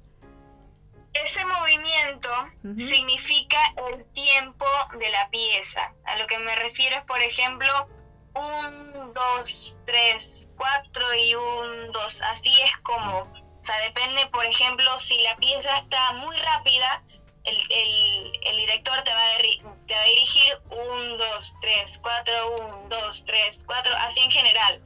Ese 1.14 1.44
movimiento 1.44 2.30
significa 2.78 3.58
el 3.90 4.04
tiempo 4.12 4.66
de 4.98 5.10
la 5.10 5.28
pieza. 5.30 5.92
A 6.04 6.16
lo 6.16 6.26
que 6.26 6.38
me 6.38 6.54
refiero 6.56 6.96
es, 6.96 7.04
por 7.04 7.20
ejemplo, 7.22 7.88
un, 8.34 9.12
dos, 9.12 9.78
tres, 9.86 10.50
cuatro 10.56 11.14
y 11.14 11.34
un, 11.34 11.92
dos. 11.92 12.22
Así 12.22 12.50
es 12.62 12.76
como, 12.78 13.20
o 13.20 13.64
sea, 13.64 13.78
depende, 13.80 14.26
por 14.28 14.46
ejemplo, 14.46 14.98
si 14.98 15.20
la 15.22 15.36
pieza 15.36 15.78
está 15.78 16.12
muy 16.12 16.36
rápida, 16.38 17.02
el, 17.44 17.56
el- 17.70 18.32
el 18.44 18.56
director 18.56 19.02
te 19.02 19.12
va, 19.12 19.20
a 19.20 19.38
diri- 19.38 19.60
te 19.86 19.94
va 19.94 20.00
a 20.00 20.04
dirigir 20.04 20.58
un, 20.70 21.18
dos, 21.18 21.54
tres, 21.60 21.98
cuatro, 22.00 22.56
un, 22.56 22.88
dos, 22.88 23.24
tres, 23.26 23.64
cuatro, 23.66 23.92
así 23.98 24.20
en 24.20 24.30
general 24.30 24.82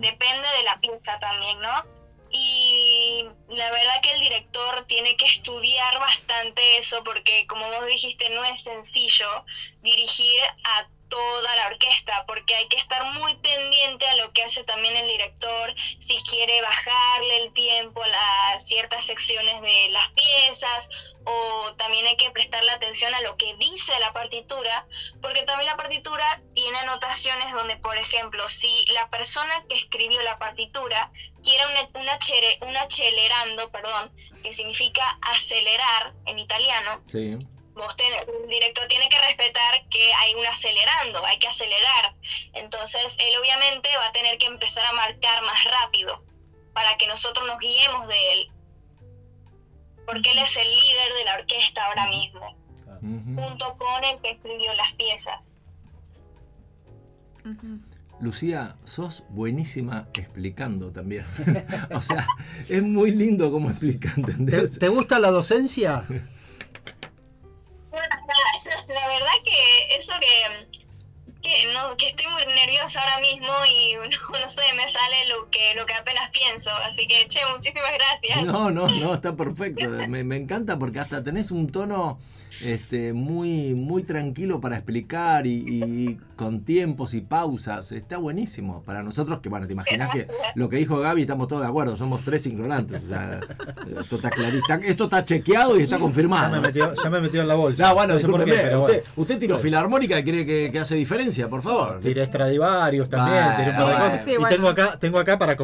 depende 0.00 0.48
de 0.58 0.62
la 0.64 0.78
pieza 0.80 1.18
también, 1.20 1.58
¿no? 1.60 1.84
Y 2.30 3.24
la 3.48 3.70
verdad 3.70 4.00
que 4.02 4.12
el 4.12 4.20
director 4.20 4.84
tiene 4.86 5.16
que 5.16 5.24
estudiar 5.24 5.98
bastante 5.98 6.78
eso 6.78 7.02
porque 7.04 7.46
como 7.46 7.66
vos 7.66 7.86
dijiste 7.86 8.30
no 8.30 8.44
es 8.44 8.62
sencillo 8.62 9.44
dirigir 9.82 10.40
a 10.64 10.88
toda 11.10 11.56
la 11.56 11.66
orquesta 11.66 12.24
porque 12.26 12.54
hay 12.54 12.66
que 12.68 12.78
estar 12.78 13.04
muy 13.12 13.34
pendiente 13.36 14.06
a 14.06 14.16
lo 14.16 14.32
que 14.32 14.42
hace 14.44 14.64
también 14.64 14.96
el 14.96 15.06
director 15.06 15.74
si 15.98 16.16
quiere 16.22 16.62
bajarle 16.62 17.44
el 17.44 17.52
tiempo 17.52 18.02
a 18.02 18.58
ciertas 18.58 19.04
secciones 19.04 19.60
de 19.60 19.88
las 19.90 20.08
piezas 20.12 20.88
o 21.24 21.74
también 21.76 22.06
hay 22.06 22.16
que 22.16 22.30
prestarle 22.30 22.70
atención 22.70 23.14
a 23.14 23.20
lo 23.20 23.36
que 23.36 23.54
dice 23.56 23.92
la 23.98 24.12
partitura 24.14 24.86
porque 25.20 25.42
también 25.42 25.66
la 25.66 25.76
partitura 25.76 26.40
tiene 26.54 26.78
anotaciones 26.78 27.52
donde, 27.52 27.76
por 27.76 27.98
ejemplo, 27.98 28.48
si 28.48 28.86
la 28.94 29.10
persona 29.10 29.52
que 29.68 29.76
escribió 29.76 30.22
la 30.22 30.38
partitura 30.38 31.10
quiere 31.44 31.64
un, 31.66 32.00
un, 32.00 32.08
achere- 32.08 32.58
un 32.62 32.76
acelerando, 32.76 33.70
perdón, 33.70 34.10
que 34.42 34.52
significa 34.54 35.18
acelerar 35.22 36.14
en 36.26 36.38
italiano, 36.38 37.02
Sí. 37.06 37.36
Vos 37.74 37.96
ten- 37.96 38.12
el 38.42 38.48
director 38.48 38.86
tiene 38.88 39.08
que 39.08 39.18
respetar 39.18 39.86
que 39.90 40.12
hay 40.14 40.34
un 40.34 40.46
acelerando, 40.46 41.24
hay 41.24 41.38
que 41.38 41.48
acelerar. 41.48 42.14
Entonces, 42.52 43.16
él 43.18 43.34
obviamente 43.40 43.88
va 43.98 44.06
a 44.08 44.12
tener 44.12 44.36
que 44.38 44.46
empezar 44.46 44.84
a 44.86 44.92
marcar 44.92 45.42
más 45.42 45.64
rápido 45.64 46.22
para 46.72 46.96
que 46.98 47.06
nosotros 47.06 47.46
nos 47.46 47.58
guiemos 47.58 48.06
de 48.08 48.32
él. 48.32 48.50
Porque 50.06 50.30
él 50.32 50.38
es 50.38 50.56
el 50.56 50.68
líder 50.68 51.14
de 51.14 51.24
la 51.24 51.34
orquesta 51.34 51.86
ahora 51.86 52.08
mismo, 52.08 52.56
junto 53.00 53.76
con 53.78 54.04
el 54.04 54.20
que 54.20 54.30
escribió 54.32 54.74
las 54.74 54.92
piezas. 54.94 55.56
Lucía, 58.20 58.74
sos 58.84 59.24
buenísima 59.30 60.08
explicando 60.14 60.90
también. 60.92 61.24
o 61.94 62.02
sea, 62.02 62.26
es 62.68 62.82
muy 62.82 63.12
lindo 63.12 63.50
como 63.50 63.70
explica, 63.70 64.12
¿Te, 64.14 64.20
¿entendés? 64.20 64.78
te 64.78 64.88
gusta 64.88 65.18
la 65.18 65.30
docencia? 65.30 66.04
La 67.92 69.08
verdad 69.08 69.32
que 69.44 69.96
eso 69.96 70.12
que, 70.20 70.68
que, 71.42 71.72
no, 71.72 71.96
que 71.96 72.08
estoy 72.08 72.26
muy 72.26 72.46
nerviosa 72.54 73.00
ahora 73.00 73.20
mismo 73.20 73.52
y 73.66 73.94
no, 73.94 74.38
no 74.40 74.48
sé, 74.48 74.62
me 74.76 74.88
sale 74.88 75.28
lo 75.28 75.50
que, 75.50 75.74
lo 75.74 75.86
que 75.86 75.94
apenas 75.94 76.30
pienso. 76.30 76.70
Así 76.70 77.06
que, 77.06 77.26
che, 77.28 77.40
muchísimas 77.52 77.92
gracias. 77.92 78.42
No, 78.46 78.70
no, 78.70 78.88
no, 78.88 79.14
está 79.14 79.34
perfecto. 79.34 79.88
Me, 80.08 80.24
me 80.24 80.36
encanta 80.36 80.78
porque 80.78 81.00
hasta 81.00 81.22
tenés 81.22 81.50
un 81.50 81.70
tono 81.70 82.18
este, 82.64 83.12
muy, 83.12 83.74
muy 83.74 84.02
tranquilo 84.02 84.60
para 84.60 84.76
explicar 84.76 85.46
y, 85.46 85.52
y 85.52 86.18
con 86.36 86.60
tiempos 86.64 87.14
y 87.14 87.20
pausas. 87.20 87.92
Está 87.92 88.18
buenísimo. 88.18 88.82
Para 88.82 89.02
nosotros, 89.02 89.40
que 89.40 89.48
bueno, 89.48 89.66
te 89.66 89.72
imaginas 89.72 90.10
que 90.10 90.26
lo 90.54 90.68
que 90.68 90.76
dijo 90.76 90.98
Gaby, 90.98 91.22
estamos 91.22 91.48
todos 91.48 91.62
de 91.62 91.68
acuerdo, 91.68 91.96
somos 91.96 92.22
tres 92.24 92.46
ignorantes. 92.46 93.04
O 93.04 93.08
sea, 93.08 93.40
esto 94.00 94.16
está 94.16 94.30
clarista. 94.30 94.80
Esto 94.82 95.04
está 95.04 95.24
chequeado 95.24 95.78
y 95.78 95.82
está 95.82 95.96
Ya 95.96 96.00
confirmado. 96.02 96.50
me 96.52 96.60
metió, 96.60 96.92
ya 96.94 97.10
me 97.10 97.20
metió 97.20 97.40
en 97.42 97.48
la 97.48 97.54
bolsa. 97.54 97.88
No, 97.88 97.94
bueno, 97.94 98.14
no 98.14 98.20
sé 98.20 98.28
por 98.28 98.44
qué, 98.44 98.50
discúlpeme, 98.50 98.68
pero 98.70 98.80
usted, 98.84 98.96
bueno. 99.04 99.12
usted 99.16 99.38
tiró 99.38 99.58
filarmónica 99.58 100.18
y 100.18 100.24
cree 100.24 100.46
que, 100.46 100.70
que 100.72 100.78
hace 100.78 100.94
diferencia, 100.96 101.48
por 101.48 101.62
favor. 101.62 102.00
Tiré 102.00 102.24
Stradivarius 102.26 103.08
también, 103.08 103.44
tiré 103.56 103.72
sí, 103.72 103.76
cosas. 103.82 104.22
sí, 104.24 104.30
y 104.32 104.36
bueno. 104.36 104.56
tengo 104.56 104.68
acá, 104.68 104.96
tengo 104.98 105.18
acá 105.18 105.38
para 105.38 105.56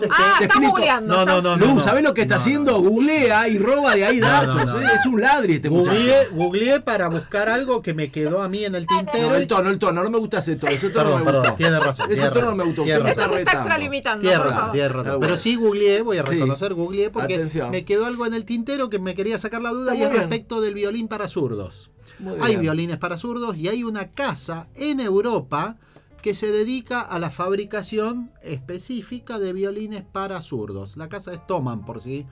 te 0.00 0.06
está-. 0.06 0.16
Ah, 0.18 0.34
Te 0.38 0.44
está 0.44 0.54
explico. 0.54 0.72
googleando. 0.72 1.14
No, 1.14 1.24
no, 1.24 1.42
no, 1.42 1.56
Lu, 1.56 1.74
no. 1.74 1.80
¿sabés 1.80 2.02
lo 2.02 2.14
que 2.14 2.22
está 2.22 2.36
No, 2.36 2.40
haciendo? 2.40 2.72
no. 2.72 2.78
Googlea 2.80 3.48
y 3.48 3.58
roba 3.58 3.94
de 3.94 4.04
ahí 4.06 4.18
No, 4.20 4.26
datos. 4.26 4.54
no, 4.56 4.64
no, 4.64 4.80
¿eh? 4.80 4.84
no. 4.84 4.92
Es 4.92 5.06
un 5.06 5.20
ladri 5.20 5.54
este 5.54 5.70
muchacho. 5.70 5.81
Googleé, 5.84 6.26
googleé 6.32 6.80
para 6.80 7.08
buscar 7.08 7.48
algo 7.48 7.82
que 7.82 7.94
me 7.94 8.10
quedó 8.10 8.42
a 8.42 8.48
mí 8.48 8.64
en 8.64 8.74
el 8.74 8.86
tintero. 8.86 9.30
No, 9.30 9.34
el 9.36 9.46
tono, 9.46 9.70
el 9.70 9.78
tono, 9.78 10.02
no 10.02 10.10
me 10.10 10.18
gusta 10.18 10.38
ese 10.38 10.56
tono. 10.56 10.72
Ese 10.72 10.90
tono 10.90 11.04
Perdón, 11.04 11.12
no 11.12 11.18
me 11.18 11.24
perdón, 11.24 11.42
gustó. 11.42 11.56
tiene 11.56 11.80
razón, 11.80 12.10
Ese 12.10 12.30
tono 12.30 12.46
no 12.50 12.56
me 12.56 12.64
gustó. 12.64 12.82
Usted 12.82 13.02
me 13.02 13.14
se 13.14 13.20
está 13.40 13.52
extralimitando, 13.52 14.30
razón. 14.30 14.70
Ah. 15.14 15.16
Pero 15.20 15.36
sí 15.36 15.56
googleé, 15.56 16.02
voy 16.02 16.18
a 16.18 16.24
Sí. 16.26 16.32
reconocer, 16.32 16.74
googleé 16.74 17.10
porque 17.10 17.34
Atención. 17.34 17.70
me 17.70 17.84
quedó 17.84 18.06
algo 18.06 18.26
en 18.26 18.34
el 18.34 18.44
tintero 18.44 18.88
que 18.90 18.98
me 18.98 19.14
quería 19.14 19.38
sacar 19.38 19.62
la 19.62 19.70
duda 19.70 19.94
y 19.94 20.02
es 20.02 20.10
respecto 20.10 20.60
del 20.60 20.74
violín 20.74 21.08
para 21.08 21.28
zurdos. 21.28 21.90
Muy 22.18 22.34
Hay 22.40 22.50
bien. 22.52 22.60
violines 22.62 22.98
para 22.98 23.16
zurdos 23.16 23.56
y 23.56 23.68
hay 23.68 23.84
una 23.84 24.10
casa 24.10 24.68
en 24.74 25.00
Europa 25.00 25.76
que 26.20 26.34
se 26.34 26.52
dedica 26.52 27.00
a 27.00 27.18
la 27.18 27.30
fabricación 27.30 28.30
específica 28.42 29.38
de 29.40 29.52
violines 29.52 30.02
para 30.04 30.40
zurdos. 30.40 30.96
La 30.96 31.08
casa 31.08 31.32
es 31.34 31.44
Toman, 31.46 31.84
por 31.84 32.00
si 32.00 32.10
Sí, 32.20 32.26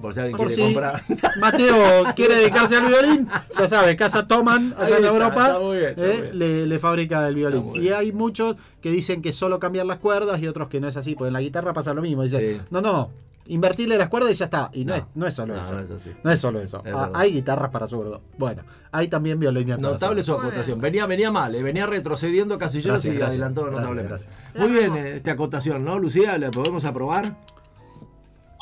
por 0.00 0.14
si 0.14 0.20
alguien 0.20 0.36
Por 0.36 0.46
quiere 0.48 0.62
si- 0.62 0.72
comprar. 0.74 1.02
Mateo 1.40 2.04
quiere 2.16 2.36
dedicarse 2.36 2.76
al 2.76 2.86
violín, 2.86 3.28
ya 3.58 3.68
sabe, 3.68 3.96
Casa 3.96 4.26
Toman, 4.26 4.74
allá 4.78 4.98
en 4.98 5.04
Europa, 5.04 5.46
está 5.46 5.58
muy 5.60 5.76
bien, 5.78 5.90
está 5.90 6.04
eh, 6.06 6.30
le, 6.32 6.66
le 6.66 6.78
fabrica 6.78 7.26
el 7.28 7.34
violín. 7.34 7.72
Y 7.76 7.88
hay 7.90 8.12
muchos 8.12 8.56
que 8.80 8.90
dicen 8.90 9.22
que 9.22 9.32
solo 9.32 9.58
cambiar 9.60 9.86
las 9.86 9.98
cuerdas 9.98 10.40
y 10.40 10.48
otros 10.48 10.68
que 10.68 10.80
no 10.80 10.88
es 10.88 10.96
así, 10.96 11.14
porque 11.14 11.28
en 11.28 11.34
la 11.34 11.40
guitarra 11.40 11.72
pasa 11.72 11.94
lo 11.94 12.02
mismo. 12.02 12.22
Dicen, 12.22 12.40
Sí. 12.40 12.60
no, 12.70 12.80
no, 12.80 13.10
invertirle 13.46 13.98
las 13.98 14.08
cuerdas 14.08 14.30
y 14.32 14.34
ya 14.34 14.46
está. 14.46 14.70
Y 14.72 14.84
no, 14.86 14.92
No. 14.94 14.96
es, 14.98 15.04
no 15.14 15.26
es 15.26 15.34
solo 15.34 15.54
No, 15.54 15.60
eso. 15.60 15.74
no 15.74 15.80
es 15.80 15.90
así. 15.90 16.10
No 16.22 16.30
es 16.30 16.38
solo 16.38 16.60
eso. 16.60 16.82
Es 16.84 16.94
Ah, 16.94 17.10
hay 17.14 17.32
guitarras 17.32 17.70
para 17.70 17.86
zurdo. 17.86 18.22
Bueno, 18.38 18.62
hay 18.90 19.08
también 19.08 19.38
violines 19.38 19.76
para 19.76 19.88
Notable 19.90 20.22
su 20.22 20.32
acotación. 20.32 20.80
Venía, 20.80 21.04
venía 21.06 21.30
mal, 21.30 21.54
eh, 21.54 21.62
venía 21.62 21.84
retrocediendo 21.86 22.56
Casilleros 22.58 22.94
Gracias, 23.04 23.14
y 23.14 23.18
gracias. 23.18 23.30
adelantó 23.30 23.70
notablemente. 23.70 24.08
gracias. 24.08 24.30
Muy 24.54 24.70
bien 24.70 24.96
eh, 24.96 25.16
esta 25.16 25.32
acotación, 25.32 25.84
¿no, 25.84 25.98
Lucía? 25.98 26.38
¿La 26.38 26.50
podemos 26.50 26.84
aprobar? 26.86 27.36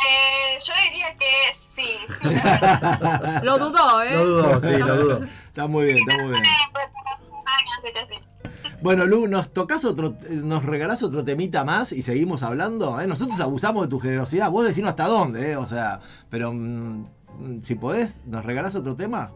Eh, 0.08 0.58
yo 0.64 0.72
diría 0.84 1.16
que 1.16 1.52
sí. 1.52 1.98
Lo 3.42 3.58
dudó, 3.58 4.02
¿eh? 4.02 4.14
Lo 4.14 4.24
dudo, 4.24 4.60
sí, 4.60 4.76
lo 4.78 4.96
dudo. 4.96 5.24
Está 5.24 5.66
muy 5.66 5.86
bien, 5.86 5.98
está 5.98 6.22
muy 6.22 6.30
bien. 6.30 6.42
Bueno, 8.82 9.06
Lu, 9.06 9.28
¿nos 9.28 9.52
tocas 9.52 9.84
otro, 9.84 10.16
eh, 10.28 10.40
nos 10.42 10.64
regalás 10.64 11.04
otro 11.04 11.24
temita 11.24 11.64
más 11.64 11.92
y 11.92 12.02
seguimos 12.02 12.42
hablando? 12.42 13.00
¿eh? 13.00 13.06
Nosotros 13.06 13.38
abusamos 13.40 13.84
de 13.84 13.88
tu 13.88 14.00
generosidad, 14.00 14.50
vos 14.50 14.66
decimos 14.66 14.90
hasta 14.90 15.06
dónde, 15.06 15.52
¿eh? 15.52 15.56
O 15.56 15.66
sea, 15.66 16.00
pero 16.28 16.52
mm, 16.52 17.06
si 17.62 17.76
podés, 17.76 18.22
¿nos 18.26 18.44
regalás 18.44 18.74
otro 18.74 18.96
tema? 18.96 19.30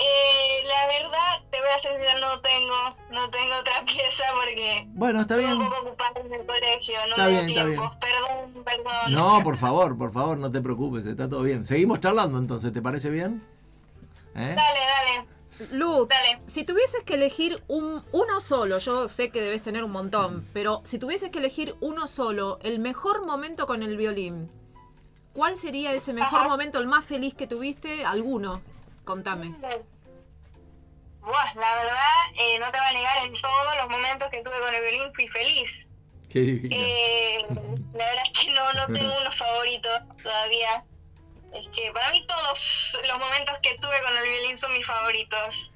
Eh, 0.00 0.62
la 0.64 0.86
verdad, 0.86 1.42
te 1.50 1.58
voy 1.60 1.68
a 1.74 1.78
ser 1.80 1.98
no 2.20 2.40
tengo, 2.40 2.96
no 3.10 3.30
tengo 3.30 3.56
otra 3.60 3.84
pieza 3.86 4.22
porque 4.34 4.84
Bueno, 4.90 5.20
está 5.22 5.34
estoy 5.34 5.46
bien. 5.50 5.60
un 5.60 5.68
poco 5.68 5.88
ocupada 5.88 6.20
en 6.24 6.32
el 6.32 6.46
colegio, 6.46 6.94
no 7.06 7.10
Está 7.10 7.26
bien, 7.28 7.48
está 7.50 7.64
tiempo. 7.64 7.90
Perdón, 8.00 8.64
perdón. 8.64 9.12
No, 9.12 9.42
por 9.42 9.56
favor, 9.56 9.98
por 9.98 10.12
favor, 10.12 10.38
no 10.38 10.50
te 10.52 10.60
preocupes, 10.60 11.04
está 11.06 11.28
todo 11.28 11.42
bien. 11.42 11.64
Seguimos 11.64 12.00
charlando 12.00 12.38
entonces, 12.38 12.72
¿te 12.72 12.80
parece 12.80 13.10
bien? 13.10 13.42
¿Eh? 14.36 14.54
Dale, 14.54 14.56
dale, 14.56 15.26
Lu, 15.72 16.06
dale. 16.06 16.40
si 16.46 16.62
tuvieses 16.64 17.02
que 17.02 17.14
elegir 17.14 17.60
un, 17.66 18.04
uno 18.12 18.38
solo, 18.40 18.78
yo 18.78 19.08
sé 19.08 19.30
que 19.30 19.40
debes 19.40 19.62
tener 19.62 19.82
un 19.82 19.90
montón, 19.90 20.46
pero 20.52 20.80
si 20.84 21.00
tuvieses 21.00 21.30
que 21.30 21.40
elegir 21.40 21.74
uno 21.80 22.06
solo, 22.06 22.60
el 22.62 22.78
mejor 22.78 23.26
momento 23.26 23.66
con 23.66 23.82
el 23.82 23.96
violín, 23.96 24.48
¿cuál 25.32 25.56
sería 25.56 25.92
ese 25.92 26.12
mejor 26.12 26.40
Ajá. 26.40 26.48
momento, 26.48 26.78
el 26.78 26.86
más 26.86 27.04
feliz 27.04 27.34
que 27.34 27.48
tuviste? 27.48 28.04
¿Alguno? 28.04 28.60
Contame. 29.08 29.54
Buah, 31.22 31.54
la 31.54 31.74
verdad, 31.76 32.24
eh, 32.34 32.58
no 32.58 32.70
te 32.70 32.76
voy 32.76 32.88
a 32.88 32.92
negar, 32.92 33.24
en 33.24 33.32
todos 33.40 33.76
los 33.78 33.88
momentos 33.88 34.28
que 34.30 34.42
tuve 34.42 34.60
con 34.60 34.74
el 34.74 34.82
violín 34.82 35.14
fui 35.14 35.26
feliz. 35.28 35.88
Qué 36.28 36.40
divino. 36.40 36.76
Eh, 36.76 37.46
la 37.94 38.04
verdad 38.04 38.24
es 38.26 38.38
que 38.38 38.50
no, 38.50 38.70
no 38.74 38.86
tengo 38.88 39.16
unos 39.18 39.34
favoritos 39.34 40.02
todavía. 40.22 40.84
Es 41.54 41.68
que 41.68 41.90
para 41.90 42.10
mí 42.10 42.26
todos 42.26 42.98
los 43.08 43.18
momentos 43.18 43.58
que 43.62 43.78
tuve 43.78 43.98
con 44.02 44.14
el 44.14 44.28
violín 44.28 44.58
son 44.58 44.74
mis 44.74 44.84
favoritos. 44.84 45.72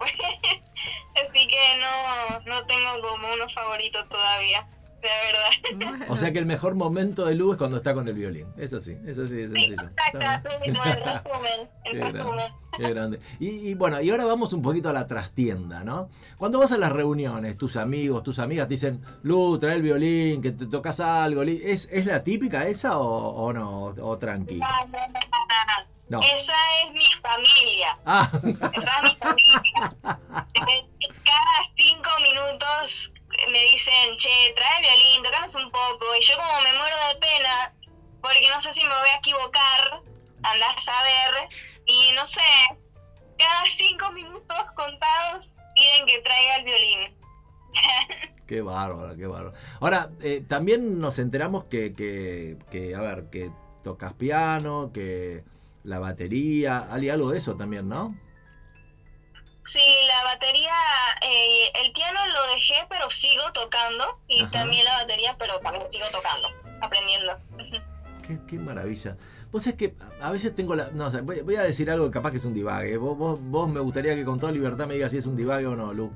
Así 0.00 1.48
que 1.48 1.76
no, 1.76 2.40
no 2.46 2.64
tengo 2.64 2.98
como 3.02 3.30
unos 3.34 3.52
favoritos 3.52 4.08
todavía. 4.08 4.66
La 5.02 5.78
verdad. 5.80 5.90
Bueno. 5.98 6.06
O 6.12 6.16
sea 6.16 6.32
que 6.32 6.38
el 6.38 6.46
mejor 6.46 6.74
momento 6.74 7.24
de 7.26 7.34
Lu 7.34 7.52
es 7.52 7.58
cuando 7.58 7.76
está 7.78 7.94
con 7.94 8.06
el 8.08 8.14
violín. 8.14 8.46
Eso 8.56 8.80
sí, 8.80 8.96
eso 9.06 9.26
sí 9.26 9.40
es 9.40 9.50
Sí, 9.50 9.56
sencillo. 9.56 9.76
Bien. 9.76 9.90
exacto, 10.14 10.48
el 10.64 10.74
resumen, 10.74 11.70
Qué 11.84 11.90
el 11.90 11.98
grande, 11.98 12.18
resumen. 12.18 12.52
qué 12.76 12.90
grande. 12.90 13.20
Y, 13.38 13.48
y 13.70 13.74
bueno, 13.74 14.00
y 14.00 14.10
ahora 14.10 14.24
vamos 14.24 14.52
un 14.52 14.62
poquito 14.62 14.88
a 14.90 14.92
la 14.92 15.06
trastienda, 15.06 15.84
¿no? 15.84 16.08
Cuando 16.38 16.58
vas 16.58 16.72
a 16.72 16.78
las 16.78 16.92
reuniones, 16.92 17.56
tus 17.56 17.76
amigos, 17.76 18.22
tus 18.22 18.38
amigas 18.38 18.66
te 18.68 18.74
dicen, 18.74 19.02
Lu, 19.22 19.58
trae 19.58 19.76
el 19.76 19.82
violín, 19.82 20.42
que 20.42 20.52
te 20.52 20.66
tocas 20.66 21.00
algo. 21.00 21.42
¿Es, 21.42 21.88
es 21.90 22.06
la 22.06 22.22
típica 22.22 22.66
esa 22.66 22.98
o, 22.98 23.04
o 23.06 23.52
no? 23.52 23.84
O 24.00 24.18
tranqui. 24.18 24.56
No, 24.56 24.66
no, 24.68 24.86
no, 24.86 24.98
no, 25.08 25.84
No. 26.08 26.18
no. 26.18 26.22
Esa 26.24 26.52
es 26.84 26.92
mi 26.92 27.04
familia. 27.22 27.98
Ah, 28.04 28.28
Esa 28.32 28.90
es 28.98 29.02
mi 29.02 29.16
familia. 29.16 29.96
Eh, 30.54 30.86
Cada 31.24 31.64
cinco 31.76 32.10
minutos 32.22 33.12
me 33.48 33.62
dicen, 33.64 34.16
che, 34.16 34.52
trae 34.54 34.76
el 34.78 34.82
violín, 34.82 35.22
tocanos 35.22 35.54
un 35.54 35.70
poco. 35.70 36.14
Y 36.18 36.24
yo 36.24 36.36
como 36.36 36.60
me 36.62 36.72
muero 36.72 36.96
de 37.08 37.20
pena, 37.20 37.74
porque 38.20 38.48
no 38.48 38.60
sé 38.60 38.74
si 38.74 38.82
me 38.82 38.88
voy 38.88 39.08
a 39.08 39.18
equivocar, 39.18 40.02
andás 40.42 40.76
a 40.76 40.80
saber. 40.80 41.48
Y 41.86 42.12
no 42.14 42.26
sé, 42.26 42.40
cada 43.38 43.64
cinco 43.66 44.12
minutos 44.12 44.70
contados 44.74 45.50
piden 45.74 46.06
que 46.06 46.20
traiga 46.20 46.56
el 46.56 46.64
violín. 46.64 47.00
qué 48.46 48.60
bárbaro, 48.62 49.16
qué 49.16 49.26
bárbaro. 49.26 49.56
Ahora, 49.80 50.10
eh, 50.20 50.42
también 50.46 51.00
nos 51.00 51.18
enteramos 51.18 51.64
que, 51.64 51.94
que, 51.94 52.56
que, 52.70 52.94
a 52.94 53.00
ver, 53.00 53.30
que 53.30 53.50
tocas 53.82 54.12
piano, 54.14 54.90
que 54.92 55.44
la 55.84 55.98
batería, 55.98 56.88
hay 56.90 57.08
algo 57.08 57.30
de 57.30 57.38
eso 57.38 57.56
también, 57.56 57.88
¿no? 57.88 58.14
Sí, 59.70 59.78
la 60.08 60.24
batería, 60.24 60.74
eh, 61.22 61.70
el 61.84 61.92
piano 61.92 62.18
lo 62.34 62.54
dejé, 62.54 62.74
pero 62.88 63.08
sigo 63.08 63.52
tocando. 63.54 64.18
Y 64.26 64.42
Ajá. 64.42 64.50
también 64.50 64.84
la 64.84 64.94
batería, 64.94 65.36
pero 65.38 65.60
también 65.60 65.88
sigo 65.88 66.06
tocando, 66.10 66.48
aprendiendo. 66.80 67.38
Qué, 68.26 68.40
qué 68.48 68.58
maravilla. 68.58 69.16
Vos 69.52 69.68
es 69.68 69.74
que 69.74 69.94
a 70.20 70.26
a 70.26 70.32
veces 70.32 70.56
tengo 70.56 70.74
la. 70.74 70.90
No, 70.90 71.06
o 71.06 71.10
sea, 71.12 71.22
voy, 71.22 71.42
voy 71.42 71.54
a 71.54 71.62
decir 71.62 71.88
algo 71.88 72.06
que 72.06 72.10
capaz 72.10 72.32
que 72.32 72.38
es 72.38 72.44
un 72.44 72.52
divague. 72.52 72.96
Vos, 72.96 73.16
vos, 73.16 73.38
vos 73.40 73.68
me 73.68 73.78
gustaría 73.78 74.16
que 74.16 74.24
con 74.24 74.40
toda 74.40 74.50
libertad 74.50 74.88
me 74.88 74.94
digas 74.94 75.12
si 75.12 75.18
es 75.18 75.26
un 75.26 75.36
divague 75.36 75.68
o 75.68 75.76
no, 75.76 75.92
Lu. 75.92 76.10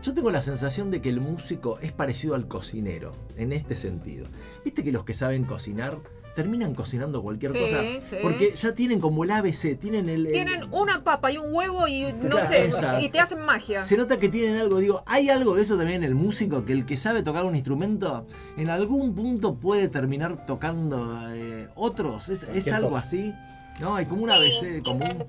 Yo 0.00 0.14
tengo 0.14 0.30
la 0.30 0.42
sensación 0.42 0.92
de 0.92 1.00
que 1.00 1.08
el 1.08 1.20
músico 1.20 1.80
es 1.80 1.90
parecido 1.90 2.36
al 2.36 2.46
cocinero, 2.46 3.16
en 3.36 3.52
este 3.52 3.74
sentido. 3.74 4.28
Viste 4.64 4.84
que 4.84 4.92
los 4.92 5.02
que 5.02 5.14
saben 5.14 5.46
cocinar 5.46 5.98
terminan 6.34 6.74
cocinando 6.74 7.22
cualquier 7.22 7.52
Sí, 7.52 7.58
cosa. 7.60 7.82
sí. 8.00 8.16
Porque 8.22 8.54
ya 8.54 8.74
tienen 8.74 9.00
como 9.00 9.24
el 9.24 9.30
ABC, 9.30 9.76
tienen 9.78 10.08
el. 10.08 10.26
el- 10.26 10.32
Tienen 10.32 10.72
una 10.72 11.02
papa 11.04 11.30
y 11.32 11.38
un 11.38 11.54
huevo 11.54 11.86
y 11.86 12.12
no 12.12 12.28
Claro, 12.30 12.46
sé, 12.46 12.70
y 13.02 13.08
te 13.08 13.20
hacen 13.20 13.40
magia. 13.40 13.80
Se 13.82 13.96
nota 13.96 14.18
que 14.18 14.28
tienen 14.28 14.56
algo, 14.60 14.78
digo, 14.78 15.02
hay 15.06 15.30
algo 15.30 15.54
de 15.54 15.62
eso 15.62 15.76
también 15.76 15.98
en 15.98 16.04
el 16.04 16.14
músico, 16.14 16.64
que 16.64 16.72
el 16.72 16.84
que 16.86 16.96
sabe 16.96 17.22
tocar 17.22 17.44
un 17.44 17.54
instrumento, 17.54 18.26
en 18.56 18.68
algún 18.70 19.14
punto 19.14 19.54
puede 19.54 19.88
terminar 19.88 20.44
tocando 20.46 21.28
eh, 21.32 21.68
otros. 21.74 22.28
¿Es, 22.28 22.42
es 22.44 22.72
algo 22.72 22.88
cosa. 22.90 23.00
así? 23.00 23.32
¿No? 23.80 23.96
Hay 23.96 24.06
como 24.06 24.22
un 24.24 24.30
ABC 24.30 24.82
común. 24.84 25.24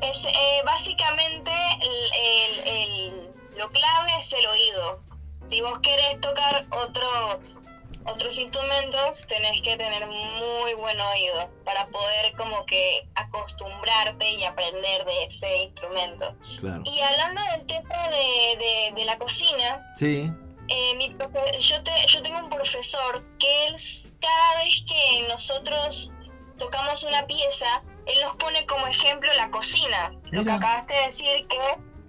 Es, 0.00 0.24
eh, 0.24 0.62
básicamente 0.64 1.50
el, 1.80 2.64
el- 2.66 2.68
el- 2.68 3.30
lo 3.58 3.68
clave 3.70 4.10
es 4.20 4.32
el 4.32 4.46
oído. 4.46 5.00
Si 5.48 5.60
vos 5.60 5.78
querés 5.80 6.20
tocar 6.20 6.66
otros 6.70 7.60
otros 8.06 8.38
instrumentos, 8.38 9.26
tenés 9.26 9.60
que 9.62 9.76
tener 9.76 10.06
muy 10.06 10.74
buen 10.74 11.00
oído 11.00 11.50
para 11.64 11.86
poder 11.88 12.32
como 12.36 12.64
que 12.66 13.06
acostumbrarte 13.14 14.30
y 14.32 14.44
aprender 14.44 15.04
de 15.04 15.24
ese 15.24 15.56
instrumento. 15.64 16.34
Claro. 16.60 16.82
Y 16.84 17.00
hablando 17.00 17.40
del 17.52 17.66
tema 17.66 18.08
de, 18.08 18.56
de- 18.58 18.92
de 18.94 19.04
la 19.04 19.18
cocina, 19.18 19.84
Sí. 19.96 20.30
eh, 20.68 20.94
mi 20.96 21.10
profe- 21.14 21.58
yo, 21.58 21.82
te- 21.82 22.06
yo 22.08 22.22
tengo 22.22 22.38
un 22.38 22.48
profesor 22.48 23.24
que 23.38 23.66
él, 23.66 23.76
cada 24.20 24.62
vez 24.64 24.84
que 24.88 25.26
nosotros 25.28 26.10
tocamos 26.58 27.02
una 27.04 27.26
pieza, 27.26 27.82
él 28.06 28.18
nos 28.22 28.36
pone 28.36 28.66
como 28.66 28.86
ejemplo 28.86 29.32
la 29.34 29.50
cocina. 29.50 30.12
Lo 30.30 30.44
que 30.44 30.50
acabaste 30.52 30.94
de 30.94 31.02
decir 31.06 31.46
que 31.48 31.58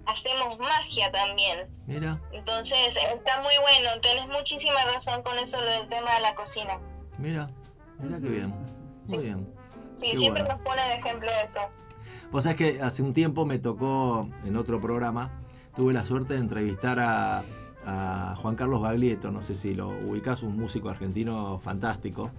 hacemos 0.06 0.58
magia 0.58 1.10
también. 1.12 1.68
Mira, 1.86 2.20
Entonces, 2.32 2.96
está 2.96 3.42
muy 3.42 3.54
bueno, 3.62 4.00
tenés 4.02 4.28
muchísima 4.28 4.84
razón 4.84 5.22
con 5.22 5.38
eso 5.38 5.60
lo 5.60 5.70
del 5.70 5.88
tema 5.88 6.14
de 6.14 6.20
la 6.20 6.34
cocina. 6.34 6.78
mira, 7.18 7.50
mira 7.98 8.18
qué 8.20 8.28
bien. 8.28 8.50
Muy 8.50 8.68
Sí. 9.06 9.16
bien. 9.18 9.48
Sí, 9.96 10.10
Qué 10.12 10.16
siempre 10.16 10.42
bueno. 10.42 10.56
nos 10.56 10.64
pone 10.64 10.82
de 10.88 10.94
ejemplo 10.94 11.30
eso. 11.44 11.60
Vos 12.32 12.44
sabés 12.44 12.58
que 12.58 12.82
hace 12.82 13.02
un 13.02 13.12
tiempo 13.12 13.46
me 13.46 13.58
tocó 13.58 14.28
en 14.44 14.56
otro 14.56 14.80
programa, 14.80 15.30
tuve 15.76 15.92
la 15.92 16.04
suerte 16.04 16.34
de 16.34 16.40
entrevistar 16.40 16.98
a, 17.00 17.42
a 17.86 18.34
Juan 18.36 18.56
Carlos 18.56 18.80
Baglietto, 18.80 19.30
no 19.30 19.40
sé 19.42 19.54
si 19.54 19.74
lo 19.74 19.88
ubicás, 19.88 20.42
un 20.42 20.56
músico 20.56 20.88
argentino 20.88 21.58
fantástico. 21.60 22.30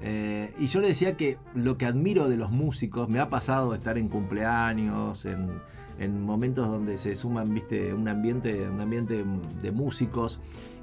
Eh, 0.00 0.52
y 0.58 0.66
yo 0.68 0.80
le 0.80 0.88
decía 0.88 1.16
que 1.16 1.38
lo 1.54 1.76
que 1.76 1.86
admiro 1.86 2.28
de 2.28 2.36
los 2.36 2.50
músicos, 2.50 3.08
me 3.08 3.18
ha 3.20 3.28
pasado 3.28 3.74
estar 3.74 3.98
en 3.98 4.08
cumpleaños, 4.08 5.24
en, 5.24 5.60
en 5.98 6.22
momentos 6.22 6.68
donde 6.68 6.96
se 6.96 7.14
suman, 7.14 7.52
viste, 7.52 7.92
un 7.92 8.08
ambiente, 8.08 8.68
un 8.68 8.80
ambiente 8.80 9.24
de 9.60 9.72
músicos. 9.72 10.40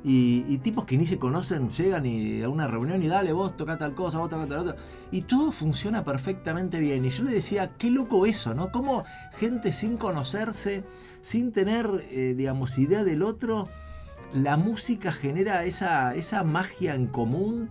Y, 0.08 0.60
tipos 0.60 0.86
que 0.86 0.98
ni 0.98 1.08
se 1.08 1.18
conocen 1.18 1.70
llegan 1.72 2.06
y 2.06 2.44
a 2.44 2.50
una 2.50 2.68
reunión 2.68 3.02
y 3.02 3.08
dale, 3.08 3.34
vos 3.34 3.58
toca 3.58 3.76
tal 3.78 3.96
cosa, 3.96 4.20
vos 4.20 4.30
toca 4.30 4.46
tal 4.46 4.60
otra. 4.60 4.76
Y 5.12 5.24
todo 5.24 5.52
funciona 5.52 6.04
perfectamente 6.04 6.80
bien. 6.80 7.06
Y 7.06 7.10
yo 7.10 7.24
le 7.24 7.32
decía, 7.32 7.72
qué 7.78 7.90
loco 7.90 8.28
eso, 8.28 8.54
¿no? 8.54 8.72
Cómo 8.72 9.04
gente 9.40 9.72
sin 9.72 9.98
conocerse, 9.98 10.84
sin 11.22 11.52
tener, 11.52 11.88
eh, 12.12 12.36
digamos, 12.38 12.78
idea 12.78 13.04
del 13.04 13.24
otro, 13.24 13.68
la 14.32 14.58
música 14.58 15.12
genera 15.12 15.64
esa, 15.66 16.14
esa 16.14 16.44
magia 16.44 16.94
en 16.94 17.08
común 17.08 17.70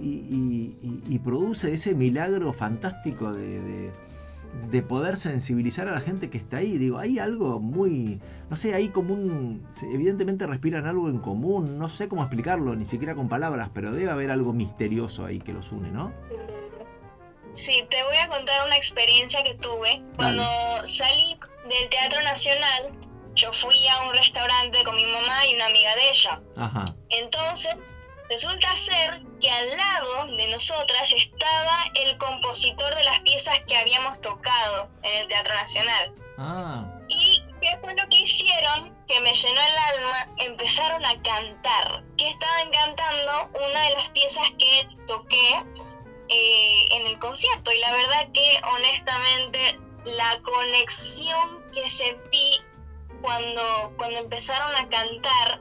y, 0.00 1.18
produce 1.22 1.74
ese 1.74 1.94
milagro 1.94 2.54
fantástico 2.54 3.32
de- 3.32 3.90
de 4.70 4.82
poder 4.82 5.16
sensibilizar 5.16 5.88
a 5.88 5.92
la 5.92 6.00
gente 6.00 6.30
que 6.30 6.38
está 6.38 6.58
ahí. 6.58 6.78
Digo, 6.78 6.98
hay 6.98 7.18
algo 7.18 7.60
muy, 7.60 8.20
no 8.50 8.56
sé, 8.56 8.74
hay 8.74 8.88
como 8.88 9.14
un, 9.14 9.66
evidentemente 9.82 10.46
respiran 10.46 10.86
algo 10.86 11.08
en 11.08 11.18
común, 11.18 11.78
no 11.78 11.88
sé 11.88 12.08
cómo 12.08 12.22
explicarlo, 12.22 12.74
ni 12.76 12.84
siquiera 12.84 13.14
con 13.14 13.28
palabras, 13.28 13.70
pero 13.72 13.92
debe 13.92 14.10
haber 14.10 14.30
algo 14.30 14.52
misterioso 14.52 15.24
ahí 15.24 15.38
que 15.38 15.52
los 15.52 15.72
une, 15.72 15.90
¿no? 15.90 16.12
Sí, 17.54 17.84
te 17.90 18.02
voy 18.04 18.16
a 18.16 18.28
contar 18.28 18.64
una 18.66 18.76
experiencia 18.76 19.42
que 19.42 19.54
tuve. 19.54 20.02
Cuando 20.16 20.44
salí 20.84 21.36
del 21.68 21.88
Teatro 21.90 22.22
Nacional, 22.22 22.92
yo 23.34 23.52
fui 23.52 23.86
a 23.88 24.02
un 24.02 24.12
restaurante 24.12 24.84
con 24.84 24.94
mi 24.94 25.06
mamá 25.06 25.46
y 25.46 25.54
una 25.54 25.66
amiga 25.66 25.94
de 25.96 26.08
ella. 26.08 26.42
Ajá, 26.56 26.94
Entonces, 27.08 27.74
resulta 28.28 28.76
ser 28.76 29.22
que 29.40 29.50
al 29.50 29.76
lado 29.76 30.26
de 30.36 30.48
nosotras 30.48 31.12
estaba 31.12 31.78
el 31.94 32.18
compositor 32.18 32.94
de 32.94 33.04
las 33.04 33.20
piezas 33.20 33.58
que 33.66 33.76
habíamos 33.76 34.20
tocado 34.20 34.88
en 35.02 35.22
el 35.22 35.28
Teatro 35.28 35.54
Nacional. 35.54 36.14
ah, 36.38 36.84
¿Y 37.08 37.42
qué 37.60 37.76
fue 37.78 37.94
lo 37.94 38.06
que 38.08 38.20
hicieron? 38.20 38.94
Que 39.06 39.20
me 39.20 39.32
llenó 39.32 39.60
el 39.60 39.76
alma, 39.76 40.28
empezaron 40.38 41.04
a 41.04 41.22
cantar. 41.22 42.04
Que 42.16 42.28
estaban 42.28 42.70
cantando 42.70 43.50
una 43.66 43.82
de 43.82 43.90
las 43.90 44.08
piezas 44.10 44.48
que 44.58 44.88
toqué 45.06 45.64
eh, 46.28 46.86
en 46.90 47.06
el 47.06 47.18
concierto. 47.18 47.72
Y 47.72 47.78
la 47.78 47.92
verdad 47.92 48.28
que 48.32 48.60
honestamente 48.74 49.80
la 50.04 50.40
conexión 50.42 51.64
que 51.72 51.88
sentí 51.88 52.60
cuando, 53.22 53.94
cuando 53.96 54.20
empezaron 54.20 54.74
a 54.76 54.88
cantar 54.88 55.60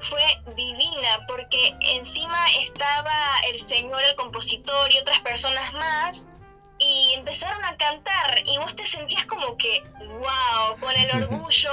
fue 0.00 0.22
divina, 0.56 1.24
porque 1.26 1.76
encima 1.80 2.46
estaba 2.60 3.40
el 3.48 3.60
señor, 3.60 4.02
el 4.02 4.14
compositor 4.16 4.92
y 4.92 4.98
otras 4.98 5.20
personas 5.20 5.72
más, 5.74 6.28
y 6.78 7.12
empezaron 7.14 7.62
a 7.64 7.76
cantar, 7.76 8.42
y 8.46 8.56
vos 8.58 8.74
te 8.74 8.86
sentías 8.86 9.26
como 9.26 9.56
que, 9.56 9.82
wow, 9.98 10.78
con 10.80 10.94
el 10.96 11.10
orgullo 11.22 11.72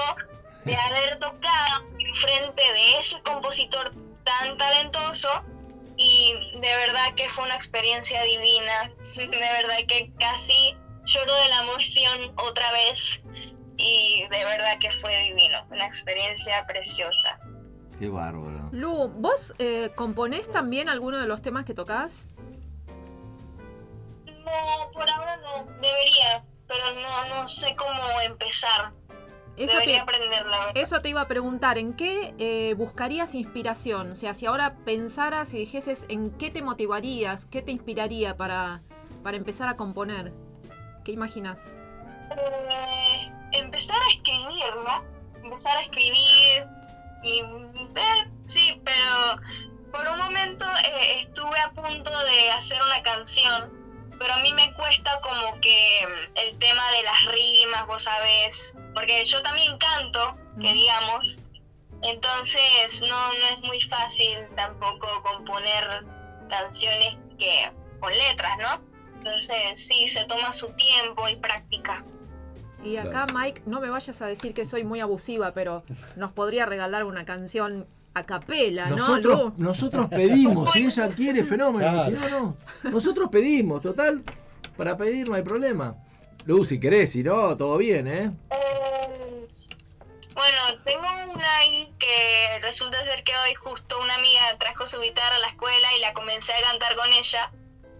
de 0.65 0.75
haber 0.75 1.17
tocado 1.19 1.85
enfrente 1.99 2.61
de 2.61 2.97
ese 2.97 3.21
compositor 3.21 3.93
tan 4.23 4.57
talentoso, 4.57 5.29
y 5.95 6.33
de 6.59 6.75
verdad 6.75 7.15
que 7.15 7.29
fue 7.29 7.45
una 7.45 7.55
experiencia 7.55 8.21
divina, 8.23 8.91
de 9.15 9.37
verdad 9.37 9.77
que 9.87 10.11
casi 10.19 10.75
lloro 11.05 11.33
de 11.33 11.49
la 11.49 11.63
emoción 11.63 12.33
otra 12.37 12.71
vez, 12.73 13.21
y 13.77 14.25
de 14.29 14.43
verdad 14.43 14.79
que 14.79 14.91
fue 14.91 15.17
divino, 15.23 15.65
una 15.69 15.85
experiencia 15.85 16.65
preciosa. 16.65 17.39
Qué 17.99 18.09
bárbaro. 18.09 18.69
Lu, 18.71 19.07
¿vos 19.07 19.53
eh, 19.59 19.91
componés 19.95 20.51
también 20.51 20.89
alguno 20.89 21.17
de 21.17 21.27
los 21.27 21.41
temas 21.41 21.65
que 21.65 21.73
tocas? 21.73 22.27
No, 24.25 24.91
por 24.93 25.09
ahora 25.09 25.37
no, 25.37 25.65
debería, 25.81 26.43
pero 26.67 26.83
no, 26.93 27.41
no 27.41 27.47
sé 27.47 27.75
cómo 27.75 28.21
empezar. 28.21 28.93
Eso 29.57 29.73
debería 29.73 29.95
te, 29.95 30.01
aprender, 30.01 30.45
la 30.45 30.57
verdad. 30.57 30.71
eso 30.75 31.01
te 31.01 31.09
iba 31.09 31.21
a 31.21 31.27
preguntar, 31.27 31.79
¿en 31.79 31.93
qué 31.93 32.35
eh, 32.37 32.75
buscarías 32.75 33.33
inspiración? 33.33 34.11
O 34.11 34.15
sea, 34.15 34.35
si 34.35 34.45
ahora 34.45 34.75
pensaras 34.85 35.53
y 35.53 35.57
dijeses 35.57 36.05
en 36.09 36.29
qué 36.29 36.51
te 36.51 36.61
motivarías, 36.61 37.45
qué 37.45 37.63
te 37.63 37.71
inspiraría 37.71 38.37
para, 38.37 38.83
para 39.23 39.35
empezar 39.35 39.67
a 39.67 39.75
componer, 39.75 40.31
¿qué 41.03 41.11
imaginas? 41.11 41.73
Eh, 42.31 43.31
empezar 43.53 43.97
a 43.99 44.07
escribir, 44.13 44.75
¿no? 44.85 45.43
Empezar 45.43 45.75
a 45.77 45.81
escribir 45.81 46.67
Y 47.23 47.39
eh, 47.39 48.31
sí, 48.45 48.81
pero 48.83 49.41
por 49.91 50.07
un 50.07 50.17
momento 50.17 50.65
eh, 50.65 51.19
estuve 51.19 51.59
a 51.59 51.71
punto 51.71 52.11
de 52.25 52.51
hacer 52.51 52.81
una 52.81 53.01
canción, 53.03 53.71
pero 54.19 54.33
a 54.33 54.37
mí 54.37 54.53
me 54.53 54.73
cuesta 54.73 55.19
como 55.21 55.59
que 55.61 56.05
mm, 56.05 56.37
el 56.37 56.57
tema 56.59 56.91
de 56.91 57.03
las 57.03 57.25
rimas, 57.25 57.87
vos 57.87 58.03
sabés, 58.03 58.75
porque 58.93 59.23
yo 59.25 59.41
también 59.41 59.77
canto, 59.77 60.37
que 60.59 60.73
digamos, 60.73 61.43
entonces 62.03 63.01
no, 63.01 63.29
no 63.29 63.47
es 63.53 63.59
muy 63.59 63.81
fácil 63.81 64.47
tampoco 64.55 65.07
componer 65.23 66.05
canciones 66.49 67.17
que 67.39 67.71
con 67.99 68.11
letras, 68.11 68.57
¿no? 68.59 68.81
Entonces 69.17 69.87
sí, 69.87 70.07
se 70.07 70.25
toma 70.25 70.53
su 70.53 70.69
tiempo 70.73 71.27
y 71.27 71.35
práctica. 71.37 72.05
Y 72.83 72.97
acá, 72.97 73.27
Mike, 73.33 73.63
no 73.65 73.81
me 73.81 73.89
vayas 73.89 74.21
a 74.21 74.27
decir 74.27 74.53
que 74.53 74.63
soy 74.65 74.83
muy 74.83 74.99
abusiva, 74.99 75.51
pero 75.53 75.83
nos 76.15 76.31
podría 76.31 76.65
regalar 76.65 77.03
una 77.03 77.25
canción 77.25 77.87
a 78.13 78.25
capela, 78.25 78.87
¿no, 78.87 78.95
Nosotros, 78.97 79.39
Lu? 79.57 79.63
nosotros 79.63 80.07
pedimos, 80.09 80.71
si 80.71 80.85
ella 80.85 81.09
quiere, 81.09 81.43
fenómeno. 81.43 81.91
Claro. 81.91 82.05
Si 82.05 82.11
no, 82.11 82.29
no. 82.29 82.57
Nosotros 82.89 83.29
pedimos, 83.31 83.81
total. 83.81 84.23
Para 84.75 84.95
pedir 84.97 85.27
no 85.27 85.35
hay 85.35 85.43
problema. 85.43 85.95
Lu, 86.45 86.63
si 86.65 86.79
querés, 86.79 87.11
si 87.11 87.23
no, 87.23 87.55
todo 87.57 87.77
bien, 87.77 88.07
¿eh? 88.07 88.31
Eh, 88.51 89.47
Bueno, 90.33 90.57
tengo 90.85 91.01
una 91.33 91.57
ahí 91.57 91.93
que 91.99 92.59
resulta 92.61 93.03
ser 93.03 93.23
que 93.23 93.33
hoy 93.37 93.53
justo 93.55 93.99
una 94.01 94.15
amiga 94.15 94.41
trajo 94.59 94.87
su 94.87 94.99
guitarra 95.01 95.35
a 95.35 95.39
la 95.39 95.47
escuela 95.47 95.87
y 95.97 96.01
la 96.01 96.13
comencé 96.13 96.53
a 96.53 96.61
cantar 96.71 96.95
con 96.95 97.07
ella. 97.11 97.51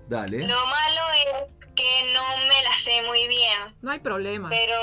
Dale. 0.07 0.47
Lo 0.47 0.65
malo 0.65 1.01
es 1.25 1.56
que 1.77 2.13
no 2.13 2.23
me 2.47 2.63
la 2.63 2.73
sé 2.75 3.01
muy 3.03 3.27
bien, 3.27 3.77
No 3.81 3.91
hay 3.91 3.99
problema. 3.99 4.49
pero 4.49 4.75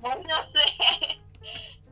no 0.28 0.42
sé. 0.42 1.20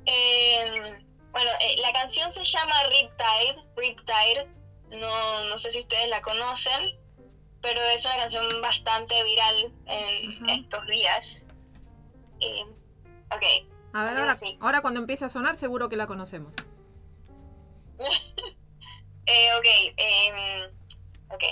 Eh, 0.07 1.05
bueno, 1.33 1.51
eh, 1.61 1.77
la 1.83 1.93
canción 1.93 2.33
se 2.33 2.43
llama 2.45 2.75
Riptide, 2.85 3.63
Riptide. 3.77 4.49
No, 4.91 5.45
no 5.45 5.59
sé 5.59 5.71
si 5.71 5.81
ustedes 5.81 6.09
la 6.09 6.23
conocen, 6.23 6.99
pero 7.61 7.83
es 7.83 8.07
una 8.07 8.17
canción 8.17 8.63
bastante 8.63 9.23
viral 9.23 9.73
en 9.85 10.49
estos 10.49 10.87
días. 10.87 11.47
Eh, 12.41 12.63
ok. 13.31 13.43
A 13.93 14.05
ver, 14.05 14.11
ahora 14.11 14.21
ahora, 14.21 14.35
sí. 14.35 14.57
ahora 14.63 14.81
cuando 14.81 15.01
empiece 15.01 15.27
a 15.27 15.29
sonar, 15.29 15.57
seguro 15.57 15.89
que 15.91 15.97
la 15.97 16.07
conocemos. 16.07 16.55
Eh, 19.31 19.51
ok, 19.59 19.67
em, 19.99 20.71
ok. 21.29 21.45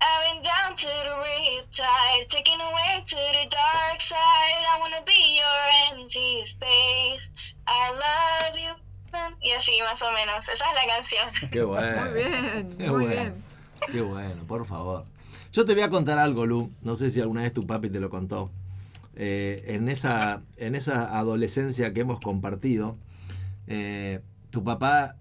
I've 0.00 0.22
been 0.34 0.42
down 0.42 0.76
to 0.76 0.86
the 0.86 1.14
riptide, 1.24 2.28
taken 2.28 2.60
away 2.60 3.02
to 3.06 3.16
the 3.16 3.48
dark 3.50 4.00
side. 4.00 4.64
I 4.72 4.78
wanna 4.80 5.02
be 5.04 5.38
your 5.38 5.98
empty 5.98 6.42
space. 6.44 7.30
I 7.66 7.90
love 7.92 8.56
you. 8.56 8.74
Y 9.40 9.52
así, 9.52 9.72
más 9.82 10.00
o 10.02 10.12
menos. 10.12 10.48
Esa 10.48 10.64
es 10.66 10.74
la 10.74 10.94
canción. 10.94 11.50
Qué 11.50 11.62
bueno. 11.62 12.02
Muy 12.04 12.14
bien, 12.14 12.76
Qué 12.78 12.90
muy 12.90 13.04
bueno. 13.06 13.08
bien. 13.08 13.44
Qué 13.90 14.00
bueno, 14.02 14.42
por 14.46 14.66
favor. 14.66 15.04
Yo 15.52 15.64
te 15.64 15.72
voy 15.74 15.82
a 15.82 15.88
contar 15.88 16.18
algo, 16.18 16.46
Lu. 16.46 16.70
No 16.82 16.94
sé 16.94 17.10
si 17.10 17.20
alguna 17.20 17.42
vez 17.42 17.52
tu 17.54 17.66
papi 17.66 17.90
te 17.90 18.00
lo 18.00 18.10
contó. 18.10 18.50
Eh, 19.16 19.64
en, 19.68 19.88
esa, 19.88 20.42
en 20.58 20.74
esa 20.76 21.18
adolescencia 21.18 21.92
que 21.92 22.00
hemos 22.00 22.20
compartido, 22.20 22.96
eh, 23.66 24.20
tu 24.50 24.62
papá 24.62 25.16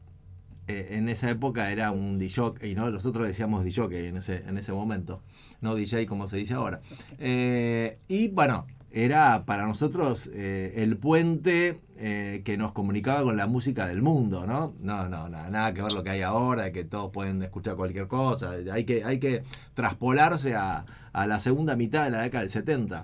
eh, 0.68 0.88
en 0.92 1.10
esa 1.10 1.30
época 1.30 1.72
era 1.72 1.92
un 1.92 2.20
DJ, 2.20 2.76
¿no? 2.76 2.90
Nosotros 2.92 3.28
decíamos 3.28 3.64
DJ 3.64 4.08
en 4.08 4.18
ese, 4.18 4.44
en 4.48 4.58
ese 4.58 4.72
momento, 4.74 5.22
no 5.62 5.76
DJ 5.76 6.06
como 6.06 6.28
se 6.28 6.38
dice 6.38 6.54
ahora. 6.54 6.82
Eh, 7.20 7.98
y 8.08 8.28
bueno, 8.30 8.66
era 8.92 9.46
para 9.46 9.66
nosotros 9.66 10.30
eh, 10.34 10.74
el 10.78 10.98
puente 10.98 11.82
eh, 11.98 12.42
que 12.46 12.58
nos 12.58 12.72
comunicaba 12.72 13.24
con 13.24 13.36
la 13.38 13.46
música 13.46 13.86
del 13.86 14.02
mundo, 14.02 14.48
¿no? 14.48 14.74
No, 14.80 15.10
no, 15.10 15.30
nada, 15.30 15.50
nada 15.50 15.74
que 15.74 15.82
ver 15.82 15.92
lo 15.92 16.04
que 16.04 16.12
hay 16.12 16.22
ahora, 16.22 16.72
que 16.72 16.84
todos 16.84 17.12
pueden 17.12 17.44
escuchar 17.44 17.76
cualquier 17.76 18.08
cosa. 18.08 18.52
Hay 18.72 18.86
que, 18.86 19.04
hay 19.04 19.20
que 19.20 19.44
traspolarse 19.74 20.56
a, 20.56 20.86
a 21.12 21.28
la 21.28 21.40
segunda 21.40 21.76
mitad 21.76 22.06
de 22.06 22.12
la 22.12 22.22
década 22.22 22.42
del 22.42 22.50
70. 22.50 23.04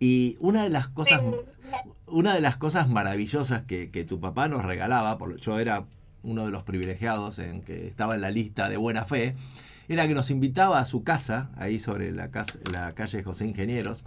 Y 0.00 0.36
una 0.40 0.62
de 0.62 0.70
las 0.70 0.88
cosas, 0.88 1.22
una 2.06 2.34
de 2.34 2.40
las 2.40 2.56
cosas 2.56 2.88
maravillosas 2.88 3.62
que, 3.62 3.90
que 3.90 4.04
tu 4.04 4.20
papá 4.20 4.46
nos 4.46 4.64
regalaba, 4.64 5.18
por, 5.18 5.38
yo 5.40 5.58
era 5.58 5.86
uno 6.28 6.44
de 6.44 6.50
los 6.50 6.62
privilegiados 6.62 7.38
en 7.38 7.62
que 7.62 7.86
estaba 7.86 8.14
en 8.14 8.20
la 8.20 8.30
lista 8.30 8.68
de 8.68 8.76
buena 8.76 9.04
fe, 9.04 9.34
era 9.88 10.06
que 10.06 10.14
nos 10.14 10.30
invitaba 10.30 10.78
a 10.78 10.84
su 10.84 11.02
casa, 11.02 11.50
ahí 11.56 11.78
sobre 11.80 12.12
la, 12.12 12.30
calle 12.30 13.22
José 13.22 13.46
Ingenieros, 13.46 14.04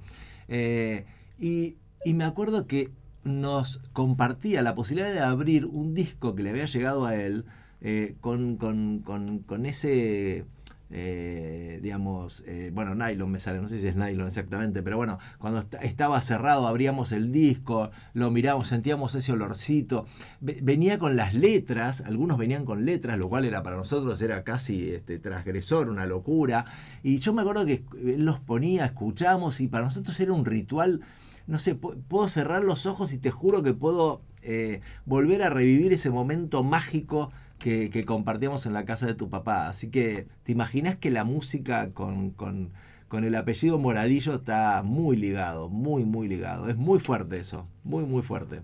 eh, 0.47 1.05
y, 1.39 1.75
me 2.13 2.23
acuerdo 2.23 2.67
que 2.67 2.91
nos 3.23 3.79
compartía 3.93 4.61
la 4.61 4.75
posibilidad 4.75 5.11
de 5.11 5.19
abrir 5.19 5.65
un 5.65 5.93
disco 5.93 6.35
que 6.35 6.43
le 6.43 6.51
había 6.51 6.65
llegado 6.65 7.05
a 7.05 7.15
él 7.15 7.45
eh, 7.81 8.15
con- 8.21 8.57
con- 8.57 8.99
con 9.45 9.65
ese, 9.65 10.45
eh, 10.91 11.79
digamos, 11.81 12.43
eh, 12.47 12.71
bueno, 12.73 12.95
nylon 12.95 13.31
me 13.31 13.39
sale, 13.39 13.61
no 13.61 13.67
sé 13.69 13.79
si 13.79 13.87
es 13.87 13.95
nylon 13.95 14.27
exactamente, 14.27 14.83
pero 14.83 14.97
bueno, 14.97 15.19
cuando 15.39 15.59
est- 15.59 15.75
estaba 15.81 16.21
cerrado 16.21 16.67
abríamos 16.67 17.11
el 17.11 17.31
disco, 17.31 17.91
lo 18.13 18.29
miramos, 18.31 18.67
sentíamos 18.67 19.15
ese 19.15 19.31
olorcito, 19.31 20.05
Ve- 20.41 20.59
venía 20.61 20.97
con 20.97 21.15
las 21.15 21.33
letras, 21.33 22.01
algunos 22.01 22.37
venían 22.37 22.65
con 22.65 22.85
letras, 22.85 23.17
lo 23.17 23.29
cual 23.29 23.45
era 23.45 23.63
para 23.63 23.77
nosotros 23.77 24.21
era 24.21 24.43
casi 24.43 24.89
este, 24.91 25.17
transgresor, 25.19 25.89
una 25.89 26.05
locura, 26.05 26.65
y 27.03 27.17
yo 27.17 27.33
me 27.33 27.41
acuerdo 27.41 27.65
que 27.65 27.83
los 28.17 28.39
ponía, 28.39 28.85
escuchamos, 28.85 29.61
y 29.61 29.67
para 29.67 29.85
nosotros 29.85 30.19
era 30.19 30.33
un 30.33 30.45
ritual 30.45 31.01
no 31.47 31.57
sé, 31.59 31.75
pu- 31.79 31.97
puedo 32.07 32.27
cerrar 32.29 32.63
los 32.63 32.85
ojos 32.85 33.11
y 33.13 33.17
te 33.17 33.31
juro 33.31 33.63
que 33.63 33.73
puedo 33.73 34.21
eh, 34.43 34.81
volver 35.05 35.43
a 35.43 35.49
revivir 35.49 35.91
ese 35.91 36.09
momento 36.09 36.63
mágico 36.63 37.31
que, 37.61 37.89
que 37.89 38.03
compartíamos 38.03 38.65
en 38.65 38.73
la 38.73 38.83
casa 38.85 39.05
de 39.05 39.13
tu 39.15 39.29
papá. 39.29 39.67
Así 39.69 39.89
que, 39.89 40.27
¿te 40.43 40.51
imaginas 40.51 40.95
que 40.97 41.09
la 41.11 41.23
música 41.23 41.91
con, 41.91 42.31
con- 42.31 42.71
con 43.07 43.23
el 43.25 43.35
apellido 43.35 43.77
Moradillo 43.77 44.35
está 44.35 44.83
muy 44.83 45.15
ligado, 45.17 45.69
muy, 45.69 46.03
muy 46.05 46.27
ligado? 46.27 46.67
Es 46.69 46.77
muy 46.77 46.97
fuerte 46.99 47.37
eso, 47.39 47.67
muy, 47.83 48.03
muy 48.05 48.21
fuerte. 48.23 48.61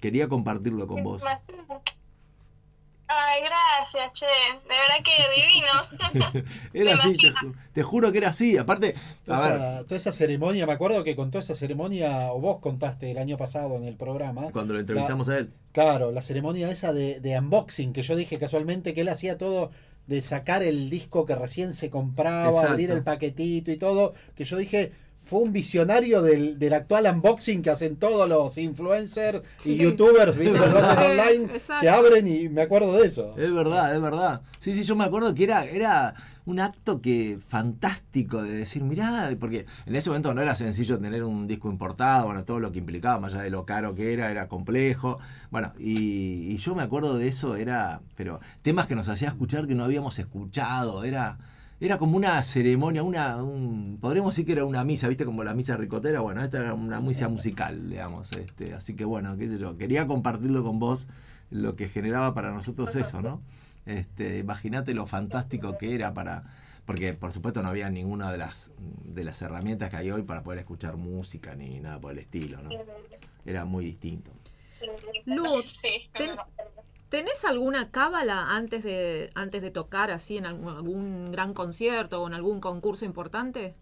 Quería 0.00 0.28
compartirlo 0.28 0.86
con 0.86 1.02
vos. 1.04 1.22
Ay, 3.12 3.42
gracias, 3.42 4.12
che. 4.12 4.26
De 4.26 4.76
verdad 4.78 5.02
que 5.04 6.30
divino. 6.30 6.44
Era 6.72 6.94
así, 6.94 7.16
te, 7.16 7.32
ju- 7.32 7.54
te 7.72 7.82
juro 7.82 8.12
que 8.12 8.18
era 8.18 8.28
así. 8.28 8.56
Aparte, 8.56 8.94
Toda 9.24 9.38
a 9.38 9.48
ver, 9.48 9.56
esa, 9.56 9.84
toda 9.84 9.96
esa 9.96 10.12
ceremonia, 10.12 10.66
me 10.66 10.72
acuerdo 10.72 11.02
que 11.02 11.16
contó 11.16 11.38
esa 11.40 11.54
ceremonia, 11.54 12.32
o 12.32 12.40
vos 12.40 12.60
contaste 12.60 13.10
el 13.10 13.18
año 13.18 13.36
pasado 13.36 13.76
en 13.76 13.84
el 13.84 13.96
programa. 13.96 14.50
cuando 14.52 14.74
lo 14.74 14.80
entrevistamos 14.80 15.28
a 15.28 15.38
él. 15.38 15.50
Claro, 15.72 16.12
la 16.12 16.22
ceremonia 16.22 16.70
esa 16.70 16.92
de, 16.92 17.20
de 17.20 17.38
unboxing, 17.38 17.92
que 17.92 18.02
yo 18.02 18.14
dije 18.16 18.38
casualmente 18.38 18.94
que 18.94 19.00
él 19.02 19.08
hacía 19.08 19.38
todo 19.38 19.70
de 20.06 20.22
sacar 20.22 20.62
el 20.62 20.90
disco 20.90 21.26
que 21.26 21.34
recién 21.34 21.72
se 21.72 21.90
compraba, 21.90 22.48
Exacto. 22.50 22.70
abrir 22.72 22.90
el 22.90 23.02
paquetito 23.02 23.70
y 23.70 23.76
todo, 23.76 24.14
que 24.34 24.44
yo 24.44 24.56
dije, 24.56 24.92
fue 25.30 25.38
un 25.42 25.52
visionario 25.52 26.22
del, 26.22 26.58
del 26.58 26.72
actual 26.74 27.06
unboxing 27.06 27.62
que 27.62 27.70
hacen 27.70 27.94
todos 27.94 28.28
los 28.28 28.58
influencers 28.58 29.42
Sí. 29.58 29.74
y 29.74 29.76
youtubers, 29.76 30.36
¿viste? 30.36 30.58
Lo 30.58 30.78
hacen 30.78 30.98
online, 31.20 31.54
exacto. 31.54 31.82
que 31.82 31.88
abren 31.88 32.26
y 32.26 32.48
me 32.48 32.62
acuerdo 32.62 32.92
de 33.00 33.06
eso. 33.06 33.34
Es 33.38 33.54
verdad, 33.54 33.94
es 33.94 34.02
verdad. 34.02 34.40
Sí, 34.58 34.74
sí, 34.74 34.82
yo 34.82 34.96
me 34.96 35.04
acuerdo 35.04 35.32
que 35.32 35.44
era, 35.44 35.64
era 35.64 36.14
un 36.46 36.58
acto 36.58 37.00
que 37.00 37.38
fantástico 37.46 38.42
de 38.42 38.50
decir, 38.52 38.82
mirá, 38.82 39.30
porque 39.38 39.66
en 39.86 39.94
ese 39.94 40.10
momento 40.10 40.34
no 40.34 40.42
era 40.42 40.56
sencillo 40.56 40.98
tener 40.98 41.22
un 41.22 41.46
disco 41.46 41.70
importado, 41.70 42.26
bueno, 42.26 42.44
todo 42.44 42.58
lo 42.58 42.72
que 42.72 42.80
implicaba, 42.80 43.20
más 43.20 43.32
allá 43.34 43.44
de 43.44 43.50
lo 43.50 43.64
caro 43.64 43.94
que 43.94 44.12
era, 44.12 44.32
era 44.32 44.48
complejo. 44.48 45.20
Bueno, 45.52 45.72
y, 45.78 46.52
y 46.52 46.56
yo 46.56 46.74
me 46.74 46.82
acuerdo 46.82 47.16
de 47.16 47.28
eso, 47.28 47.54
era, 47.54 48.00
pero 48.16 48.40
temas 48.62 48.86
que 48.88 48.96
nos 48.96 49.08
hacía 49.08 49.28
escuchar 49.28 49.68
que 49.68 49.76
no 49.76 49.84
habíamos 49.84 50.18
escuchado, 50.18 51.04
era... 51.04 51.38
Era 51.80 51.96
como 51.96 52.16
una 52.16 52.42
ceremonia, 52.42 53.02
una, 53.02 53.42
un, 53.42 53.96
podríamos 54.00 54.34
decir 54.34 54.44
que 54.44 54.52
era 54.52 54.64
una 54.66 54.84
misa, 54.84 55.08
¿viste? 55.08 55.24
Como 55.24 55.42
la 55.44 55.54
misa 55.54 55.76
ricotera. 55.78 56.20
Bueno, 56.20 56.44
esta 56.44 56.58
era 56.58 56.74
una 56.74 57.00
misa 57.00 57.28
musical, 57.28 57.88
digamos. 57.88 58.32
Este, 58.32 58.74
así 58.74 58.94
que 58.94 59.04
bueno, 59.06 59.36
qué 59.38 59.48
sé 59.48 59.58
yo. 59.58 59.76
Quería 59.78 60.06
compartirlo 60.06 60.62
con 60.62 60.78
vos, 60.78 61.08
lo 61.50 61.76
que 61.76 61.88
generaba 61.88 62.34
para 62.34 62.52
nosotros 62.52 62.94
eso, 62.96 63.22
¿no? 63.22 63.40
Este, 63.86 64.38
imagínate 64.38 64.92
lo 64.92 65.06
fantástico 65.06 65.78
que 65.78 65.94
era 65.94 66.12
para. 66.12 66.44
Porque 66.84 67.14
por 67.14 67.32
supuesto 67.32 67.62
no 67.62 67.68
había 67.68 67.88
ninguna 67.88 68.30
de 68.32 68.38
las, 68.38 68.72
de 69.04 69.24
las 69.24 69.40
herramientas 69.42 69.88
que 69.90 69.96
hay 69.96 70.10
hoy 70.10 70.22
para 70.22 70.42
poder 70.42 70.58
escuchar 70.58 70.96
música 70.96 71.54
ni 71.54 71.80
nada 71.80 71.98
por 72.00 72.12
el 72.12 72.18
estilo, 72.18 72.60
¿no? 72.62 72.70
Era 73.46 73.64
muy 73.64 73.84
distinto. 73.86 74.32
Lu, 75.24 75.44
ten- 76.12 76.36
¿Tenés 77.10 77.44
alguna 77.44 77.90
cábala 77.90 78.54
antes 78.54 78.84
de, 78.84 79.32
antes 79.34 79.62
de 79.62 79.72
tocar 79.72 80.12
así 80.12 80.36
en 80.38 80.46
algún, 80.46 81.32
gran 81.32 81.54
concierto 81.54 82.22
o 82.22 82.28
en 82.28 82.34
algún 82.34 82.60
concurso 82.60 83.04
importante? 83.04 83.74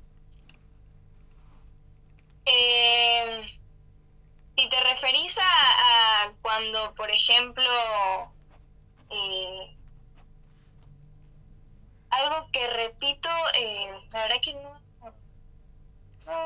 Eh, 2.47 3.43
si 4.57 4.69
te 4.71 4.81
referís 4.81 5.37
a, 5.37 5.43
a 5.43 6.33
cuando, 6.41 6.95
por 6.95 7.11
ejemplo, 7.11 7.71
eh, 9.11 9.77
algo 12.09 12.49
que 12.51 12.67
repito, 12.67 13.29
eh, 13.61 13.91
la 14.11 14.23
verdad 14.23 14.37
que 14.43 14.55
no. 14.55 14.88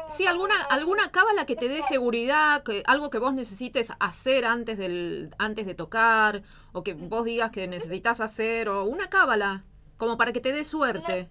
Sí, 0.08 0.26
alguna, 0.26 0.60
alguna 0.64 1.10
cábala 1.10 1.46
que 1.46 1.56
te 1.56 1.68
dé 1.68 1.82
seguridad, 1.82 2.62
que, 2.62 2.82
algo 2.86 3.10
que 3.10 3.18
vos 3.18 3.34
necesites 3.34 3.92
hacer 4.00 4.44
antes 4.44 4.78
del, 4.78 5.34
antes 5.38 5.66
de 5.66 5.74
tocar, 5.74 6.42
o 6.72 6.82
que 6.82 6.94
vos 6.94 7.24
digas 7.24 7.50
que 7.50 7.66
necesitas 7.68 8.20
hacer, 8.20 8.68
o 8.68 8.84
una 8.84 9.08
cábala, 9.10 9.64
como 9.96 10.16
para 10.18 10.32
que 10.32 10.40
te 10.40 10.52
dé 10.52 10.64
suerte. 10.64 11.28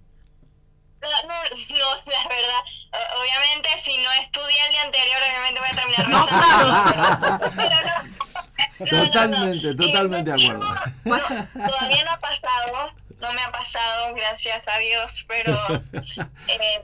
No, 1.02 1.08
no, 1.28 1.34
no, 1.34 1.96
la 2.12 2.28
verdad, 2.30 2.62
obviamente 3.20 3.70
si 3.80 3.98
no 3.98 4.12
estudié 4.22 4.66
el 4.68 4.72
día 4.72 4.84
anterior, 4.84 5.18
obviamente 5.28 5.60
voy 5.60 5.70
a 5.70 5.76
terminar 5.76 6.10
No, 6.10 6.26
rezando, 6.28 7.40
pero- 7.40 7.52
pero 7.56 7.76
no. 7.82 8.04
No, 8.82 8.90
no, 8.90 9.02
no. 9.02 9.06
Totalmente, 9.08 9.76
totalmente 9.76 10.32
de 10.32 10.44
acuerdo. 10.44 10.74
No, 11.06 11.18
todavía 11.68 12.04
no 12.06 12.12
ha 12.12 12.20
pasado, 12.20 12.92
no 13.20 13.34
me 13.34 13.42
ha 13.42 13.52
pasado, 13.52 14.14
gracias 14.14 14.68
a 14.68 14.78
Dios, 14.78 15.26
pero 15.28 15.54
eh, 16.48 16.84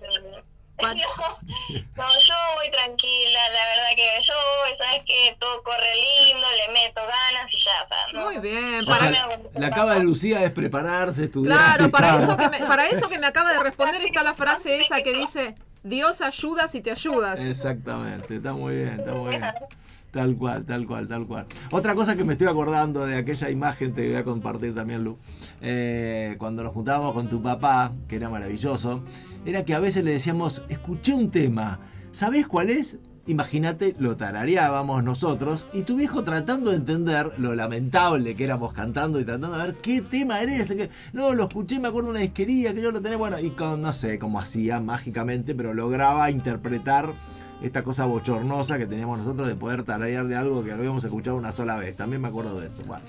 no, 0.82 0.88
no, 1.95 2.20
yo 2.20 2.34
voy 2.56 2.70
tranquila, 2.72 3.40
la 3.49 3.66
verdad 3.66 3.90
que 3.95 4.10
yo 4.22 4.34
voy, 4.64 4.76
sabes 4.76 5.04
que 5.04 5.36
todo 5.40 5.64
corre 5.64 5.94
lindo, 5.95 6.48
le 6.52 6.74
meto 6.74 7.02
ganas 7.02 7.54
y 7.54 7.58
ya, 7.58 7.82
o 7.82 7.86
sea, 7.86 7.98
no. 8.14 8.26
Muy 8.26 8.38
bien, 8.38 8.84
O 8.84 8.86
para 8.86 8.98
sea, 8.98 9.12
mí- 9.28 9.44
la 9.56 9.70
cava 9.72 9.95
de 9.95 10.04
Lucía 10.04 10.44
es 10.44 10.52
prepararse, 10.52 11.26
estudiar. 11.26 11.58
Claro, 11.58 11.90
para 11.91 12.10
Claro. 12.18 12.24
eso, 12.24 12.38
que 12.38 12.49
me, 12.49 12.60
para 12.66 12.86
eso 12.88 13.08
que 13.10 13.20
me 13.20 13.28
acaba 13.28 13.54
de 13.54 13.60
responder 13.60 14.02
está 14.04 14.24
la 14.24 14.34
frase 14.34 14.80
esa 14.82 15.02
que 15.02 15.14
dice, 15.14 15.56
Dios 15.84 16.22
ayuda 16.22 16.68
si 16.68 16.82
te 16.82 16.91
ayudas. 16.91 17.40
Exactamente, 17.40 18.36
está 18.36 18.54
muy 18.54 18.76
bien, 18.76 18.99
está 18.99 19.12
muy 19.14 19.30
bien. 19.38 19.44
Tal 20.11 20.35
cual, 20.35 20.65
tal 20.65 20.88
cual, 20.88 21.07
tal 21.07 21.27
cual. 21.27 21.45
Otra 21.71 21.93
cosa 21.93 22.15
que 22.15 22.23
me 22.23 22.34
estoy 22.34 22.47
acordando 22.47 23.05
de 23.05 23.17
aquella 23.17 23.49
imagen, 23.49 23.93
te 23.93 24.07
voy 24.07 24.15
a 24.15 24.23
compartir 24.23 24.73
también, 24.73 25.03
Lu. 25.03 25.17
Eh, 25.61 26.35
cuando 26.39 26.63
nos 26.63 26.73
juntábamos 26.73 27.13
con 27.13 27.27
tu 27.27 27.41
papá, 27.41 27.91
que 28.07 28.15
era 28.15 28.29
maravilloso, 28.29 29.03
era 29.45 29.65
que 29.65 29.73
a 29.73 29.79
veces 29.79 30.03
le 30.03 30.11
decíamos, 30.11 30.63
escuché 30.69 31.13
un 31.13 31.29
tema, 31.29 31.79
¿sabés 32.11 32.47
cuál 32.47 32.69
es? 32.69 32.99
Imagínate, 33.27 33.93
lo 33.99 34.15
tarareábamos 34.15 35.03
nosotros 35.03 35.67
y 35.73 35.81
tu 35.81 35.97
viejo 35.97 36.23
tratando 36.23 36.69
de 36.69 36.77
entender 36.77 37.29
lo 37.38 37.55
lamentable 37.55 38.38
que 38.38 38.45
éramos 38.45 38.71
cantando 38.71 39.19
y 39.19 39.25
tratando 39.25 39.57
de 39.57 39.65
ver 39.65 39.75
qué 39.75 40.01
tema 40.01 40.39
era 40.39 40.55
ese. 40.55 40.89
No, 41.11 41.34
lo 41.34 41.49
escuché, 41.49 41.77
me 41.77 41.89
acuerdo 41.89 42.07
de 42.07 42.11
una 42.11 42.19
disquería 42.21 42.73
que 42.73 42.81
yo 42.81 42.91
lo 42.91 43.01
tenía, 43.01 43.17
bueno, 43.17 43.38
y 43.38 43.49
con, 43.49 43.81
no 43.81 43.91
sé 43.91 44.17
cómo 44.17 44.39
hacía 44.39 44.79
mágicamente, 44.79 45.53
pero 45.53 45.73
lograba 45.73 46.31
interpretar 46.31 47.13
esta 47.61 47.81
cosa 47.84 48.05
bochornosa 48.05 48.77
que 48.77 48.85
teníamos 48.85 49.17
nosotros 49.17 49.47
de 49.47 49.55
poder 49.55 49.84
tararear 49.84 50.25
de 50.27 50.35
algo 50.35 50.63
que 50.63 50.69
lo 50.69 50.75
habíamos 50.75 51.03
escuchado 51.03 51.38
una 51.38 51.51
sola 51.51 51.75
vez. 51.77 51.95
También 51.97 52.21
me 52.21 52.27
acuerdo 52.27 52.59
de 52.59 52.67
eso. 52.67 52.84
Bueno. 52.85 53.03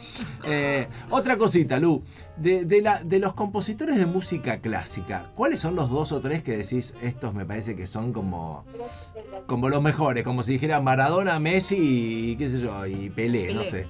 Eh, 0.44 0.88
otra 1.10 1.36
cosita, 1.36 1.78
Lu. 1.78 2.02
De, 2.36 2.64
de 2.64 2.80
la, 2.82 3.02
de 3.04 3.18
los 3.18 3.34
compositores 3.34 3.96
de 3.96 4.06
música 4.06 4.60
clásica, 4.60 5.30
¿cuáles 5.34 5.60
son 5.60 5.74
los 5.76 5.90
dos 5.90 6.12
o 6.12 6.20
tres 6.20 6.42
que 6.42 6.56
decís, 6.56 6.94
estos 7.02 7.34
me 7.34 7.44
parece 7.44 7.74
que 7.76 7.86
son 7.86 8.12
como, 8.12 8.64
como 9.46 9.68
los 9.68 9.82
mejores? 9.82 10.24
Como 10.24 10.42
si 10.42 10.52
dijera 10.54 10.80
Maradona, 10.80 11.38
Messi 11.40 11.76
y 12.32 12.36
qué 12.36 12.48
sé 12.48 12.60
yo, 12.60 12.86
y 12.86 13.10
Pelé, 13.10 13.52
no 13.52 13.64
sé. 13.64 13.86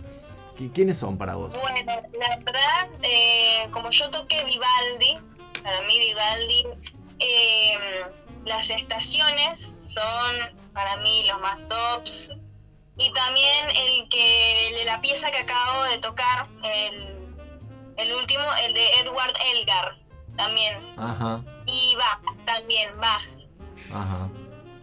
¿Qui- 0.58 0.72
¿Quiénes 0.72 0.96
son 0.98 1.16
para 1.18 1.36
vos? 1.36 1.54
Bueno, 1.60 1.92
la 2.18 2.36
verdad, 2.38 2.88
eh, 3.02 3.68
como 3.70 3.90
yo 3.90 4.10
toqué 4.10 4.36
Vivaldi, 4.44 5.18
para 5.62 5.82
mí 5.82 5.98
Vivaldi, 5.98 6.66
eh, 7.20 7.74
las 8.44 8.70
estaciones 8.70 9.74
son 9.78 10.34
para 10.72 10.96
mí 10.98 11.24
los 11.26 11.40
más 11.40 11.60
tops. 11.68 12.34
Y 12.96 13.12
también 13.12 13.66
el 13.76 14.08
que 14.08 14.82
la 14.84 15.00
pieza 15.00 15.30
que 15.30 15.38
acabo 15.38 15.84
de 15.84 15.98
tocar, 15.98 16.48
el, 16.64 17.16
el 17.96 18.12
último, 18.12 18.42
el 18.64 18.74
de 18.74 18.86
Edward 19.02 19.34
Elgar, 19.54 19.96
también. 20.36 20.74
Ajá, 20.98 21.44
Y 21.66 21.94
Bach, 21.96 22.20
también 22.44 22.90
Bach, 22.98 23.22
ajá. 23.92 24.28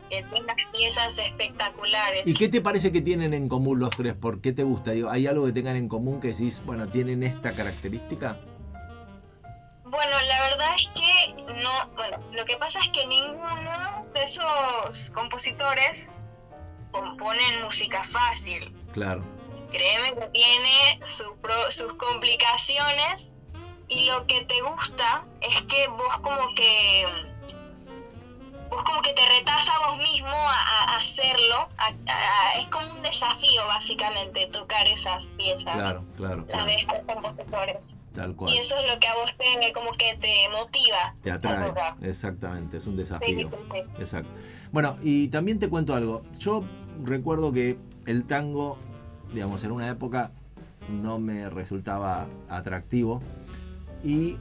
que 0.09 0.23
tiene 0.23 0.41
unas 0.45 0.55
piezas 0.71 1.19
espectaculares. 1.19 2.23
¿Y 2.25 2.33
qué 2.35 2.47
te 2.47 2.61
parece 2.61 2.93
que 2.93 3.01
tienen 3.01 3.33
en 3.33 3.49
común 3.49 3.79
los 3.79 3.89
tres? 3.89 4.13
¿Por 4.13 4.39
qué 4.39 4.53
te 4.53 4.63
gusta? 4.63 4.91
¿Hay 4.91 5.27
algo 5.27 5.45
que 5.47 5.51
tengan 5.51 5.75
en 5.75 5.89
común 5.89 6.21
que 6.21 6.29
decís, 6.29 6.61
bueno, 6.65 6.87
tienen 6.87 7.21
esta 7.21 7.51
característica? 7.51 8.39
Bueno, 9.95 10.15
la 10.27 10.41
verdad 10.41 10.71
es 10.75 10.89
que 10.93 11.33
no, 11.63 11.87
bueno, 11.95 12.17
lo 12.33 12.43
que 12.45 12.57
pasa 12.57 12.79
es 12.81 12.89
que 12.89 13.07
ninguno 13.07 14.05
de 14.13 14.23
esos 14.23 15.11
compositores 15.11 16.11
componen 16.91 17.63
música 17.63 18.03
fácil. 18.03 18.75
Claro. 18.91 19.23
Créeme 19.71 20.13
que 20.15 20.27
tiene 20.27 20.99
su 21.05 21.35
pro- 21.37 21.71
sus 21.71 21.93
complicaciones 21.93 23.33
y 23.87 24.05
lo 24.05 24.25
que 24.27 24.43
te 24.45 24.61
gusta 24.61 25.25
es 25.41 25.61
que 25.63 25.87
vos 25.87 26.17
como 26.19 26.53
que 26.55 27.05
vos 28.69 28.83
como 28.83 29.01
que 29.01 29.13
te 29.13 29.21
retás 29.27 29.67
a 29.69 29.87
vos 29.87 29.97
mismo 29.97 30.27
a, 30.29 30.93
a 30.93 30.95
hacerlo. 30.97 31.67
a- 31.77 32.59
es 32.59 32.67
como 32.69 32.93
un 32.93 33.01
desafío 33.01 33.65
básicamente 33.67 34.47
tocar 34.47 34.87
esas 34.87 35.33
piezas, 35.33 35.73
Claro, 35.75 36.03
claro, 36.15 36.37
las 36.37 36.45
claro. 36.47 36.65
de 36.65 36.75
estos 36.75 36.99
compositores. 37.05 37.97
Tal 38.13 38.31
Y 38.31 38.33
cual. 38.35 38.53
eso 38.57 38.75
es 38.79 38.93
lo 38.93 38.99
que 38.99 39.07
a 39.07 39.13
vos 39.15 39.31
te 39.37 39.73
como 39.73 39.91
que 39.91 40.15
te 40.17 40.49
motiva. 40.49 41.15
Te 41.21 41.31
atrae. 41.31 41.73
Exactamente, 42.01 42.77
es 42.77 42.87
un 42.87 42.95
desafío. 42.95 43.45
sí, 43.45 43.55
sí. 43.71 43.77
Exacto. 44.01 44.29
Bueno, 44.71 44.97
y 45.01 45.27
también 45.29 45.59
te 45.59 45.69
cuento 45.69 45.95
algo. 45.95 46.23
Yo 46.39 46.63
recuerdo 47.03 47.51
que 47.51 47.77
el 48.05 48.25
tango, 48.25 48.77
digamos, 49.33 49.63
en 49.63 49.71
una 49.71 49.89
época 49.89 50.31
no 50.89 51.19
me 51.19 51.49
resultaba 51.49 52.27
atractivo. 52.49 53.21
Y 54.03 54.37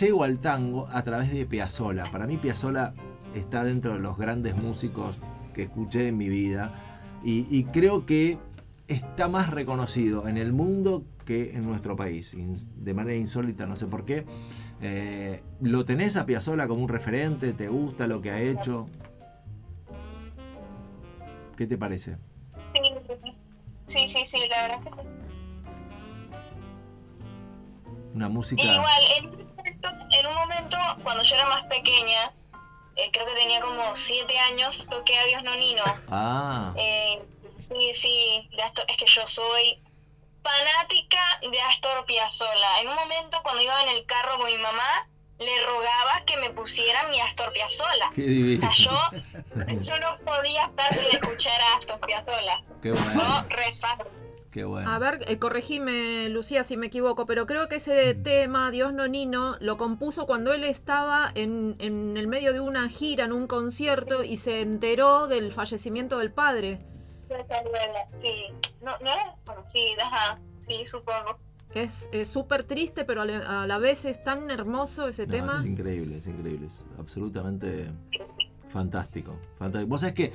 llego 0.00 0.24
al 0.24 0.38
tango 0.40 0.88
a 0.92 1.02
través 1.02 1.30
de 1.32 1.44
Piazzolla. 1.46 2.04
Para 2.04 2.26
mí 2.26 2.38
Piazzolla 2.38 2.94
está 3.34 3.64
dentro 3.64 3.94
de 3.94 4.00
los 4.00 4.16
grandes 4.16 4.56
músicos 4.56 5.18
que 5.54 5.62
escuché 5.62 6.08
en 6.08 6.18
mi 6.18 6.28
vida. 6.28 6.72
Y, 7.24 7.46
y 7.50 7.64
creo 7.64 8.06
que 8.06 8.38
está 8.88 9.28
más 9.28 9.50
reconocido 9.50 10.28
en 10.28 10.36
el 10.38 10.52
mundo 10.52 11.04
que 11.24 11.50
en 11.56 11.64
nuestro 11.64 11.96
país. 11.96 12.36
De 12.76 12.94
manera 12.94 13.16
insólita, 13.16 13.66
no 13.66 13.76
sé 13.76 13.86
por 13.86 14.04
qué. 14.04 14.26
Eh, 14.80 15.42
¿Lo 15.60 15.84
tenés 15.84 16.16
a 16.16 16.26
Piazzolla 16.26 16.66
como 16.68 16.82
un 16.82 16.88
referente? 16.88 17.52
¿Te 17.52 17.68
gusta 17.68 18.06
lo 18.06 18.20
que 18.20 18.30
ha 18.30 18.40
hecho? 18.40 18.88
¿Qué 21.56 21.66
te 21.66 21.78
parece? 21.78 22.18
Sí, 23.86 24.06
sí, 24.06 24.24
sí, 24.24 24.38
la 24.48 24.62
verdad 24.62 24.80
que 24.82 25.02
sí. 25.02 25.08
Una 28.14 28.28
música... 28.28 28.62
Igual, 28.62 29.02
en 29.18 29.26
un, 29.26 29.56
momento, 29.56 29.88
en 29.88 30.26
un 30.26 30.34
momento, 30.34 30.76
cuando 31.02 31.22
yo 31.22 31.34
era 31.34 31.48
más 31.48 31.64
pequeña, 31.66 32.32
eh, 32.96 33.10
creo 33.12 33.26
que 33.26 33.34
tenía 33.34 33.60
como 33.60 33.96
siete 33.96 34.38
años, 34.38 34.86
toqué 34.88 35.18
a 35.18 35.24
Dios 35.24 35.42
Nonino. 35.42 35.84
Ah, 36.10 36.72
Eh, 36.76 37.22
sí, 37.68 37.94
sí, 37.94 38.50
es 38.88 38.96
que 38.96 39.06
yo 39.06 39.26
soy 39.26 39.80
fanática 40.42 41.20
de 41.50 41.60
Astor 41.60 42.04
Piazzolla. 42.06 42.80
En 42.80 42.88
un 42.88 42.94
momento, 42.94 43.38
cuando 43.42 43.62
iba 43.62 43.82
en 43.82 43.88
el 43.90 44.04
carro 44.06 44.38
con 44.38 44.46
mi 44.46 44.58
mamá, 44.58 45.06
le 45.38 45.64
rogaba 45.64 46.24
que 46.26 46.36
me 46.36 46.50
pusieran 46.50 47.10
mi 47.10 47.20
Astor 47.20 47.52
Piazzolla. 47.52 48.10
qué 48.14 48.58
O 48.58 48.60
sea, 48.60 48.72
yo, 48.72 49.82
yo 49.82 49.98
no 49.98 50.18
podía 50.24 50.66
estar 50.66 50.92
sin 50.94 51.16
escuchar 51.16 51.60
a 51.60 51.76
Astor 51.76 52.00
Piazzolla. 52.00 52.62
Qué 52.80 52.92
bueno, 52.92 53.46
re 53.48 53.74
fan. 53.76 53.98
Qué 54.52 54.64
bueno. 54.64 54.88
A 54.88 54.98
ver, 55.00 55.24
eh, 55.26 55.38
corregime, 55.40 56.28
Lucía, 56.28 56.62
si 56.62 56.76
me 56.76 56.86
equivoco, 56.86 57.26
pero 57.26 57.46
creo 57.46 57.68
que 57.68 57.76
ese 57.76 58.14
tema, 58.14 58.70
Dios 58.70 58.92
Nonino, 58.92 59.56
lo 59.58 59.76
compuso 59.76 60.26
cuando 60.26 60.52
él 60.52 60.62
estaba 60.62 61.32
en, 61.34 61.74
en 61.80 62.16
el 62.16 62.28
medio 62.28 62.52
de 62.52 62.60
una 62.60 62.88
gira, 62.88 63.24
en 63.24 63.32
un 63.32 63.48
concierto, 63.48 64.22
y 64.22 64.36
se 64.36 64.60
enteró 64.60 65.26
del 65.26 65.50
fallecimiento 65.52 66.18
del 66.18 66.30
padre. 66.30 66.78
Sí, 68.12 68.46
no, 68.82 68.92
no 69.00 69.10
era 69.10 69.30
desconocida, 69.32 70.06
ajá, 70.06 70.38
sí, 70.60 70.84
supongo. 70.84 71.38
Es 71.74 72.10
es 72.12 72.28
súper 72.28 72.64
triste, 72.64 73.06
pero 73.06 73.22
a 73.22 73.24
la, 73.24 73.62
a 73.62 73.66
la 73.66 73.78
vez 73.78 74.04
es 74.04 74.22
tan 74.22 74.50
hermoso 74.50 75.08
ese 75.08 75.26
No, 75.26 75.32
tema. 75.32 75.58
es 75.58 75.64
increíble, 75.64 76.18
es 76.18 76.26
increíble, 76.26 76.66
es 76.66 76.84
absolutamente 76.98 77.88
fantástico. 78.72 79.38
fantástico. 79.58 79.88
Vos 79.88 80.00
sabés 80.00 80.14
que 80.14 80.32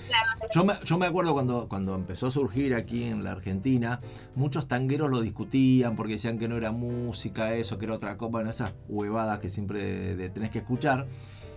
yo 0.53 0.63
me, 0.63 0.73
yo 0.83 0.97
me 0.97 1.07
acuerdo 1.07 1.33
cuando, 1.33 1.67
cuando 1.67 1.95
empezó 1.95 2.27
a 2.27 2.31
surgir 2.31 2.75
aquí 2.75 3.03
en 3.03 3.23
la 3.23 3.31
Argentina, 3.31 3.99
muchos 4.35 4.67
tangueros 4.67 5.09
lo 5.09 5.21
discutían 5.21 5.95
porque 5.95 6.13
decían 6.13 6.37
que 6.37 6.47
no 6.47 6.55
era 6.57 6.71
música, 6.71 7.53
eso, 7.55 7.77
que 7.77 7.85
era 7.85 7.95
otra 7.95 8.17
cosa, 8.17 8.31
bueno, 8.31 8.49
esas 8.49 8.73
huevadas 8.87 9.39
que 9.39 9.49
siempre 9.49 10.29
tenés 10.29 10.49
que 10.49 10.59
escuchar. 10.59 11.07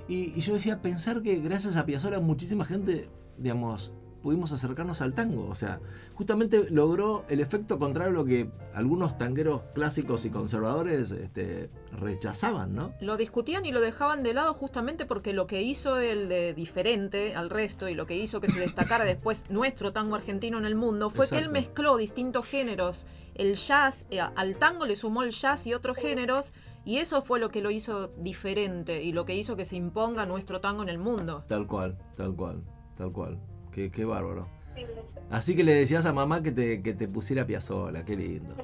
Y, 0.08 0.32
y 0.34 0.40
yo 0.40 0.54
decía, 0.54 0.82
pensar 0.82 1.22
que 1.22 1.38
gracias 1.38 1.76
a 1.76 1.86
Piazzolla 1.86 2.18
muchísima 2.20 2.64
gente, 2.64 3.08
digamos, 3.38 3.92
pudimos 4.22 4.52
acercarnos 4.52 5.00
al 5.00 5.14
tango. 5.14 5.48
O 5.48 5.54
sea, 5.54 5.80
justamente 6.14 6.70
logró 6.70 7.24
el 7.28 7.40
efecto 7.40 7.78
contrario 7.78 8.10
a 8.10 8.14
lo 8.14 8.24
que 8.24 8.50
algunos 8.74 9.18
tangueros 9.18 9.62
clásicos 9.74 10.24
y 10.24 10.30
conservadores 10.30 11.10
este, 11.10 11.70
rechazaban, 11.92 12.74
¿no? 12.74 12.94
Lo 13.00 13.16
discutían 13.16 13.66
y 13.66 13.72
lo 13.72 13.80
dejaban 13.80 14.22
de 14.22 14.34
lado 14.34 14.54
justamente 14.54 15.06
porque 15.06 15.32
lo 15.32 15.46
que 15.46 15.62
hizo 15.62 15.98
el 15.98 16.28
de 16.28 16.54
diferente 16.54 17.34
al 17.34 17.50
resto 17.50 17.88
y 17.88 17.94
lo 17.94 18.06
que 18.06 18.16
hizo 18.16 18.40
que 18.40 18.48
se 18.48 18.60
destacara 18.60 19.04
después 19.06 19.50
nuestro 19.50 19.92
tango 19.92 20.14
argentino 20.14 20.58
en 20.58 20.64
el 20.64 20.74
mundo 20.74 21.10
fue 21.10 21.28
que 21.28 21.38
él 21.38 21.48
mezcló 21.48 21.96
distintos 21.96 22.46
géneros. 22.46 23.06
El 23.34 23.56
jazz, 23.56 24.06
eh, 24.10 24.20
al 24.20 24.56
tango 24.56 24.84
le 24.86 24.96
sumó 24.96 25.22
el 25.22 25.30
jazz 25.30 25.66
y 25.66 25.72
otros 25.72 25.96
géneros 25.96 26.52
y 26.84 26.98
eso 26.98 27.22
fue 27.22 27.38
lo 27.40 27.50
que 27.50 27.60
lo 27.60 27.70
hizo 27.70 28.08
diferente 28.18 29.02
y 29.02 29.12
lo 29.12 29.24
que 29.24 29.34
hizo 29.34 29.56
que 29.56 29.64
se 29.64 29.76
imponga 29.76 30.26
nuestro 30.26 30.60
tango 30.60 30.82
en 30.82 30.88
el 30.88 30.98
mundo. 30.98 31.44
Tal 31.48 31.66
cual, 31.66 31.98
tal 32.16 32.34
cual, 32.34 32.62
tal 32.96 33.12
cual. 33.12 33.38
Qué, 33.72 33.90
qué 33.90 34.04
bárbaro. 34.04 34.48
Sí. 34.76 34.84
Así 35.30 35.54
que 35.56 35.64
le 35.64 35.74
decías 35.74 36.06
a 36.06 36.12
mamá 36.12 36.42
que 36.42 36.50
te, 36.52 36.82
que 36.82 36.92
te 36.94 37.06
pusiera 37.08 37.46
piazola, 37.46 38.04
qué 38.04 38.16
lindo. 38.16 38.54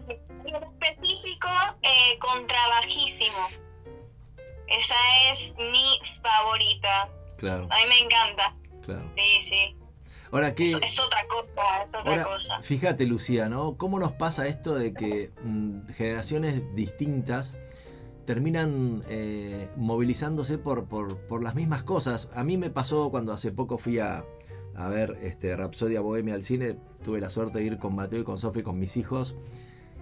En 0.44 0.54
específico, 0.56 1.48
eh, 1.82 2.18
contrabajísimo. 2.18 3.36
Esa 4.68 4.94
es 5.32 5.54
mi 5.56 5.98
favorita. 6.22 7.08
Claro, 7.36 7.68
A 7.70 7.76
mí 7.76 7.82
me 7.88 8.00
encanta. 8.00 8.56
claro. 8.84 9.12
Sí, 9.16 9.40
sí. 9.48 9.76
Ahora, 10.32 10.54
¿qué, 10.54 10.64
Es, 10.64 10.78
es 10.82 10.98
otra 11.00 11.20
cosa, 11.28 11.82
es 11.84 11.94
otra 11.94 12.10
Ahora, 12.10 12.24
cosa. 12.24 12.60
fíjate, 12.60 13.06
Lucía, 13.06 13.48
¿no? 13.48 13.76
¿Cómo 13.76 13.98
nos 14.00 14.12
pasa 14.12 14.46
esto 14.48 14.74
de 14.74 14.92
que 14.92 15.30
mm, 15.44 15.88
generaciones 15.94 16.74
distintas 16.74 17.56
terminan 18.24 19.04
eh, 19.08 19.68
movilizándose 19.76 20.58
por, 20.58 20.86
por, 20.88 21.16
por 21.26 21.44
las 21.44 21.54
mismas 21.54 21.84
cosas? 21.84 22.28
A 22.34 22.42
mí 22.42 22.56
me 22.56 22.70
pasó 22.70 23.10
cuando 23.10 23.32
hace 23.32 23.52
poco 23.52 23.78
fui 23.78 24.00
a, 24.00 24.24
a 24.76 24.88
ver 24.88 25.18
este, 25.22 25.56
Rapsodia 25.56 26.00
Bohemia 26.00 26.34
al 26.34 26.42
cine. 26.42 26.76
Tuve 27.02 27.20
la 27.20 27.30
suerte 27.30 27.58
de 27.58 27.64
ir 27.64 27.78
con 27.78 27.94
Mateo 27.94 28.20
y 28.20 28.24
con 28.24 28.38
Sofi, 28.38 28.62
con 28.62 28.78
mis 28.78 28.96
hijos. 28.96 29.36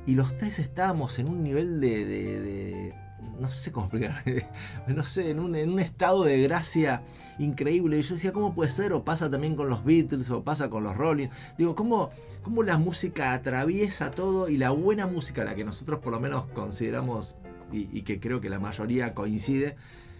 Y 0.07 0.15
los 0.15 0.37
tres 0.37 0.59
estábamos 0.59 1.19
en 1.19 1.29
un 1.29 1.43
nivel 1.43 1.81
de... 1.81 2.05
de- 2.05 2.41
de- 2.41 3.05
no 3.41 3.49
sé 3.49 3.73
cómo 3.73 3.87
explicar. 3.87 4.23
no 4.87 5.03
sé, 5.03 5.31
en 5.31 5.41
un, 5.41 5.57
en 5.57 5.71
un 5.73 5.81
estado 5.81 6.25
de 6.25 6.43
gracia 6.43 7.03
increíble. 7.39 7.99
Y 7.99 8.03
yo 8.03 8.15
decía, 8.17 8.33
¿cómo 8.33 8.55
puede 8.55 8.69
ser? 8.71 8.93
O 8.93 9.03
pasa 9.03 9.31
también 9.31 9.57
con 9.57 9.69
los 9.71 9.83
Beatles, 9.83 10.31
o 10.31 10.45
pasa 10.45 10.69
con 10.69 10.85
los 10.85 10.95
Rolling. 10.95 11.29
Digo, 11.57 11.75
¿cómo, 11.75 12.11
cómo 12.43 12.63
la 12.63 12.77
música 12.77 13.33
atraviesa 13.33 14.11
todo? 14.11 14.51
Y 14.51 14.59
la 14.59 14.71
buena 14.71 15.07
música, 15.07 15.43
la 15.43 15.55
que 15.55 15.65
nosotros 15.65 16.01
por 16.01 16.13
lo 16.13 16.21
menos 16.21 16.47
consideramos, 16.49 17.37
y, 17.73 17.89
y 17.97 18.03
que 18.03 18.21
creo 18.21 18.43
que 18.43 18.51
la 18.51 18.61
mayoría 18.61 19.15
coincide, 19.15 19.77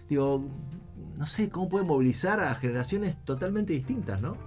digo, 0.09 0.43
no 1.17 1.25
sé, 1.25 1.49
¿cómo 1.49 1.69
puede 1.69 1.85
movilizar 1.85 2.39
a 2.39 2.53
generaciones 2.55 3.15
totalmente 3.23 3.73
distintas, 3.73 4.21
no? 4.21 4.37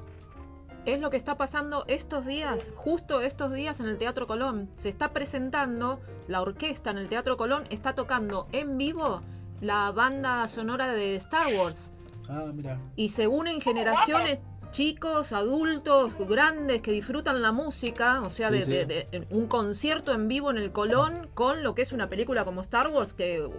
Es 0.85 1.01
lo 1.01 1.11
que 1.11 1.17
está 1.17 1.37
pasando 1.37 1.85
estos 1.87 2.25
días, 2.25 2.73
justo 2.77 3.21
estos 3.21 3.53
días 3.53 3.81
en 3.81 3.87
el 3.87 3.99
Teatro 3.99 4.27
Colón. 4.27 4.71
Se 4.77 4.89
está 4.89 5.13
presentando, 5.13 6.01
la 6.29 6.41
orquesta 6.41 6.91
en 6.91 6.99
el 6.99 7.09
Teatro 7.09 7.37
Colón 7.37 7.65
está 7.71 7.95
tocando 7.95 8.47
en 8.53 8.79
vivo 8.79 9.23
la 9.61 9.91
banda 9.91 10.47
sonora 10.49 10.93
de 10.93 11.17
Star 11.17 11.55
Wars. 11.55 11.93
Ah, 12.29 12.47
mira. 12.55 12.79
Y 12.97 13.09
se 13.09 13.27
unen 13.27 13.61
generaciones, 13.61 14.39
chicos, 14.71 15.33
adultos, 15.33 16.13
grandes, 16.29 16.83
que 16.83 16.93
disfrutan 16.93 17.43
la 17.43 17.53
música, 17.53 18.21
o 18.23 18.31
sea, 18.31 18.49
Sí, 18.51 18.55
de, 18.59 18.65
sí. 18.65 18.71
de- 18.73 18.85
de- 18.87 19.27
un 19.31 19.47
concierto 19.47 20.13
en 20.13 20.29
vivo 20.29 20.51
en 20.51 20.59
el 20.59 20.73
Colón 20.73 21.29
con 21.35 21.63
lo 21.63 21.75
que 21.75 21.83
es 21.83 21.93
una 21.93 22.09
película 22.09 22.45
como 22.45 22.61
Star 22.61 22.89
Wars 22.89 23.15
que 23.15 23.41
uh, 23.43 23.51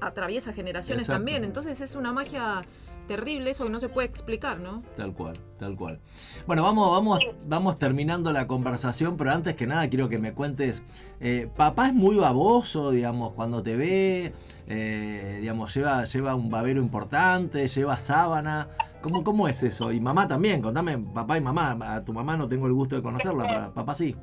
atraviesa 0.00 0.52
generaciones 0.52 1.04
Exacto. 1.04 1.18
también. 1.18 1.44
Entonces 1.44 1.80
es 1.80 1.94
una 1.94 2.12
magia 2.12 2.62
terrible, 3.06 3.50
eso 3.50 3.62
que 3.62 3.70
no 3.70 3.78
se 3.78 3.88
puede 3.88 4.08
explicar, 4.08 4.58
¿no? 4.58 4.82
Tal 4.96 5.12
cual, 5.14 5.38
tal 5.58 5.76
cual. 5.76 6.00
Bueno, 6.44 6.64
vamos, 6.64 6.90
vamos, 6.90 7.20
vamos 7.46 7.78
terminando 7.78 8.32
la 8.32 8.48
conversación, 8.48 9.16
pero 9.16 9.30
antes 9.30 9.54
que 9.54 9.68
nada 9.68 9.88
quiero 9.88 10.08
que 10.08 10.18
me 10.18 10.32
cuentes, 10.34 10.82
eh, 11.20 11.48
papá 11.54 11.86
es 11.86 11.94
muy 11.94 12.16
baboso, 12.16 12.90
digamos, 12.90 13.32
cuando 13.34 13.62
te 13.62 13.76
ve, 13.76 14.32
eh, 14.66 15.38
digamos, 15.40 15.72
lleva, 15.72 16.04
lleva 16.04 16.34
un 16.34 16.50
babero 16.50 16.80
importante, 16.80 17.68
lleva 17.68 17.96
sábana. 18.00 18.68
¿Cómo, 19.06 19.22
¿Cómo 19.22 19.46
es 19.46 19.62
eso? 19.62 19.92
Y 19.92 20.00
mamá 20.00 20.26
también, 20.26 20.60
contame, 20.60 20.98
papá 20.98 21.36
y 21.36 21.40
mamá, 21.40 21.76
a 21.94 22.04
tu 22.04 22.12
mamá 22.12 22.36
no 22.36 22.48
tengo 22.48 22.66
el 22.66 22.72
gusto 22.72 22.96
de 22.96 23.02
conocerla, 23.02 23.46
pero 23.46 23.72
papá 23.72 23.94
sí. 23.94 24.16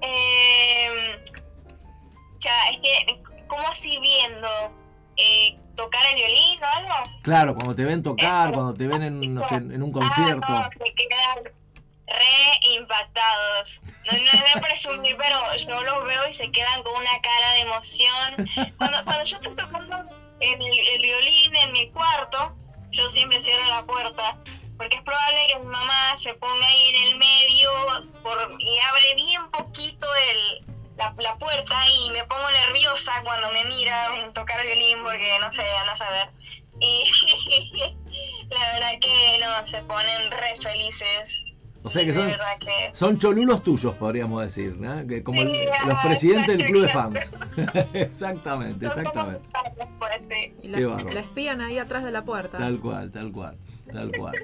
Eh, 0.00 1.24
ya, 2.40 2.70
es 2.72 2.78
que, 2.78 3.22
¿cómo 3.46 3.68
así 3.68 4.00
viendo? 4.00 4.48
Eh, 5.16 5.56
¿Tocar 5.76 6.04
el 6.10 6.16
violín 6.16 6.60
o 6.60 6.66
algo? 6.66 7.10
Claro, 7.22 7.54
cuando 7.54 7.76
te 7.76 7.84
ven 7.84 8.02
tocar, 8.02 8.52
cuando 8.52 8.74
te 8.74 8.88
ven 8.88 9.02
en, 9.02 9.32
no 9.32 9.44
sé, 9.44 9.54
en 9.54 9.80
un 9.80 9.92
concierto. 9.92 10.44
Ah, 10.48 10.68
no, 10.68 10.72
se 10.72 10.92
quedan 10.92 11.54
re 12.08 12.76
impactados. 12.76 13.80
No, 14.10 14.18
no 14.18 14.24
es 14.24 14.54
de 14.54 14.60
presumir, 14.60 15.16
pero 15.16 15.38
yo 15.54 15.84
los 15.84 16.04
veo 16.04 16.28
y 16.28 16.32
se 16.32 16.50
quedan 16.50 16.82
con 16.82 16.94
una 17.00 17.20
cara 17.22 17.52
de 17.52 17.60
emoción. 17.60 18.74
Cuando, 18.76 19.04
cuando 19.04 19.22
yo 19.22 19.36
estoy 19.36 19.54
tocando 19.54 20.23
el, 20.52 20.78
el 20.94 21.02
violín 21.02 21.56
en 21.56 21.72
mi 21.72 21.90
cuarto, 21.90 22.54
yo 22.92 23.08
siempre 23.08 23.40
cierro 23.40 23.66
la 23.68 23.82
puerta. 23.82 24.38
Porque 24.76 24.96
es 24.96 25.02
probable 25.02 25.38
que 25.48 25.58
mi 25.60 25.66
mamá 25.66 26.16
se 26.16 26.34
ponga 26.34 26.66
ahí 26.66 26.94
en 26.96 27.08
el 27.12 27.16
medio 27.18 27.70
por, 28.24 28.36
y 28.58 28.78
abre 28.80 29.14
bien 29.14 29.48
poquito 29.52 30.06
el, 30.14 30.66
la, 30.96 31.14
la 31.18 31.34
puerta 31.36 31.76
y 31.88 32.10
me 32.10 32.24
pongo 32.24 32.50
nerviosa 32.50 33.12
cuando 33.22 33.52
me 33.52 33.64
mira 33.66 34.08
tocar 34.34 34.58
el 34.60 34.66
violín 34.66 34.98
porque 35.04 35.38
no 35.40 35.52
sé, 35.52 35.62
anda 35.62 35.92
a 35.92 35.96
saber. 35.96 36.28
Y 36.80 37.04
la 38.50 38.72
verdad 38.72 38.92
que 39.00 39.38
no, 39.40 39.64
se 39.64 39.80
ponen 39.82 40.30
re 40.32 40.56
felices. 40.60 41.44
O 41.84 41.90
sea 41.90 42.02
que 42.04 42.14
son, 42.14 42.34
que... 42.60 42.90
son 42.94 43.18
cholulos 43.18 43.62
tuyos, 43.62 43.94
podríamos 43.94 44.42
decir, 44.42 44.74
¿no? 44.76 45.06
Que 45.06 45.22
como 45.22 45.42
el- 45.42 45.68
los 45.86 45.98
presidentes 46.02 46.56
del 46.58 46.66
club 46.66 46.82
de 46.82 46.88
fans. 46.88 47.30
exactamente, 47.92 48.86
exactamente. 48.86 49.46
Y 50.62 50.68
la, 50.68 50.78
la 51.02 51.20
espían 51.20 51.60
ahí 51.60 51.78
atrás 51.78 52.04
de 52.04 52.10
la 52.10 52.24
puerta. 52.24 52.58
Tal 52.58 52.80
cual, 52.80 53.10
tal 53.10 53.32
cual, 53.32 53.56
tal 53.90 54.12
cual. 54.12 54.34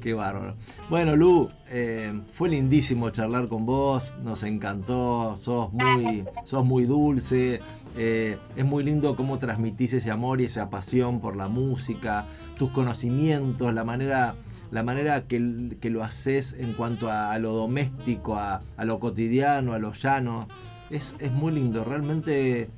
Qué 0.00 0.14
bárbaro. 0.14 0.56
Bueno, 0.90 1.16
Lu, 1.16 1.48
eh, 1.68 2.20
fue 2.32 2.48
lindísimo 2.48 3.10
charlar 3.10 3.48
con 3.48 3.66
vos, 3.66 4.12
nos 4.22 4.42
encantó, 4.42 5.36
sos 5.36 5.72
muy, 5.72 6.24
sos 6.44 6.64
muy 6.64 6.86
dulce, 6.86 7.60
eh, 7.96 8.38
es 8.56 8.64
muy 8.64 8.82
lindo 8.82 9.14
cómo 9.14 9.38
transmitís 9.38 9.92
ese 9.92 10.10
amor 10.10 10.40
y 10.40 10.46
esa 10.46 10.70
pasión 10.70 11.20
por 11.20 11.36
la 11.36 11.48
música, 11.48 12.26
tus 12.56 12.70
conocimientos, 12.70 13.72
la 13.72 13.84
manera, 13.84 14.34
la 14.70 14.82
manera 14.82 15.28
que, 15.28 15.76
que 15.80 15.90
lo 15.90 16.02
haces 16.02 16.54
en 16.54 16.72
cuanto 16.72 17.10
a, 17.10 17.30
a 17.32 17.38
lo 17.38 17.52
doméstico, 17.52 18.36
a, 18.36 18.62
a 18.76 18.84
lo 18.84 18.98
cotidiano, 18.98 19.72
a 19.74 19.78
lo 19.78 19.92
llano. 19.92 20.48
Es, 20.90 21.14
es 21.20 21.32
muy 21.32 21.52
lindo, 21.52 21.84
realmente 21.84 22.70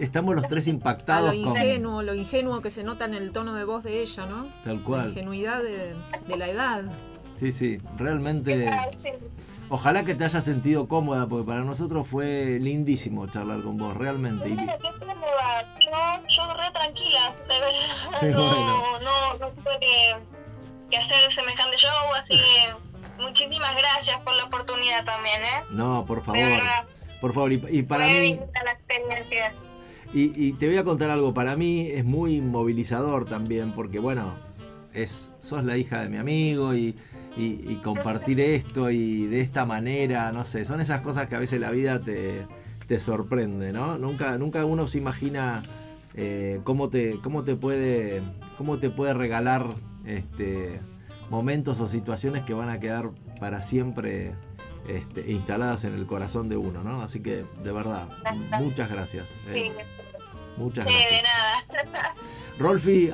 estamos 0.00 0.34
los 0.34 0.46
tres 0.48 0.66
A 0.66 0.70
lo 0.70 0.74
impactados 0.76 1.30
con... 1.30 1.38
ingenuo, 1.56 2.02
lo 2.02 2.14
ingenuo 2.14 2.60
que 2.60 2.70
se 2.70 2.82
nota 2.84 3.04
en 3.04 3.14
el 3.14 3.32
tono 3.32 3.54
de 3.54 3.64
voz 3.64 3.82
de 3.84 4.00
ella, 4.02 4.26
¿no? 4.26 4.48
Tal 4.64 4.78
La 4.78 4.82
cual. 4.84 5.08
ingenuidad 5.10 5.62
de, 5.62 5.94
de 6.26 6.36
la 6.36 6.48
edad. 6.48 6.82
Sí, 7.36 7.52
sí, 7.52 7.78
realmente. 7.96 8.68
Ojalá 9.70 10.02
que 10.02 10.14
te 10.14 10.24
hayas 10.24 10.42
sentido 10.44 10.88
cómoda, 10.88 11.26
porque 11.28 11.46
para 11.46 11.60
nosotros 11.60 12.06
fue 12.08 12.58
lindísimo 12.58 13.26
charlar 13.26 13.62
con 13.62 13.76
vos, 13.76 13.96
realmente. 13.96 14.48
Y- 14.48 14.52
Mira, 14.54 14.76
qué 14.78 14.88
cómoda. 14.98 15.76
No, 15.90 16.26
yo 16.28 16.54
re 16.54 16.70
tranquila, 16.72 17.34
de 17.48 17.60
verdad. 17.60 18.20
Qué 18.20 18.26
No, 18.30 18.38
bueno. 18.46 18.82
no, 19.04 19.34
no 19.38 19.48
tuve 19.50 19.78
que, 19.80 20.16
que 20.90 20.96
hacer 20.96 21.30
semejante 21.30 21.76
show, 21.76 22.14
así 22.16 22.34
que 22.34 23.22
muchísimas 23.22 23.76
gracias 23.76 24.18
por 24.22 24.34
la 24.34 24.44
oportunidad 24.44 25.04
también, 25.04 25.42
¿eh? 25.42 25.62
No, 25.70 26.04
por 26.06 26.18
De 26.20 26.24
favor, 26.24 26.40
verdad. 26.42 26.84
por 27.20 27.34
favor. 27.34 27.52
Y, 27.52 27.62
y 27.70 27.82
para 27.82 28.04
Fue 28.06 28.20
mí, 28.20 28.40
la 28.64 28.72
experiencia. 28.72 29.52
Y, 30.14 30.46
y 30.48 30.52
te 30.54 30.66
voy 30.66 30.76
a 30.78 30.84
contar 30.84 31.10
algo, 31.10 31.34
para 31.34 31.56
mí 31.56 31.88
es 31.90 32.04
muy 32.04 32.40
movilizador 32.40 33.24
también, 33.26 33.72
porque 33.74 33.98
bueno, 33.98 34.34
es, 34.94 35.32
sos 35.40 35.64
la 35.64 35.76
hija 35.76 36.00
de 36.02 36.08
mi 36.08 36.16
amigo 36.16 36.74
y, 36.74 36.94
y- 37.36 37.60
y 37.68 37.80
compartir 37.82 38.40
esto 38.40 38.90
y 38.90 39.26
de 39.26 39.40
esta 39.40 39.64
manera, 39.66 40.32
no 40.32 40.44
sé, 40.44 40.64
son 40.64 40.80
esas 40.80 41.02
cosas 41.02 41.26
que 41.26 41.36
a 41.36 41.38
veces 41.38 41.60
la 41.60 41.70
vida 41.70 42.00
te, 42.00 42.46
te 42.86 42.98
sorprende, 43.00 43.72
¿no? 43.72 43.98
Nunca, 43.98 44.38
nunca 44.38 44.64
uno 44.64 44.88
se 44.88 44.98
imagina 44.98 45.62
eh, 46.14 46.60
cómo, 46.64 46.88
te, 46.88 47.18
cómo, 47.22 47.44
te 47.44 47.54
puede, 47.54 48.22
cómo 48.56 48.78
te 48.78 48.90
puede 48.90 49.14
regalar 49.14 49.74
este, 50.06 50.80
momentos 51.30 51.78
o 51.80 51.86
situaciones 51.86 52.42
que 52.44 52.54
van 52.54 52.70
a 52.70 52.80
quedar 52.80 53.10
para 53.38 53.60
siempre 53.62 54.32
este, 54.88 55.30
instaladas 55.30 55.84
en 55.84 55.92
el 55.94 56.06
corazón 56.06 56.48
de 56.48 56.56
uno, 56.56 56.82
¿no? 56.82 57.02
Así 57.02 57.20
que, 57.20 57.44
de 57.62 57.72
verdad, 57.72 58.08
muchas 58.64 58.90
gracias. 58.90 59.36
eh, 59.48 59.52
Sí, 60.58 60.64
muchas 60.64 60.84
de 60.84 60.90
gracias. 60.92 61.22
nada. 61.92 62.14
Rolfi, 62.58 63.10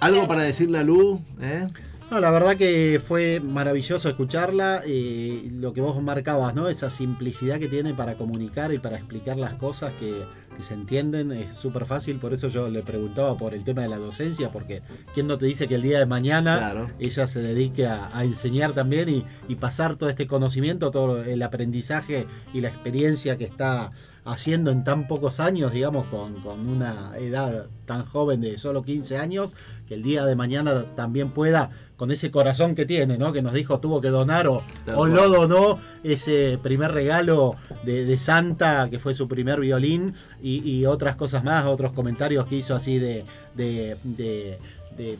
algo, 0.00 0.26
para 0.26 0.42
decirle 0.42 0.78
a 0.78 0.82
Lu, 0.82 1.20
¿eh? 1.40 1.66
No, 2.10 2.20
la 2.20 2.30
verdad 2.30 2.56
que 2.56 3.00
fue 3.04 3.40
maravilloso 3.40 4.08
escucharla 4.08 4.86
y 4.86 5.50
lo 5.50 5.72
que 5.72 5.80
vos 5.80 6.00
marcabas, 6.00 6.54
¿no? 6.54 6.68
Esa 6.68 6.88
simplicidad 6.88 7.58
que 7.58 7.66
tiene 7.66 7.94
para 7.94 8.14
comunicar 8.14 8.72
y 8.72 8.78
para 8.78 8.96
explicar 8.96 9.36
las 9.36 9.54
cosas 9.54 9.92
que, 9.94 10.24
que 10.56 10.62
se 10.62 10.74
entienden 10.74 11.32
es 11.32 11.56
súper 11.56 11.84
fácil. 11.84 12.20
Por 12.20 12.32
eso 12.32 12.46
yo 12.46 12.68
le 12.68 12.82
preguntaba 12.84 13.36
por 13.36 13.54
el 13.54 13.64
tema 13.64 13.82
de 13.82 13.88
la 13.88 13.96
docencia, 13.98 14.52
porque 14.52 14.82
¿quién 15.14 15.26
no 15.26 15.36
te 15.36 15.46
dice 15.46 15.66
que 15.66 15.74
el 15.74 15.82
día 15.82 15.98
de 15.98 16.06
mañana 16.06 16.58
Claro. 16.58 16.90
ella 17.00 17.26
se 17.26 17.40
dedique 17.42 17.88
a, 17.88 18.16
a 18.16 18.22
enseñar 18.22 18.72
también 18.72 19.08
y, 19.08 19.24
y 19.48 19.56
pasar 19.56 19.96
todo 19.96 20.08
este 20.08 20.28
conocimiento, 20.28 20.92
todo 20.92 21.24
el 21.24 21.42
aprendizaje 21.42 22.28
y 22.54 22.60
la 22.60 22.68
experiencia 22.68 23.36
que 23.36 23.44
está 23.46 23.90
haciendo 24.26 24.70
en 24.70 24.84
tan 24.84 25.06
pocos 25.08 25.40
años, 25.40 25.72
digamos, 25.72 26.06
con, 26.06 26.40
con 26.42 26.68
una 26.68 27.12
edad 27.18 27.66
tan 27.86 28.04
joven 28.04 28.40
de 28.40 28.58
solo 28.58 28.82
15 28.82 29.16
años, 29.18 29.54
que 29.86 29.94
el 29.94 30.02
día 30.02 30.24
de 30.26 30.34
mañana 30.34 30.84
también 30.96 31.30
pueda, 31.30 31.70
con 31.96 32.10
ese 32.10 32.30
corazón 32.30 32.74
que 32.74 32.84
tiene, 32.84 33.16
¿no? 33.18 33.32
Que 33.32 33.40
nos 33.40 33.52
dijo 33.54 33.78
tuvo 33.80 34.00
que 34.00 34.08
donar 34.08 34.48
o, 34.48 34.62
o 34.96 35.06
lo 35.06 35.28
donó 35.28 35.78
ese 36.02 36.58
primer 36.62 36.92
regalo 36.92 37.54
de, 37.84 38.04
de 38.04 38.18
Santa, 38.18 38.88
que 38.90 38.98
fue 38.98 39.14
su 39.14 39.28
primer 39.28 39.60
violín, 39.60 40.14
y, 40.42 40.68
y 40.68 40.84
otras 40.86 41.16
cosas 41.16 41.44
más, 41.44 41.64
otros 41.66 41.92
comentarios 41.92 42.46
que 42.46 42.56
hizo 42.56 42.74
así 42.74 42.98
de, 42.98 43.24
de- 43.54 43.96
de 44.02 45.18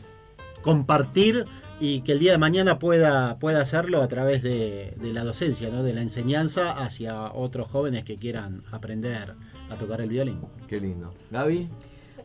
compartir 0.61 1.45
y 1.79 2.01
que 2.01 2.13
el 2.13 2.19
día 2.19 2.31
de 2.31 2.37
mañana 2.37 2.79
pueda, 2.79 3.37
pueda 3.39 3.61
hacerlo 3.61 4.01
a 4.01 4.07
través 4.07 4.41
de, 4.41 4.95
de 4.99 5.13
la 5.13 5.23
docencia, 5.23 5.69
¿no? 5.69 5.83
de 5.83 5.93
la 5.93 6.01
enseñanza 6.01 6.71
hacia 6.71 7.31
otros 7.33 7.69
jóvenes 7.69 8.03
que 8.03 8.17
quieran 8.17 8.63
aprender 8.71 9.35
a 9.69 9.75
tocar 9.75 10.01
el 10.01 10.09
violín. 10.09 10.41
Qué 10.67 10.79
lindo. 10.79 11.13
Gaby. 11.31 11.69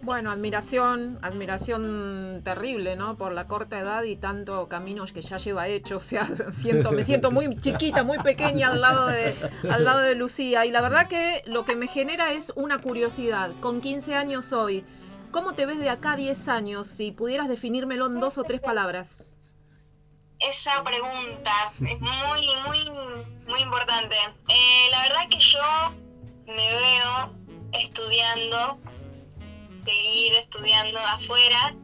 Bueno, 0.03 0.33
admiración, 0.33 1.21
admiración 1.23 2.41
terrible, 2.43 2.97
¿no? 2.97 3.17
Por 3.17 3.33
la 3.33 3.47
corta 3.47 3.79
edad 3.79 4.03
y 4.03 4.17
tanto 4.17 4.67
caminos 4.67 5.13
que 5.13 5.23
ya 5.23 5.37
lleva 5.37 5.69
hecho. 5.69 5.97
O 6.03 6.05
sea, 6.05 6.27
siento, 6.51 6.91
me 6.91 7.05
siento 7.05 7.31
muy 7.31 7.57
chiquita, 7.61 8.03
muy 8.03 8.19
pequeña 8.19 8.69
al 8.69 8.81
lado 8.81 9.07
de, 9.07 9.33
al 9.71 9.85
lado 9.85 10.01
de 10.01 10.17
Lucía. 10.17 10.67
Y 10.67 10.73
la 10.73 10.81
verdad 10.81 11.07
que 11.07 11.43
lo 11.47 11.65
que 11.65 11.77
me 11.77 11.87
genera 11.87 12.33
es 12.33 12.53
una 12.57 12.79
curiosidad. 12.79 13.53
Con 13.61 13.81
15 13.81 14.17
años 14.17 14.53
hoy, 14.53 14.85
¿cómo 15.33 15.55
te 15.55 15.67
ves 15.67 15.79
de 15.79 15.91
acá 15.91 16.13
a 16.13 16.17
10 16.17 16.49
años? 16.49 16.87
Si 16.87 17.11
pudieras 17.11 17.49
definírmelo 17.49 18.07
en 18.07 18.21
dos 18.21 18.39
o 18.39 18.45
tres 18.45 18.61
palabras. 18.61 19.19
Esa 20.39 20.83
pregunta 20.83 21.51
es 21.81 22.01
muy, 22.01 22.47
muy, 22.67 22.91
muy 23.47 23.61
importante. 23.61 24.17
Eh, 24.49 24.89
la 24.91 25.03
verdad 25.03 25.29
que 25.31 25.39
yo 25.39 25.61
me 26.47 26.69
veo 26.77 27.35
estudiando 27.73 28.79
seguir 29.85 30.35
estudiando 30.35 30.99
afuera. 31.01 31.75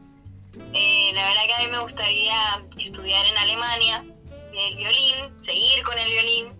Eh, 0.73 1.11
la 1.13 1.25
verdad 1.25 1.41
que 1.47 1.53
a 1.53 1.59
mí 1.59 1.71
me 1.71 1.79
gustaría 1.79 2.65
estudiar 2.77 3.25
en 3.25 3.37
Alemania 3.37 4.05
el 4.53 4.77
violín, 4.77 5.39
seguir 5.39 5.83
con 5.83 5.97
el 5.97 6.11
violín 6.11 6.53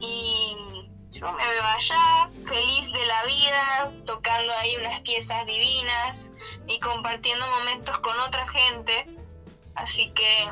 y 0.00 0.71
yo 1.12 1.30
me 1.32 1.46
veo 1.46 1.62
allá, 1.62 2.30
feliz 2.46 2.90
de 2.90 3.06
la 3.06 3.24
vida, 3.24 3.92
tocando 4.06 4.52
ahí 4.54 4.76
unas 4.76 5.00
piezas 5.02 5.46
divinas 5.46 6.32
y 6.66 6.80
compartiendo 6.80 7.46
momentos 7.46 7.98
con 7.98 8.18
otra 8.20 8.48
gente. 8.48 9.06
Así 9.74 10.10
que 10.10 10.50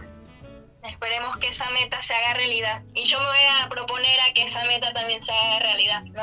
esperemos 0.86 1.38
que 1.38 1.48
esa 1.48 1.68
meta 1.70 2.00
se 2.02 2.14
haga 2.14 2.34
realidad. 2.34 2.82
Y 2.94 3.04
yo 3.04 3.18
me 3.18 3.26
voy 3.26 3.62
a 3.62 3.68
proponer 3.68 4.20
a 4.20 4.32
que 4.34 4.42
esa 4.42 4.64
meta 4.64 4.92
también 4.92 5.22
se 5.22 5.32
haga 5.32 5.60
realidad. 5.60 6.04
¿no? 6.04 6.22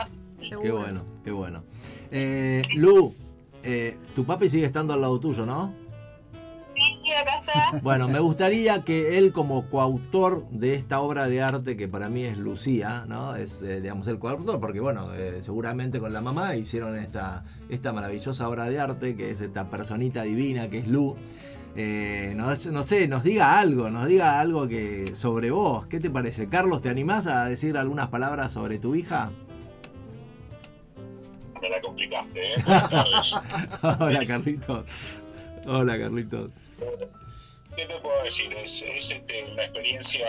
Qué 0.62 0.72
bueno, 0.72 1.04
qué 1.24 1.32
bueno. 1.32 1.64
Eh, 2.12 2.62
Lu, 2.76 3.16
eh, 3.64 3.98
tu 4.16 4.26
papi 4.26 4.50
sigue 4.50 4.68
estando 4.68 4.94
al 4.94 5.02
lado 5.02 5.20
tuyo, 5.20 5.46
¿no? 5.46 5.74
Sí, 7.08 7.14
sí, 7.14 7.14
acá 7.14 7.40
está. 7.40 7.80
Bueno, 7.82 8.08
me 8.08 8.20
gustaría 8.20 8.84
que 8.84 9.18
él 9.18 9.32
como 9.32 9.70
coautor 9.70 10.48
de 10.50 10.74
esta 10.74 11.00
obra 11.00 11.28
de 11.28 11.42
arte 11.42 11.78
que 11.78 11.88
para 11.88 12.10
mí 12.10 12.26
es 12.26 12.38
Lucía, 12.38 13.06
¿no? 13.08 13.36
Es, 13.36 13.62
eh, 13.62 13.80
digamos, 13.82 14.08
el 14.08 14.20
coautor 14.20 14.60
porque, 14.60 14.82
bueno, 14.82 15.14
eh, 15.14 15.42
seguramente 15.42 16.00
con 16.00 16.12
la 16.12 16.22
mamá 16.22 16.56
hicieron 16.56 16.98
esta, 16.98 17.46
esta 17.70 17.94
maravillosa 17.94 18.50
obra 18.50 18.66
de 18.66 18.80
arte 18.80 19.16
que 19.16 19.32
es 19.32 19.40
esta 19.40 19.70
personita 19.70 20.24
divina 20.24 20.70
que 20.70 20.80
es 20.80 20.88
Lu. 20.88 21.16
Eh, 21.78 22.34
no, 22.36 22.48
no, 22.48 22.84
sé, 22.84 23.08
nos 23.08 23.24
diga 23.24 23.58
algo, 23.60 23.90
nos 23.90 24.08
diga 24.08 24.40
algo 24.42 24.68
que 24.68 25.16
sobre 25.16 25.52
vos. 25.52 25.88
¿Qué 25.88 26.00
te 26.00 26.10
parece? 26.10 26.50
Carlos, 26.50 26.82
¿te 26.82 26.90
animás 26.90 27.28
a 27.28 27.46
decir 27.46 27.78
algunas 27.78 28.08
palabras 28.08 28.52
sobre 28.52 28.80
tu 28.80 28.96
hija? 28.96 29.30
Me 31.62 31.70
la 31.70 31.80
complicaste, 31.80 32.54
¿eh? 32.54 32.64
Hola, 34.00 34.26
Carlitos. 34.26 35.22
Hola, 35.66 35.98
Carlitos. 35.98 36.52
¿Qué 37.76 37.86
te 37.86 38.00
puedo 38.00 38.24
decir? 38.24 38.52
Es, 38.54 38.82
es 38.84 39.12
este, 39.12 39.44
una 39.52 39.64
experiencia 39.64 40.26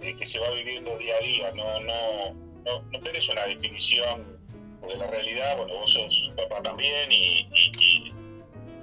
eh, 0.00 0.14
que 0.16 0.26
se 0.26 0.38
va 0.38 0.50
viviendo 0.50 0.96
día 0.98 1.14
a 1.20 1.24
día. 1.24 1.52
No, 1.52 1.80
no, 1.80 2.34
no, 2.64 2.82
no 2.92 3.00
tenés 3.00 3.28
una 3.28 3.44
definición 3.46 4.38
de 4.86 4.96
la 4.96 5.06
realidad. 5.08 5.56
Bueno, 5.56 5.74
vos 5.74 5.92
sos 5.92 6.32
papá 6.36 6.62
también 6.62 7.10
y, 7.10 7.48
y, 7.54 7.72
y 7.80 8.14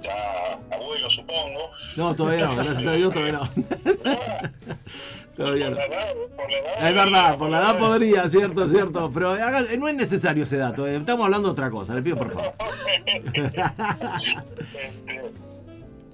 ya 0.02 0.58
abuelo, 0.72 1.08
supongo. 1.08 1.70
No, 1.96 2.14
todavía 2.16 2.46
no, 2.46 2.56
gracias 2.56 2.86
a 2.86 2.92
Dios 2.92 3.12
todavía 3.12 3.32
no. 3.32 3.48
todavía 5.36 5.70
no. 5.70 5.76
Por 5.76 5.88
la 5.88 5.96
edad, 5.96 6.14
por 6.36 6.50
la 6.50 6.58
edad, 6.58 6.88
Es 6.88 6.94
verdad, 6.94 7.38
por 7.38 7.50
la 7.50 7.58
edad 7.60 7.78
podría, 7.78 8.28
cierto, 8.28 8.68
cierto. 8.68 9.10
Pero 9.14 9.30
haga- 9.30 9.62
no 9.78 9.88
es 9.88 9.94
necesario 9.94 10.42
ese 10.42 10.56
dato, 10.56 10.86
eh, 10.86 10.96
estamos 10.96 11.24
hablando 11.24 11.48
de 11.48 11.52
otra 11.52 11.70
cosa, 11.70 11.94
le 11.94 12.02
pido 12.02 12.16
por 12.18 12.32
favor. 12.32 12.52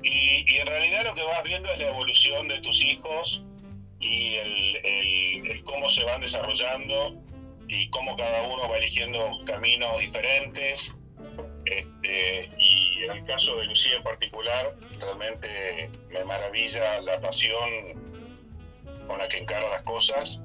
Y, 0.02 0.44
y 0.52 0.56
en 0.58 0.66
realidad 0.66 1.04
lo 1.04 1.14
que 1.14 1.22
vas 1.24 1.42
viendo 1.42 1.70
es 1.72 1.80
la 1.80 1.88
evolución 1.88 2.48
de 2.48 2.60
tus 2.60 2.82
hijos 2.84 3.42
y 4.00 4.34
el, 4.34 5.62
cómo 5.64 5.88
se 5.88 6.04
van 6.04 6.20
desarrollando 6.20 7.20
y 7.68 7.88
cómo 7.90 8.16
cada 8.16 8.42
uno 8.44 8.68
va 8.68 8.78
eligiendo 8.78 9.40
caminos 9.44 9.98
diferentes. 9.98 10.94
Este, 11.66 12.50
y 12.58 13.04
en 13.04 13.10
el 13.10 13.24
caso 13.26 13.56
de 13.56 13.66
Lucía 13.66 13.96
en 13.96 14.02
particular, 14.02 14.74
realmente 14.98 15.90
me 16.10 16.24
maravilla 16.24 17.00
la 17.02 17.20
pasión 17.20 18.06
con 19.06 19.18
la 19.18 19.28
que 19.28 19.38
encara 19.38 19.68
las 19.68 19.82
cosas, 19.82 20.42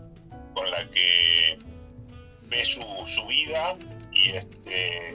con 0.53 0.69
la 0.69 0.89
que 0.89 1.57
ve 2.43 2.65
su, 2.65 2.81
su 3.05 3.25
vida 3.27 3.77
y, 4.11 4.31
este, 4.31 5.11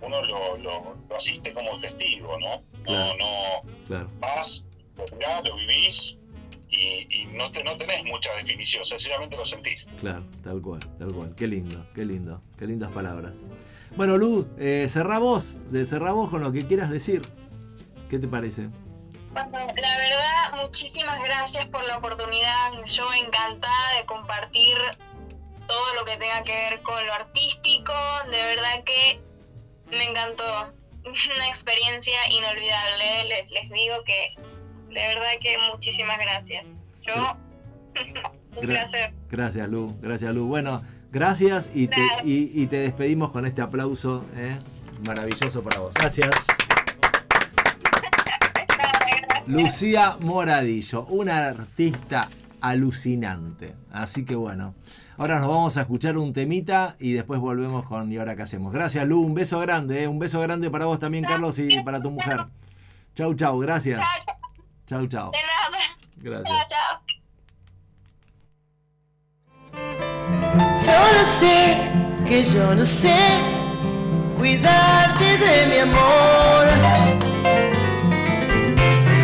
uno 0.00 0.22
lo- 0.22 0.56
lo 0.58 1.16
asiste 1.16 1.52
como 1.52 1.80
testigo, 1.80 2.38
¿no? 2.38 2.62
Claro. 2.88 3.16
No, 3.18 3.62
no 3.62 3.86
Claro, 3.86 4.10
vas, 4.18 4.66
lo 4.96 5.04
mirás, 5.16 5.44
lo 5.44 5.56
vivís 5.56 6.18
y, 6.68 7.06
y 7.10 7.26
no, 7.32 7.50
te, 7.52 7.62
no 7.64 7.76
tenés 7.76 8.04
mucha 8.04 8.32
definición, 8.34 8.84
sencillamente 8.84 9.36
lo 9.36 9.44
sentís. 9.44 9.88
claro, 10.00 10.24
tal 10.42 10.60
cual, 10.60 10.80
tal 10.98 11.12
cual. 11.12 11.34
Qué 11.36 11.46
lindo, 11.46 11.86
qué 11.94 12.04
lindo, 12.04 12.42
qué 12.58 12.66
lindas 12.66 12.90
palabras. 12.92 13.42
Bueno, 13.96 14.16
Lu, 14.18 14.46
eh, 14.58 14.86
cerrá 14.88 15.18
vos 15.18 15.56
con 16.30 16.42
lo 16.42 16.52
que 16.52 16.66
quieras 16.66 16.90
decir. 16.90 17.22
¿Qué 18.10 18.18
te 18.18 18.28
parece? 18.28 18.68
Bueno, 19.32 19.50
la 19.52 19.96
verdad, 19.98 20.62
muchísimas 20.62 21.22
gracias 21.22 21.66
por 21.68 21.84
la 21.84 21.98
oportunidad. 21.98 22.84
Yo 22.86 23.12
encantada 23.12 23.92
de 23.98 24.06
compartir 24.06 24.76
todo 25.66 25.94
lo 25.94 26.04
que 26.04 26.16
tenga 26.16 26.42
que 26.42 26.52
ver 26.52 26.82
con 26.82 27.06
lo 27.06 27.12
artístico. 27.12 27.92
De 28.30 28.42
verdad 28.42 28.84
que 28.84 29.20
me 29.90 30.04
encantó. 30.10 30.72
Una 31.04 31.48
experiencia 31.48 32.18
inolvidable. 32.30 33.24
Les, 33.28 33.50
les 33.50 33.70
digo 33.70 33.96
que 34.04 34.34
de 34.88 35.00
verdad 35.08 35.30
que 35.40 35.56
muchísimas 35.72 36.18
gracias. 36.18 36.66
Yo, 37.06 37.36
un 38.56 38.62
Gra- 38.62 38.66
placer. 38.66 39.12
Gracias, 39.30 39.68
Lu, 39.68 39.96
gracias, 40.00 40.32
Lu. 40.34 40.46
Bueno, 40.46 40.82
gracias 41.10 41.70
y 41.74 41.88
te, 41.88 42.00
y, 42.24 42.50
y 42.62 42.66
te 42.66 42.76
despedimos 42.78 43.30
con 43.32 43.46
este 43.46 43.62
aplauso 43.62 44.24
eh, 44.36 44.58
maravilloso 45.06 45.62
para 45.62 45.80
vos. 45.80 45.94
Gracias. 45.94 46.46
Lucía 49.46 50.16
Moradillo, 50.20 51.04
una 51.06 51.46
artista 51.48 52.28
alucinante. 52.60 53.74
Así 53.90 54.24
que 54.24 54.34
bueno, 54.34 54.74
ahora 55.16 55.40
nos 55.40 55.48
vamos 55.48 55.76
a 55.76 55.82
escuchar 55.82 56.16
un 56.18 56.32
temita 56.32 56.96
y 56.98 57.12
después 57.12 57.40
volvemos 57.40 57.84
con 57.84 58.10
¿Y 58.10 58.18
ahora 58.18 58.36
qué 58.36 58.42
hacemos? 58.42 58.72
Gracias 58.72 59.06
Lu, 59.06 59.20
un 59.20 59.34
beso 59.34 59.58
grande, 59.60 60.02
eh, 60.04 60.08
un 60.08 60.18
beso 60.18 60.40
grande 60.40 60.70
para 60.70 60.86
vos 60.86 60.98
también 60.98 61.24
Carlos 61.24 61.58
y 61.58 61.82
para 61.82 62.00
tu 62.00 62.10
mujer. 62.10 62.46
Chau, 63.14 63.34
chau, 63.34 63.58
gracias. 63.58 63.98
Chao, 63.98 64.06
chao. 64.24 64.36
Chau, 64.86 65.06
chau. 65.06 65.30
De 65.32 65.38
nada. 65.38 65.78
Gracias. 66.16 66.48
Chao, 66.48 66.66
chao. 66.68 67.08
Solo 70.76 71.24
sé 71.24 71.76
que 72.26 72.44
yo 72.44 72.74
no 72.74 72.84
sé 72.84 73.16
cuidarte 74.36 75.36
de 75.36 75.66
mi 75.66 75.78
amor. 75.80 76.66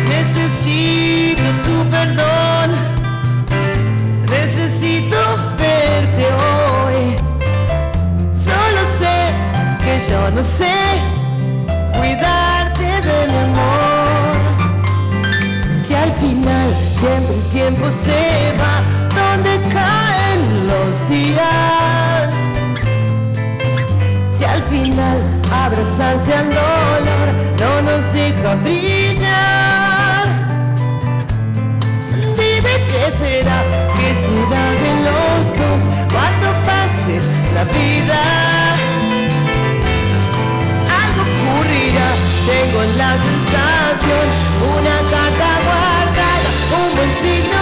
Necesito 0.09 1.43
tu 1.63 1.89
perdón, 1.89 2.71
yo 10.09 10.29
no 10.31 10.43
sé 10.43 10.75
cuidarte 11.97 12.83
de 12.83 13.27
mi 13.27 13.37
amor. 13.37 14.35
Si 15.83 15.93
al 15.93 16.11
final 16.11 16.75
siempre 16.99 17.35
el 17.35 17.49
tiempo 17.49 17.91
se 17.91 18.53
va, 18.59 18.81
donde 19.15 19.59
caen 19.73 20.67
los 20.67 21.09
días. 21.09 22.33
Si 24.37 24.43
al 24.43 24.61
final 24.63 25.23
abrazarse 25.51 26.33
al 26.33 26.49
dolor 26.49 27.27
no 27.59 27.81
nos 27.81 28.13
deja 28.13 28.55
brillar. 28.63 30.27
Dime 32.13 32.73
qué 32.89 33.03
será, 33.19 33.63
qué 33.97 34.09
será 34.23 34.65
de 34.83 34.91
los 35.07 35.43
dos 35.59 35.81
cuando 36.11 36.47
pase 36.65 37.15
la 37.55 37.63
vida 37.63 38.54
tengo 42.45 42.83
la 42.83 43.11
sensación, 43.25 44.25
una 44.77 44.97
carta 45.09 45.49
guardada, 45.65 46.49
un 46.79 46.95
buen 46.95 47.13
signo 47.13 47.54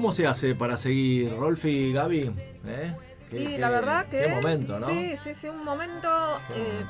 ¿Cómo 0.00 0.12
se 0.12 0.26
hace 0.26 0.54
para 0.54 0.78
seguir, 0.78 1.30
Rolfi 1.36 1.68
y 1.68 1.92
Gaby? 1.92 2.20
¿Eh? 2.64 2.96
Qué- 3.28 3.38
y 3.42 3.46
qué- 3.48 3.58
la 3.58 3.68
verdad 3.68 4.06
que. 4.06 4.22
Qué 4.22 4.28
momento, 4.30 4.78
¿no? 4.78 4.86
Sí, 4.86 5.14
sí, 5.22 5.34
sí, 5.34 5.46
un 5.46 5.62
momento 5.62 6.08
eh, 6.54 6.86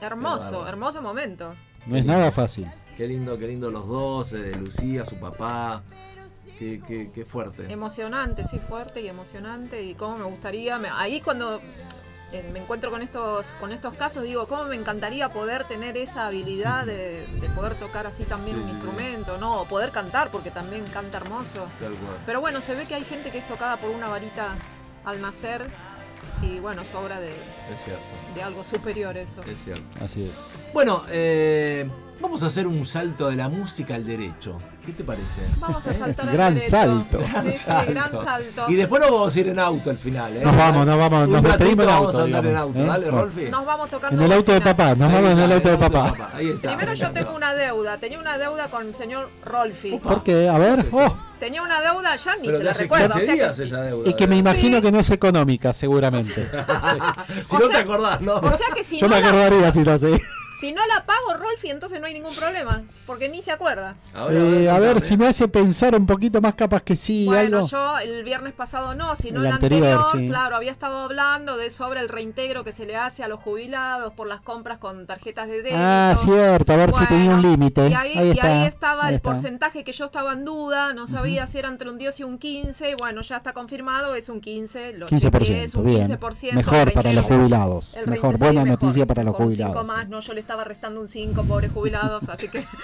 hermoso, 0.00 0.66
hermoso 0.66 1.02
momento. 1.02 1.54
No 1.86 1.94
es 1.94 2.06
nada 2.06 2.32
fácil. 2.32 2.66
Qué 2.96 3.06
lindo, 3.06 3.36
qué 3.38 3.48
lindo 3.48 3.70
los 3.70 3.86
dos, 3.86 4.32
eh, 4.32 4.56
Lucía, 4.58 5.04
su 5.04 5.16
papá. 5.16 5.82
Qué, 6.58 6.80
qué, 6.88 7.10
qué 7.14 7.26
fuerte. 7.26 7.70
Emocionante, 7.70 8.46
sí, 8.46 8.58
fuerte 8.58 9.02
y 9.02 9.08
emocionante. 9.08 9.82
Y 9.82 9.92
cómo 9.94 10.16
me 10.16 10.24
gustaría. 10.24 10.78
me- 10.78 10.88
ahí 10.88 11.20
cuando 11.20 11.60
me 12.52 12.58
encuentro 12.60 12.90
con 12.90 13.02
estos, 13.02 13.48
con 13.60 13.72
estos 13.72 13.94
casos, 13.94 14.24
digo, 14.24 14.46
cómo 14.48 14.64
me 14.64 14.76
encantaría 14.76 15.32
poder 15.32 15.64
tener 15.64 15.96
esa 15.96 16.26
habilidad 16.26 16.84
de, 16.86 17.26
de 17.26 17.48
poder 17.54 17.74
tocar 17.74 18.06
así 18.06 18.24
también 18.24 18.56
Sí, 18.56 18.62
un 18.62 18.68
sí, 18.68 18.70
sí. 18.70 18.76
instrumento, 18.76 19.38
¿no? 19.38 19.60
O 19.60 19.64
poder 19.66 19.90
cantar, 19.90 20.30
porque 20.30 20.50
también 20.50 20.84
canta 20.86 21.18
hermoso. 21.18 21.66
Tal 21.78 21.92
cual. 21.94 22.16
Pero 22.26 22.40
bueno, 22.40 22.60
se 22.60 22.74
ve 22.74 22.86
que 22.86 22.94
hay 22.94 23.04
gente 23.04 23.30
que 23.30 23.38
es 23.38 23.46
tocada 23.46 23.76
por 23.76 23.90
una 23.90 24.08
varita 24.08 24.48
al 25.04 25.20
nacer. 25.20 25.66
Y 26.42 26.58
bueno, 26.58 26.82
es 26.82 26.92
obra 26.94 27.20
de, 27.20 27.30
Es 27.30 27.84
cierto, 27.84 28.02
de 28.34 28.42
algo 28.42 28.64
superior 28.64 29.16
eso. 29.16 29.42
es 29.44 29.62
cierto. 29.64 30.04
Así 30.04 30.24
es. 30.24 30.58
Bueno, 30.74 31.04
eh, 31.08 31.88
vamos 32.20 32.42
a 32.42 32.46
hacer 32.46 32.66
un 32.66 32.86
salto 32.86 33.28
de 33.30 33.36
la 33.36 33.48
música 33.48 33.94
al 33.94 34.06
derecho. 34.06 34.58
¿Qué 34.84 34.92
te 34.92 35.02
parece? 35.04 35.40
Vamos 35.60 35.86
a 35.86 35.94
saltar 35.94 36.28
al 36.28 36.34
Gran 36.34 36.54
derecho. 36.54 36.70
salto. 36.70 37.18
Sí, 37.42 37.52
sí, 37.52 37.64
gran 37.88 38.12
salto. 38.12 38.64
Y 38.68 38.74
después 38.74 39.00
nos 39.00 39.10
vamos 39.10 39.34
a 39.34 39.40
ir 39.40 39.48
en 39.48 39.58
auto 39.58 39.88
al 39.90 39.96
final, 39.98 40.36
¿eh? 40.36 40.40
Nos 40.44 40.54
vamos, 40.56 40.86
nos 40.86 40.98
vamos, 40.98 41.26
Un 41.26 41.32
nos 41.32 41.42
despedimos 41.42 41.84
en 41.86 41.90
vamos 41.90 42.06
auto, 42.08 42.18
a 42.20 42.24
andar 42.24 42.46
en 42.46 42.56
auto. 42.56 42.78
¿eh? 42.78 42.84
Dale. 42.86 43.10
Rolfi. 43.10 43.42
Nos 43.48 43.64
vamos 43.66 43.90
tocando 43.90 44.16
En 44.16 44.22
el 44.26 44.32
auto 44.36 44.52
de 44.52 44.58
bocina. 44.58 44.76
papá, 44.76 44.94
nos 44.94 45.08
Ahí 45.08 45.14
vamos 45.14 45.30
en 45.30 45.38
el 45.38 45.52
auto 45.52 45.68
de 45.70 45.78
papá. 45.78 46.30
Ahí 46.34 46.50
está. 46.50 46.68
Primero 46.76 46.94
yo 46.94 47.12
tengo 47.12 47.34
una 47.34 47.54
deuda. 47.54 47.96
Tenía 47.98 48.18
una 48.18 48.36
deuda 48.36 48.68
con 48.68 48.86
el 48.86 48.94
señor 48.94 49.30
Rolfi. 49.44 49.98
¿Por 49.98 50.22
qué? 50.22 50.48
A 50.50 50.58
ver. 50.58 50.86
Oh, 50.92 51.16
Tenía 51.40 51.62
una 51.62 51.80
deuda, 51.80 52.16
ya 52.16 52.36
ni 52.36 52.46
Pero 52.46 52.52
se 52.52 52.58
de 52.58 52.64
la 52.64 52.72
recuerdo. 52.74 53.14
15 53.14 53.22
o 53.22 53.36
sea 53.36 53.52
que- 53.54 53.62
esa 53.64 53.80
deuda. 53.82 54.08
y 54.10 54.14
que 54.14 54.26
me 54.28 54.36
imagino 54.36 54.76
Sí. 54.78 54.82
que 54.82 54.92
no 54.92 55.00
es 55.00 55.10
económica, 55.10 55.72
seguramente. 55.74 56.32
si 57.44 57.56
no 57.56 57.60
sea- 57.62 57.68
te 57.70 57.76
acordás, 57.78 58.20
¿no? 58.20 58.34
O 58.36 58.52
sea 58.52 58.66
que 58.74 58.84
si 58.84 58.98
Yo 58.98 59.08
no, 59.08 59.14
me 59.18 59.26
acordaría 59.26 59.72
si 59.72 59.80
no 59.80 59.96
sé. 59.98 60.20
Si 60.64 60.72
no 60.72 60.80
la 60.86 61.04
pago 61.04 61.34
Rolfi, 61.38 61.70
entonces 61.70 62.00
no 62.00 62.06
hay 62.06 62.14
ningún 62.14 62.34
problema. 62.34 62.82
Porque 63.06 63.28
ni 63.28 63.42
se 63.42 63.52
acuerda. 63.52 63.96
A 64.14 64.26
ver, 64.26 64.36
Eh, 64.62 64.70
a 64.70 64.78
ver, 64.78 65.00
si 65.00 65.16
me 65.16 65.26
hace 65.26 65.46
pensar 65.48 65.94
un 65.94 66.06
poquito 66.06 66.40
más 66.40 66.54
capaz 66.54 66.82
que 66.82 66.96
sí, 66.96 67.26
Bueno, 67.26 67.58
algo. 67.58 67.68
yo 67.68 67.98
el 67.98 68.24
viernes 68.24 68.54
pasado 68.54 68.94
no, 68.94 69.14
sino 69.16 69.40
El 69.40 69.46
el, 69.46 69.52
anterior, 69.52 69.86
anterior, 69.86 70.06
sí. 70.22 70.28
claro, 70.28 70.56
había 70.56 70.70
estado 70.70 70.98
hablando 71.00 71.56
de 71.56 71.70
sobre 71.70 72.00
el 72.00 72.08
reintegro 72.08 72.64
que 72.64 72.72
se 72.72 72.86
le 72.86 72.96
hace 72.96 73.22
a 73.22 73.28
los 73.28 73.40
jubilados 73.40 74.12
por 74.14 74.26
las 74.26 74.40
compras 74.40 74.78
con 74.78 75.06
tarjetas 75.06 75.48
de 75.48 75.56
débito. 75.58 75.76
Ah, 75.78 76.14
cierto, 76.16 76.72
a 76.72 76.76
ver 76.76 76.92
si 76.92 77.00
Bueno, 77.04 77.08
tenía 77.08 77.30
un 77.32 77.42
límite. 77.42 77.88
Y 77.88 77.94
ahí, 77.94 78.12
Ahí 78.18 78.32
y 78.34 78.40
ahí 78.40 78.66
estaba 78.66 79.02
ahí 79.04 79.08
el 79.10 79.14
está. 79.16 79.30
porcentaje 79.30 79.84
que 79.84 79.92
yo 79.92 80.04
estaba 80.06 80.32
en 80.32 80.44
duda, 80.44 80.92
no 80.94 81.06
sabía 81.06 81.46
si 81.46 81.58
era 81.58 81.68
entre 81.68 81.90
un 81.90 81.98
10 81.98 82.20
y 82.20 82.24
un 82.24 82.38
15, 82.38 82.90
y 82.90 82.94
bueno, 82.94 83.20
ya 83.22 83.36
está 83.36 83.52
confirmado, 83.52 84.14
es 84.14 84.28
un 84.28 84.40
15, 84.40 84.94
lo 84.94 85.08
15%, 85.08 85.20
chequeé, 85.44 85.62
es 85.64 85.74
un 85.74 85.84
bien. 85.84 86.08
15%. 86.08 86.54
Mejor 86.54 86.92
para 86.92 87.12
los 87.12 87.24
jubilados. 87.26 87.94
El 87.94 88.06
Mejor, 88.08 88.30
26 88.30 88.38
buena 88.40 88.64
mejor, 88.64 88.82
noticia 88.82 89.06
para 89.06 89.22
los 89.24 89.34
jubilados. 89.34 89.76
cinco 89.76 89.92
más, 89.92 90.08
no, 90.08 90.20
yo 90.20 90.32
le 90.32 90.40
estaba 90.40 90.53
restando 90.62 91.00
un 91.00 91.08
5, 91.08 91.42
pobres 91.44 91.72
jubilados, 91.72 92.28
así 92.28 92.46
que... 92.48 92.64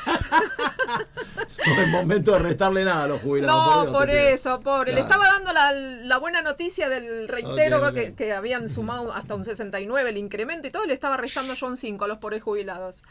No 1.66 1.82
es 1.82 1.88
momento 1.88 2.32
de 2.32 2.38
restarle 2.40 2.84
nada 2.84 3.04
a 3.04 3.08
los 3.08 3.20
jubilados. 3.20 3.86
No, 3.86 3.92
por 3.92 4.08
eso, 4.10 4.60
pobre. 4.60 4.92
Le 4.92 5.00
Claro. 5.02 5.12
estaba 5.12 5.28
dando 5.34 5.52
la, 5.52 5.72
la 5.72 6.16
buena 6.18 6.42
noticia 6.42 6.88
del 6.88 7.28
reitero 7.28 7.78
Ok, 7.78 7.84
ok. 7.90 7.94
Que, 7.94 8.14
que 8.14 8.32
habían 8.32 8.68
sumado 8.68 9.12
hasta 9.12 9.34
un 9.34 9.44
69 9.44 10.08
el 10.10 10.16
incremento 10.16 10.66
y 10.68 10.70
todo, 10.70 10.84
le 10.86 10.94
estaba 10.94 11.16
restando 11.16 11.54
yo 11.54 11.66
un 11.66 11.76
5 11.76 12.04
a 12.04 12.08
los 12.08 12.18
pobres 12.18 12.42
jubilados. 12.42 13.02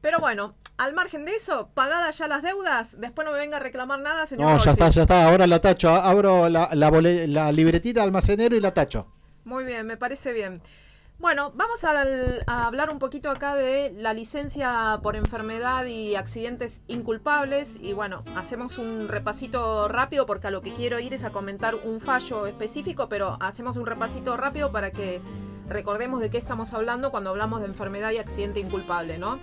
Pero 0.00 0.18
bueno, 0.18 0.54
al 0.78 0.94
margen 0.94 1.26
de 1.26 1.34
eso, 1.34 1.68
pagadas 1.74 2.16
ya 2.16 2.26
las 2.26 2.42
deudas, 2.42 2.98
después 2.98 3.26
no 3.26 3.32
me 3.32 3.38
venga 3.38 3.58
a 3.58 3.60
reclamar 3.60 4.00
nada, 4.00 4.24
señor. 4.24 4.44
No, 4.46 4.52
ya 4.52 4.56
Rolfi. 4.56 4.70
está, 4.70 4.88
ya 4.90 5.02
está. 5.02 5.28
Ahora 5.28 5.46
la 5.46 5.60
tacho. 5.60 5.90
Abro 5.90 6.48
la, 6.48 6.70
la, 6.72 6.90
la 6.90 7.52
libretita 7.52 8.00
de 8.00 8.04
almacenero 8.06 8.56
y 8.56 8.60
la 8.60 8.72
tacho. 8.72 9.06
Muy 9.44 9.64
bien, 9.64 9.86
me 9.86 9.98
parece 9.98 10.32
bien. 10.32 10.62
Bueno, 11.20 11.52
vamos 11.54 11.84
al- 11.84 12.42
a, 12.46 12.66
hablar 12.66 12.88
un 12.88 12.98
poquito 12.98 13.30
acá 13.30 13.54
de 13.54 13.92
la 13.94 14.14
licencia 14.14 15.00
por 15.02 15.16
enfermedad 15.16 15.84
y 15.84 16.16
accidentes 16.16 16.80
inculpables. 16.88 17.76
Y 17.82 17.92
bueno, 17.92 18.24
hacemos 18.36 18.78
un 18.78 19.06
repasito 19.06 19.86
rápido 19.88 20.24
porque 20.24 20.46
a 20.46 20.50
lo 20.50 20.62
que 20.62 20.72
quiero 20.72 20.98
ir 20.98 21.12
es 21.12 21.24
a 21.24 21.30
comentar 21.30 21.74
un 21.74 22.00
fallo 22.00 22.46
específico, 22.46 23.10
pero 23.10 23.36
hacemos 23.40 23.76
un 23.76 23.84
repasito 23.84 24.38
rápido 24.38 24.72
para 24.72 24.92
que 24.92 25.20
recordemos 25.68 26.20
de 26.20 26.30
qué 26.30 26.38
estamos 26.38 26.72
hablando 26.72 27.10
cuando 27.10 27.30
hablamos 27.30 27.60
de 27.60 27.66
enfermedad 27.66 28.12
y 28.12 28.16
accidente 28.16 28.58
inculpable, 28.58 29.18
¿no? 29.18 29.38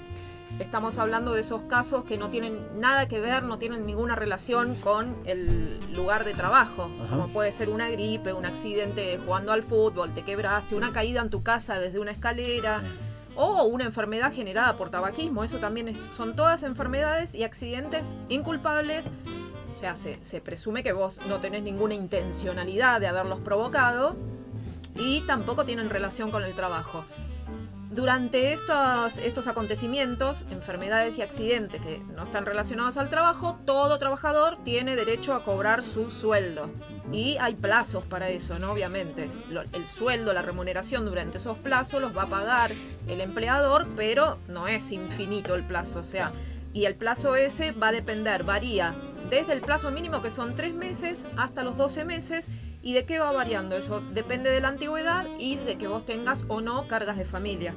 Estamos 0.59 0.97
hablando 0.97 1.33
de 1.33 1.41
esos 1.41 1.61
casos 1.63 2.03
que 2.03 2.17
no 2.17 2.29
tienen 2.29 2.59
nada 2.79 3.07
que 3.07 3.19
ver, 3.19 3.43
no 3.43 3.59
tienen 3.59 3.85
ninguna 3.85 4.15
relación 4.15 4.73
con 4.75 5.15
el 5.25 5.79
lugar 5.93 6.25
de 6.25 6.33
trabajo, 6.33 6.89
Ajá. 7.03 7.09
como 7.15 7.27
puede 7.27 7.51
ser 7.51 7.69
una 7.69 7.89
gripe, 7.89 8.33
un 8.33 8.45
accidente 8.45 9.19
jugando 9.23 9.51
al 9.51 9.61
fútbol, 9.61 10.13
te 10.15 10.23
quebraste, 10.23 10.75
una 10.75 10.91
caída 10.91 11.21
en 11.21 11.29
tu 11.29 11.43
casa 11.43 11.77
desde 11.79 11.99
una 11.99 12.11
escalera 12.11 12.81
o 13.35 13.63
una 13.65 13.83
enfermedad 13.83 14.33
generada 14.33 14.75
por 14.77 14.89
tabaquismo. 14.89 15.43
Eso 15.43 15.59
también 15.59 15.89
es- 15.89 15.99
son 16.11 16.35
todas 16.35 16.63
enfermedades 16.63 17.35
y 17.35 17.43
accidentes 17.43 18.15
inculpables. 18.27 19.11
O 19.73 19.77
sea, 19.77 19.95
se, 19.95 20.17
se 20.23 20.41
presume 20.41 20.81
que 20.81 20.91
vos 20.91 21.19
no 21.27 21.39
tenés 21.39 21.61
ninguna 21.61 21.93
intencionalidad 21.93 22.99
de 22.99 23.07
haberlos 23.07 23.39
provocado 23.41 24.15
y 24.95 25.21
tampoco 25.27 25.65
tienen 25.65 25.91
relación 25.91 26.31
con 26.31 26.43
el 26.43 26.55
trabajo. 26.55 27.05
Durante 27.89 28.51
estos, 28.51 29.17
estos 29.17 29.47
acontecimientos, 29.47 30.45
enfermedades 30.51 31.17
y 31.17 31.21
accidentes 31.21 31.81
que 31.81 31.99
no 32.15 32.23
están 32.23 32.45
relacionados 32.45 32.97
al 32.97 33.09
trabajo, 33.09 33.59
todo 33.65 33.97
trabajador 33.97 34.57
tiene 34.65 34.95
derecho 34.97 35.33
a 35.33 35.45
cobrar 35.45 35.83
su 35.83 36.11
sueldo. 36.11 36.69
Y 37.13 37.37
hay 37.39 37.55
plazos 37.55 38.03
para 38.03 38.29
eso, 38.29 38.59
¿no? 38.59 38.73
Obviamente. 38.73 39.29
El 39.71 39.87
sueldo, 39.87 40.33
la 40.33 40.41
remuneración 40.41 41.05
durante 41.05 41.37
esos 41.37 41.57
plazos 41.57 42.01
los 42.01 42.15
va 42.15 42.23
a 42.23 42.29
pagar 42.29 42.71
el 43.07 43.21
empleador, 43.21 43.87
pero 43.95 44.37
no 44.49 44.67
es 44.67 44.91
infinito 44.91 45.55
el 45.55 45.63
plazo. 45.63 45.99
O 45.99 46.03
sea, 46.03 46.33
y 46.77 46.85
el 46.85 46.93
plazo 46.93 47.35
ese 47.35 47.71
va 47.71 47.87
a 47.87 47.91
depender, 47.91 48.43
varía 48.43 48.95
desde 49.31 49.53
el 49.53 49.61
plazo 49.61 49.89
mínimo 49.89 50.21
que 50.21 50.29
son 50.29 50.53
tres 50.53 50.75
meses 50.75 51.25
hasta 51.35 51.63
los 51.63 51.75
12 51.75 52.05
meses. 52.05 52.49
¿Y 52.83 52.93
de 52.93 53.03
qué 53.03 53.17
va 53.17 53.31
variando 53.31 53.75
eso? 53.75 54.01
Depende 54.13 54.51
de 54.51 54.61
la 54.61 54.67
antigüedad 54.67 55.25
y 55.39 55.55
de 55.55 55.79
que 55.79 55.87
vos 55.87 56.05
tengas 56.05 56.45
o 56.49 56.61
no 56.61 56.87
cargas 56.87 57.17
de 57.17 57.25
familia. 57.25 57.73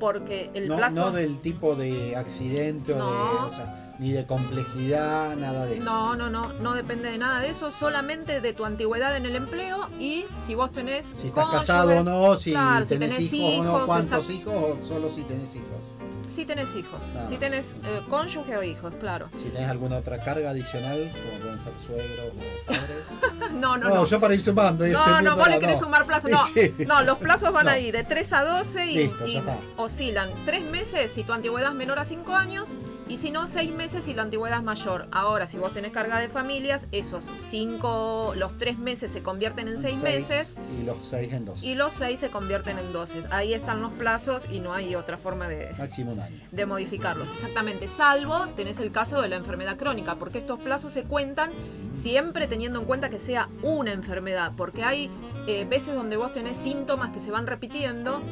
Porque 0.00 0.50
el 0.54 0.68
no, 0.68 0.76
plazo... 0.78 1.02
no 1.02 1.10
del 1.12 1.38
tipo 1.42 1.76
de 1.76 2.16
accidente 2.16 2.94
o 2.94 2.96
de, 2.96 3.02
o 3.02 3.50
sea, 3.50 3.94
ni 3.98 4.12
de 4.12 4.26
complejidad, 4.26 5.36
nada 5.36 5.66
de 5.66 5.76
eso. 5.76 5.84
No, 5.84 6.16
no, 6.16 6.30
no, 6.30 6.54
no 6.54 6.72
depende 6.72 7.10
de 7.10 7.18
nada 7.18 7.40
de 7.40 7.50
eso, 7.50 7.70
solamente 7.70 8.40
de 8.40 8.52
tu 8.54 8.64
antigüedad 8.64 9.14
en 9.16 9.26
el 9.26 9.36
empleo 9.36 9.90
y 10.00 10.24
si 10.38 10.54
vos 10.54 10.72
tenés 10.72 11.14
Si 11.14 11.26
estás 11.26 11.44
cónyuge, 11.44 11.58
casado 11.58 11.98
o 11.98 12.02
no, 12.02 12.36
si, 12.38 12.52
claro, 12.52 12.86
si 12.86 12.94
tenés, 12.94 13.16
tenés 13.16 13.32
hijos, 13.34 13.50
o 13.50 13.62
no, 13.62 13.70
hijos, 13.74 13.86
cuántos 13.86 14.30
hijos 14.30 14.54
o 14.54 14.82
solo 14.82 15.10
si 15.10 15.22
tenés 15.24 15.54
hijos. 15.54 16.03
Si 16.26 16.44
tenés 16.44 16.74
hijos, 16.74 17.00
Nada 17.14 17.26
si 17.26 17.32
más. 17.34 17.40
tenés 17.40 17.76
eh, 17.84 18.00
cónyuge 18.08 18.56
o 18.56 18.62
hijos, 18.62 18.94
claro. 19.00 19.28
Si 19.36 19.44
tenés 19.50 19.68
alguna 19.68 19.98
otra 19.98 20.20
carga 20.22 20.50
adicional, 20.50 21.10
como 21.12 21.40
pueden 21.40 21.60
ser 21.60 21.72
suegros 21.84 22.32
o 22.32 22.66
padres. 22.66 23.52
No, 23.54 23.76
no, 23.76 23.88
No, 23.88 23.94
no. 23.96 24.04
yo 24.06 24.20
para 24.20 24.34
ir 24.34 24.40
sumando. 24.42 24.86
y 24.86 24.90
No, 24.90 25.20
no, 25.22 25.36
vos 25.36 25.48
le 25.48 25.58
querés 25.58 25.78
no. 25.80 25.86
sumar 25.86 26.04
plazos. 26.06 26.30
No, 26.34 26.38
Sí. 26.46 26.74
no, 26.86 27.02
los 27.02 27.18
plazos 27.18 27.52
van 27.52 27.68
ahí 27.68 27.90
de 27.90 28.04
3 28.04 28.32
a 28.32 28.44
12 28.44 28.86
y, 28.86 28.94
Listo, 29.26 29.60
oscilan 29.76 30.30
3 30.44 30.62
meses 30.62 31.10
si 31.12 31.24
tu 31.24 31.32
antigüedad 31.32 31.70
es 31.70 31.76
menor 31.76 31.98
a 31.98 32.04
5 32.04 32.34
años 32.34 32.76
y 33.08 33.18
si 33.18 33.30
no 33.30 33.46
6 33.46 33.72
meses 33.74 34.04
si 34.04 34.14
la 34.14 34.22
antigüedad 34.22 34.58
es 34.58 34.64
mayor. 34.64 35.08
Ahora, 35.12 35.46
si 35.46 35.58
vos 35.58 35.72
tenés 35.72 35.92
carga 35.92 36.18
de 36.18 36.28
familias, 36.28 36.88
esos 36.92 37.30
5, 37.40 38.32
los 38.36 38.56
3 38.56 38.78
meses 38.78 39.10
se 39.10 39.22
convierten 39.22 39.68
en 39.68 39.78
6 39.78 39.98
Seis 40.00 40.02
meses 40.02 40.56
Y 40.78 40.84
los 40.84 41.06
seis 41.06 41.32
en 41.32 41.44
dos. 41.44 41.62
y 41.62 41.74
los 41.74 41.92
6 41.94 42.18
se 42.18 42.30
convierten 42.30 42.78
en 42.78 42.92
12. 42.92 43.24
Ahí 43.30 43.52
están 43.54 43.82
los 43.82 43.92
plazos 43.92 44.46
y 44.50 44.60
no 44.60 44.72
hay 44.72 44.94
otra 44.94 45.16
forma 45.16 45.48
de, 45.48 45.72
Máximo 45.78 46.12
un 46.12 46.20
año. 46.20 46.40
de 46.50 46.66
modificarlos. 46.66 47.30
Exactamente, 47.32 47.88
salvo 47.88 48.48
tenés 48.56 48.80
el 48.80 48.90
caso 48.92 49.20
de 49.20 49.28
la 49.28 49.36
enfermedad 49.36 49.76
crónica, 49.76 50.16
porque 50.16 50.38
estos 50.38 50.58
plazos 50.60 50.92
se 50.92 51.04
cuentan 51.04 51.50
siempre 51.92 52.46
teniendo 52.46 52.80
en 52.80 52.86
cuenta 52.86 53.10
que 53.10 53.18
sea 53.18 53.48
una 53.62 53.92
enfermedad, 53.92 54.52
porque 54.56 54.82
hay 54.84 55.10
eh, 55.46 55.64
veces 55.68 55.94
donde 55.94 56.16
vos 56.16 56.32
tenés 56.32 56.56
síntomas 56.56 57.10
que 57.10 57.20
se 57.20 57.30
van 57.30 57.46
repitiendo 57.46 58.22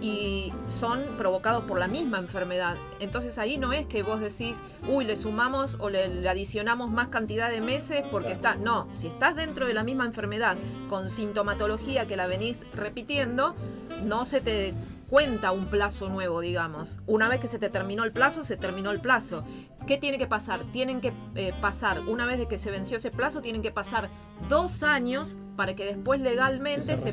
y 0.00 0.52
son 0.68 1.02
provocados 1.16 1.64
por 1.64 1.78
la 1.78 1.86
misma 1.86 2.18
enfermedad. 2.18 2.76
Entonces 3.00 3.38
ahí 3.38 3.58
no 3.58 3.72
es 3.72 3.86
que 3.86 4.02
vos 4.02 4.20
decís, 4.20 4.62
uy, 4.88 5.04
le 5.04 5.16
sumamos 5.16 5.76
o 5.80 5.90
le, 5.90 6.08
le 6.08 6.28
adicionamos 6.28 6.90
más 6.90 7.08
cantidad 7.08 7.50
de 7.50 7.60
meses 7.60 8.02
porque 8.10 8.32
está. 8.32 8.54
No, 8.56 8.88
si 8.92 9.08
estás 9.08 9.36
dentro 9.36 9.66
de 9.66 9.74
la 9.74 9.84
misma 9.84 10.06
enfermedad 10.06 10.56
con 10.88 11.10
sintomatología 11.10 12.06
que 12.06 12.16
la 12.16 12.26
venís 12.26 12.64
repitiendo, 12.74 13.54
no 14.02 14.24
se 14.24 14.40
te 14.40 14.74
cuenta 15.10 15.50
un 15.50 15.66
plazo 15.66 16.08
nuevo, 16.08 16.40
digamos. 16.40 17.00
Una 17.06 17.28
vez 17.28 17.40
que 17.40 17.48
se 17.48 17.58
te 17.58 17.68
terminó 17.68 18.04
el 18.04 18.12
plazo, 18.12 18.44
se 18.44 18.56
terminó 18.56 18.90
el 18.92 19.00
plazo. 19.00 19.44
¿Qué 19.86 19.98
tiene 19.98 20.18
que 20.18 20.26
pasar? 20.28 20.64
Tienen 20.72 21.00
que 21.00 21.12
eh, 21.34 21.52
pasar, 21.60 22.00
una 22.00 22.24
vez 22.26 22.38
de 22.38 22.46
que 22.46 22.56
se 22.56 22.70
venció 22.70 22.96
ese 22.98 23.10
plazo, 23.10 23.42
tienen 23.42 23.60
que 23.60 23.72
pasar 23.72 24.08
dos 24.48 24.82
años 24.84 25.36
para 25.56 25.74
que 25.74 25.84
después 25.84 26.20
legalmente 26.20 26.96
se 26.96 27.10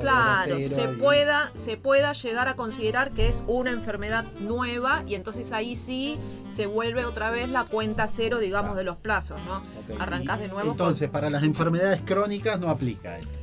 claro, 0.00 0.60
se 0.60 0.88
pueda, 0.88 1.50
se 1.54 1.76
pueda 1.76 2.12
llegar 2.14 2.48
a 2.48 2.56
considerar 2.56 3.12
que 3.12 3.28
es 3.28 3.42
una 3.46 3.70
enfermedad 3.70 4.24
nueva 4.40 5.04
y 5.06 5.14
entonces 5.14 5.52
ahí 5.52 5.76
sí 5.76 6.18
se 6.48 6.66
vuelve 6.66 7.04
otra 7.04 7.30
vez 7.30 7.48
la 7.48 7.64
cuenta 7.64 8.08
cero, 8.08 8.38
digamos, 8.38 8.74
de 8.76 8.84
los 8.84 8.96
plazos, 8.96 9.38
¿no? 9.46 9.58
Ok, 9.58 10.00
Arrancás 10.00 10.40
de 10.40 10.48
nuevo. 10.48 10.62
con- 10.62 10.70
Entonces, 10.72 11.08
para 11.10 11.30
las 11.30 11.42
enfermedades 11.44 12.00
crónicas 12.04 12.58
no 12.58 12.68
aplica 12.70 13.18
esto. 13.18 13.38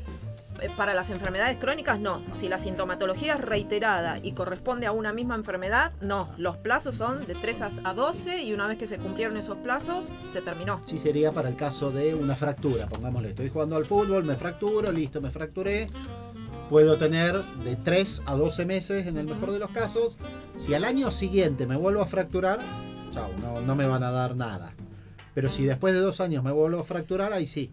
Eh, 0.62 0.70
Para 0.76 0.94
las 0.94 1.10
enfermedades 1.10 1.58
crónicas, 1.58 2.00
no. 2.00 2.22
Si 2.32 2.48
la 2.48 2.58
sintomatología 2.58 3.36
es 3.36 3.42
reiterada 3.42 4.20
y 4.22 4.32
corresponde 4.34 4.86
a 4.86 4.92
una 4.92 5.12
misma 5.14 5.36
enfermedad, 5.36 5.94
no. 6.02 6.30
Los 6.38 6.58
plazos 6.58 6.96
son 6.96 7.26
de 7.28 7.36
3 7.36 7.62
a 7.62 7.70
a 7.84 7.94
12 7.94 8.44
y 8.44 8.54
una 8.54 8.68
vez 8.68 8.78
que 8.78 8.88
se 8.88 8.98
cumplieron 8.98 9.38
esos 9.38 9.58
plazos, 9.58 10.08
se 10.28 10.42
terminó. 10.42 10.82
Sí 10.86 10.98
sería 10.98 11.32
para 11.32 11.50
el 11.50 11.56
caso 11.56 11.92
de 11.92 12.16
una 12.16 12.36
fractura, 12.36 12.88
pongámosle, 12.88 13.30
estoy 13.30 13.50
jugando 13.50 13.76
al 13.76 13.86
fútbol, 13.86 14.24
me 14.24 14.36
fracturo, 14.36 14.92
listo, 14.92 15.22
me 15.22 15.32
fracturé. 15.32 15.88
Puedo 16.70 16.98
tener 16.98 17.44
de 17.64 17.76
3 17.76 18.24
a 18.26 18.36
12 18.36 18.66
meses 18.66 19.08
en 19.08 19.18
el 19.18 19.26
mejor 19.26 19.52
de 19.52 19.60
los 19.60 19.70
casos. 19.72 20.18
Si 20.58 20.74
al 20.74 20.84
año 20.84 21.12
siguiente 21.12 21.68
me 21.68 21.76
vuelvo 21.76 22.02
a 22.02 22.08
fracturar, 22.08 22.60
chao, 23.12 23.30
no, 23.40 23.62
no 23.62 23.76
me 23.76 23.86
van 23.86 24.04
a 24.04 24.12
dar 24.12 24.36
nada. 24.36 24.74
Pero 25.34 25.50
si 25.50 25.66
después 25.66 25.94
de 25.94 26.00
dos 26.00 26.22
años 26.22 26.44
me 26.44 26.52
vuelvo 26.52 26.80
a 26.80 26.84
fracturar, 26.84 27.34
ahí 27.34 27.46
sí. 27.46 27.72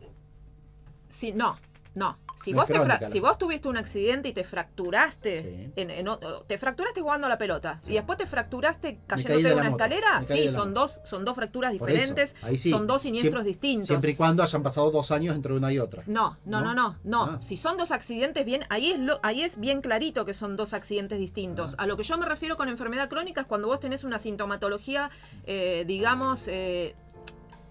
Si, 1.09 1.33
no, 1.33 1.57
no. 1.95 2.19
Si 2.35 2.53
vos, 2.55 2.67
te 2.67 2.73
crónica 2.73 3.05
si 3.05 3.21
vos 3.21 3.37
tuviste 3.37 3.69
un 3.69 3.77
accidente 3.77 4.29
y 4.29 4.33
te 4.33 4.43
fracturaste, 4.43 5.41
Sí. 5.41 5.73
en- 5.77 6.09
te 6.47 6.59
fracturaste 6.59 7.01
jugando 7.03 7.27
a 7.27 7.31
la 7.31 7.37
pelota 7.39 7.79
Sí. 7.83 7.93
y 7.93 7.95
después 7.95 8.17
te 8.19 8.27
fracturaste 8.27 9.01
cayéndote 9.07 9.43
de 9.49 9.55
una 9.55 9.65
moto, 9.71 9.77
escalera, 9.85 10.23
sí, 10.23 10.49
son 10.49 10.73
dos, 10.75 11.01
son 11.05 11.25
dos 11.25 11.37
fracturas 11.37 11.73
diferentes, 11.73 12.35
sí. 12.57 12.71
son 12.71 12.87
dos 12.87 13.03
siniestros 13.03 13.33
Siempre- 13.43 13.49
distintos. 13.49 13.87
Siempre 13.89 14.11
y 14.13 14.15
cuando 14.17 14.43
hayan 14.43 14.63
pasado 14.63 14.91
dos 14.91 15.11
años 15.11 15.37
entre 15.37 15.53
una 15.53 15.73
y 15.73 15.79
otra. 15.79 16.03
No, 16.07 16.39
no, 16.47 16.61
no, 16.63 16.75
¿No? 16.75 16.75
no, 16.75 16.99
no. 17.05 17.23
Ah. 17.35 17.43
Si 17.43 17.57
son 17.57 17.77
dos 17.77 17.91
accidentes, 17.91 18.45
bien, 18.47 18.65
ahí 18.71 18.93
es 18.93 18.99
lo, 18.99 19.21
ahí 19.23 19.43
es 19.43 19.59
bien 19.61 19.83
clarito 19.83 20.25
que 20.25 20.33
son 20.35 20.57
dos 20.57 20.73
accidentes 20.73 21.19
distintos. 21.19 21.75
Ah. 21.79 21.83
A 21.83 21.87
lo 21.87 21.97
que 21.99 22.03
yo 22.03 22.17
me 22.17 22.25
refiero 22.27 22.57
con 22.57 22.69
enfermedad 22.71 23.09
crónica 23.11 23.43
es 23.43 23.47
cuando 23.47 23.69
vos 23.69 23.79
tenés 23.79 24.05
una 24.05 24.19
sintomatología, 24.19 25.11
eh, 25.45 25.85
digamos, 25.87 26.49
eh, 26.49 26.95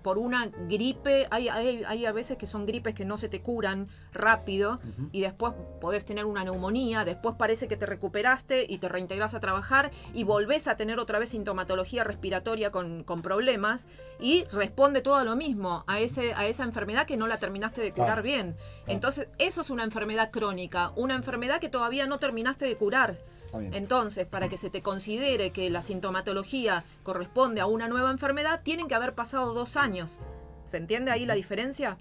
por 0.01 0.17
una 0.17 0.47
gripe. 0.67 1.27
Hay, 1.31 1.49
hay, 1.49 1.83
hay 1.85 2.05
a 2.05 2.11
veces 2.11 2.37
que 2.37 2.45
son 2.45 2.65
gripes 2.65 2.95
que 2.95 3.05
no 3.05 3.17
se 3.17 3.29
te 3.29 3.41
curan 3.41 3.87
rápido 4.13 4.79
y 5.11 5.21
después 5.21 5.53
podés 5.79 6.05
tener 6.05 6.25
una 6.25 6.43
neumonía, 6.43 7.05
después 7.05 7.35
parece 7.37 7.67
que 7.67 7.77
te 7.77 7.85
recuperaste 7.85 8.65
y 8.67 8.77
te 8.77 8.89
reintegras 8.89 9.33
a 9.33 9.39
trabajar 9.39 9.91
y 10.13 10.23
volvés 10.23 10.67
a 10.67 10.75
tener 10.75 10.99
otra 10.99 11.19
vez 11.19 11.29
sintomatología 11.29 12.03
respiratoria 12.03 12.71
con, 12.71 13.03
con 13.03 13.21
problemas 13.21 13.87
y 14.19 14.45
responde 14.51 15.01
todo 15.01 15.15
a 15.15 15.23
lo 15.23 15.35
mismo, 15.35 15.83
a, 15.87 15.99
ese, 15.99 16.33
a 16.33 16.45
esa 16.45 16.63
enfermedad 16.63 17.05
que 17.05 17.17
no 17.17 17.27
la 17.27 17.37
terminaste 17.37 17.81
de 17.81 17.93
curar 17.93 18.21
bien. 18.21 18.55
Entonces, 18.87 19.27
eso 19.37 19.61
es 19.61 19.69
una 19.69 19.83
enfermedad 19.83 20.31
crónica, 20.31 20.91
una 20.95 21.15
enfermedad 21.15 21.59
que 21.59 21.69
todavía 21.69 22.05
no 22.07 22.19
terminaste 22.19 22.65
de 22.65 22.75
curar. 22.75 23.17
Entonces, 23.53 24.25
para 24.25 24.49
que 24.49 24.57
se 24.57 24.69
te 24.69 24.81
considere 24.81 25.51
que 25.51 25.69
la 25.69 25.81
sintomatología 25.81 26.83
corresponde 27.03 27.61
a 27.61 27.65
una 27.65 27.87
nueva 27.87 28.11
enfermedad, 28.11 28.61
tienen 28.63 28.87
que 28.87 28.95
haber 28.95 29.13
pasado 29.13 29.53
dos 29.53 29.75
años. 29.75 30.19
¿Se 30.65 30.77
entiende 30.77 31.11
ahí 31.11 31.25
la 31.25 31.33
diferencia? 31.33 31.97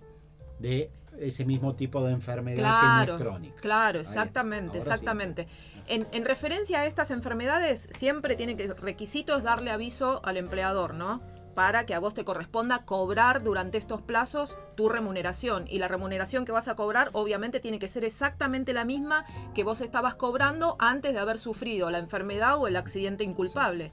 De 0.58 0.90
ese 1.18 1.44
mismo 1.44 1.74
tipo 1.74 2.04
de 2.04 2.12
enfermedad 2.12 3.06
que 3.06 3.10
no 3.10 3.16
es 3.16 3.22
crónica. 3.22 3.60
claro, 3.60 4.00
exactamente, 4.00 4.74
sí. 4.74 4.78
exactamente. 4.78 5.48
En, 5.88 6.06
en 6.12 6.24
referencia 6.24 6.80
a 6.80 6.86
estas 6.86 7.10
enfermedades, 7.10 7.88
siempre 7.92 8.36
tiene 8.36 8.56
que 8.56 8.68
requisito 8.74 9.36
es 9.36 9.42
darle 9.42 9.70
aviso 9.70 10.20
al 10.24 10.36
empleador, 10.36 10.94
¿no? 10.94 11.20
Para 11.60 11.84
que 11.84 11.94
a 11.94 11.98
vos 11.98 12.14
te 12.14 12.24
corresponda 12.24 12.86
cobrar 12.86 13.42
durante 13.42 13.76
estos 13.76 14.00
plazos 14.00 14.56
tu 14.76 14.88
remuneración. 14.88 15.66
Y 15.68 15.78
la 15.78 15.88
remuneración 15.88 16.46
que 16.46 16.52
vas 16.52 16.68
a 16.68 16.74
cobrar, 16.74 17.10
obviamente, 17.12 17.60
tiene 17.60 17.78
que 17.78 17.86
ser 17.86 18.02
exactamente 18.02 18.72
la 18.72 18.86
misma 18.86 19.26
que 19.54 19.62
vos 19.62 19.82
estabas 19.82 20.14
cobrando 20.14 20.76
antes 20.78 21.12
de 21.12 21.18
haber 21.18 21.38
sufrido 21.38 21.90
la 21.90 21.98
enfermedad 21.98 22.56
o 22.56 22.66
el 22.66 22.76
accidente 22.76 23.24
inculpable. 23.24 23.92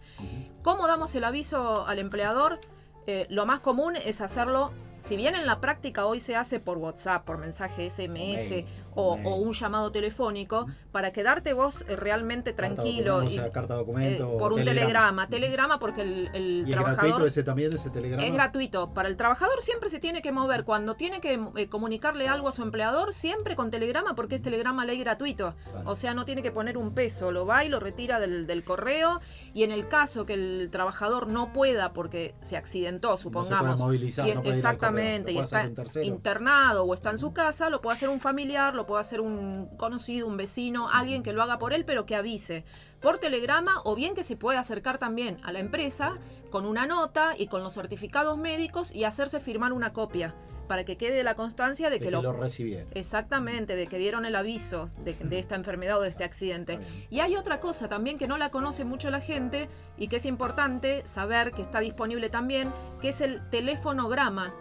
¿Cómo 0.62 0.88
damos 0.88 1.14
el 1.16 1.26
aviso 1.26 1.86
al 1.86 2.00
empleador? 2.00 2.62
Eh, 3.06 3.28
lo 3.30 3.46
más 3.46 3.60
común 3.60 3.98
es 3.98 4.22
hacerlo, 4.22 4.72
si 5.02 5.18
bien 5.18 5.36
en 5.36 5.46
la 5.46 5.60
práctica 5.60 6.06
hoy 6.06 6.22
se 6.22 6.38
hace 6.38 6.62
por 6.62 6.78
WhatsApp, 6.78 7.26
por 7.26 7.38
mensaje 7.38 7.90
SMS 7.90 8.64
o, 8.98 9.36
un 9.36 9.54
llamado 9.54 9.92
telefónico, 9.92 10.68
para 10.92 11.12
quedarte 11.12 11.54
vos 11.54 11.86
eh, 11.88 11.96
realmente 11.96 12.54
tranquilo 12.54 13.24
y, 13.24 13.28
o 13.28 13.30
sea, 13.30 13.52
carta 13.52 13.76
eh, 13.76 13.78
documento. 13.78 14.30
o 14.32 14.38
por 14.38 14.54
un 14.54 14.64
telegrama. 14.64 15.28
Telegrama 15.28 15.80
porque 15.80 16.02
el, 16.02 16.30
el 16.34 16.64
¿Y 16.66 16.72
es 16.72 16.72
trabajador... 16.72 17.04
gratuito 17.04 17.26
ese 17.28 17.44
también, 17.44 17.74
ese 17.74 17.90
telegrama? 17.90 18.24
Es 18.26 18.34
gratuito. 18.34 18.94
Para 18.94 19.08
el 19.08 19.16
trabajador 19.18 19.62
siempre 19.62 19.90
se 19.90 20.00
tiene 20.00 20.22
que 20.22 20.32
mover. 20.32 20.64
Cuando 20.64 20.96
tiene 20.96 21.22
que 21.22 21.40
eh, 21.56 21.68
comunicarle 21.70 22.28
algo 22.28 22.48
a 22.48 22.52
su 22.52 22.64
empleador, 22.64 23.14
siempre 23.14 23.56
con 23.56 23.70
telegrama, 23.70 24.16
porque 24.16 24.36
es 24.36 24.42
telegrama 24.42 24.86
ley 24.86 25.00
gratuito. 25.00 25.56
O 25.86 25.96
sea, 25.96 26.14
no 26.14 26.26
tiene 26.26 26.42
que 26.42 26.52
poner 26.52 26.78
un 26.78 26.94
peso. 26.94 27.32
Lo 27.32 27.46
va 27.46 27.64
y 27.64 27.70
lo 27.70 27.80
retira 27.80 28.20
del, 28.20 28.48
del 28.48 28.64
correo. 28.64 29.22
Y 29.54 29.64
en 29.64 29.72
el 29.72 29.88
caso 29.88 30.26
que 30.26 30.34
el 30.34 30.70
trabajador 30.72 31.28
no 31.28 31.54
pueda, 31.54 31.94
porque 31.94 32.34
se 32.42 32.58
accidentó, 32.58 33.18
supongamos. 33.18 33.76
puede 33.76 33.86
movilizar, 33.86 34.28
y- 34.28 34.34
no 34.34 34.42
puede 34.42 34.58
ir 34.58 34.66
al 34.66 34.74
exactamente. 34.74 35.34
correo, 35.34 35.42
Y 35.42 35.46
está 35.46 36.04
internado 36.04 36.84
o 36.84 36.94
está 36.94 37.12
en 37.12 37.18
su 37.18 37.34
casa, 37.34 37.70
lo 37.70 37.82
puede 37.82 37.96
hacer 37.98 38.10
un 38.10 38.20
familiar, 38.20 38.74
lo 38.74 38.87
puede 38.88 39.02
hacer 39.02 39.22
un 39.22 39.68
conocido, 39.78 40.26
un 40.26 40.38
vecino, 40.38 40.90
alguien 40.90 41.22
que 41.22 41.34
lo 41.34 41.44
haga 41.44 41.60
por 41.60 41.74
él, 41.74 41.86
pero 41.86 42.08
que 42.08 42.16
avise 42.16 42.66
por 43.02 43.20
telegrama 43.20 43.82
o 43.84 43.94
bien 43.96 44.16
que 44.16 44.24
se 44.24 44.36
puede 44.36 44.58
acercar 44.58 44.98
también 44.98 45.40
a 45.44 45.52
la 45.52 45.60
empresa 45.60 46.18
con 46.50 46.66
una 46.66 46.88
nota 46.88 47.36
y 47.38 47.48
con 47.48 47.62
los 47.62 47.74
certificados 47.76 48.38
médicos 48.38 48.92
y 48.96 49.04
hacerse 49.04 49.40
firmar 49.40 49.74
una 49.74 49.94
copia 49.94 50.34
para 50.68 50.84
que 50.84 50.98
quede 50.98 51.24
la 51.24 51.36
constancia 51.36 51.90
de 51.90 51.98
de 51.98 52.00
que, 52.00 52.06
que 52.06 52.12
lo, 52.12 52.22
lo 52.22 52.34
recibieron. 52.34 52.90
exactamente 52.94 53.76
de 53.76 53.88
que 53.88 53.98
dieron 53.98 54.26
el 54.26 54.36
aviso 54.36 54.90
de, 55.04 55.14
de 55.14 55.40
esta 55.40 55.56
enfermedad 55.56 56.00
o 56.00 56.02
de 56.02 56.10
este 56.10 56.26
accidente. 56.26 56.80
Y 57.10 57.22
hay 57.22 57.36
otra 57.38 57.60
cosa 57.62 57.88
también 57.88 58.18
que 58.18 58.28
no 58.28 58.38
la 58.38 58.52
conoce 58.52 58.84
mucho 58.84 59.10
la 59.10 59.22
gente 59.22 59.70
y 59.98 60.10
que 60.10 60.18
es 60.18 60.26
importante 60.26 61.04
saber 61.08 61.54
que 61.54 61.62
está 61.62 61.80
disponible 61.80 62.30
también, 62.30 62.70
que 63.02 63.10
es 63.10 63.22
el 63.22 63.50
telefonograma. 63.50 64.54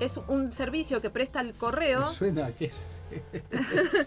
Es 0.00 0.20
un 0.28 0.52
servicio 0.52 1.00
que 1.00 1.10
presta 1.10 1.40
el 1.40 1.54
correo. 1.54 2.00
Me 2.00 2.06
suena 2.06 2.52
que 2.52 2.66
es 2.66 2.86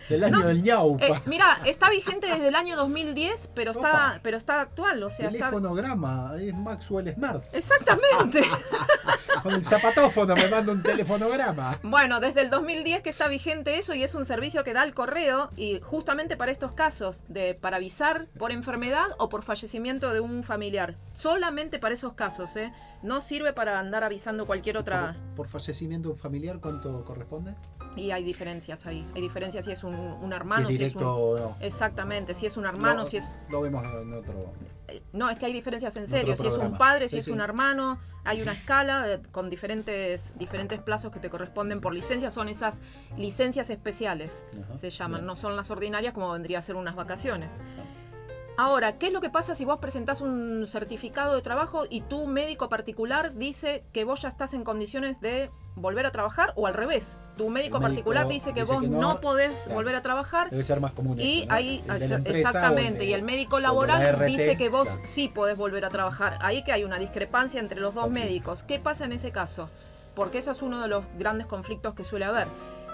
del 0.10 0.24
año 0.24 0.48
del 0.48 0.64
ñaupa. 0.64 1.06
Eh, 1.06 1.22
mira, 1.26 1.60
está 1.66 1.90
vigente 1.90 2.28
desde 2.28 2.48
el 2.48 2.56
año 2.56 2.76
2010, 2.76 3.52
pero 3.54 3.72
está, 3.72 3.80
Opa. 3.80 4.20
pero 4.24 4.38
está 4.38 4.62
actual, 4.62 5.02
o 5.04 5.10
sea, 5.10 5.28
está... 5.30 5.50
Telefonograma, 5.50 6.34
es 6.40 6.54
Maxwell 6.54 7.14
Smart. 7.14 7.44
Exactamente. 7.54 8.42
Con 9.44 9.54
el 9.54 9.64
zapatófono 9.64 10.36
me 10.36 10.48
manda 10.50 10.72
un 10.72 10.82
telefonograma. 10.82 11.80
Bueno, 11.84 12.20
desde 12.20 12.42
el 12.42 12.50
2010 12.50 13.02
que 13.02 13.10
está 13.10 13.28
vigente 13.28 13.78
eso 13.78 13.94
y 13.94 14.04
es 14.04 14.16
un 14.16 14.26
servicio 14.26 14.64
que 14.64 14.74
da 14.74 14.84
el 14.84 14.94
correo 14.94 15.52
y 15.56 15.80
justamente 15.82 16.38
para 16.38 16.52
estos 16.52 16.72
casos 16.72 17.24
de 17.28 17.54
para 17.54 17.78
avisar 17.78 18.28
por 18.38 18.52
enfermedad 18.52 19.08
o 19.18 19.30
por 19.30 19.44
fallecimiento 19.44 20.14
de 20.14 20.20
un 20.20 20.44
familiar. 20.44 20.96
Solamente 21.16 21.80
para 21.80 21.94
esos 21.94 22.14
casos, 22.14 22.56
¿eh? 22.58 22.74
No 23.04 23.22
sirve 23.22 23.54
para 23.54 23.80
andar 23.80 24.04
avisando 24.04 24.46
cualquier 24.46 24.78
otra 24.78 25.16
Por, 25.36 25.36
por 25.36 25.48
fallecimiento 25.48 26.16
familiar, 26.16 26.60
¿cuánto 26.60 27.04
corresponde? 27.04 27.56
Y 27.98 28.12
hay 28.12 28.24
diferencias 28.24 28.86
ahí. 28.86 29.06
Hay 29.16 29.22
diferencias 29.22 29.66
si 29.66 29.72
es 29.72 29.84
un, 29.84 29.96
un 29.96 30.30
si 30.30 30.36
hermano, 30.36 30.70
si 30.70 30.84
es, 30.84 30.96
un 30.96 31.04
o 31.04 31.38
no. 31.38 31.58
Exactamente, 31.60 32.34
si 32.34 32.46
es 32.46 32.56
un 32.58 32.66
hermano, 32.66 33.02
Lo- 33.02 33.06
si 33.06 33.18
es 33.18 33.32
Lo 33.50 33.62
vemos 33.62 33.84
en 33.84 34.14
otro. 34.14 34.52
Eh, 34.88 35.02
No, 35.14 35.30
es 35.30 35.38
que 35.40 35.46
hay 35.48 35.54
diferencias 35.54 35.96
en 35.98 36.04
En 36.04 36.08
serio. 36.08 36.38
Si 36.38 36.48
es 36.48 36.58
un 36.58 36.78
padre, 36.78 37.10
si 37.10 37.18
es 37.18 37.26
sí. 37.26 37.32
un 37.32 37.42
hermano, 37.42 38.00
hay 38.24 38.42
una 38.42 38.54
escala 38.54 39.02
de- 39.06 39.22
con 39.22 39.50
diferentes, 39.50 40.34
diferentes 40.38 40.80
plazos 40.80 41.12
que 41.12 41.20
te 41.20 41.30
corresponden 41.30 41.82
por 41.82 41.94
licencia. 41.94 42.30
Son 42.30 42.48
esas 42.50 42.82
licencias 43.18 43.70
especiales, 43.70 44.46
Ajá, 44.66 44.78
se 44.78 44.90
llaman. 44.90 45.20
bien. 45.22 45.28
No 45.28 45.36
son 45.36 45.56
las 45.56 45.72
ordinarias 45.72 46.14
como 46.14 46.32
vendría 46.32 46.60
a 46.60 46.62
ser 46.62 46.76
unas 46.76 46.96
vacaciones. 46.96 47.60
Ahora, 48.60 48.98
¿qué 48.98 49.08
es 49.08 49.14
lo 49.14 49.22
que 49.22 49.30
pasa 49.30 49.54
si 49.54 49.66
vos 49.66 49.78
presentás 49.78 50.20
un 50.20 50.66
certificado 50.66 51.36
de 51.36 51.44
trabajo 51.44 51.84
y 51.88 52.02
tu 52.02 52.26
médico 52.26 52.70
particular 52.70 53.36
dice 53.36 53.84
que 53.94 54.04
vos 54.04 54.24
ya 54.24 54.30
estás 54.30 54.56
en 54.56 54.64
condiciones 54.64 55.22
de 55.22 55.52
volver 55.76 56.08
a 56.08 56.12
trabajar 56.12 56.54
o 56.56 56.66
al 56.66 56.74
revés? 56.74 57.20
Tu 57.36 57.48
médico, 57.50 57.78
médico 57.78 57.82
particular 57.82 58.28
dice 58.28 58.56
que 58.56 58.62
dice 58.62 58.74
vos 58.74 58.82
que 58.82 58.88
no, 58.90 59.00
no, 59.00 59.22
podés 59.22 59.62
claro. 59.62 59.76
volver 59.76 59.94
a 59.94 60.02
trabajar 60.02 60.50
Debe 60.50 60.64
ser 60.64 60.82
más 60.82 60.92
común. 60.94 61.20
y 61.20 61.42
esto, 61.42 61.50
¿no? 61.50 61.54
ahí, 61.56 61.84
exactamente, 62.26 63.00
de- 63.00 63.06
y 63.06 63.14
el 63.14 63.22
médico 63.22 63.60
la 63.60 63.68
laboral 63.68 64.02
RT, 64.02 64.26
dice 64.26 64.58
que 64.58 64.70
vos 64.70 64.90
claro. 64.90 65.06
sí 65.06 65.28
podés 65.28 65.56
volver 65.56 65.86
a 65.86 65.90
trabajar. 65.90 66.40
Ahí 66.42 66.64
que 66.64 66.72
hay 66.72 66.84
una 66.84 66.98
discrepancia 66.98 67.60
entre 67.60 67.80
los 67.80 67.94
dos 67.94 68.10
médicos. 68.10 68.64
¿Qué 68.64 68.80
pasa 68.80 69.06
en 69.06 69.12
ese 69.12 69.32
caso? 69.32 69.70
Porque 70.16 70.40
ese 70.40 70.50
es 70.50 70.64
uno 70.64 70.82
de 70.82 70.88
los 70.88 71.06
grandes 71.20 71.46
conflictos 71.46 71.94
que 71.94 72.04
suele 72.04 72.26
haber. 72.26 72.48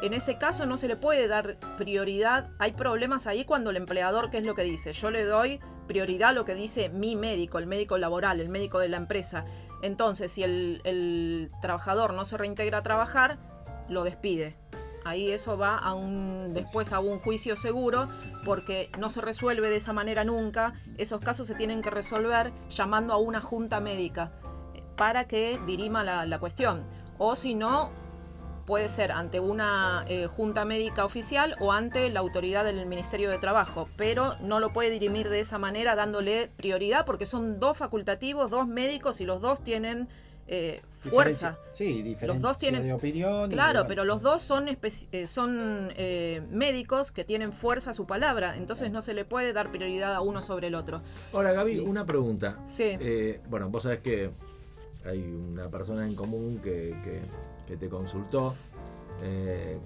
En 0.04 0.14
ese 0.14 0.38
caso 0.38 0.66
no 0.66 0.76
se 0.76 0.90
le 0.90 0.98
puede 0.98 1.30
dar 1.30 1.56
prioridad. 1.78 2.50
Hay 2.60 2.74
problemas 2.74 3.26
ahí 3.26 3.46
cuando 3.46 3.70
el 3.70 3.78
empleador, 3.78 4.32
¿qué 4.32 4.40
es 4.40 4.46
lo 4.46 4.54
que 4.54 4.64
dice? 4.64 4.92
Yo 4.92 5.10
le 5.12 5.24
doy 5.24 5.62
prioridad 5.88 6.32
a 6.32 6.34
lo 6.34 6.44
que 6.44 6.56
dice 6.56 6.90
mi 6.90 7.16
médico, 7.16 7.58
el 7.58 7.68
médico 7.68 7.98
laboral, 7.98 8.42
el 8.42 8.50
médico 8.50 8.80
de 8.80 8.90
la 8.90 8.98
empresa. 8.98 9.46
Entonces, 9.82 10.34
si 10.34 10.44
el, 10.44 11.52
trabajador 11.62 12.14
no 12.14 12.26
se 12.26 12.36
reintegra 12.36 12.80
a 12.80 12.84
trabajar, 12.84 13.38
lo 13.88 14.04
despide. 14.04 14.58
Ahí 15.06 15.32
eso 15.32 15.58
va 15.58 15.78
a 15.78 15.94
un 15.94 16.54
después 16.54 16.92
a 16.92 17.00
un 17.00 17.20
juicio 17.20 17.56
seguro 17.56 18.10
porque 18.44 18.92
no 18.98 19.10
se 19.10 19.22
resuelve 19.22 19.70
de 19.70 19.78
esa 19.78 19.94
manera 19.94 20.26
nunca. 20.26 20.74
Esos 20.98 21.22
casos 21.22 21.48
se 21.48 21.56
tienen 21.56 21.82
que 21.82 21.90
resolver 21.90 22.52
llamando 22.70 23.14
a 23.14 23.18
una 23.20 23.40
junta 23.40 23.80
médica 23.80 24.34
eh, 24.74 24.84
para 24.98 25.30
que 25.30 25.62
dirima 25.66 26.04
la 26.04 26.40
cuestión. 26.40 26.84
O 27.18 27.38
si 27.38 27.56
no, 27.56 28.03
puede 28.66 28.88
ser 28.90 29.12
ante 29.12 29.40
una 29.40 30.06
eh, 30.08 30.28
junta 30.28 30.64
médica 30.66 31.06
oficial 31.06 31.56
o 31.60 31.72
ante 31.72 32.10
la 32.10 32.20
autoridad 32.22 32.64
del 32.64 32.86
Ministerio 32.86 33.30
de 33.30 33.38
Trabajo, 33.38 33.90
pero 33.98 34.36
no 34.42 34.60
lo 34.60 34.72
puede 34.72 34.90
dirimir 34.90 35.30
de 35.30 35.40
esa 35.42 35.58
manera 35.58 35.96
dándole 35.96 36.50
prioridad 36.56 37.06
porque 37.06 37.26
son 37.26 37.60
dos 37.60 37.78
facultativos, 37.78 38.50
dos 38.50 38.68
médicos 38.68 39.20
y 39.22 39.26
los 39.26 39.42
dos 39.42 39.64
tienen 39.64 40.08
eh, 40.48 40.82
fuerza. 41.00 41.52
Diferencia- 41.52 41.58
Sí, 41.72 41.86
diferencia 42.04 42.28
Los 42.28 42.42
dos 42.42 42.60
tienen- 42.60 42.84
de 42.84 42.94
opinión. 42.94 43.50
Claro, 43.50 43.86
pero 43.88 44.04
los 44.04 44.22
dos 44.22 44.42
son, 44.42 44.68
eh, 44.68 45.28
son 45.28 45.90
eh, 45.96 46.42
médicos 46.52 47.12
que 47.14 47.24
tienen 47.24 47.54
fuerza 47.54 47.92
a 47.92 47.94
su 47.94 48.06
palabra, 48.06 48.58
entonces 48.58 48.92
no 48.92 49.02
se 49.02 49.14
le 49.14 49.24
puede 49.24 49.54
dar 49.54 49.72
prioridad 49.72 50.14
a 50.14 50.20
uno 50.20 50.42
sobre 50.42 50.68
el 50.68 50.76
otro. 50.76 51.02
Ahora, 51.32 51.54
Gaby, 51.54 51.80
una 51.80 52.06
pregunta. 52.06 52.60
Sí. 52.66 52.84
Eh, 53.00 53.40
bueno, 53.50 53.70
vos 53.70 53.84
sabés 53.84 54.00
que 54.02 54.32
hay 55.06 55.22
una 55.24 55.70
persona 55.70 56.06
en 56.06 56.14
común 56.14 56.60
que, 56.62 56.94
que- 57.06 57.22
que 57.68 57.78
te 57.78 57.90
consultó, 57.90 58.54
eh, 59.22 59.78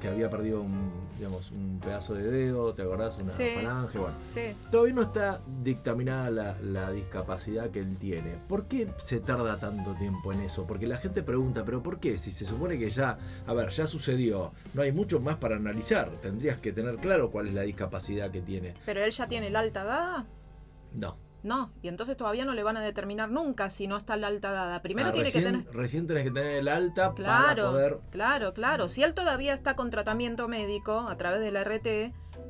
que 0.00 0.06
había 0.06 0.30
perdido 0.30 0.62
un, 0.62 0.92
digamos, 1.16 1.50
un 1.50 1.80
pedazo 1.82 2.14
de 2.14 2.22
dedo, 2.22 2.72
¿te 2.72 2.82
acordás? 2.82 3.18
Una 3.20 3.32
Sí. 3.32 3.48
falange, 3.56 3.98
bueno. 3.98 4.14
Sí. 4.32 4.54
Todavía 4.70 4.94
no 4.94 5.02
está 5.02 5.40
dictaminada 5.64 6.30
la, 6.30 6.56
la 6.62 6.92
discapacidad 6.92 7.70
que 7.70 7.80
él 7.80 7.96
tiene. 7.96 8.36
¿Por 8.48 8.66
qué 8.66 8.88
se 8.98 9.18
tarda 9.18 9.58
tanto 9.58 9.94
tiempo 9.94 10.32
en 10.32 10.42
eso? 10.42 10.68
Porque 10.68 10.86
la 10.86 10.98
gente 10.98 11.24
pregunta, 11.24 11.64
¿pero 11.64 11.82
por 11.82 11.98
qué? 11.98 12.16
Si 12.16 12.30
se 12.30 12.44
supone 12.44 12.78
que 12.78 12.90
ya, 12.90 13.18
a 13.44 13.54
ver, 13.54 13.70
ya 13.70 13.88
sucedió, 13.88 14.52
no 14.72 14.82
hay 14.82 14.92
mucho 14.92 15.18
más 15.18 15.34
para 15.38 15.56
analizar. 15.56 16.08
Tendrías 16.22 16.58
que 16.58 16.72
tener 16.72 16.96
claro 16.98 17.32
cuál 17.32 17.48
es 17.48 17.54
la 17.54 17.62
discapacidad 17.62 18.30
que 18.30 18.40
tiene. 18.40 18.74
Pero 18.86 19.02
él 19.02 19.10
ya 19.10 19.26
tiene 19.26 19.50
la 19.50 19.58
alta 19.60 19.82
dada. 19.82 20.26
No. 20.94 21.16
No, 21.42 21.72
y 21.82 21.88
entonces 21.88 22.16
todavía 22.16 22.44
no 22.44 22.52
le 22.52 22.62
van 22.64 22.76
a 22.76 22.80
determinar 22.80 23.30
nunca 23.30 23.70
si 23.70 23.86
no 23.86 23.96
está 23.96 24.16
la 24.16 24.26
alta 24.26 24.50
dada. 24.50 24.82
Primero 24.82 25.08
Ah, 25.08 25.12
tiene 25.12 25.26
recién, 25.26 25.44
que 25.44 25.50
tener... 25.50 25.74
Recién 25.74 26.06
tenés 26.06 26.24
que 26.24 26.30
tener 26.32 26.56
el 26.56 26.68
alta 26.68 27.14
para 27.14 27.14
Claro, 27.14 27.70
poder. 27.70 27.98
claro, 28.10 28.52
claro. 28.54 28.88
Si 28.88 29.02
él 29.02 29.14
todavía 29.14 29.54
está 29.54 29.76
con 29.76 29.90
tratamiento 29.90 30.48
médico 30.48 31.06
a 31.08 31.16
través 31.16 31.40
de 31.40 31.52
la 31.52 31.62
RT 31.62 31.86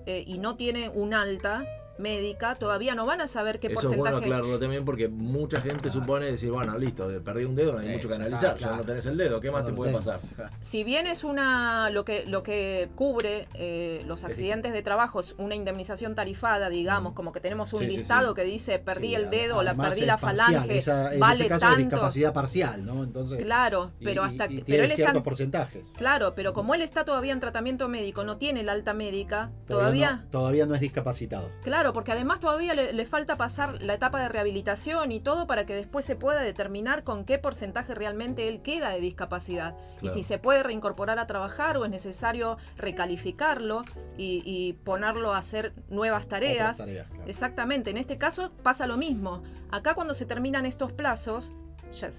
eh, 0.07 0.25
y 0.27 0.39
no 0.39 0.57
tiene 0.57 0.89
un 0.89 1.13
alta 1.13 1.65
médica, 1.99 2.55
todavía 2.55 2.95
no 2.95 3.07
van 3.07 3.21
a 3.21 3.27
saber 3.27 3.61
qué 3.61 3.67
Eso 3.69 3.75
es 3.77 3.83
porcentaje... 3.83 3.99
bueno 4.01 4.17
aclararlo 4.19 4.59
también 4.59 4.85
porque 4.85 5.09
mucha 5.09 5.61
gente 5.61 5.91
supone 5.91 6.27
decir, 6.27 6.51
bueno, 6.51 6.79
listo, 6.79 7.09
perdí 7.25 7.45
un 7.45 7.57
dedo, 7.57 7.73
no 7.73 7.79
hay 7.81 7.87
Sí, 7.87 7.93
mucho 7.93 8.09
que 8.09 8.15
analizar, 8.15 8.53
ya 8.53 8.69
claro. 8.69 8.77
no 8.77 8.83
tenés 8.85 9.07
el 9.07 9.17
dedo, 9.17 9.41
¿qué 9.41 9.51
más 9.51 9.65
te 9.67 9.73
puede 9.73 9.93
pasar? 9.93 10.21
Si 10.61 10.85
bien 10.85 11.07
es 11.07 11.25
una 11.25 11.91
lo 11.91 12.05
que 12.05 12.25
lo 12.27 12.43
que 12.43 12.89
cubre 12.95 13.49
eh, 13.55 14.03
los 14.07 14.25
accidentes 14.25 14.73
de 14.73 14.83
trabajo 14.83 15.21
es 15.21 15.35
una 15.39 15.55
indemnización 15.55 16.15
tarifada, 16.15 16.69
digamos, 16.69 17.15
como 17.15 17.33
que 17.33 17.41
tenemos 17.41 17.73
un 17.73 17.81
Sí, 17.81 17.87
listado 17.87 18.29
sí. 18.31 18.35
que 18.35 18.45
dice 18.45 18.79
perdí 18.79 19.09
Sí, 19.09 19.15
el 19.15 19.31
dedo 19.31 19.57
o 19.59 19.63
la 19.63 19.75
perdí 19.75 20.01
es 20.01 20.07
la 20.07 20.19
parcial, 20.19 20.49
falange, 20.53 20.79
esa- 20.79 21.15
en 21.15 21.21
vale 21.21 21.35
ese 21.35 21.47
caso 21.47 21.67
es 21.67 21.71
tanto. 21.73 21.83
discapacidad 21.91 22.33
parcial, 22.33 22.85
¿no? 22.85 23.03
Entonces, 23.05 23.43
Claro, 23.43 23.91
y- 24.01 24.05
pero 24.05 24.23
y- 24.23 24.27
hasta 24.27 24.47
y 24.47 24.63
pero 24.63 24.85
él 24.85 24.91
está 24.91 24.97
ciertos 24.97 25.23
porcentajes. 25.23 25.93
Claro, 25.97 26.35
pero 26.35 26.53
como 26.53 26.75
él 26.75 26.83
está 26.83 27.05
todavía 27.05 27.33
en 27.33 27.41
tratamiento 27.41 27.89
médico, 27.89 28.25
no 28.25 28.37
tiene 28.37 28.63
la 28.63 28.73
alta 28.73 28.93
médica, 28.95 29.51
Todavía, 29.67 29.67
todavía, 29.67 30.17
no, 30.25 30.31
todavía 30.31 30.67
no 30.67 30.75
es 30.75 30.81
discapacitado. 30.81 31.51
Claro, 31.63 31.88
porque 31.93 32.13
además 32.13 32.41
todavía 32.41 32.75
le, 32.75 32.93
le 32.93 33.05
falta 33.05 33.37
pasar 33.37 33.83
la 33.83 33.95
etapa 33.95 34.21
de 34.21 34.29
rehabilitación 34.29 35.13
y 35.13 35.21
todo 35.21 35.47
para 35.47 35.67
que 35.67 35.75
después 35.75 36.05
se 36.05 36.17
pueda 36.17 36.41
determinar 36.43 37.05
con 37.05 37.25
qué 37.25 37.39
porcentaje 37.39 37.95
realmente 37.95 38.49
él 38.49 38.63
queda 38.63 38.91
de 38.91 39.01
discapacidad. 39.01 39.77
Y 40.03 40.09
si 40.11 40.23
se 40.23 40.39
puede 40.39 40.63
reincorporar 40.63 41.19
a 41.19 41.27
trabajar 41.27 41.77
o 41.77 41.85
es 41.85 41.91
necesario 41.91 42.57
recalificarlo 42.77 43.85
y, 44.17 44.43
y 44.45 44.73
ponerlo 44.75 45.33
a 45.35 45.39
hacer 45.39 45.73
nuevas 45.89 46.29
tareas. 46.29 46.77
Otras 46.81 46.89
tareas, 46.89 47.09
claro. 47.09 47.25
Exactamente, 47.29 47.91
en 47.91 47.97
este 47.97 48.19
caso 48.19 48.53
pasa 48.63 48.87
lo 48.87 48.97
mismo. 48.97 49.43
Acá 49.71 49.95
cuando 49.95 50.15
se 50.15 50.27
terminan 50.27 50.67
estos 50.67 50.93
plazos, 50.93 51.53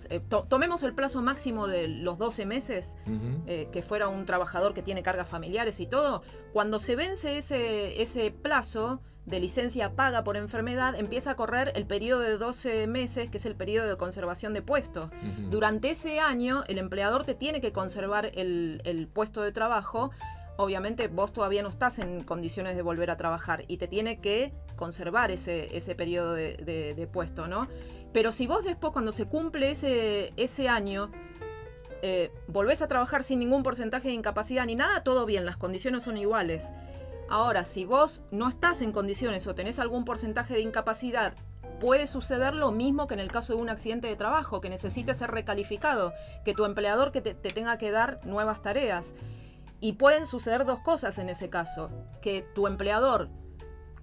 eh, 0.10 0.20
to- 0.30 0.46
tomemos 0.50 0.82
el 0.84 0.94
plazo 0.96 1.22
máximo 1.22 1.68
de 1.68 1.88
los 1.88 2.18
12 2.18 2.46
meses, 2.48 2.96
eh, 3.46 3.70
que 3.72 3.84
fuera 3.84 4.08
un 4.08 4.26
trabajador 4.26 4.74
que 4.74 4.82
tiene 4.82 5.04
cargas 5.04 5.28
familiares 5.28 5.80
y 5.80 5.86
todo, 5.86 6.24
cuando 6.54 6.80
se 6.80 6.96
vence 6.96 7.38
ese, 7.38 8.02
ese 8.02 8.32
plazo 8.32 9.02
de 9.30 9.40
licencia 9.40 9.92
paga 9.96 10.24
por 10.24 10.36
enfermedad, 10.38 10.96
empieza 10.96 11.32
a 11.32 11.36
correr 11.36 11.72
el 11.76 11.86
periodo 11.86 12.22
de 12.22 12.38
12 12.38 12.88
meses, 12.88 13.30
que 13.30 13.38
es 13.38 13.46
el 13.46 13.56
periodo 13.56 13.88
de 13.88 13.96
conservación 13.98 14.54
de 14.54 14.62
puesto. 14.62 15.10
Durante 15.50 15.92
ese 15.92 16.20
año, 16.20 16.64
el 16.68 16.78
empleador 16.78 17.26
te 17.26 17.36
tiene 17.36 17.62
que 17.62 17.72
conservar 17.72 18.32
el, 18.34 18.82
el 18.86 19.08
puesto 19.08 19.42
de 19.42 19.52
trabajo. 19.52 20.12
Obviamente 20.58 21.08
vos 21.08 21.32
todavía 21.32 21.62
no 21.64 21.70
estás 21.70 22.00
en 22.00 22.24
condiciones 22.24 22.76
de 22.76 22.82
volver 22.82 23.12
a 23.12 23.18
trabajar 23.18 23.64
y 23.68 23.78
te 23.78 23.88
tiene 23.88 24.20
que 24.20 24.52
conservar 24.76 25.32
ese, 25.32 25.76
ese 25.78 25.96
periodo 25.96 26.34
de, 26.34 26.58
de- 26.58 26.94
de 26.96 27.08
puesto, 27.08 27.48
¿no? 27.48 27.68
Pero 28.12 28.32
si 28.32 28.48
vos 28.48 28.64
después, 28.66 28.92
cuando 28.92 29.12
se 29.12 29.26
cumple 29.26 29.72
ese, 29.72 30.34
ese 30.36 30.68
año, 30.68 31.12
eh, 32.02 32.32
volvés 32.48 32.82
a 32.82 32.88
trabajar 32.88 33.24
sin 33.24 33.40
ningún 33.40 33.62
porcentaje 33.62 34.08
de 34.08 34.14
incapacidad 34.16 34.66
ni 34.66 34.76
nada, 34.76 35.04
todo 35.04 35.26
bien, 35.26 35.46
las 35.46 35.58
condiciones 35.58 36.04
son 36.04 36.18
iguales. 36.18 36.74
Ahora, 37.30 37.64
si 37.64 37.86
vos 37.86 38.24
no 38.32 38.50
estás 38.50 38.82
en 38.82 38.92
condiciones 38.92 39.46
o 39.46 39.54
tenés 39.54 39.78
algún 39.78 40.04
porcentaje 40.04 40.56
de 40.56 40.62
incapacidad, 40.62 41.34
puede 41.80 42.08
suceder 42.08 42.56
lo 42.56 42.72
mismo 42.72 43.06
que 43.06 43.14
en 43.14 43.20
el 43.20 43.32
caso 43.32 43.54
de 43.54 43.62
un 43.62 43.70
accidente 43.70 44.08
de 44.08 44.16
trabajo, 44.16 44.62
que 44.62 44.70
necesites 44.70 45.18
ser 45.18 45.30
recalificado, 45.30 46.14
que 46.44 46.56
tu 46.56 46.66
empleador 46.66 47.12
que 47.12 47.22
te, 47.22 47.36
te 47.36 47.52
tenga 47.52 47.78
que 47.78 47.92
dar 47.92 48.20
nuevas 48.26 48.62
tareas. 48.64 49.14
Y 49.80 49.94
pueden 49.94 50.26
suceder 50.26 50.66
dos 50.66 50.80
cosas 50.80 51.20
en 51.20 51.30
ese 51.30 51.50
caso, 51.50 51.90
que 52.22 52.46
tu 52.56 52.66
empleador 52.66 53.30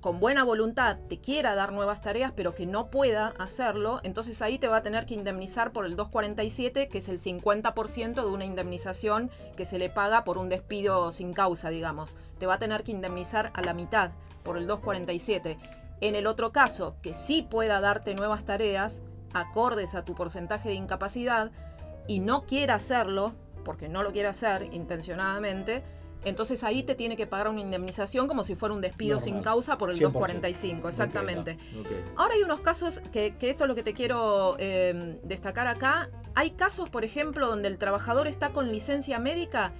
con 0.06 0.20
buena 0.20 0.44
voluntad 0.44 0.98
te 1.08 1.18
quiera 1.18 1.56
dar 1.56 1.72
nuevas 1.72 2.00
tareas, 2.00 2.30
pero 2.36 2.54
que 2.54 2.64
no 2.64 2.92
pueda 2.92 3.34
hacerlo, 3.40 3.98
entonces 4.04 4.40
ahí 4.40 4.56
te 4.56 4.68
va 4.68 4.76
a 4.76 4.82
tener 4.84 5.04
que 5.04 5.14
indemnizar 5.14 5.72
por 5.72 5.84
el 5.84 5.96
247, 5.96 6.86
que 6.86 6.98
es 6.98 7.08
el 7.08 7.18
50% 7.18 8.14
de 8.14 8.30
una 8.30 8.44
indemnización 8.44 9.32
que 9.56 9.64
se 9.64 9.80
le 9.80 9.90
paga 9.90 10.22
por 10.22 10.38
un 10.38 10.48
despido 10.48 11.10
sin 11.10 11.32
causa, 11.32 11.70
digamos. 11.70 12.16
Te 12.38 12.46
va 12.46 12.54
a 12.54 12.58
tener 12.60 12.84
que 12.84 12.92
indemnizar 12.92 13.50
a 13.52 13.62
la 13.62 13.74
mitad 13.74 14.12
por 14.44 14.58
el 14.58 14.68
247. 14.68 15.58
En 16.00 16.14
el 16.14 16.28
otro 16.28 16.52
caso, 16.52 16.94
que 17.02 17.12
sí 17.12 17.42
pueda 17.42 17.80
darte 17.80 18.14
nuevas 18.14 18.44
tareas, 18.44 19.02
acordes 19.34 19.96
a 19.96 20.04
tu 20.04 20.14
porcentaje 20.14 20.68
de 20.68 20.76
incapacidad, 20.76 21.50
y 22.06 22.20
no 22.20 22.46
quiera 22.46 22.76
hacerlo, 22.76 23.34
porque 23.64 23.88
no 23.88 24.04
lo 24.04 24.12
quiere 24.12 24.28
hacer 24.28 24.72
intencionadamente, 24.72 25.82
entonces 26.26 26.64
ahí 26.64 26.82
te 26.82 26.94
tiene 26.94 27.16
que 27.16 27.26
pagar 27.26 27.48
una 27.48 27.60
indemnización 27.60 28.26
como 28.26 28.44
si 28.44 28.56
fuera 28.56 28.74
un 28.74 28.80
despido 28.80 29.16
Normal. 29.16 29.34
sin 29.34 29.42
causa 29.42 29.78
por 29.78 29.90
el 29.90 29.96
100%. 29.96 30.12
245, 30.12 30.88
exactamente. 30.88 31.56
Ok. 31.80 31.86
Ahora 32.16 32.34
hay 32.34 32.42
unos 32.42 32.60
casos 32.60 33.00
que, 33.12 33.36
que 33.36 33.48
esto 33.48 33.64
es 33.64 33.68
lo 33.68 33.74
que 33.74 33.82
te 33.82 33.94
quiero 33.94 34.56
eh, 34.58 35.20
destacar 35.22 35.68
acá. 35.68 36.10
Hay 36.34 36.50
casos, 36.50 36.90
por 36.90 37.04
ejemplo, 37.04 37.48
donde 37.48 37.68
el 37.68 37.78
trabajador 37.78 38.26
está 38.26 38.52
con 38.52 38.72
licencia 38.72 39.18
médica 39.20 39.72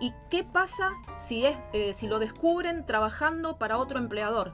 y 0.00 0.12
qué 0.30 0.44
pasa 0.44 0.92
si, 1.16 1.46
es, 1.46 1.56
eh, 1.72 1.94
si 1.94 2.06
lo 2.06 2.18
descubren 2.18 2.84
trabajando 2.84 3.58
para 3.58 3.78
otro 3.78 3.98
empleador. 3.98 4.52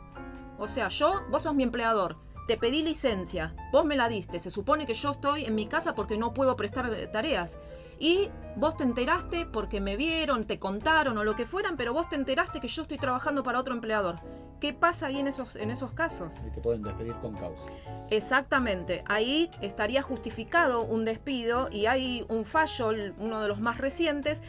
O 0.59 0.69
sea, 0.69 0.89
yo, 0.89 1.23
vos 1.31 1.43
sos 1.43 1.55
mi 1.55 1.65
empleador, 1.65 2.19
te 2.47 2.57
pedí 2.57 2.83
licencia, 2.83 3.55
vos 3.73 3.85
me 3.85 3.97
la 3.97 4.09
diste, 4.09 4.39
se 4.39 4.51
supone 4.51 4.87
que 4.87 4.95
yo 4.95 5.11
estoy 5.11 5.45
en 5.45 5.55
mi 5.55 5.67
casa 5.67 5.95
porque 5.95 6.17
no 6.17 6.33
puedo 6.35 6.57
prestar 6.57 6.91
tareas. 7.13 7.59
Y 8.03 8.31
vos 8.57 8.77
te 8.77 8.83
enteraste 8.83 9.47
porque 9.47 9.81
me 9.81 9.95
vieron, 9.97 10.45
te 10.45 10.59
contaron 10.59 11.17
o 11.19 11.23
lo 11.23 11.37
que 11.37 11.47
fueran, 11.47 11.77
pero 11.77 11.93
vos 11.93 12.09
te 12.09 12.17
enteraste 12.17 12.59
que 12.59 12.67
yo 12.67 12.83
estoy 12.83 12.99
trabajando 12.99 13.45
para 13.45 13.61
otro 13.61 13.75
empleador. 13.75 14.17
¿Qué 14.59 14.75
pasa 14.75 15.07
ahí 15.07 15.21
en 15.21 15.29
esos, 15.29 15.55
en 15.55 15.71
esos 15.71 15.93
casos? 15.93 16.35
Y 16.45 16.51
te 16.51 16.61
pueden 16.61 16.83
despedir 16.83 17.15
con 17.21 17.37
causa. 17.37 17.71
Exactamente, 18.11 19.05
ahí 19.07 19.49
estaría 19.61 20.03
justificado 20.03 20.83
un 20.83 21.05
despido 21.05 21.69
y 21.71 21.87
hay 21.87 22.27
un 22.29 22.45
fallo, 22.45 22.91
uno 23.19 23.41
de 23.41 23.47
los 23.47 23.61
más 23.61 23.79
recientes, 23.79 24.43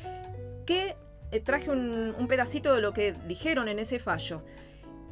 que 0.66 0.98
eh, 1.30 1.40
traje 1.40 1.70
un, 1.70 2.16
un 2.18 2.28
pedacito 2.28 2.74
de 2.74 2.82
lo 2.82 2.92
que 2.92 3.14
dijeron 3.28 3.68
en 3.68 3.78
ese 3.78 4.00
fallo. 4.00 4.42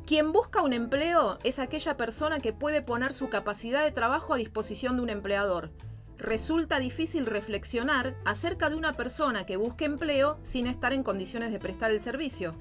Quien 0.07 0.31
busca 0.31 0.63
un 0.63 0.73
empleo 0.73 1.37
es 1.43 1.59
aquella 1.59 1.95
persona 1.95 2.39
que 2.39 2.53
puede 2.53 2.81
poner 2.81 3.13
su 3.13 3.29
capacidad 3.29 3.83
de 3.83 3.91
trabajo 3.91 4.33
a 4.33 4.37
disposición 4.37 4.95
de 4.95 5.03
un 5.03 5.09
empleador. 5.11 5.69
Resulta 6.21 6.77
difícil 6.77 7.25
reflexionar 7.25 8.15
acerca 8.25 8.69
de 8.69 8.75
una 8.75 8.93
persona 8.93 9.43
que 9.47 9.57
busque 9.57 9.85
empleo 9.85 10.37
sin 10.43 10.67
estar 10.67 10.93
en 10.93 11.01
condiciones 11.01 11.51
de 11.51 11.57
prestar 11.57 11.89
el 11.89 11.99
servicio. 11.99 12.53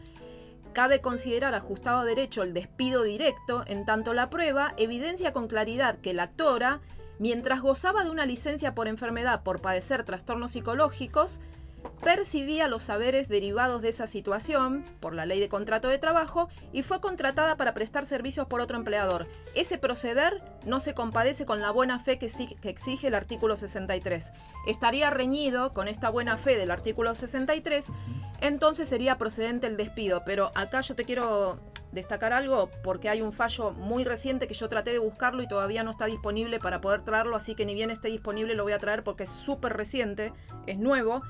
Cabe 0.73 1.03
considerar 1.03 1.55
ajustado 1.55 1.99
a 1.99 2.05
derecho 2.07 2.43
el 2.43 2.55
despido 2.55 3.03
directo, 3.03 3.63
en 3.67 3.85
tanto 3.85 4.15
la 4.15 4.31
prueba 4.31 4.73
evidencia 4.79 5.35
con 5.35 5.47
claridad 5.47 5.99
que 5.99 6.15
la 6.15 6.23
actora, 6.23 6.81
mientras 7.19 7.61
gozaba 7.61 8.03
de 8.03 8.09
una 8.09 8.25
licencia 8.25 8.75
por 8.75 8.89
enfermedad 8.89 9.43
por 9.43 9.61
padecer 9.61 10.05
trastornos 10.05 10.53
psicológicos, 10.53 11.43
percibía 12.03 12.69
los 12.69 12.85
saberes 12.85 13.29
derivados 13.29 13.83
de 13.83 13.91
esa 13.91 14.07
situación 14.07 14.85
por 15.01 15.15
la 15.15 15.27
ley 15.27 15.39
de 15.39 15.49
contrato 15.49 15.89
de 15.89 15.99
trabajo 15.99 16.49
y 16.73 16.83
fue 16.83 17.01
contratada 17.01 17.57
para 17.57 17.75
prestar 17.75 18.07
servicios 18.07 18.47
por 18.47 18.61
otro 18.61 18.77
empleador. 18.77 19.27
Ese 19.55 19.79
proceder 19.79 20.43
no 20.65 20.81
se 20.81 20.95
compadece 20.95 21.45
con 21.45 21.61
la 21.61 21.71
buena 21.71 21.99
fe 21.99 22.19
que, 22.19 22.31
exige 22.63 23.09
el 23.09 23.15
artículo 23.15 23.57
63. 23.57 24.33
Estaría 24.67 25.11
reñido 25.11 25.73
con 25.73 25.89
esta 25.89 26.11
buena 26.11 26.39
fe 26.39 26.57
del 26.57 26.71
artículo 26.71 27.15
63, 27.15 27.89
entonces 28.41 28.89
sería 28.89 29.19
procedente 29.19 29.67
el 29.67 29.77
despido. 29.77 30.23
Pero 30.25 30.51
acá 30.55 30.81
yo 30.81 30.95
te 30.95 31.05
quiero 31.05 31.61
destacar 31.93 32.33
algo 32.33 32.71
porque 32.83 33.09
hay 33.09 33.21
un 33.21 33.33
fallo 33.33 33.73
muy 33.73 34.05
reciente 34.05 34.47
que 34.47 34.55
yo 34.55 34.69
traté 34.69 34.93
de 34.93 34.99
buscarlo 34.99 35.43
y 35.43 35.49
todavía 35.49 35.83
no 35.83 35.91
está 35.91 36.07
disponible 36.07 36.61
para 36.61 36.81
poder 36.81 37.03
traerlo, 37.03 37.37
así 37.37 37.55
que 37.55 37.67
ni 37.67 37.75
bien 37.75 37.91
esté 37.91 38.09
disponible 38.09 38.55
lo 38.55 38.63
voy 38.63 38.73
a 38.73 38.79
traer 38.79 39.03
porque 39.03 39.25
es 39.25 39.31
súper 39.31 39.77
reciente, 39.77 40.33
es 40.67 40.79
nuevo 40.79 41.23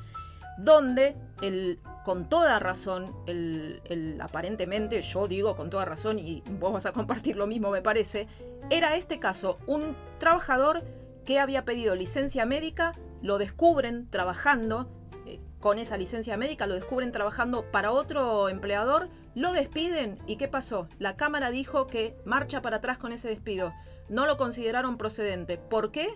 donde 0.59 1.17
el, 1.43 1.81
con 2.05 2.29
toda 2.29 2.59
razón, 2.59 3.15
el, 3.27 4.19
aparentemente, 4.21 5.03
yo 5.03 5.29
digo 5.29 5.57
con 5.57 5.71
toda 5.71 5.85
razón, 5.85 6.19
y 6.19 6.43
vos 6.59 6.73
vas 6.73 6.87
a 6.87 6.93
compartir 6.93 7.37
lo 7.37 7.47
mismo, 7.47 7.71
me 7.71 7.83
parece, 7.83 8.27
era 8.71 8.97
este 8.97 9.19
caso, 9.19 9.59
un 9.67 9.97
trabajador 10.19 10.85
que 11.25 11.39
había 11.39 11.65
pedido 11.65 11.95
licencia 11.95 12.47
médica, 12.47 12.93
lo 13.23 13.39
descubren 13.39 14.09
trabajando 14.09 14.89
eh, 15.27 15.41
con 15.61 15.79
esa 15.79 15.97
licencia 15.97 16.37
médica, 16.37 16.67
lo 16.67 16.75
descubren 16.75 17.13
trabajando 17.13 17.71
para 17.71 17.93
otro 17.93 18.49
empleador, 18.49 19.09
lo 19.35 19.53
despiden 19.53 20.19
y 20.27 20.37
¿qué 20.37 20.49
pasó? 20.49 20.89
La 20.99 21.17
Cámara 21.17 21.51
dijo 21.51 21.87
que 21.87 22.17
marcha 22.25 22.63
para 22.63 22.77
atrás 22.77 22.99
con 22.99 23.13
ese 23.13 23.29
despido. 23.29 23.73
No 24.09 24.27
lo 24.27 24.37
consideraron 24.37 24.97
procedente. 24.97 25.57
¿Por 25.57 25.93
qué? 25.93 26.09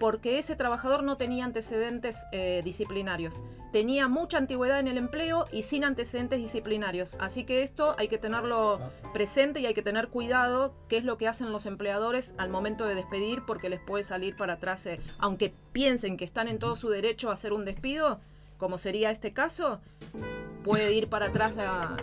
Porque 0.00 0.38
ese 0.38 0.56
trabajador 0.56 1.04
no 1.04 1.16
tenía 1.16 1.44
antecedentes 1.44 2.24
eh, 2.32 2.62
disciplinarios. 2.64 3.44
Tenía 3.70 4.08
mucha 4.08 4.38
antigüedad 4.38 4.80
en 4.80 4.88
el 4.88 4.96
empleo 4.96 5.44
y 5.52 5.62
sin 5.62 5.84
antecedentes 5.84 6.38
disciplinarios. 6.38 7.16
Así 7.20 7.44
que 7.44 7.62
esto 7.62 7.94
hay 7.98 8.08
que 8.08 8.16
tenerlo 8.18 8.80
presente 9.12 9.60
y 9.60 9.66
hay 9.66 9.74
que 9.74 9.82
tener 9.82 10.08
cuidado 10.08 10.74
qué 10.88 10.96
es 10.96 11.04
lo 11.04 11.18
que 11.18 11.28
hacen 11.28 11.52
los 11.52 11.66
empleadores 11.66 12.34
al 12.38 12.48
momento 12.48 12.86
de 12.86 12.94
despedir 12.94 13.42
porque 13.46 13.68
les 13.68 13.78
puede 13.78 14.02
salir 14.02 14.36
para 14.36 14.54
atrás. 14.54 14.86
eh, 14.86 14.98
aunque 15.18 15.52
piensen 15.72 16.16
que 16.16 16.24
están 16.24 16.48
en 16.48 16.58
todo 16.58 16.76
su 16.76 16.88
derecho 16.88 17.28
a 17.28 17.34
hacer 17.34 17.52
un 17.52 17.66
despido, 17.66 18.20
como 18.56 18.78
sería 18.78 19.10
este 19.10 19.34
caso, 19.34 19.80
puede 20.64 20.94
ir 20.94 21.08
para 21.08 21.26
atrás 21.26 21.54
la, 21.54 21.96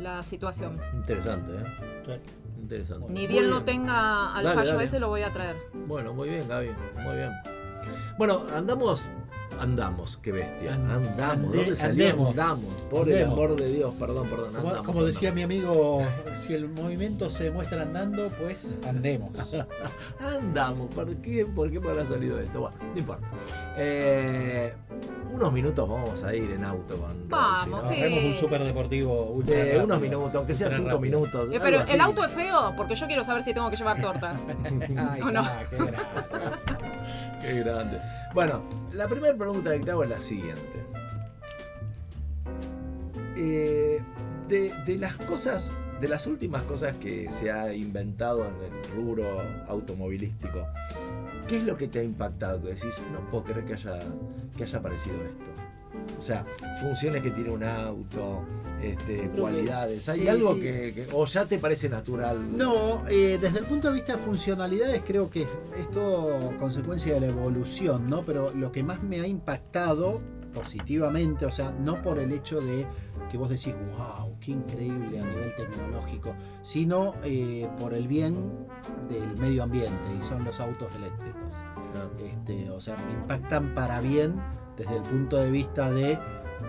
la 0.00 0.22
situación. 0.22 0.80
Interesante, 0.94 1.52
¿eh? 1.52 2.43
Interesante. 2.64 3.12
Ni 3.12 3.26
bien 3.26 3.50
lo 3.50 3.62
tenga 3.62 4.32
al 4.34 4.42
Dale, 4.42 4.56
fallo 4.56 4.70
dale. 4.72 4.84
ese, 4.84 4.98
lo 4.98 5.08
voy 5.08 5.20
a 5.22 5.30
traer. 5.32 5.56
Bueno, 5.86 6.14
muy 6.14 6.30
bien, 6.30 6.48
Gaby. 6.48 6.70
Muy 7.02 7.16
bien. 7.16 7.30
Bueno, 8.16 8.42
andamos. 8.56 9.10
Andamos, 9.60 10.16
qué 10.18 10.32
bestia. 10.32 10.74
And- 10.74 10.90
Andamos. 10.90 11.46
ande- 11.52 11.56
¿Dónde 11.56 11.76
salió? 11.76 12.04
andemos. 12.06 12.30
Andamos. 12.30 12.64
Por 12.90 13.08
el 13.08 13.24
amor 13.24 13.56
de 13.56 13.68
Dios, 13.72 13.94
perdón, 13.94 14.28
perdón. 14.28 14.52
Como, 14.54 14.68
Andamos, 14.68 14.86
como 14.86 15.04
decía 15.04 15.30
andamos. 15.30 15.48
mi 15.48 15.56
amigo, 15.56 16.02
si 16.36 16.54
el 16.54 16.68
movimiento 16.68 17.30
se 17.30 17.50
muestra 17.50 17.82
andando, 17.82 18.30
pues 18.40 18.76
andemos. 18.86 19.30
Andamos. 20.20 20.94
¿Por 20.94 21.14
qué, 21.16 21.46
¿Por 21.46 21.70
qué 21.70 21.80
me 21.80 21.90
habrá 21.90 22.06
salido 22.06 22.38
esto? 22.40 22.60
Bueno, 22.60 22.76
no 22.92 22.98
importa. 22.98 23.26
Eh, 23.76 24.72
unos 25.32 25.52
minutos 25.52 25.88
vamos 25.88 26.22
a 26.22 26.32
ir 26.34 26.50
en 26.52 26.64
auto 26.64 26.96
con 26.96 27.28
Vamos, 27.28 27.80
Rolfi, 27.80 27.94
sí. 27.96 28.02
Hacemos 28.02 28.24
un 28.24 28.34
super 28.34 28.62
deportivo 28.64 29.24
ultra 29.32 29.56
¿no? 29.56 29.60
Eh, 29.62 29.64
rápido. 29.66 29.84
unos 29.84 30.00
minutos, 30.00 30.34
aunque 30.36 30.54
sea 30.54 30.68
cinco 30.70 30.82
rápido. 30.90 31.00
minutos. 31.00 31.48
Eh, 31.52 31.58
pero 31.62 31.80
así. 31.80 31.92
el 31.92 32.00
auto 32.00 32.24
es 32.24 32.30
feo 32.32 32.72
porque 32.76 32.94
yo 32.94 33.06
quiero 33.08 33.24
saber 33.24 33.42
si 33.42 33.52
tengo 33.52 33.68
que 33.70 33.76
llevar 33.76 34.00
torta. 34.00 34.36
Ay, 34.96 35.20
¿O 35.22 35.30
no? 35.32 35.40
ah, 35.40 35.60
qué. 35.70 35.76
Qué 37.46 37.60
grande. 37.60 38.00
Bueno, 38.32 38.62
la 38.92 39.06
primera 39.06 39.36
pregunta 39.36 39.72
que 39.72 39.80
te 39.80 39.90
hago 39.90 40.04
es 40.04 40.10
la 40.10 40.20
siguiente. 40.20 40.84
Eh, 43.36 44.00
de, 44.48 44.96
las 44.98 45.16
cosas, 45.16 45.72
de 46.00 46.08
las 46.08 46.26
últimas 46.26 46.62
cosas 46.62 46.96
que 46.96 47.30
se 47.30 47.50
ha 47.50 47.74
inventado 47.74 48.46
en 48.46 48.54
el 48.62 48.96
rubro 48.96 49.42
automovilístico, 49.68 50.66
¿qué 51.48 51.58
es 51.58 51.64
lo 51.64 51.76
que 51.76 51.88
te 51.88 51.98
ha 51.98 52.02
impactado? 52.02 52.62
Que 52.62 52.68
decís, 52.68 53.00
no 53.12 53.20
puedo 53.30 53.44
creer 53.44 53.64
que 53.64 53.74
haya, 53.74 53.98
que 54.56 54.62
haya 54.62 54.78
aparecido 54.78 55.16
esto. 55.16 55.63
O 56.18 56.22
sea, 56.22 56.44
funciones 56.80 57.22
que 57.22 57.30
tiene 57.30 57.50
un 57.50 57.62
auto, 57.64 58.44
este, 58.80 59.28
cualidades. 59.30 60.08
¿Hay 60.08 60.20
sí, 60.20 60.28
algo 60.28 60.54
sí. 60.54 60.60
Que, 60.60 60.92
que- 60.94 61.06
o 61.12 61.24
ya 61.26 61.44
te 61.46 61.58
parece 61.58 61.88
natural? 61.88 62.56
No, 62.56 63.06
eh, 63.08 63.38
desde 63.40 63.58
el 63.60 63.66
punto 63.66 63.88
de 63.88 63.94
vista 63.94 64.14
de 64.16 64.18
funcionalidades 64.18 65.02
creo 65.04 65.28
que 65.30 65.42
es, 65.42 65.48
es 65.76 65.90
todo 65.90 66.56
consecuencia 66.58 67.14
de 67.14 67.20
la 67.20 67.26
evolución, 67.28 68.08
¿no? 68.08 68.22
Pero 68.24 68.52
lo 68.54 68.72
que 68.72 68.82
más 68.82 69.02
me 69.02 69.20
ha 69.20 69.26
impactado 69.26 70.20
positivamente, 70.54 71.46
o 71.46 71.50
sea, 71.52 71.72
no 71.72 72.00
por 72.00 72.18
el 72.18 72.30
hecho 72.32 72.60
de 72.60 72.86
que 73.30 73.36
vos 73.36 73.48
decís, 73.50 73.74
wow, 73.96 74.36
qué 74.40 74.52
increíble 74.52 75.18
a 75.20 75.24
nivel 75.24 75.54
tecnológico, 75.56 76.34
sino 76.62 77.14
eh, 77.24 77.68
por 77.80 77.92
el 77.92 78.06
bien 78.06 78.36
del 79.08 79.36
medio 79.36 79.62
ambiente 79.64 79.98
y 80.18 80.22
son 80.22 80.44
los 80.44 80.60
autos 80.60 80.94
eléctricos. 80.96 81.40
Este, 82.18 82.70
o 82.70 82.80
sea, 82.80 82.96
me 83.06 83.12
impactan 83.12 83.74
para 83.74 84.00
bien 84.00 84.34
desde 84.76 84.96
el 84.96 85.02
punto 85.02 85.36
de 85.36 85.50
vista 85.50 85.90
de 85.90 86.18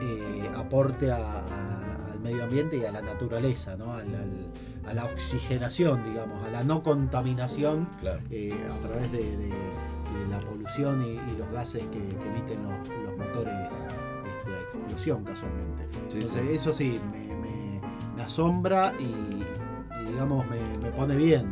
eh, 0.01 0.49
aporte 0.55 1.11
a- 1.11 1.17
a- 1.17 2.11
al 2.11 2.19
medio 2.19 2.43
ambiente 2.43 2.77
y 2.77 2.85
a 2.85 2.91
la 2.91 3.01
naturaleza, 3.01 3.75
¿no? 3.77 3.93
Al- 3.93 4.13
al- 4.13 4.51
a 4.89 4.93
la 4.93 5.05
oxigenación, 5.05 6.03
digamos, 6.03 6.43
a 6.45 6.49
la 6.49 6.63
no 6.63 6.83
contaminación 6.83 7.87
Claro. 8.01 8.19
eh, 8.29 8.53
a 8.53 8.87
través 8.87 9.11
de, 9.11 9.37
de- 9.37 9.45
de 9.47 10.27
la 10.29 10.39
polución 10.39 11.01
y, 11.03 11.13
y 11.15 11.35
los 11.37 11.49
gases 11.51 11.83
que, 11.87 11.99
que 12.07 12.27
emiten 12.29 12.61
los, 12.63 12.87
los 12.89 13.17
motores 13.17 13.73
este, 13.73 14.53
a 14.53 14.61
explosión 14.61 15.23
casualmente. 15.23 15.87
Sí, 16.09 16.17
Entonces 16.19 16.41
sí. 16.47 16.53
eso 16.55 16.73
sí, 16.73 16.99
me, 17.11 17.33
me- 17.35 17.81
me 18.15 18.21
asombra 18.21 18.93
y, 18.99 19.03
y, 19.03 20.05
digamos 20.11 20.45
me, 20.49 20.59
me 20.79 20.89
pone 20.91 21.15
bien. 21.15 21.49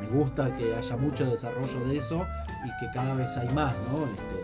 Me 0.00 0.08
gusta 0.18 0.54
que 0.56 0.74
haya 0.74 0.96
mucho 0.96 1.24
desarrollo 1.26 1.80
de 1.86 1.98
eso 1.98 2.26
y 2.64 2.68
que 2.84 2.90
cada 2.92 3.14
vez 3.14 3.36
hay 3.36 3.48
más, 3.50 3.74
¿no? 3.92 4.04
Este, 4.04 4.35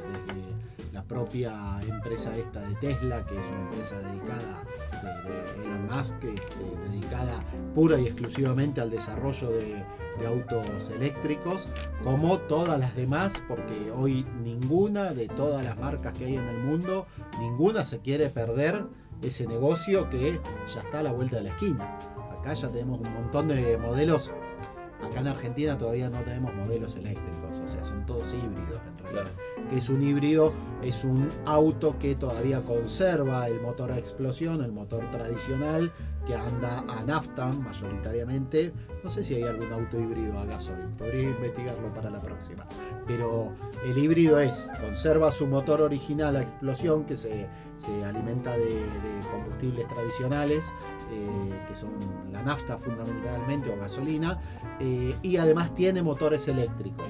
propia 1.04 1.80
empresa 1.86 2.36
esta 2.36 2.60
de 2.60 2.74
Tesla, 2.76 3.24
que 3.26 3.38
es 3.38 3.46
una 3.46 3.60
empresa 3.62 3.98
dedicada 4.00 4.64
de, 5.02 5.60
de 5.60 5.66
Elon 5.66 5.86
Musk, 5.86 6.24
este, 6.24 6.64
dedicada 6.90 7.44
pura 7.74 7.98
y 7.98 8.06
exclusivamente 8.06 8.80
al 8.80 8.90
desarrollo 8.90 9.50
de, 9.50 9.84
de 10.18 10.26
autos 10.26 10.90
eléctricos, 10.90 11.68
como 12.02 12.38
todas 12.38 12.78
las 12.78 12.94
demás, 12.94 13.42
porque 13.48 13.90
hoy 13.90 14.24
ninguna 14.42 15.12
de 15.14 15.28
todas 15.28 15.64
las 15.64 15.78
marcas 15.78 16.12
que 16.14 16.26
hay 16.26 16.36
en 16.36 16.48
el 16.48 16.58
mundo, 16.58 17.06
ninguna 17.38 17.84
se 17.84 18.00
quiere 18.00 18.28
perder 18.30 18.86
ese 19.22 19.46
negocio 19.46 20.08
que 20.10 20.40
ya 20.72 20.80
está 20.80 21.00
a 21.00 21.02
la 21.02 21.12
vuelta 21.12 21.36
de 21.36 21.42
la 21.42 21.50
esquina. 21.50 21.98
Acá 22.38 22.54
ya 22.54 22.68
tenemos 22.70 23.00
un 23.00 23.12
montón 23.12 23.48
de 23.48 23.78
modelos 23.78 24.32
Acá 25.02 25.20
en 25.20 25.28
Argentina 25.28 25.76
todavía 25.76 26.08
no 26.08 26.18
tenemos 26.20 26.54
modelos 26.54 26.96
eléctricos, 26.96 27.58
o 27.58 27.66
sea, 27.66 27.82
son 27.82 28.06
todos 28.06 28.32
híbridos 28.32 28.80
en 28.86 29.04
realidad. 29.04 29.32
Que 29.68 29.78
es 29.78 29.88
un 29.88 30.02
híbrido, 30.02 30.52
es 30.82 31.04
un 31.04 31.28
auto 31.44 31.96
que 31.98 32.14
todavía 32.14 32.60
conserva 32.60 33.46
el 33.46 33.60
motor 33.60 33.90
a 33.92 33.98
explosión, 33.98 34.62
el 34.62 34.72
motor 34.72 35.08
tradicional, 35.10 35.92
que 36.26 36.34
anda 36.34 36.84
a 36.88 37.02
nafta 37.02 37.46
mayoritariamente. 37.46 38.72
No 39.02 39.10
sé 39.10 39.24
si 39.24 39.34
hay 39.34 39.42
algún 39.42 39.72
auto 39.72 39.98
híbrido 39.98 40.38
a 40.38 40.44
gasoil, 40.44 40.78
podría 40.96 41.22
investigarlo 41.22 41.92
para 41.92 42.10
la 42.10 42.20
próxima. 42.20 42.64
Pero 43.06 43.52
el 43.84 43.98
híbrido 43.98 44.38
es, 44.38 44.70
conserva 44.80 45.32
su 45.32 45.46
motor 45.46 45.82
original 45.82 46.36
a 46.36 46.42
explosión, 46.42 47.04
que 47.04 47.16
se, 47.16 47.48
se 47.76 48.04
alimenta 48.04 48.52
de, 48.56 48.66
de 48.66 49.28
combustibles 49.32 49.88
tradicionales, 49.88 50.72
eh, 51.12 51.64
que 51.68 51.74
son 51.74 51.90
la 52.32 52.42
nafta 52.42 52.78
fundamentalmente 52.78 53.70
o 53.70 53.78
gasolina, 53.78 54.40
eh, 54.80 55.14
y 55.22 55.36
además 55.36 55.74
tiene 55.74 56.02
motores 56.02 56.48
eléctricos, 56.48 57.08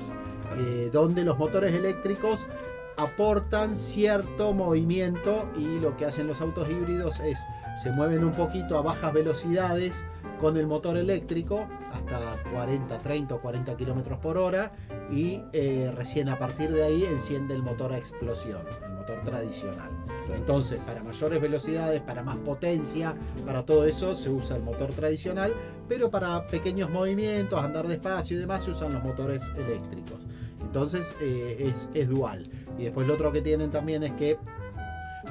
eh, 0.59 0.91
donde 0.93 1.25
los 1.25 1.39
motores 1.39 1.75
eléctricos 1.75 2.49
aportan 2.97 3.77
cierto 3.77 4.53
movimiento 4.53 5.49
y 5.57 5.79
lo 5.79 5.97
que 5.97 6.05
hacen 6.05 6.27
los 6.27 6.41
autos 6.41 6.69
híbridos 6.69 7.21
es 7.21 7.47
se 7.77 7.91
mueven 7.91 8.25
un 8.25 8.33
poquito 8.33 8.77
a 8.77 8.83
bajas 8.83 9.13
velocidades 9.13 10.05
con 10.39 10.57
el 10.57 10.67
motor 10.67 10.97
eléctrico 10.97 11.69
hasta 11.93 12.43
40, 12.53 12.99
30 12.99 13.35
o 13.35 13.41
40 13.41 13.77
kilómetros 13.77 14.19
por 14.19 14.37
hora 14.37 14.73
y 15.11 15.41
eh, 15.53 15.93
recién 15.95 16.29
a 16.29 16.39
partir 16.39 16.71
de 16.71 16.85
ahí 16.85 17.05
enciende 17.05 17.55
el 17.55 17.63
motor 17.63 17.93
a 17.93 17.99
explosión, 17.99 18.63
el 18.85 18.93
motor 18.93 19.21
tradicional. 19.25 19.91
Entonces, 20.35 20.81
para 20.81 21.03
mayores 21.03 21.41
velocidades, 21.41 22.01
para 22.01 22.23
más 22.23 22.37
potencia, 22.37 23.15
para 23.45 23.65
todo 23.65 23.85
eso 23.85 24.15
se 24.15 24.31
usa 24.31 24.57
el 24.57 24.63
motor 24.63 24.91
tradicional, 24.91 25.53
pero 25.89 26.11
para 26.11 26.47
pequeños 26.47 26.91
movimientos, 26.91 27.59
andar 27.59 27.87
despacio 27.87 28.37
y 28.37 28.41
demás, 28.41 28.63
se 28.63 28.71
usan 28.71 28.95
los 28.95 29.03
motores 29.03 29.51
eléctricos. 29.57 30.27
Entonces 30.61 31.15
eh, 31.21 31.73
es, 31.93 32.09
dual. 32.09 32.49
Y 32.79 32.85
después 32.85 33.07
lo 33.07 33.15
otro 33.15 33.31
que 33.33 33.43
tienen 33.43 33.71
también 33.71 34.03
es 34.03 34.13
que 34.13 34.39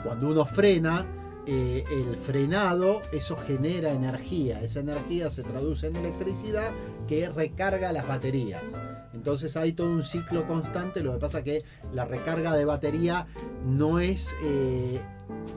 cuando 0.03 0.30
uno 0.30 0.45
frena, 0.45 1.05
eh, 1.47 1.84
el 1.89 2.15
frenado, 2.15 3.01
eso 3.11 3.35
genera 3.35 3.91
energía. 3.91 4.61
Esa 4.61 4.81
energía 4.81 5.30
se 5.30 5.41
traduce 5.43 5.88
en 5.88 5.95
electricidad 5.95 6.72
que 7.07 7.27
recarga 7.30 7.91
las 7.91 8.07
baterías. 8.07 8.80
Entonces 9.22 9.56
hay 9.56 9.73
todo 9.73 9.91
un 9.91 10.02
ciclo 10.02 10.48
constante. 10.48 11.03
Lo 11.03 11.14
que 11.14 11.19
pasa 11.19 11.43
que 11.43 11.64
la 11.93 12.06
recarga 12.06 12.56
de 12.56 12.65
batería 12.65 13.27
no 13.64 13.99
es 13.99 14.35
eh, 14.43 14.99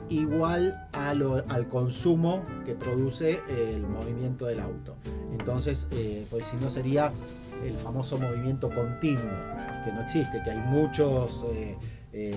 igual 0.07 0.87
al 0.93 1.67
consumo 1.67 2.45
que 2.63 2.75
produce 2.75 3.41
el 3.49 3.81
movimiento 3.81 4.45
del 4.45 4.59
auto. 4.59 4.97
Entonces, 5.31 5.87
eh, 5.89 6.27
pues 6.29 6.45
si 6.45 6.57
no 6.57 6.69
sería 6.69 7.11
el 7.65 7.75
famoso 7.77 8.19
movimiento 8.19 8.69
continuo, 8.69 9.33
que 9.83 9.91
no 9.91 10.01
existe, 10.01 10.43
que 10.43 10.51
hay 10.51 10.59
muchos 10.59 11.43
eh, 11.51 11.75
eh, 12.13 12.35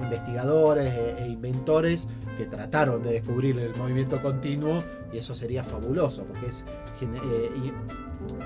investigadores 0.00 0.90
e, 0.90 1.22
e 1.22 1.28
inventores 1.28 2.08
que 2.38 2.46
trataron 2.46 3.02
de 3.02 3.12
descubrir 3.12 3.58
el 3.58 3.76
movimiento 3.76 4.22
continuo 4.22 4.82
y 5.12 5.18
eso 5.18 5.34
sería 5.34 5.62
fabuloso, 5.62 6.24
porque 6.24 6.46
es 6.46 6.64
eh, 7.02 7.72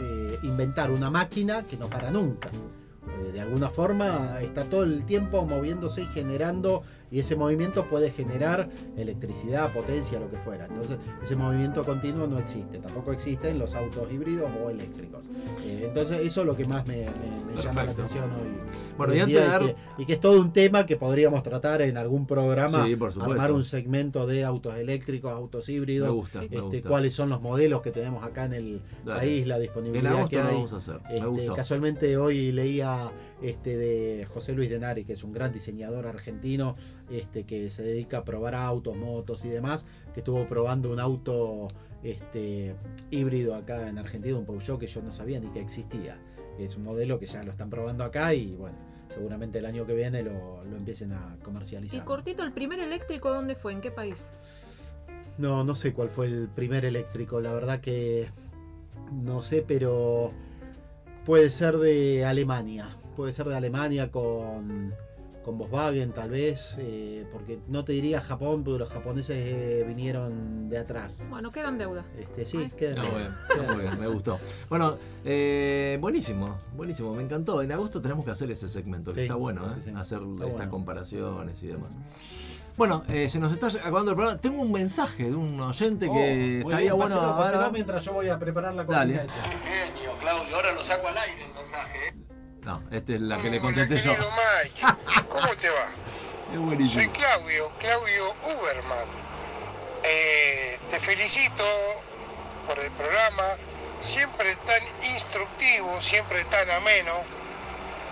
eh, 0.01 0.39
inventar 0.43 0.90
una 0.90 1.11
máquina 1.11 1.62
que 1.62 1.77
no 1.77 1.89
para 1.89 2.11
nunca. 2.11 2.48
Eh, 2.48 3.32
de 3.32 3.40
alguna 3.40 3.70
forma 3.70 4.40
está 4.40 4.65
todo 4.65 4.82
el 4.82 5.05
tiempo 5.05 5.44
moviéndose 5.44 6.03
y 6.03 6.07
generando 6.07 6.82
y 7.10 7.20
ese 7.20 7.36
movimiento 7.36 7.86
puede 7.86 8.10
generar 8.10 8.68
electricidad, 8.96 9.72
potencia, 9.72 10.18
lo 10.18 10.28
que 10.30 10.36
fuera. 10.36 10.66
Entonces, 10.66 10.98
ese 11.22 11.36
movimiento 11.36 11.84
continuo 11.84 12.26
no 12.26 12.38
existe, 12.38 12.78
tampoco 12.78 13.12
existen 13.12 13.58
los 13.58 13.74
autos 13.74 14.10
híbridos 14.12 14.50
o 14.62 14.70
eléctricos. 14.70 15.30
Eh, 15.64 15.84
entonces, 15.86 16.20
eso 16.22 16.40
es 16.40 16.46
lo 16.46 16.56
que 16.56 16.64
más 16.64 16.86
me, 16.86 16.96
me- 16.96 17.54
me 17.54 17.62
llama 17.62 17.84
la 17.84 17.92
atención 17.92 18.24
hoy. 18.24 18.48
Bueno, 18.98 19.12
hoy 19.12 19.18
y 19.18 19.36
en 19.36 19.42
antes 19.42 19.74
que- 19.74 20.02
y 20.02 20.06
que 20.06 20.12
es 20.14 20.20
todo 20.20 20.40
un 20.40 20.52
tema 20.52 20.84
que 20.86 20.96
podríamos 20.96 21.42
tratar 21.42 21.82
en 21.82 21.96
algún 21.96 22.26
programa, 22.26 22.84
Sí, 22.84 22.96
por 22.96 23.12
supuesto. 23.12 23.32
armar 23.32 23.52
un 23.52 23.62
segmento 23.64 24.26
de 24.26 24.44
autos 24.44 24.76
eléctricos, 24.76 25.30
autos 25.32 25.68
híbridos, 25.68 26.08
Me 26.08 26.14
gusta, 26.14 26.38
me 26.40 26.44
este, 26.46 26.60
gusta. 26.60 26.88
cuáles 26.88 27.14
son 27.14 27.28
los 27.28 27.40
modelos 27.40 27.82
que 27.82 27.90
tenemos 27.90 28.24
acá 28.24 28.44
en 28.46 28.54
el 28.54 28.80
Dale. 29.04 29.20
país, 29.20 29.46
la 29.46 29.56
En 29.56 29.62
disponibilidad 29.62 30.28
que 30.28 30.38
hay. 30.40 30.54
vamos 30.54 30.72
a 30.72 30.76
hacer. 30.76 31.00
Me 31.08 31.18
Este, 31.42 31.54
casualmente 31.54 32.16
hoy 32.16 32.52
leía 32.52 33.10
este 33.42 33.76
de 33.76 34.26
José 34.26 34.52
Luis 34.54 34.70
Denari, 34.70 35.04
que 35.04 35.12
es 35.12 35.22
un 35.24 35.32
gran 35.32 35.52
diseñador 35.52 36.06
argentino, 36.06 36.76
este, 37.10 37.44
que 37.44 37.70
se 37.70 37.82
dedica 37.82 38.18
a 38.18 38.24
probar 38.24 38.54
autos, 38.54 38.96
motos 38.96 39.44
y 39.44 39.48
demás, 39.48 39.86
que 40.14 40.20
estuvo 40.20 40.46
probando 40.46 40.90
un 40.90 41.00
auto 41.00 41.68
este, 42.02 42.74
híbrido 43.10 43.54
acá 43.54 43.88
en 43.88 43.98
Argentina, 43.98 44.38
un 44.38 44.46
Peugeot 44.46 44.78
que 44.78 44.86
yo 44.86 45.02
no 45.02 45.12
sabía 45.12 45.38
ni 45.40 45.48
que 45.50 45.60
existía. 45.60 46.18
Es 46.58 46.76
un 46.76 46.84
modelo 46.84 47.18
que 47.18 47.26
ya 47.26 47.42
lo 47.42 47.50
están 47.50 47.68
probando 47.68 48.04
acá 48.04 48.32
y 48.32 48.54
bueno, 48.54 48.76
seguramente 49.08 49.58
el 49.58 49.66
año 49.66 49.86
que 49.86 49.94
viene 49.94 50.22
lo, 50.22 50.64
lo 50.64 50.76
empiecen 50.76 51.12
a 51.12 51.36
Y 51.38 51.42
comercializar. 51.44 52.04
cortito, 52.04 52.42
¿el 52.42 52.52
primer 52.52 52.80
eléctrico 52.80 53.30
dónde 53.30 53.54
fue? 53.54 53.72
¿En 53.72 53.80
qué 53.82 53.90
país? 53.90 54.28
No, 55.36 55.64
no 55.64 55.74
sé 55.74 55.92
cuál 55.92 56.08
fue 56.08 56.26
el 56.26 56.48
primer 56.48 56.86
eléctrico, 56.86 57.40
la 57.42 57.52
verdad 57.52 57.80
que 57.80 58.30
no 59.12 59.42
sé, 59.42 59.62
pero 59.66 60.32
puede 61.26 61.50
ser 61.50 61.76
de 61.76 62.24
Alemania. 62.24 62.88
Puede 63.16 63.32
ser 63.32 63.47
de 63.48 63.56
Alemania 63.56 64.10
con, 64.10 64.94
con 65.43 65.56
Volkswagen 65.59 66.12
tal 66.12 66.30
vez, 66.30 66.76
eh, 66.78 67.24
porque 67.32 67.59
no 67.68 67.84
te 67.84 67.93
diría 67.93 68.20
Japón, 68.20 68.62
porque 68.62 68.78
los 68.80 68.90
japoneses 68.90 69.36
eh, 69.38 69.84
vinieron 69.86 70.68
de 70.68 70.78
atrás. 70.78 71.26
Bueno, 71.30 71.51
queda 71.51 71.68
en 71.70 71.78
deuda. 71.78 72.05
Este, 72.18 72.44
sí, 72.44 72.59
Ay. 72.59 72.70
queda- 72.76 72.90
Está 72.90 73.02
muy 73.10 73.20
bien, 73.20 73.34
está 73.48 73.72
muy 73.72 73.82
bien, 73.82 73.98
me 74.01 74.06
gustó. 74.09 74.38
Bueno, 74.68 74.98
eh, 75.24 75.97
buenísimo, 76.01 76.59
buenísimo, 76.76 77.14
me 77.14 77.22
encantó. 77.22 77.62
En 77.62 77.72
agosto 77.72 78.01
tenemos 78.02 78.24
que 78.24 78.32
hacer 78.32 78.51
ese 78.51 78.68
segmento, 78.68 79.12
que 79.14 79.20
Sí, 79.20 79.22
está 79.22 79.34
bueno, 79.36 79.66
sí, 79.68 79.76
¿eh? 79.78 79.82
sí. 79.84 79.90
hacer 79.97 80.18
Está 80.18 80.44
estas 80.44 80.51
bueno. 80.59 80.70
comparaciones 80.70 81.62
y 81.62 81.66
demás. 81.68 81.97
Bueno, 82.76 83.05
eh, 83.09 83.26
se 83.30 83.38
nos 83.38 83.52
está 83.52 83.68
acabando 83.68 84.10
el 84.10 84.16
programa. 84.16 84.38
Tengo 84.38 84.60
un 84.60 84.70
mensaje 84.72 85.30
de 85.30 85.34
un 85.34 85.59
oyente 85.59 86.06
que 86.10 86.62
Oh, 86.62 86.68
estaría 86.68 86.93
bien, 86.93 86.97
bueno. 86.97 87.14
páselo, 87.14 87.36
páselo 87.38 87.72
mientras 87.72 88.05
yo 88.05 88.12
voy 88.12 88.28
a 88.28 88.38
preparar 88.38 88.74
la 88.74 88.84
Dale. 88.84 89.14
comida 89.20 89.24
esa. 89.24 89.56
Genio, 89.56 90.10
Claudio. 90.20 90.55
Ahora 90.56 90.72
lo 90.74 90.84
saco 90.84 91.09
al 91.09 91.16
aire 91.16 91.43
el 91.47 91.55
mensaje. 91.55 92.26
¿Eh? 92.66 92.70
No, 92.70 92.82
esta 92.90 93.12
es 93.12 93.20
la 93.20 93.36
que 93.36 93.51
le 93.51 93.59
Hola, 93.59 93.62
contesté 93.62 94.02
yo. 94.02 94.12
¿cómo 95.28 95.48
te 95.56 95.70
va? 95.70 95.86
Es 96.47 96.52
Soy 96.52 96.59
buenísimo. 96.59 97.12
Claudio, 97.12 97.72
Claudio 97.80 98.24
Uberman. 98.44 99.09
Eh, 100.05 100.78
te 100.88 101.01
felicito 101.01 101.64
por 102.66 102.78
el 102.78 102.90
programa, 102.93 103.43
siempre 104.01 104.55
tan 104.66 104.82
instructivo, 105.12 106.01
siempre 106.01 106.44
tan 106.44 106.70
ameno. 106.70 107.14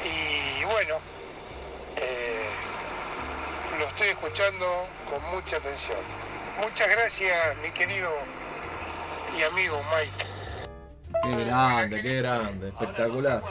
Y 0.05 0.65
bueno, 0.65 0.97
eh, 1.97 2.49
lo 3.79 3.87
estoy 3.87 4.09
escuchando 4.09 4.67
con 5.09 5.23
mucha 5.31 5.59
atención. 5.59 5.99
Muchas 6.61 6.91
gracias, 6.91 7.57
mi 7.63 7.71
querido 7.71 8.11
y 9.39 9.43
amigo 9.45 9.81
Mike. 9.95 10.27
Qué 11.23 11.45
grande, 11.45 12.03
qué 12.03 12.13
grande, 12.17 12.69
espectacular. 12.69 13.43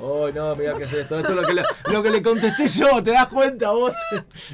Ay, 0.00 0.32
no, 0.34 0.54
mira 0.56 0.76
qué 0.76 0.82
es 0.82 0.92
esto. 0.92 1.18
Esto 1.18 1.30
es 1.30 1.36
lo 1.36 1.46
que, 1.46 1.54
le, 1.54 1.62
lo 1.90 2.02
que 2.02 2.10
le 2.10 2.22
contesté 2.22 2.68
yo, 2.68 3.02
¿te 3.02 3.10
das 3.12 3.28
cuenta 3.28 3.70
vos? 3.70 3.94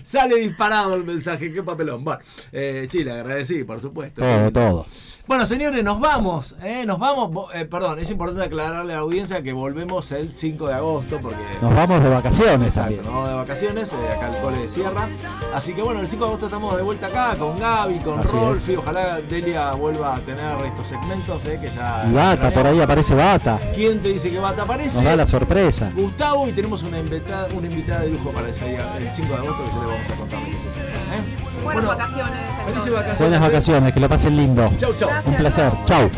Sale 0.03 0.37
disparado 0.37 0.95
el 0.95 1.05
mensaje, 1.05 1.53
qué 1.53 1.63
papelón. 1.63 2.05
Bueno, 2.05 2.21
eh, 2.53 2.87
sí, 2.91 3.05
le 3.05 3.13
agradecí, 3.13 3.65
por 3.65 3.81
supuesto. 3.81 4.21
Todo, 4.21 4.53
todo. 4.53 4.87
Bueno, 5.29 5.45
señores, 5.45 5.85
nos 5.85 6.01
vamos, 6.01 6.57
¿eh? 6.63 6.85
Nos 6.87 6.99
vamos. 6.99 7.55
Eh, 7.55 7.67
perdón, 7.67 7.99
es 7.99 8.11
importante 8.11 8.45
aclararle 8.45 8.95
a 8.95 8.97
la 8.97 9.03
audiencia 9.03 9.43
que 9.43 9.53
volvemos 9.53 10.11
el 10.11 10.33
5 10.33 10.69
de 10.69 10.73
agosto 10.73 11.19
porque... 11.21 11.37
Nos 11.61 11.75
vamos 11.75 12.03
de 12.03 12.09
vacaciones 12.09 12.69
Exacto, 12.69 12.81
también. 12.81 13.05
nos 13.05 13.13
vamos 13.13 13.29
de 13.29 13.35
vacaciones, 13.35 13.93
eh, 13.93 13.97
acá 14.17 14.35
el 14.35 14.41
cole 14.43 14.59
de 14.61 14.69
Sierra. 14.71 15.07
Así 15.55 15.75
que 15.75 15.83
bueno, 15.83 16.01
el 16.01 16.09
5 16.09 16.25
de 16.25 16.29
agosto 16.29 16.47
estamos 16.47 16.75
de 16.79 16.83
vuelta 16.83 17.09
acá 17.09 17.37
con 17.39 17.59
Gaby, 17.59 17.99
con 17.99 18.19
Así 18.19 18.35
Rolfi. 18.35 18.77
Ojalá 18.77 19.21
Delia 19.21 19.73
vuelva 19.73 20.17
a 20.17 20.21
tener 20.21 20.65
estos 20.65 20.89
segmentos, 20.89 21.45
eh, 21.45 21.59
que 21.61 21.71
ya... 21.71 22.07
Y 22.09 22.15
Bata, 22.15 22.51
por 22.51 22.67
ahí 22.67 22.81
aparece 22.81 23.15
Bata. 23.15 23.61
¿Quién 23.75 24.01
te 24.03 24.09
dice 24.09 24.31
que 24.31 24.39
Bata 24.39 24.63
aparece? 24.63 24.97
Nos 24.97 25.05
da 25.05 25.15
la 25.15 25.27
sorpresa. 25.27 25.93
Gustavo 25.95 26.49
y 26.49 26.53
tenemos 26.53 26.83
una 26.85 27.01
invitada, 27.01 27.49
una 27.55 27.67
invitada 27.67 28.01
de 28.01 28.09
lujo 28.09 28.31
para 28.31 28.49
ese 28.49 28.67
día, 28.67 28.97
el 28.97 29.13
5 29.13 29.29
de 29.29 29.35
agosto, 29.35 29.63
que 29.63 29.71
ya 29.73 29.81
le 29.81 29.87
vamos 29.89 30.11
a 30.11 30.15
contar. 30.15 30.39
Buenas 31.63 31.87
vacaciones. 31.87 32.35
Felices 32.35 32.67
entonces. 32.67 32.93
vacaciones. 32.93 33.19
Buenas 33.19 33.41
vacaciones, 33.41 33.93
que 33.93 34.01
lo 34.01 34.09
pasen 34.09 34.37
lindo. 34.37 34.73
Chau, 34.79 34.93
chau. 34.95 35.09
Gracias. 35.09 35.27
Un 35.27 35.35
placer. 35.37 35.73
Chau. 35.87 36.11